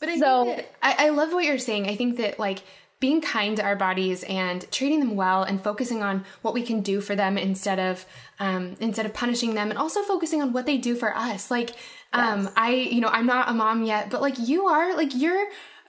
But 0.00 0.10
I 0.10 0.18
so, 0.18 0.44
think 0.44 0.56
that, 0.56 0.72
I, 0.82 1.06
I 1.06 1.08
love 1.10 1.32
what 1.32 1.44
you're 1.44 1.58
saying. 1.58 1.88
I 1.88 1.96
think 1.96 2.16
that 2.18 2.38
like 2.38 2.62
being 2.98 3.20
kind 3.20 3.56
to 3.56 3.62
our 3.62 3.76
bodies 3.76 4.24
and 4.24 4.70
treating 4.70 5.00
them 5.00 5.16
well 5.16 5.42
and 5.42 5.62
focusing 5.62 6.02
on 6.02 6.24
what 6.42 6.54
we 6.54 6.62
can 6.62 6.80
do 6.80 7.00
for 7.00 7.14
them 7.14 7.36
instead 7.36 7.78
of 7.78 8.06
um, 8.40 8.76
instead 8.80 9.04
of 9.04 9.12
punishing 9.12 9.54
them 9.54 9.70
and 9.70 9.78
also 9.78 10.02
focusing 10.02 10.40
on 10.40 10.52
what 10.52 10.66
they 10.66 10.78
do 10.78 10.94
for 10.94 11.14
us 11.14 11.50
like 11.50 11.70
um, 12.14 12.44
yes. 12.44 12.52
i 12.56 12.70
you 12.70 13.00
know 13.00 13.08
i'm 13.08 13.26
not 13.26 13.50
a 13.50 13.52
mom 13.52 13.84
yet 13.84 14.08
but 14.08 14.22
like 14.22 14.38
you 14.38 14.66
are 14.66 14.96
like 14.96 15.14
you're 15.14 15.46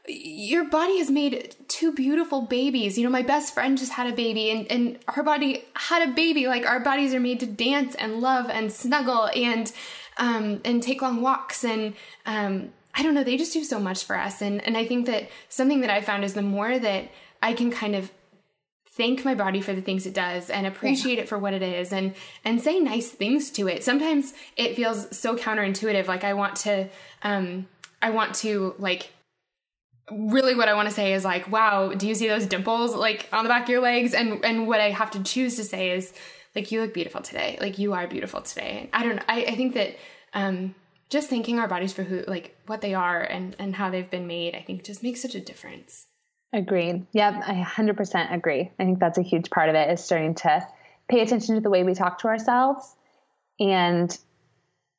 your 0.08 0.64
body 0.64 1.00
has 1.00 1.12
made 1.12 1.56
two 1.68 1.92
beautiful 1.92 2.42
babies. 2.42 2.98
You 2.98 3.04
know, 3.04 3.10
my 3.10 3.24
best 3.24 3.54
friend 3.54 3.78
just 3.78 3.92
had 3.92 4.08
a 4.08 4.16
baby 4.16 4.50
and, 4.52 4.72
and 4.72 5.00
her 5.10 5.22
body 5.22 5.66
had 5.76 6.08
a 6.08 6.14
baby. 6.14 6.48
Like 6.48 6.66
our 6.66 6.80
bodies 6.80 7.14
are 7.14 7.20
made 7.20 7.42
to 7.42 7.46
dance 7.46 7.94
and 7.96 8.22
love 8.22 8.50
and 8.50 8.72
snuggle 8.72 9.30
and 9.36 9.72
um 10.18 10.62
and 10.66 10.82
take 10.82 11.02
long 11.02 11.22
walks 11.22 11.64
and 11.64 11.94
um 12.26 12.70
I 12.98 13.04
don't 13.04 13.14
know, 13.14 13.24
they 13.24 13.38
just 13.38 13.54
do 13.54 13.64
so 13.64 13.80
much 13.80 14.04
for 14.04 14.18
us. 14.18 14.42
And 14.42 14.62
and 14.66 14.76
I 14.76 14.86
think 14.86 15.06
that 15.06 15.30
something 15.50 15.82
that 15.82 15.90
I 15.90 16.02
found 16.02 16.24
is 16.24 16.34
the 16.34 16.42
more 16.42 16.78
that 16.78 17.10
I 17.42 17.54
can 17.54 17.72
kind 17.72 17.96
of 17.96 18.12
thank 18.90 19.24
my 19.24 19.36
body 19.36 19.62
for 19.62 19.74
the 19.74 19.82
things 19.82 20.08
it 20.08 20.14
does 20.16 20.50
and 20.50 20.66
appreciate 20.66 21.18
yeah. 21.18 21.22
it 21.22 21.30
for 21.30 21.38
what 21.38 21.54
it 21.54 21.62
is 21.62 21.94
and 21.94 22.16
and 22.44 22.60
say 22.60 22.80
nice 22.80 23.10
things 23.10 23.52
to 23.52 23.68
it. 23.68 23.84
Sometimes 23.84 24.34
it 24.58 24.76
feels 24.76 25.16
so 25.16 25.38
counterintuitive. 25.38 26.08
Like 26.08 26.24
I 26.24 26.34
want 26.34 26.56
to 26.58 26.90
um 27.22 27.68
I 28.02 28.10
want 28.10 28.34
to 28.36 28.74
like 28.80 29.12
really 30.12 30.56
what 30.56 30.68
I 30.68 30.74
want 30.74 30.90
to 30.90 30.94
say 30.94 31.14
is 31.14 31.24
like, 31.24 31.52
wow, 31.52 31.90
do 31.94 32.08
you 32.08 32.16
see 32.16 32.28
those 32.28 32.48
dimples 32.48 32.96
like 32.96 33.28
on 33.32 33.44
the 33.44 33.50
back 33.50 33.64
of 33.64 33.70
your 33.70 33.82
legs? 33.82 34.16
And 34.16 34.44
and 34.44 34.68
what 34.68 34.80
I 34.80 34.90
have 34.90 35.12
to 35.12 35.22
choose 35.22 35.56
to 35.58 35.64
say 35.64 35.92
is 35.92 36.14
like, 36.56 36.72
you 36.72 36.82
look 36.82 36.96
beautiful 36.96 37.22
today. 37.22 37.60
Like 37.62 37.78
you 37.78 37.94
are 37.94 38.08
beautiful 38.08 38.42
today. 38.42 38.90
I 38.92 39.04
don't 39.04 39.18
know. 39.18 39.24
I, 39.28 39.44
I 39.44 39.56
think 39.56 39.76
that 39.76 39.96
um, 40.34 40.74
just 41.10 41.30
thanking 41.30 41.60
our 41.60 41.68
bodies 41.68 41.94
for 41.94 42.04
who 42.04 42.24
like 42.28 42.58
what 42.66 42.82
they 42.82 42.94
are 42.94 43.22
and 43.22 43.56
and 43.60 43.76
how 43.76 43.90
they've 43.90 44.10
been 44.10 44.28
made, 44.28 44.56
I 44.56 44.62
think 44.62 44.84
just 44.84 45.04
makes 45.04 45.22
such 45.22 45.36
a 45.36 45.40
difference. 45.40 46.08
Agreed. 46.54 47.06
Yep, 47.12 47.34
I 47.46 47.62
100% 47.62 48.34
agree. 48.34 48.72
I 48.80 48.84
think 48.86 49.00
that's 49.00 49.18
a 49.18 49.22
huge 49.22 49.50
part 49.50 49.70
of 49.70 49.76
it 49.76 49.90
is 49.92 50.04
starting 50.04 50.34
to 50.36 50.66
pay 51.10 51.20
attention 51.20 51.56
to 51.56 51.62
the 51.62 51.70
way 51.70 51.84
we 51.84 51.94
talk 51.94 52.20
to 52.20 52.28
ourselves 52.28 52.96
and 53.60 54.18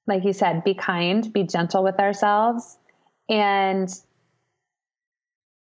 like 0.06 0.24
you 0.24 0.32
said, 0.32 0.64
be 0.64 0.74
kind, 0.74 1.30
be 1.32 1.44
gentle 1.44 1.82
with 1.82 1.98
ourselves 1.98 2.76
and 3.28 3.88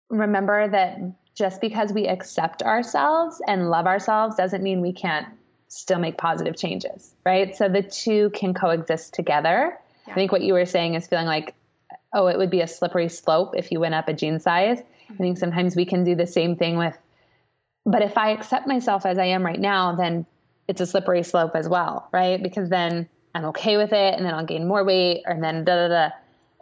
remember 0.09 0.69
that 0.69 0.97
just 1.35 1.61
because 1.61 1.93
we 1.93 2.07
accept 2.07 2.61
ourselves 2.61 3.41
and 3.47 3.69
love 3.69 3.85
ourselves 3.85 4.35
doesn't 4.35 4.63
mean 4.63 4.81
we 4.81 4.93
can't 4.93 5.27
still 5.69 5.99
make 5.99 6.17
positive 6.17 6.57
changes, 6.57 7.13
right? 7.25 7.55
So 7.55 7.69
the 7.69 7.83
two 7.83 8.31
can 8.31 8.53
coexist 8.53 9.13
together. 9.13 9.77
Yeah. 10.09 10.13
I 10.13 10.15
think 10.15 10.31
what 10.31 10.41
you 10.41 10.53
were 10.53 10.65
saying 10.65 10.95
is 10.95 11.07
feeling 11.07 11.25
like, 11.25 11.55
oh, 12.13 12.27
it 12.27 12.37
would 12.37 12.49
be 12.49 12.61
a 12.61 12.67
slippery 12.67 13.09
slope 13.09 13.53
if 13.55 13.71
you 13.71 13.79
went 13.79 13.95
up 13.95 14.07
a 14.07 14.13
jean 14.13 14.39
size. 14.39 14.79
Mm-hmm. 14.79 15.13
I 15.13 15.17
think 15.17 15.37
sometimes 15.37 15.75
we 15.75 15.85
can 15.85 16.03
do 16.03 16.15
the 16.15 16.27
same 16.27 16.55
thing 16.55 16.77
with, 16.77 16.97
but 17.85 18.01
if 18.01 18.17
I 18.17 18.31
accept 18.31 18.67
myself 18.67 19.05
as 19.05 19.17
I 19.17 19.25
am 19.25 19.45
right 19.45 19.59
now, 19.59 19.95
then 19.95 20.25
it's 20.67 20.81
a 20.81 20.85
slippery 20.85 21.23
slope 21.23 21.51
as 21.55 21.67
well, 21.67 22.09
right? 22.11 22.41
Because 22.41 22.69
then 22.69 23.07
I'm 23.33 23.45
okay 23.45 23.77
with 23.77 23.93
it 23.93 24.15
and 24.15 24.25
then 24.25 24.33
I'll 24.33 24.45
gain 24.45 24.67
more 24.67 24.83
weight 24.83 25.23
and 25.25 25.43
then 25.43 25.63
da 25.63 25.75
da 25.75 25.87
da. 25.87 26.15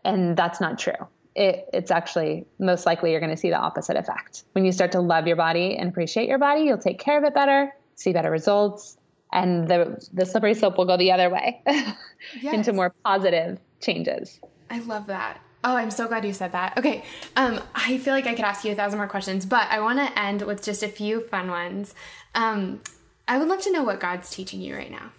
And 0.06 0.38
that's 0.38 0.62
not 0.62 0.80
true 0.80 1.08
it, 1.38 1.70
it's 1.72 1.92
actually 1.92 2.48
most 2.60 2.86
likely 2.86 3.12
you're 3.12 3.20
going 3.20 3.32
to 3.32 3.38
see 3.38 3.52
the 3.52 3.58
opposite 3.58 3.96
effect. 3.96 4.44
When 4.54 4.66
you 4.66 4.72
start 4.72 4.92
to 4.94 5.00
love 5.00 5.28
your 5.28 5.36
body 5.36 5.78
and 5.78 5.88
appreciate 5.88 6.28
your 6.28 6.40
body, 6.40 6.62
you'll 6.64 6.80
take 6.80 7.00
care 7.00 7.18
of 7.18 7.24
it 7.24 7.34
better, 7.36 7.72
see 7.96 8.12
better 8.12 8.32
results, 8.32 8.98
and 9.32 9.68
the 9.68 10.08
the 10.14 10.26
slippery 10.26 10.54
slope 10.54 10.78
will 10.78 10.86
go 10.86 10.98
the 10.98 11.12
other 11.12 11.30
way 11.30 11.62
yes. 11.68 12.54
into 12.54 12.74
more 12.74 12.94
positive 13.04 13.60
changes. 13.82 14.40
I 14.70 14.80
love 14.80 15.08
that. 15.08 15.40
Oh, 15.64 15.76
I'm 15.76 15.92
so 15.92 16.08
glad 16.08 16.24
you 16.24 16.34
said 16.34 16.52
that. 16.54 16.78
Okay, 16.78 17.04
um, 17.36 17.60
I 17.76 17.98
feel 17.98 18.14
like 18.14 18.28
I 18.28 18.36
could 18.36 18.46
ask 18.46 18.64
you 18.64 18.72
a 18.72 18.76
thousand 18.76 19.00
more 19.00 19.08
questions, 19.08 19.46
but 19.46 19.68
I 19.70 19.80
want 19.80 20.00
to 20.00 20.20
end 20.20 20.44
with 20.44 20.64
just 20.64 20.84
a 20.84 20.88
few 20.88 21.22
fun 21.22 21.50
ones. 21.50 21.94
Um, 22.36 22.82
I 23.28 23.38
would 23.38 23.48
love 23.48 23.62
to 23.64 23.72
know 23.72 23.84
what 23.84 24.00
God's 24.00 24.30
teaching 24.30 24.62
you 24.62 24.76
right 24.76 24.92
now. 24.92 25.12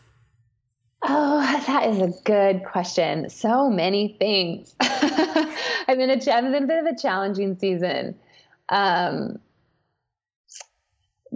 Oh, 1.03 1.41
that 1.67 1.89
is 1.89 1.99
a 2.01 2.13
good 2.25 2.65
question. 2.65 3.31
So 3.31 3.69
many 3.71 4.17
things. 4.19 4.75
I'm 4.81 6.01
in 6.01 6.11
a, 6.11 6.33
I'm 6.33 6.47
in 6.55 6.65
a 6.65 6.67
bit 6.67 6.79
of 6.79 6.87
a 6.87 6.97
challenging 6.97 7.59
season. 7.59 8.17
Um, 8.69 9.39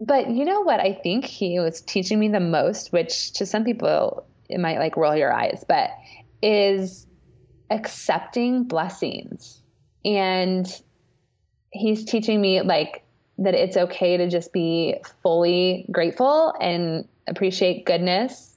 but 0.07 0.31
you 0.31 0.45
know 0.45 0.63
what 0.63 0.81
I 0.81 0.95
think 0.95 1.25
he 1.25 1.61
was 1.61 1.81
teaching 1.81 2.19
me 2.19 2.29
the 2.29 2.41
most, 2.41 2.93
which 2.93 3.33
to 3.35 3.47
some 3.47 3.65
people 3.65 4.27
it 4.49 4.59
might 4.59 4.79
like 4.79 4.97
roll 4.97 5.17
your 5.17 5.33
eyes, 5.33 5.65
but 5.67 5.91
is 6.43 7.07
accepting 7.71 8.65
blessings. 8.65 9.63
And 10.05 10.67
he's 11.71 12.05
teaching 12.05 12.41
me 12.41 12.63
like 12.63 13.05
that 13.39 13.55
it's 13.55 13.77
okay 13.77 14.17
to 14.17 14.29
just 14.29 14.53
be 14.53 14.97
fully 15.23 15.87
grateful 15.91 16.53
and 16.61 17.07
appreciate 17.27 17.87
goodness 17.87 18.57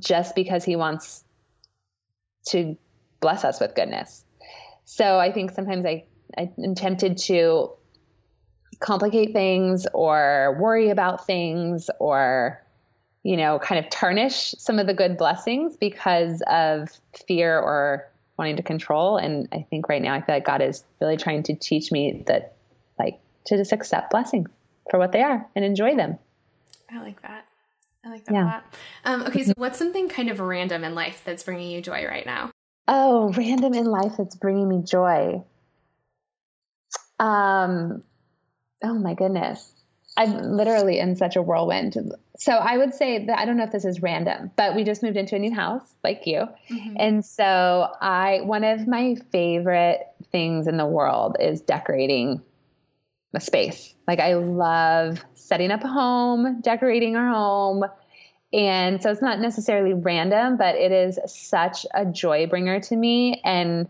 just 0.00 0.34
because 0.34 0.64
he 0.64 0.76
wants 0.76 1.22
to 2.48 2.76
bless 3.20 3.44
us 3.44 3.60
with 3.60 3.74
goodness. 3.74 4.24
So 4.84 5.18
I 5.18 5.32
think 5.32 5.52
sometimes 5.52 5.86
I, 5.86 6.04
I'm 6.36 6.74
tempted 6.74 7.18
to 7.18 7.70
complicate 8.84 9.32
things 9.32 9.86
or 9.94 10.58
worry 10.60 10.90
about 10.90 11.26
things 11.26 11.88
or, 11.98 12.62
you 13.22 13.36
know, 13.36 13.58
kind 13.58 13.82
of 13.82 13.90
tarnish 13.90 14.54
some 14.58 14.78
of 14.78 14.86
the 14.86 14.92
good 14.92 15.16
blessings 15.16 15.74
because 15.76 16.42
of 16.46 16.90
fear 17.26 17.58
or 17.58 18.06
wanting 18.38 18.56
to 18.56 18.62
control. 18.62 19.16
And 19.16 19.48
I 19.52 19.66
think 19.70 19.88
right 19.88 20.02
now 20.02 20.12
I 20.12 20.20
feel 20.20 20.34
like 20.34 20.44
God 20.44 20.60
is 20.60 20.84
really 21.00 21.16
trying 21.16 21.44
to 21.44 21.54
teach 21.54 21.90
me 21.90 22.24
that, 22.26 22.56
like, 22.98 23.20
to 23.46 23.56
just 23.56 23.72
accept 23.72 24.10
blessings 24.10 24.50
for 24.90 24.98
what 24.98 25.12
they 25.12 25.22
are 25.22 25.48
and 25.56 25.64
enjoy 25.64 25.96
them. 25.96 26.18
I 26.92 27.00
like 27.00 27.22
that. 27.22 27.46
I 28.04 28.10
like 28.10 28.26
that 28.26 28.34
yeah. 28.34 28.44
a 28.44 28.44
lot. 28.44 28.64
Um, 29.06 29.22
okay, 29.22 29.44
so 29.44 29.54
what's 29.56 29.78
something 29.78 30.10
kind 30.10 30.28
of 30.28 30.40
random 30.40 30.84
in 30.84 30.94
life 30.94 31.22
that's 31.24 31.42
bringing 31.42 31.70
you 31.70 31.80
joy 31.80 32.04
right 32.06 32.26
now? 32.26 32.50
Oh, 32.86 33.32
random 33.32 33.72
in 33.72 33.86
life 33.86 34.12
that's 34.18 34.36
bringing 34.36 34.68
me 34.68 34.82
joy. 34.82 35.42
Um, 37.18 38.02
oh 38.84 38.94
my 38.94 39.14
goodness. 39.14 39.72
I'm 40.16 40.56
literally 40.56 41.00
in 41.00 41.16
such 41.16 41.34
a 41.34 41.42
whirlwind. 41.42 41.96
So 42.36 42.52
I 42.52 42.78
would 42.78 42.94
say 42.94 43.26
that 43.26 43.38
I 43.38 43.46
don't 43.46 43.56
know 43.56 43.64
if 43.64 43.72
this 43.72 43.84
is 43.84 44.00
random, 44.00 44.52
but 44.56 44.76
we 44.76 44.84
just 44.84 45.02
moved 45.02 45.16
into 45.16 45.34
a 45.34 45.40
new 45.40 45.52
house, 45.52 45.82
like 46.04 46.26
you. 46.26 46.46
Mm-hmm. 46.70 46.96
And 46.98 47.24
so 47.24 47.88
I 48.00 48.40
one 48.42 48.62
of 48.62 48.86
my 48.86 49.16
favorite 49.32 50.00
things 50.30 50.68
in 50.68 50.76
the 50.76 50.86
world 50.86 51.36
is 51.40 51.62
decorating 51.62 52.42
a 53.34 53.40
space. 53.40 53.92
Like 54.06 54.20
I 54.20 54.34
love 54.34 55.24
setting 55.34 55.72
up 55.72 55.82
a 55.82 55.88
home, 55.88 56.60
decorating 56.60 57.16
our 57.16 57.28
home. 57.28 57.84
And 58.52 59.02
so 59.02 59.10
it's 59.10 59.22
not 59.22 59.40
necessarily 59.40 59.94
random, 59.94 60.56
but 60.56 60.76
it 60.76 60.92
is 60.92 61.18
such 61.26 61.86
a 61.92 62.06
joy 62.06 62.46
bringer 62.46 62.78
to 62.78 62.96
me. 62.96 63.40
And 63.44 63.88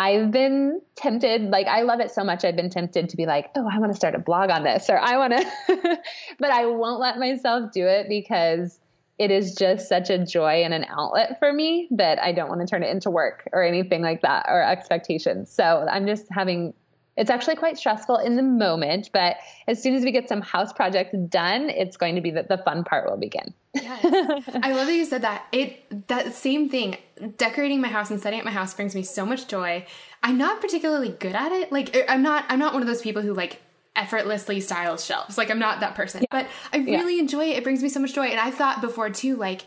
I've 0.00 0.30
been 0.30 0.80
tempted, 0.96 1.50
like, 1.50 1.66
I 1.66 1.82
love 1.82 2.00
it 2.00 2.10
so 2.10 2.24
much. 2.24 2.42
I've 2.42 2.56
been 2.56 2.70
tempted 2.70 3.10
to 3.10 3.16
be 3.18 3.26
like, 3.26 3.50
oh, 3.54 3.68
I 3.70 3.78
want 3.78 3.92
to 3.92 3.96
start 3.96 4.14
a 4.14 4.18
blog 4.18 4.48
on 4.48 4.62
this, 4.62 4.88
or 4.88 4.98
I 4.98 5.18
want 5.18 5.34
to, 5.34 6.00
but 6.38 6.50
I 6.50 6.64
won't 6.64 7.00
let 7.00 7.18
myself 7.18 7.70
do 7.70 7.86
it 7.86 8.08
because 8.08 8.80
it 9.18 9.30
is 9.30 9.54
just 9.54 9.90
such 9.90 10.08
a 10.08 10.16
joy 10.16 10.64
and 10.64 10.72
an 10.72 10.86
outlet 10.88 11.38
for 11.38 11.52
me 11.52 11.86
that 11.90 12.18
I 12.18 12.32
don't 12.32 12.48
want 12.48 12.62
to 12.62 12.66
turn 12.66 12.82
it 12.82 12.88
into 12.88 13.10
work 13.10 13.46
or 13.52 13.62
anything 13.62 14.00
like 14.00 14.22
that 14.22 14.46
or 14.48 14.62
expectations. 14.62 15.50
So 15.50 15.86
I'm 15.90 16.06
just 16.06 16.24
having 16.30 16.72
It's 17.16 17.30
actually 17.30 17.56
quite 17.56 17.76
stressful 17.76 18.18
in 18.18 18.36
the 18.36 18.42
moment, 18.42 19.10
but 19.12 19.36
as 19.66 19.82
soon 19.82 19.94
as 19.94 20.04
we 20.04 20.12
get 20.12 20.28
some 20.28 20.40
house 20.40 20.72
projects 20.72 21.14
done, 21.28 21.68
it's 21.68 21.96
going 21.96 22.14
to 22.14 22.20
be 22.20 22.30
that 22.30 22.48
the 22.48 22.58
fun 22.58 22.84
part 22.84 23.10
will 23.10 23.18
begin. 23.18 23.52
Yes. 23.74 24.04
I 24.62 24.72
love 24.72 24.86
that 24.86 24.94
you 24.94 25.04
said 25.04 25.22
that. 25.22 25.46
It 25.52 26.08
that 26.08 26.34
same 26.34 26.68
thing, 26.68 26.96
decorating 27.36 27.80
my 27.80 27.88
house 27.88 28.10
and 28.10 28.20
setting 28.20 28.38
up 28.38 28.44
my 28.44 28.50
house 28.50 28.74
brings 28.74 28.94
me 28.94 29.02
so 29.02 29.26
much 29.26 29.48
joy. 29.48 29.86
I'm 30.22 30.38
not 30.38 30.60
particularly 30.60 31.10
good 31.10 31.34
at 31.34 31.52
it. 31.52 31.72
Like 31.72 31.94
er, 31.94 32.04
I'm 32.08 32.22
not 32.22 32.44
I'm 32.48 32.58
not 32.58 32.72
one 32.72 32.82
of 32.82 32.88
those 32.88 33.02
people 33.02 33.22
who 33.22 33.34
like 33.34 33.60
effortlessly 33.96 34.60
styles 34.60 35.04
shelves. 35.04 35.36
Like 35.36 35.50
I'm 35.50 35.58
not 35.58 35.80
that 35.80 35.94
person. 35.94 36.22
Yeah. 36.22 36.26
But 36.30 36.46
I 36.72 36.78
really 36.78 37.16
yeah. 37.16 37.22
enjoy 37.22 37.44
it. 37.46 37.58
It 37.58 37.64
brings 37.64 37.82
me 37.82 37.88
so 37.88 38.00
much 38.00 38.14
joy. 38.14 38.26
And 38.26 38.40
I 38.40 38.50
thought 38.50 38.80
before 38.80 39.10
too, 39.10 39.36
like, 39.36 39.62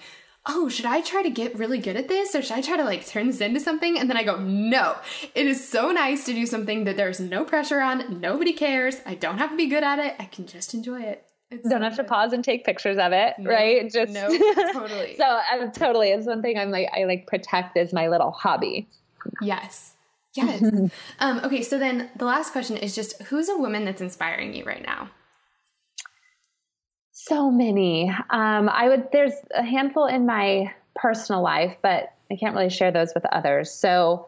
oh, 0.46 0.68
should 0.68 0.86
I 0.86 1.02
try 1.02 1.24
to 1.24 1.30
get 1.30 1.58
really 1.58 1.80
good 1.80 1.96
at 1.96 2.08
this 2.08 2.36
or 2.36 2.42
should 2.42 2.58
I 2.58 2.62
try 2.62 2.78
to 2.78 2.84
like 2.84 3.06
turn 3.06 3.28
this 3.28 3.40
into 3.42 3.60
something? 3.60 3.98
And 3.98 4.10
then 4.10 4.18
I 4.18 4.24
go, 4.24 4.38
no, 4.38 4.98
it 5.34 5.46
is 5.46 5.68
so 5.68 5.92
nice 5.92 6.26
to 6.26 6.34
do 6.34 6.46
something 6.46 6.84
that 6.84 6.98
there's 6.98 7.20
no 7.20 7.46
pressure 7.46 7.82
on. 7.82 8.20
Nobody 8.20 8.54
cares. 8.54 8.98
I 9.06 9.16
don't 9.16 9.38
have 9.38 9.52
to 9.52 9.56
be 9.56 9.68
good 9.68 9.84
at 9.84 10.00
it. 10.00 10.16
I 10.20 10.26
can 10.26 10.46
just 10.46 10.74
enjoy 10.74 11.02
it. 11.02 11.26
It's 11.50 11.70
don't 11.70 11.80
so 11.80 11.84
have 11.84 11.96
good. 11.96 12.04
to 12.04 12.10
pause 12.10 12.34
and 12.34 12.44
take 12.44 12.66
pictures 12.66 12.98
of 12.98 13.12
it, 13.12 13.36
no, 13.38 13.50
right? 13.50 13.92
Just 13.92 14.12
no, 14.12 14.28
totally. 14.74 15.16
so 15.18 15.40
um, 15.54 15.72
totally, 15.72 16.10
it's 16.10 16.26
one 16.26 16.42
thing 16.42 16.58
I'm 16.58 16.72
like 16.72 16.90
I 16.92 17.04
like 17.04 17.28
protect 17.28 17.78
as 17.78 17.94
my 17.94 18.08
little 18.08 18.32
hobby. 18.32 18.88
Yes, 19.40 19.94
yes. 20.34 20.64
um, 21.20 21.42
okay, 21.44 21.62
so 21.62 21.78
then 21.78 22.10
the 22.16 22.26
last 22.26 22.54
question 22.54 22.76
is 22.76 22.96
just 22.96 23.22
who's 23.24 23.50
a 23.50 23.58
woman 23.58 23.86
that's 23.86 24.02
inspiring 24.02 24.56
you 24.56 24.64
right 24.64 24.84
now? 24.84 25.12
So 27.26 27.50
many. 27.50 28.10
Um, 28.10 28.68
I 28.70 28.90
would. 28.90 29.12
There's 29.12 29.34
a 29.56 29.64
handful 29.64 30.08
in 30.08 30.26
my 30.26 30.74
personal 30.94 31.42
life, 31.42 31.78
but 31.82 32.14
I 32.30 32.36
can't 32.36 32.54
really 32.54 32.70
share 32.70 32.92
those 32.92 33.14
with 33.16 33.26
others. 33.26 33.72
So 33.72 34.28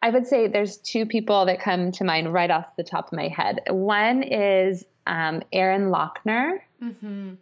I 0.00 0.08
would 0.08 0.26
say 0.26 0.48
there's 0.48 0.78
two 0.78 1.04
people 1.04 1.44
that 1.44 1.60
come 1.60 1.92
to 1.92 2.04
mind 2.04 2.32
right 2.32 2.50
off 2.50 2.74
the 2.76 2.84
top 2.84 3.08
of 3.08 3.12
my 3.12 3.28
head. 3.28 3.60
One 3.68 4.22
is 4.22 4.84
um, 5.06 5.42
Erin 5.52 5.90
Loechner. 5.90 6.60
Mm-hmm. 6.82 7.34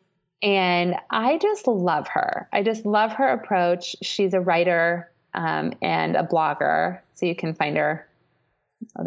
And 0.43 0.95
I 1.09 1.39
just 1.39 1.69
love 1.69 2.09
her. 2.09 2.49
I 2.53 2.65
just 2.65 2.85
love 2.85 3.13
her 3.13 3.29
approach. 3.29 3.95
She's 4.03 4.35
a 4.35 4.41
writer 4.41 5.11
um, 5.35 5.73
and 5.83 6.17
a 6.17 6.25
blogger, 6.25 7.01
so 7.15 7.27
you 7.27 7.37
can 7.37 7.55
find 7.55 7.77
her 7.77 8.09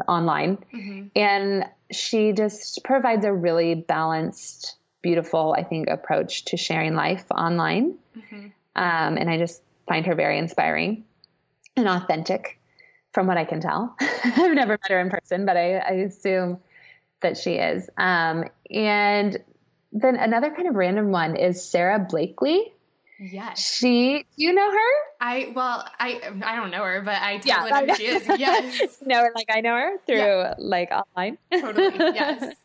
online. 0.08 0.58
Mm-hmm. 0.74 1.08
And 1.16 1.66
she 1.92 2.32
just 2.32 2.84
provides 2.86 3.26
a 3.26 3.34
really 3.34 3.76
balanced 3.76 4.78
beautiful, 5.02 5.56
I 5.58 5.64
think, 5.64 5.90
approach 5.90 6.46
to 6.46 6.58
sharing 6.58 6.96
life 6.96 7.26
online. 7.32 7.96
Mm-hmm. 8.18 8.48
Um, 8.76 9.18
and 9.18 9.30
I 9.30 9.38
just 9.38 9.62
find 9.88 10.06
her 10.06 10.16
very 10.16 10.38
inspiring 10.38 11.04
and 11.76 11.88
authentic 11.88 12.60
from 13.14 13.28
what 13.28 13.38
I 13.38 13.46
can 13.46 13.62
tell. 13.62 13.96
I've 14.24 14.54
never 14.54 14.74
met 14.74 14.90
her 14.90 15.00
in 15.00 15.10
person, 15.10 15.46
but 15.46 15.58
I, 15.58 15.78
I 15.78 15.92
assume 15.92 16.60
that 17.22 17.38
she 17.38 17.54
is. 17.56 17.90
Um, 17.98 18.46
and 18.70 19.38
then 19.92 20.16
another 20.16 20.52
kind 20.52 20.68
of 20.68 20.76
random 20.76 21.12
one 21.12 21.36
is 21.36 21.64
Sara 21.64 22.00
Blakely. 22.00 22.74
Yes. 23.20 23.78
She, 23.78 24.26
you 24.36 24.54
know 24.54 24.72
her? 24.72 25.12
I, 25.20 25.52
well, 25.54 25.88
I, 26.00 26.22
I 26.44 26.56
don't 26.56 26.72
know 26.72 26.84
her, 26.84 27.02
but 27.02 27.22
I 27.22 27.38
totally 27.38 27.70
yeah, 27.70 27.80
know 27.82 27.86
who 27.86 27.96
she 27.96 28.06
is. 28.08 28.28
Yes. 28.40 28.98
know 29.06 29.24
her 29.24 29.32
like 29.36 29.50
I 29.54 29.62
know 29.62 29.76
her 29.76 29.98
through 30.08 30.18
yeah. 30.18 30.56
like 30.58 30.90
online. 30.92 31.38
Totally. 31.52 31.92
Yes. 32.16 32.56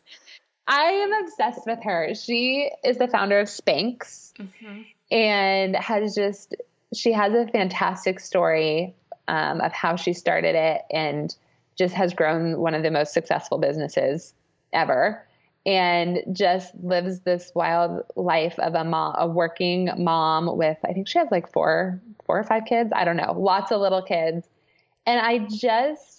I 0.67 0.83
am 0.83 1.13
obsessed 1.23 1.65
with 1.65 1.83
her. 1.83 2.13
She 2.13 2.69
is 2.83 2.97
the 2.97 3.07
founder 3.07 3.39
of 3.39 3.47
Spanx 3.47 4.33
mm-hmm. 4.33 4.81
and 5.09 5.75
has 5.75 6.13
just, 6.13 6.55
she 6.93 7.13
has 7.13 7.33
a 7.33 7.47
fantastic 7.47 8.19
story 8.19 8.93
um, 9.27 9.61
of 9.61 9.71
how 9.71 9.95
she 9.95 10.13
started 10.13 10.55
it 10.55 10.81
and 10.91 11.33
just 11.77 11.93
has 11.93 12.13
grown 12.13 12.59
one 12.59 12.73
of 12.73 12.83
the 12.83 12.91
most 12.91 13.13
successful 13.13 13.57
businesses 13.59 14.33
ever 14.73 15.25
and 15.65 16.19
just 16.31 16.73
lives 16.81 17.19
this 17.21 17.51
wild 17.53 18.03
life 18.15 18.57
of 18.57 18.73
a 18.73 18.83
mom, 18.83 19.15
a 19.17 19.27
working 19.27 19.89
mom 19.97 20.57
with, 20.57 20.77
I 20.85 20.93
think 20.93 21.07
she 21.07 21.19
has 21.19 21.27
like 21.29 21.51
four, 21.51 22.01
four 22.25 22.39
or 22.39 22.43
five 22.43 22.63
kids. 22.65 22.91
I 22.95 23.05
don't 23.05 23.17
know, 23.17 23.33
lots 23.37 23.71
of 23.71 23.81
little 23.81 24.01
kids. 24.01 24.47
And 25.05 25.19
I 25.19 25.39
just, 25.39 26.16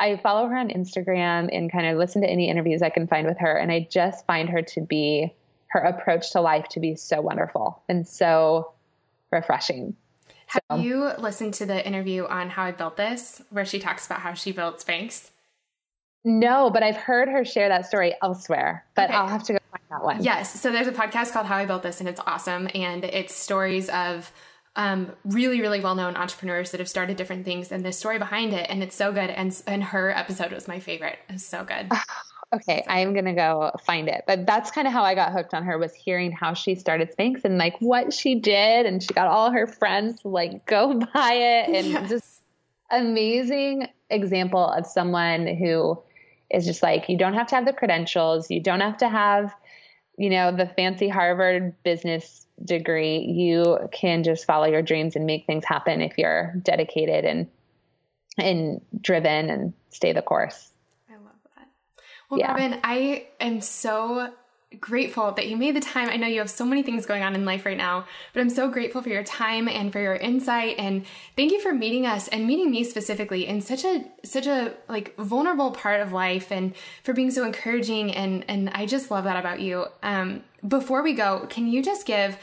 I 0.00 0.16
follow 0.16 0.48
her 0.48 0.56
on 0.56 0.70
Instagram 0.70 1.54
and 1.54 1.70
kind 1.70 1.86
of 1.86 1.98
listen 1.98 2.22
to 2.22 2.28
any 2.28 2.48
interviews 2.48 2.80
I 2.80 2.88
can 2.88 3.06
find 3.06 3.26
with 3.26 3.38
her. 3.38 3.56
And 3.56 3.70
I 3.70 3.86
just 3.90 4.26
find 4.26 4.48
her 4.48 4.62
to 4.62 4.80
be, 4.80 5.34
her 5.68 5.80
approach 5.80 6.32
to 6.32 6.40
life 6.40 6.66
to 6.70 6.80
be 6.80 6.96
so 6.96 7.20
wonderful 7.20 7.82
and 7.88 8.08
so 8.08 8.72
refreshing. 9.30 9.94
Have 10.46 10.62
so. 10.72 10.78
you 10.78 11.12
listened 11.18 11.54
to 11.54 11.66
the 11.66 11.86
interview 11.86 12.26
on 12.26 12.50
How 12.50 12.64
I 12.64 12.72
Built 12.72 12.96
This, 12.96 13.42
where 13.50 13.64
she 13.64 13.78
talks 13.78 14.06
about 14.06 14.20
how 14.20 14.34
she 14.34 14.50
built 14.50 14.84
Spanx? 14.84 15.30
No, 16.24 16.70
but 16.70 16.82
I've 16.82 16.96
heard 16.96 17.28
her 17.28 17.44
share 17.44 17.68
that 17.68 17.86
story 17.86 18.14
elsewhere, 18.22 18.84
but 18.96 19.10
okay. 19.10 19.14
I'll 19.14 19.28
have 19.28 19.44
to 19.44 19.52
go 19.52 19.58
find 19.70 19.84
that 19.90 20.04
one. 20.04 20.24
Yes. 20.24 20.60
So 20.60 20.72
there's 20.72 20.88
a 20.88 20.92
podcast 20.92 21.32
called 21.32 21.46
How 21.46 21.56
I 21.56 21.66
Built 21.66 21.82
This, 21.82 22.00
and 22.00 22.08
it's 22.08 22.20
awesome. 22.26 22.68
And 22.74 23.04
it's 23.04 23.34
stories 23.34 23.88
of 23.90 24.32
um, 24.76 25.12
really, 25.24 25.60
really 25.60 25.80
well 25.80 25.94
known 25.94 26.16
entrepreneurs 26.16 26.70
that 26.70 26.80
have 26.80 26.88
started 26.88 27.16
different 27.16 27.44
things 27.44 27.72
and 27.72 27.84
the 27.84 27.92
story 27.92 28.18
behind 28.18 28.52
it. 28.52 28.66
And 28.68 28.82
it's 28.82 28.94
so 28.94 29.12
good. 29.12 29.30
And, 29.30 29.60
and 29.66 29.82
her 29.82 30.10
episode 30.10 30.52
was 30.52 30.68
my 30.68 30.78
favorite. 30.78 31.18
It's 31.28 31.44
so 31.44 31.64
good. 31.64 31.90
okay. 32.54 32.84
I 32.88 33.00
am 33.00 33.12
going 33.12 33.24
to 33.24 33.32
go 33.32 33.72
find 33.84 34.08
it. 34.08 34.24
But 34.26 34.46
that's 34.46 34.70
kind 34.70 34.86
of 34.86 34.92
how 34.92 35.02
I 35.02 35.14
got 35.14 35.32
hooked 35.32 35.54
on 35.54 35.64
her 35.64 35.76
was 35.76 35.94
hearing 35.94 36.30
how 36.30 36.54
she 36.54 36.76
started 36.76 37.12
Spanx 37.16 37.44
and 37.44 37.58
like 37.58 37.76
what 37.80 38.12
she 38.12 38.36
did. 38.36 38.86
And 38.86 39.02
she 39.02 39.12
got 39.12 39.26
all 39.26 39.50
her 39.50 39.66
friends 39.66 40.22
to 40.22 40.28
like 40.28 40.64
go 40.66 41.00
buy 41.14 41.32
it 41.32 41.76
and 41.76 41.86
yes. 41.88 42.08
just 42.08 42.42
amazing 42.92 43.88
example 44.08 44.64
of 44.64 44.86
someone 44.86 45.46
who 45.46 46.00
is 46.48 46.64
just 46.64 46.82
like, 46.82 47.08
you 47.08 47.18
don't 47.18 47.34
have 47.34 47.48
to 47.48 47.56
have 47.56 47.64
the 47.64 47.72
credentials. 47.72 48.50
You 48.50 48.60
don't 48.60 48.80
have 48.80 48.98
to 48.98 49.08
have, 49.08 49.52
you 50.16 50.30
know, 50.30 50.54
the 50.54 50.66
fancy 50.66 51.08
Harvard 51.08 51.74
business 51.82 52.46
degree, 52.64 53.18
you 53.18 53.88
can 53.92 54.22
just 54.22 54.44
follow 54.44 54.66
your 54.66 54.82
dreams 54.82 55.16
and 55.16 55.26
make 55.26 55.46
things 55.46 55.64
happen 55.64 56.00
if 56.00 56.18
you're 56.18 56.54
dedicated 56.62 57.24
and 57.24 57.48
and 58.38 58.80
driven 59.00 59.50
and 59.50 59.72
stay 59.90 60.12
the 60.12 60.22
course. 60.22 60.70
I 61.08 61.14
love 61.14 61.24
that. 61.56 61.68
Well, 62.30 62.40
yeah. 62.40 62.52
Robin, 62.52 62.80
I 62.82 63.26
am 63.40 63.60
so 63.60 64.32
grateful 64.78 65.32
that 65.32 65.48
you 65.48 65.56
made 65.56 65.74
the 65.74 65.80
time. 65.80 66.08
I 66.08 66.16
know 66.16 66.28
you 66.28 66.38
have 66.38 66.50
so 66.50 66.64
many 66.64 66.84
things 66.84 67.04
going 67.04 67.24
on 67.24 67.34
in 67.34 67.44
life 67.44 67.66
right 67.66 67.76
now, 67.76 68.06
but 68.32 68.40
I'm 68.40 68.50
so 68.50 68.68
grateful 68.68 69.02
for 69.02 69.08
your 69.08 69.24
time 69.24 69.68
and 69.68 69.92
for 69.92 69.98
your 70.00 70.14
insight 70.14 70.76
and 70.78 71.04
thank 71.34 71.50
you 71.50 71.60
for 71.60 71.72
meeting 71.72 72.06
us 72.06 72.28
and 72.28 72.46
meeting 72.46 72.70
me 72.70 72.84
specifically 72.84 73.46
in 73.46 73.62
such 73.62 73.84
a 73.84 74.04
such 74.22 74.46
a 74.46 74.74
like 74.88 75.16
vulnerable 75.16 75.72
part 75.72 76.00
of 76.00 76.12
life 76.12 76.52
and 76.52 76.74
for 77.02 77.12
being 77.12 77.32
so 77.32 77.44
encouraging 77.44 78.14
and 78.14 78.44
and 78.46 78.70
I 78.70 78.86
just 78.86 79.10
love 79.10 79.24
that 79.24 79.36
about 79.36 79.58
you. 79.60 79.86
Um 80.04 80.44
before 80.66 81.02
we 81.02 81.14
go, 81.14 81.46
can 81.48 81.66
you 81.66 81.82
just 81.82 82.06
give 82.06 82.36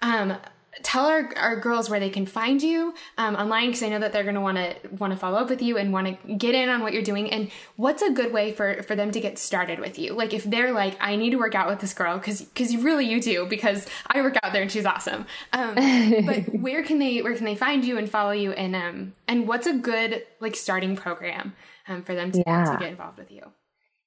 um 0.00 0.36
tell 0.82 1.06
our, 1.06 1.30
our 1.36 1.56
girls 1.56 1.90
where 1.90 2.00
they 2.00 2.08
can 2.08 2.24
find 2.24 2.62
you 2.62 2.94
um, 3.18 3.36
online? 3.36 3.68
Because 3.68 3.82
I 3.82 3.88
know 3.88 3.98
that 3.98 4.12
they're 4.12 4.22
going 4.22 4.36
to 4.36 4.40
want 4.40 4.56
to 4.56 4.74
want 4.98 5.12
to 5.12 5.18
follow 5.18 5.38
up 5.38 5.50
with 5.50 5.60
you 5.60 5.76
and 5.76 5.92
want 5.92 6.06
to 6.06 6.34
get 6.34 6.54
in 6.54 6.68
on 6.68 6.80
what 6.80 6.92
you're 6.92 7.02
doing. 7.02 7.30
And 7.30 7.50
what's 7.76 8.02
a 8.02 8.10
good 8.10 8.32
way 8.32 8.52
for 8.52 8.82
for 8.82 8.96
them 8.96 9.10
to 9.10 9.20
get 9.20 9.38
started 9.38 9.80
with 9.80 9.98
you? 9.98 10.14
Like 10.14 10.32
if 10.32 10.44
they're 10.44 10.72
like 10.72 10.96
I 11.00 11.16
need 11.16 11.30
to 11.30 11.36
work 11.36 11.54
out 11.54 11.68
with 11.68 11.80
this 11.80 11.94
girl 11.94 12.18
because 12.18 12.42
because 12.42 12.76
really 12.76 13.06
you 13.06 13.20
do 13.20 13.46
because 13.46 13.86
I 14.06 14.22
work 14.22 14.36
out 14.42 14.52
there 14.52 14.62
and 14.62 14.70
she's 14.70 14.86
awesome. 14.86 15.26
Um, 15.52 15.74
but 16.26 16.54
where 16.54 16.82
can 16.82 16.98
they 16.98 17.22
where 17.22 17.34
can 17.34 17.44
they 17.44 17.56
find 17.56 17.84
you 17.84 17.98
and 17.98 18.08
follow 18.08 18.32
you? 18.32 18.52
And 18.52 18.74
um 18.74 19.12
and 19.28 19.46
what's 19.46 19.66
a 19.66 19.74
good 19.74 20.24
like 20.40 20.56
starting 20.56 20.96
program 20.96 21.54
um, 21.88 22.02
for 22.02 22.14
them 22.14 22.32
to, 22.32 22.42
yeah. 22.46 22.64
to 22.64 22.78
get 22.78 22.88
involved 22.88 23.18
with 23.18 23.30
you? 23.30 23.42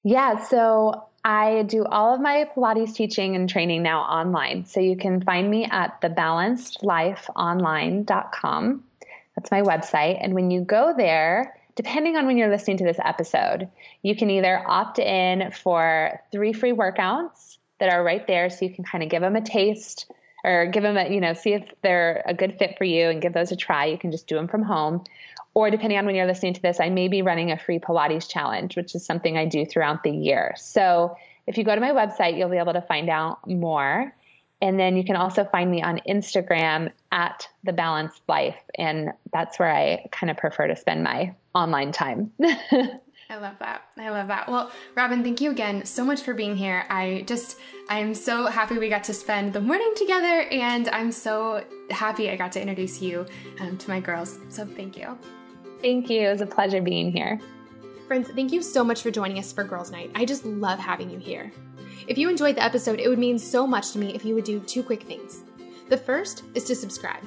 Yeah 0.04 0.44
so 0.44 1.06
I 1.26 1.64
do 1.64 1.84
all 1.86 2.14
of 2.14 2.22
my 2.22 2.48
Pilates 2.56 2.94
teaching 2.94 3.36
and 3.36 3.50
training 3.50 3.82
now 3.82 4.02
online. 4.02 4.66
So 4.66 4.80
you 4.80 4.96
can 4.96 5.22
find 5.22 5.50
me 5.50 5.66
at 5.66 6.00
thebalancedlifeonline.com. 6.00 8.84
That's 9.36 9.52
my 9.52 9.64
website. 9.64 10.24
And 10.24 10.36
when 10.36 10.52
you 10.52 10.62
go 10.62 10.94
there, 10.96 11.58
depending 11.76 12.16
on 12.16 12.28
when 12.28 12.38
you're 12.38 12.52
listening 12.52 12.78
to 12.78 12.84
this 12.84 13.00
episode, 13.04 13.68
you 14.04 14.16
can 14.16 14.30
either 14.30 14.64
opt 14.68 15.00
in 15.00 15.50
for 15.50 16.22
three 16.32 16.54
free 16.54 16.74
workouts 16.74 17.58
that 17.80 17.92
are 17.92 18.04
right 18.04 18.28
there 18.28 18.52
so 18.52 18.64
you 18.64 18.72
can 18.72 18.86
kind 18.86 19.04
of 19.04 19.10
give 19.10 19.22
them 19.22 19.36
a 19.36 19.42
taste 19.42 20.06
or 20.44 20.68
give 20.68 20.84
them 20.84 20.96
a, 20.96 21.12
you 21.12 21.20
know, 21.20 21.34
see 21.34 21.54
if 21.54 21.64
they're 21.82 22.22
a 22.28 22.36
good 22.36 22.60
fit 22.60 22.78
for 22.78 22.84
you 22.84 23.10
and 23.10 23.20
give 23.20 23.34
those 23.34 23.52
a 23.52 23.56
try. 23.56 23.86
You 23.86 23.98
can 23.98 24.12
just 24.12 24.28
do 24.28 24.36
them 24.36 24.48
from 24.48 24.62
home 24.62 25.04
or 25.56 25.72
depending 25.72 25.98
on 25.98 26.06
when 26.06 26.16
you're 26.16 26.28
listening 26.28 26.54
to 26.54 26.62
this, 26.62 26.80
I 26.80 26.90
may 26.90 27.08
be 27.08 27.22
running 27.22 27.52
a 27.52 27.58
free 27.58 27.80
Pilates 27.80 28.30
challenge, 28.30 28.76
which 28.76 28.94
is 28.94 29.06
something 29.06 29.38
I 29.38 29.46
do 29.46 29.66
throughout 29.66 30.04
the 30.04 30.12
year. 30.12 30.54
So 30.58 31.16
if 31.48 31.58
you 31.58 31.64
go 31.64 31.74
to 31.74 31.82
my 31.82 31.92
website, 31.92 32.38
you'll 32.38 32.50
be 32.50 32.58
able 32.58 32.74
to 32.74 32.82
find 32.82 33.10
out 33.10 33.50
more. 33.50 34.14
And 34.62 34.80
then 34.80 34.98
you 34.98 35.06
can 35.06 35.16
also 35.16 35.46
find 35.46 35.72
me 35.72 35.82
on 35.82 36.02
Instagram 36.08 36.92
at 37.12 37.48
the 37.64 37.72
balanced 37.72 38.22
life. 38.28 38.58
And 38.78 39.12
that's 39.32 39.58
where 39.58 39.74
I 39.74 40.08
kind 40.12 40.30
of 40.30 40.38
prefer 40.38 40.68
to 40.68 40.76
spend 40.76 41.04
my 41.04 41.34
online 41.54 41.94
time. 41.94 42.32
I 43.30 43.38
love 43.38 43.56
that. 43.60 43.84
I 43.98 44.10
love 44.10 44.28
that. 44.28 44.50
Well, 44.50 44.72
Robin, 44.96 45.24
thank 45.24 45.40
you 45.40 45.52
again 45.52 45.86
so 45.86 46.04
much 46.04 46.22
for 46.22 46.34
being 46.34 46.56
here. 46.56 46.86
I 46.90 47.24
just, 47.28 47.58
I'm 47.90 48.14
so 48.14 48.48
happy 48.48 48.78
we 48.78 48.90
got 48.90 49.06
to 49.06 49.14
spend 49.14 49.54
the 49.54 49.62
morning 49.62 49.94
together, 49.96 50.42
and 50.52 50.88
I'm 50.90 51.12
so 51.12 51.64
happy 51.90 52.30
I 52.30 52.36
got 52.36 52.52
to 52.52 52.62
introduce 52.62 53.02
you 53.02 53.26
um, 53.60 53.80
to 53.80 53.90
my 53.90 54.00
girls. 54.00 54.38
So 54.50 54.64
thank 54.64 54.96
you. 54.96 55.18
Thank 55.86 56.10
you. 56.10 56.22
It 56.22 56.32
was 56.32 56.42
a 56.42 56.48
pleasure 56.48 56.82
being 56.82 57.12
here. 57.12 57.40
Friends, 58.08 58.32
thank 58.32 58.52
you 58.52 58.64
so 58.64 58.84
much 58.84 59.04
for 59.04 59.12
joining 59.12 59.38
us 59.38 59.54
for 59.54 59.64
Girls 59.64 59.92
Night. 59.92 60.10
I 60.16 60.26
just 60.26 60.44
love 60.44 60.80
having 60.80 61.12
you 61.12 61.20
here. 61.20 61.52
If 62.08 62.18
you 62.18 62.28
enjoyed 62.28 62.56
the 62.56 62.64
episode, 62.64 63.00
it 63.00 63.08
would 63.08 63.20
mean 63.20 63.38
so 63.38 63.68
much 63.68 63.92
to 63.92 64.00
me 64.00 64.16
if 64.16 64.26
you 64.26 64.34
would 64.34 64.46
do 64.46 64.60
two 64.62 64.82
quick 64.82 65.04
things. 65.04 65.44
The 65.90 65.98
first 65.98 66.42
is 66.56 66.64
to 66.64 66.76
subscribe. 66.76 67.22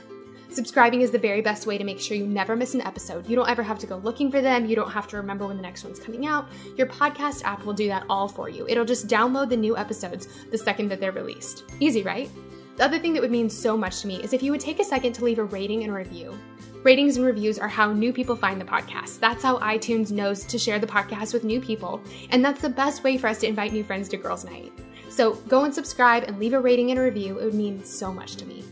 Subscribing 0.51 1.02
is 1.02 1.12
the 1.12 1.20
very 1.20 1.40
best 1.40 1.68
way 1.68 1.78
to 1.78 1.85
make 1.85 2.01
sure 2.01 2.16
you 2.16 2.26
never 2.26 2.56
miss 2.56 2.74
an 2.74 2.80
episode. 2.80 3.28
You 3.28 3.36
don't 3.36 3.48
ever 3.48 3.62
have 3.62 3.78
to 3.78 3.86
go 3.86 3.98
looking 3.98 4.28
for 4.28 4.40
them. 4.40 4.66
You 4.66 4.74
don't 4.74 4.90
have 4.90 5.06
to 5.09 5.18
remember 5.18 5.47
when 5.47 5.56
the 5.56 5.62
next 5.62 5.85
one's 5.85 6.01
coming 6.01 6.26
out. 6.26 6.48
Your 6.76 6.89
podcast 6.89 7.44
app 7.44 7.64
will 7.64 7.74
do 7.74 7.86
that 7.86 8.06
all 8.10 8.26
for 8.26 8.48
you. 8.48 8.66
It'll 8.68 8.85
just 8.85 9.06
download 9.06 9.51
the 9.51 9.56
new 9.56 9.76
episodes 9.76 10.26
the 10.51 10.59
second 10.59 10.89
that 10.89 10.98
they're 10.98 11.12
released. 11.12 11.62
Easy, 11.78 12.02
right? 12.02 12.28
The 12.74 12.85
other 12.85 12.98
thing 12.98 13.12
that 13.12 13.22
would 13.22 13.30
mean 13.30 13.48
so 13.48 13.76
much 13.76 14.01
to 14.01 14.09
me 14.09 14.20
is 14.20 14.32
if 14.32 14.43
you 14.43 14.51
would 14.51 14.60
take 14.60 14.80
a 14.80 14.85
second 14.85 15.12
to 15.12 15.24
leave 15.24 15.39
a 15.39 15.44
rating 15.44 15.85
and 15.85 15.94
review. 15.94 16.36
Ratings 16.84 17.16
and 17.16 17.26
reviews 17.26 17.59
are 17.59 17.66
how 17.66 17.92
new 17.92 18.12
people 18.12 18.36
find 18.36 18.60
the 18.60 18.64
podcast. 18.64 19.18
That's 19.18 19.42
how 19.42 19.59
iTunes 19.59 20.12
knows 20.12 20.44
to 20.44 20.59
share 20.59 20.78
the 20.78 20.86
podcast 20.86 21.32
with 21.32 21.42
new 21.42 21.60
people, 21.60 22.00
and 22.30 22.44
that's 22.44 22.62
the 22.62 22.68
best 22.68 23.02
way 23.02 23.18
for 23.18 23.26
us 23.26 23.40
to 23.40 23.48
invite 23.48 23.72
new 23.72 23.82
friends 23.82 24.09
to 24.10 24.16
Girls 24.16 24.44
Night. 24.44 24.72
So 25.09 25.34
go 25.48 25.64
and 25.64 25.74
subscribe 25.74 26.22
and 26.24 26.38
leave 26.38 26.52
a 26.52 26.60
rating 26.60 26.90
and 26.90 27.00
a 27.00 27.02
review. 27.02 27.38
It 27.40 27.44
would 27.46 27.55
mean 27.55 27.82
so 27.82 28.12
much 28.12 28.36
to 28.36 28.46
me. 28.46 28.62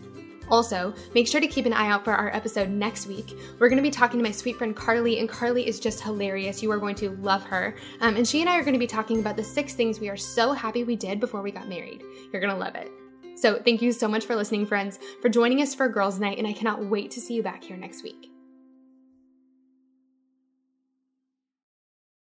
Also, 0.49 0.95
make 1.15 1.27
sure 1.27 1.41
to 1.41 1.49
keep 1.49 1.67
an 1.67 1.73
eye 1.73 1.89
out 1.89 2.05
for 2.05 2.13
our 2.13 2.33
episode 2.33 2.69
next 2.69 3.09
week. 3.09 3.37
We're 3.59 3.69
going 3.69 3.79
to 3.79 3.83
be 3.83 3.91
talking 3.91 4.21
to 4.21 4.25
my 4.25 4.31
sweet 4.31 4.57
friend 4.57 4.77
Carly, 4.77 5.19
and 5.19 5.29
Carly 5.29 5.67
is 5.67 5.81
just 5.81 6.01
hilarious. 6.01 6.63
You 6.63 6.71
are 6.71 6.79
going 6.79 6.95
to 6.97 7.11
love 7.17 7.43
her. 7.45 7.75
Um, 8.01 8.15
and 8.15 8.27
she 8.27 8.41
and 8.41 8.49
I 8.49 8.57
are 8.57 8.63
going 8.63 8.75
to 8.75 8.79
be 8.79 8.87
talking 8.87 9.19
about 9.19 9.37
the 9.37 9.43
six 9.43 9.75
things 9.75 9.99
we 9.99 10.09
are 10.09 10.17
so 10.17 10.53
happy 10.53 10.85
we 10.85 10.95
did 10.95 11.19
before 11.19 11.43
we 11.43 11.51
got 11.51 11.69
married. 11.69 12.05
You're 12.33 12.41
going 12.41 12.55
to 12.55 12.61
love 12.61 12.77
it. 12.77 12.93
So, 13.37 13.61
thank 13.63 13.83
you 13.83 13.93
so 13.93 14.09
much 14.09 14.25
for 14.25 14.35
listening, 14.35 14.67
friends, 14.67 14.99
for 15.21 15.29
joining 15.29 15.61
us 15.61 15.75
for 15.75 15.89
Girls 15.89 16.19
Night, 16.19 16.39
and 16.39 16.47
I 16.47 16.55
cannot 16.55 16.87
wait 16.87 17.11
to 17.13 17.21
see 17.21 17.35
you 17.35 17.43
back 17.43 17.63
here 17.63 17.77
next 17.77 18.03
week. 18.03 18.26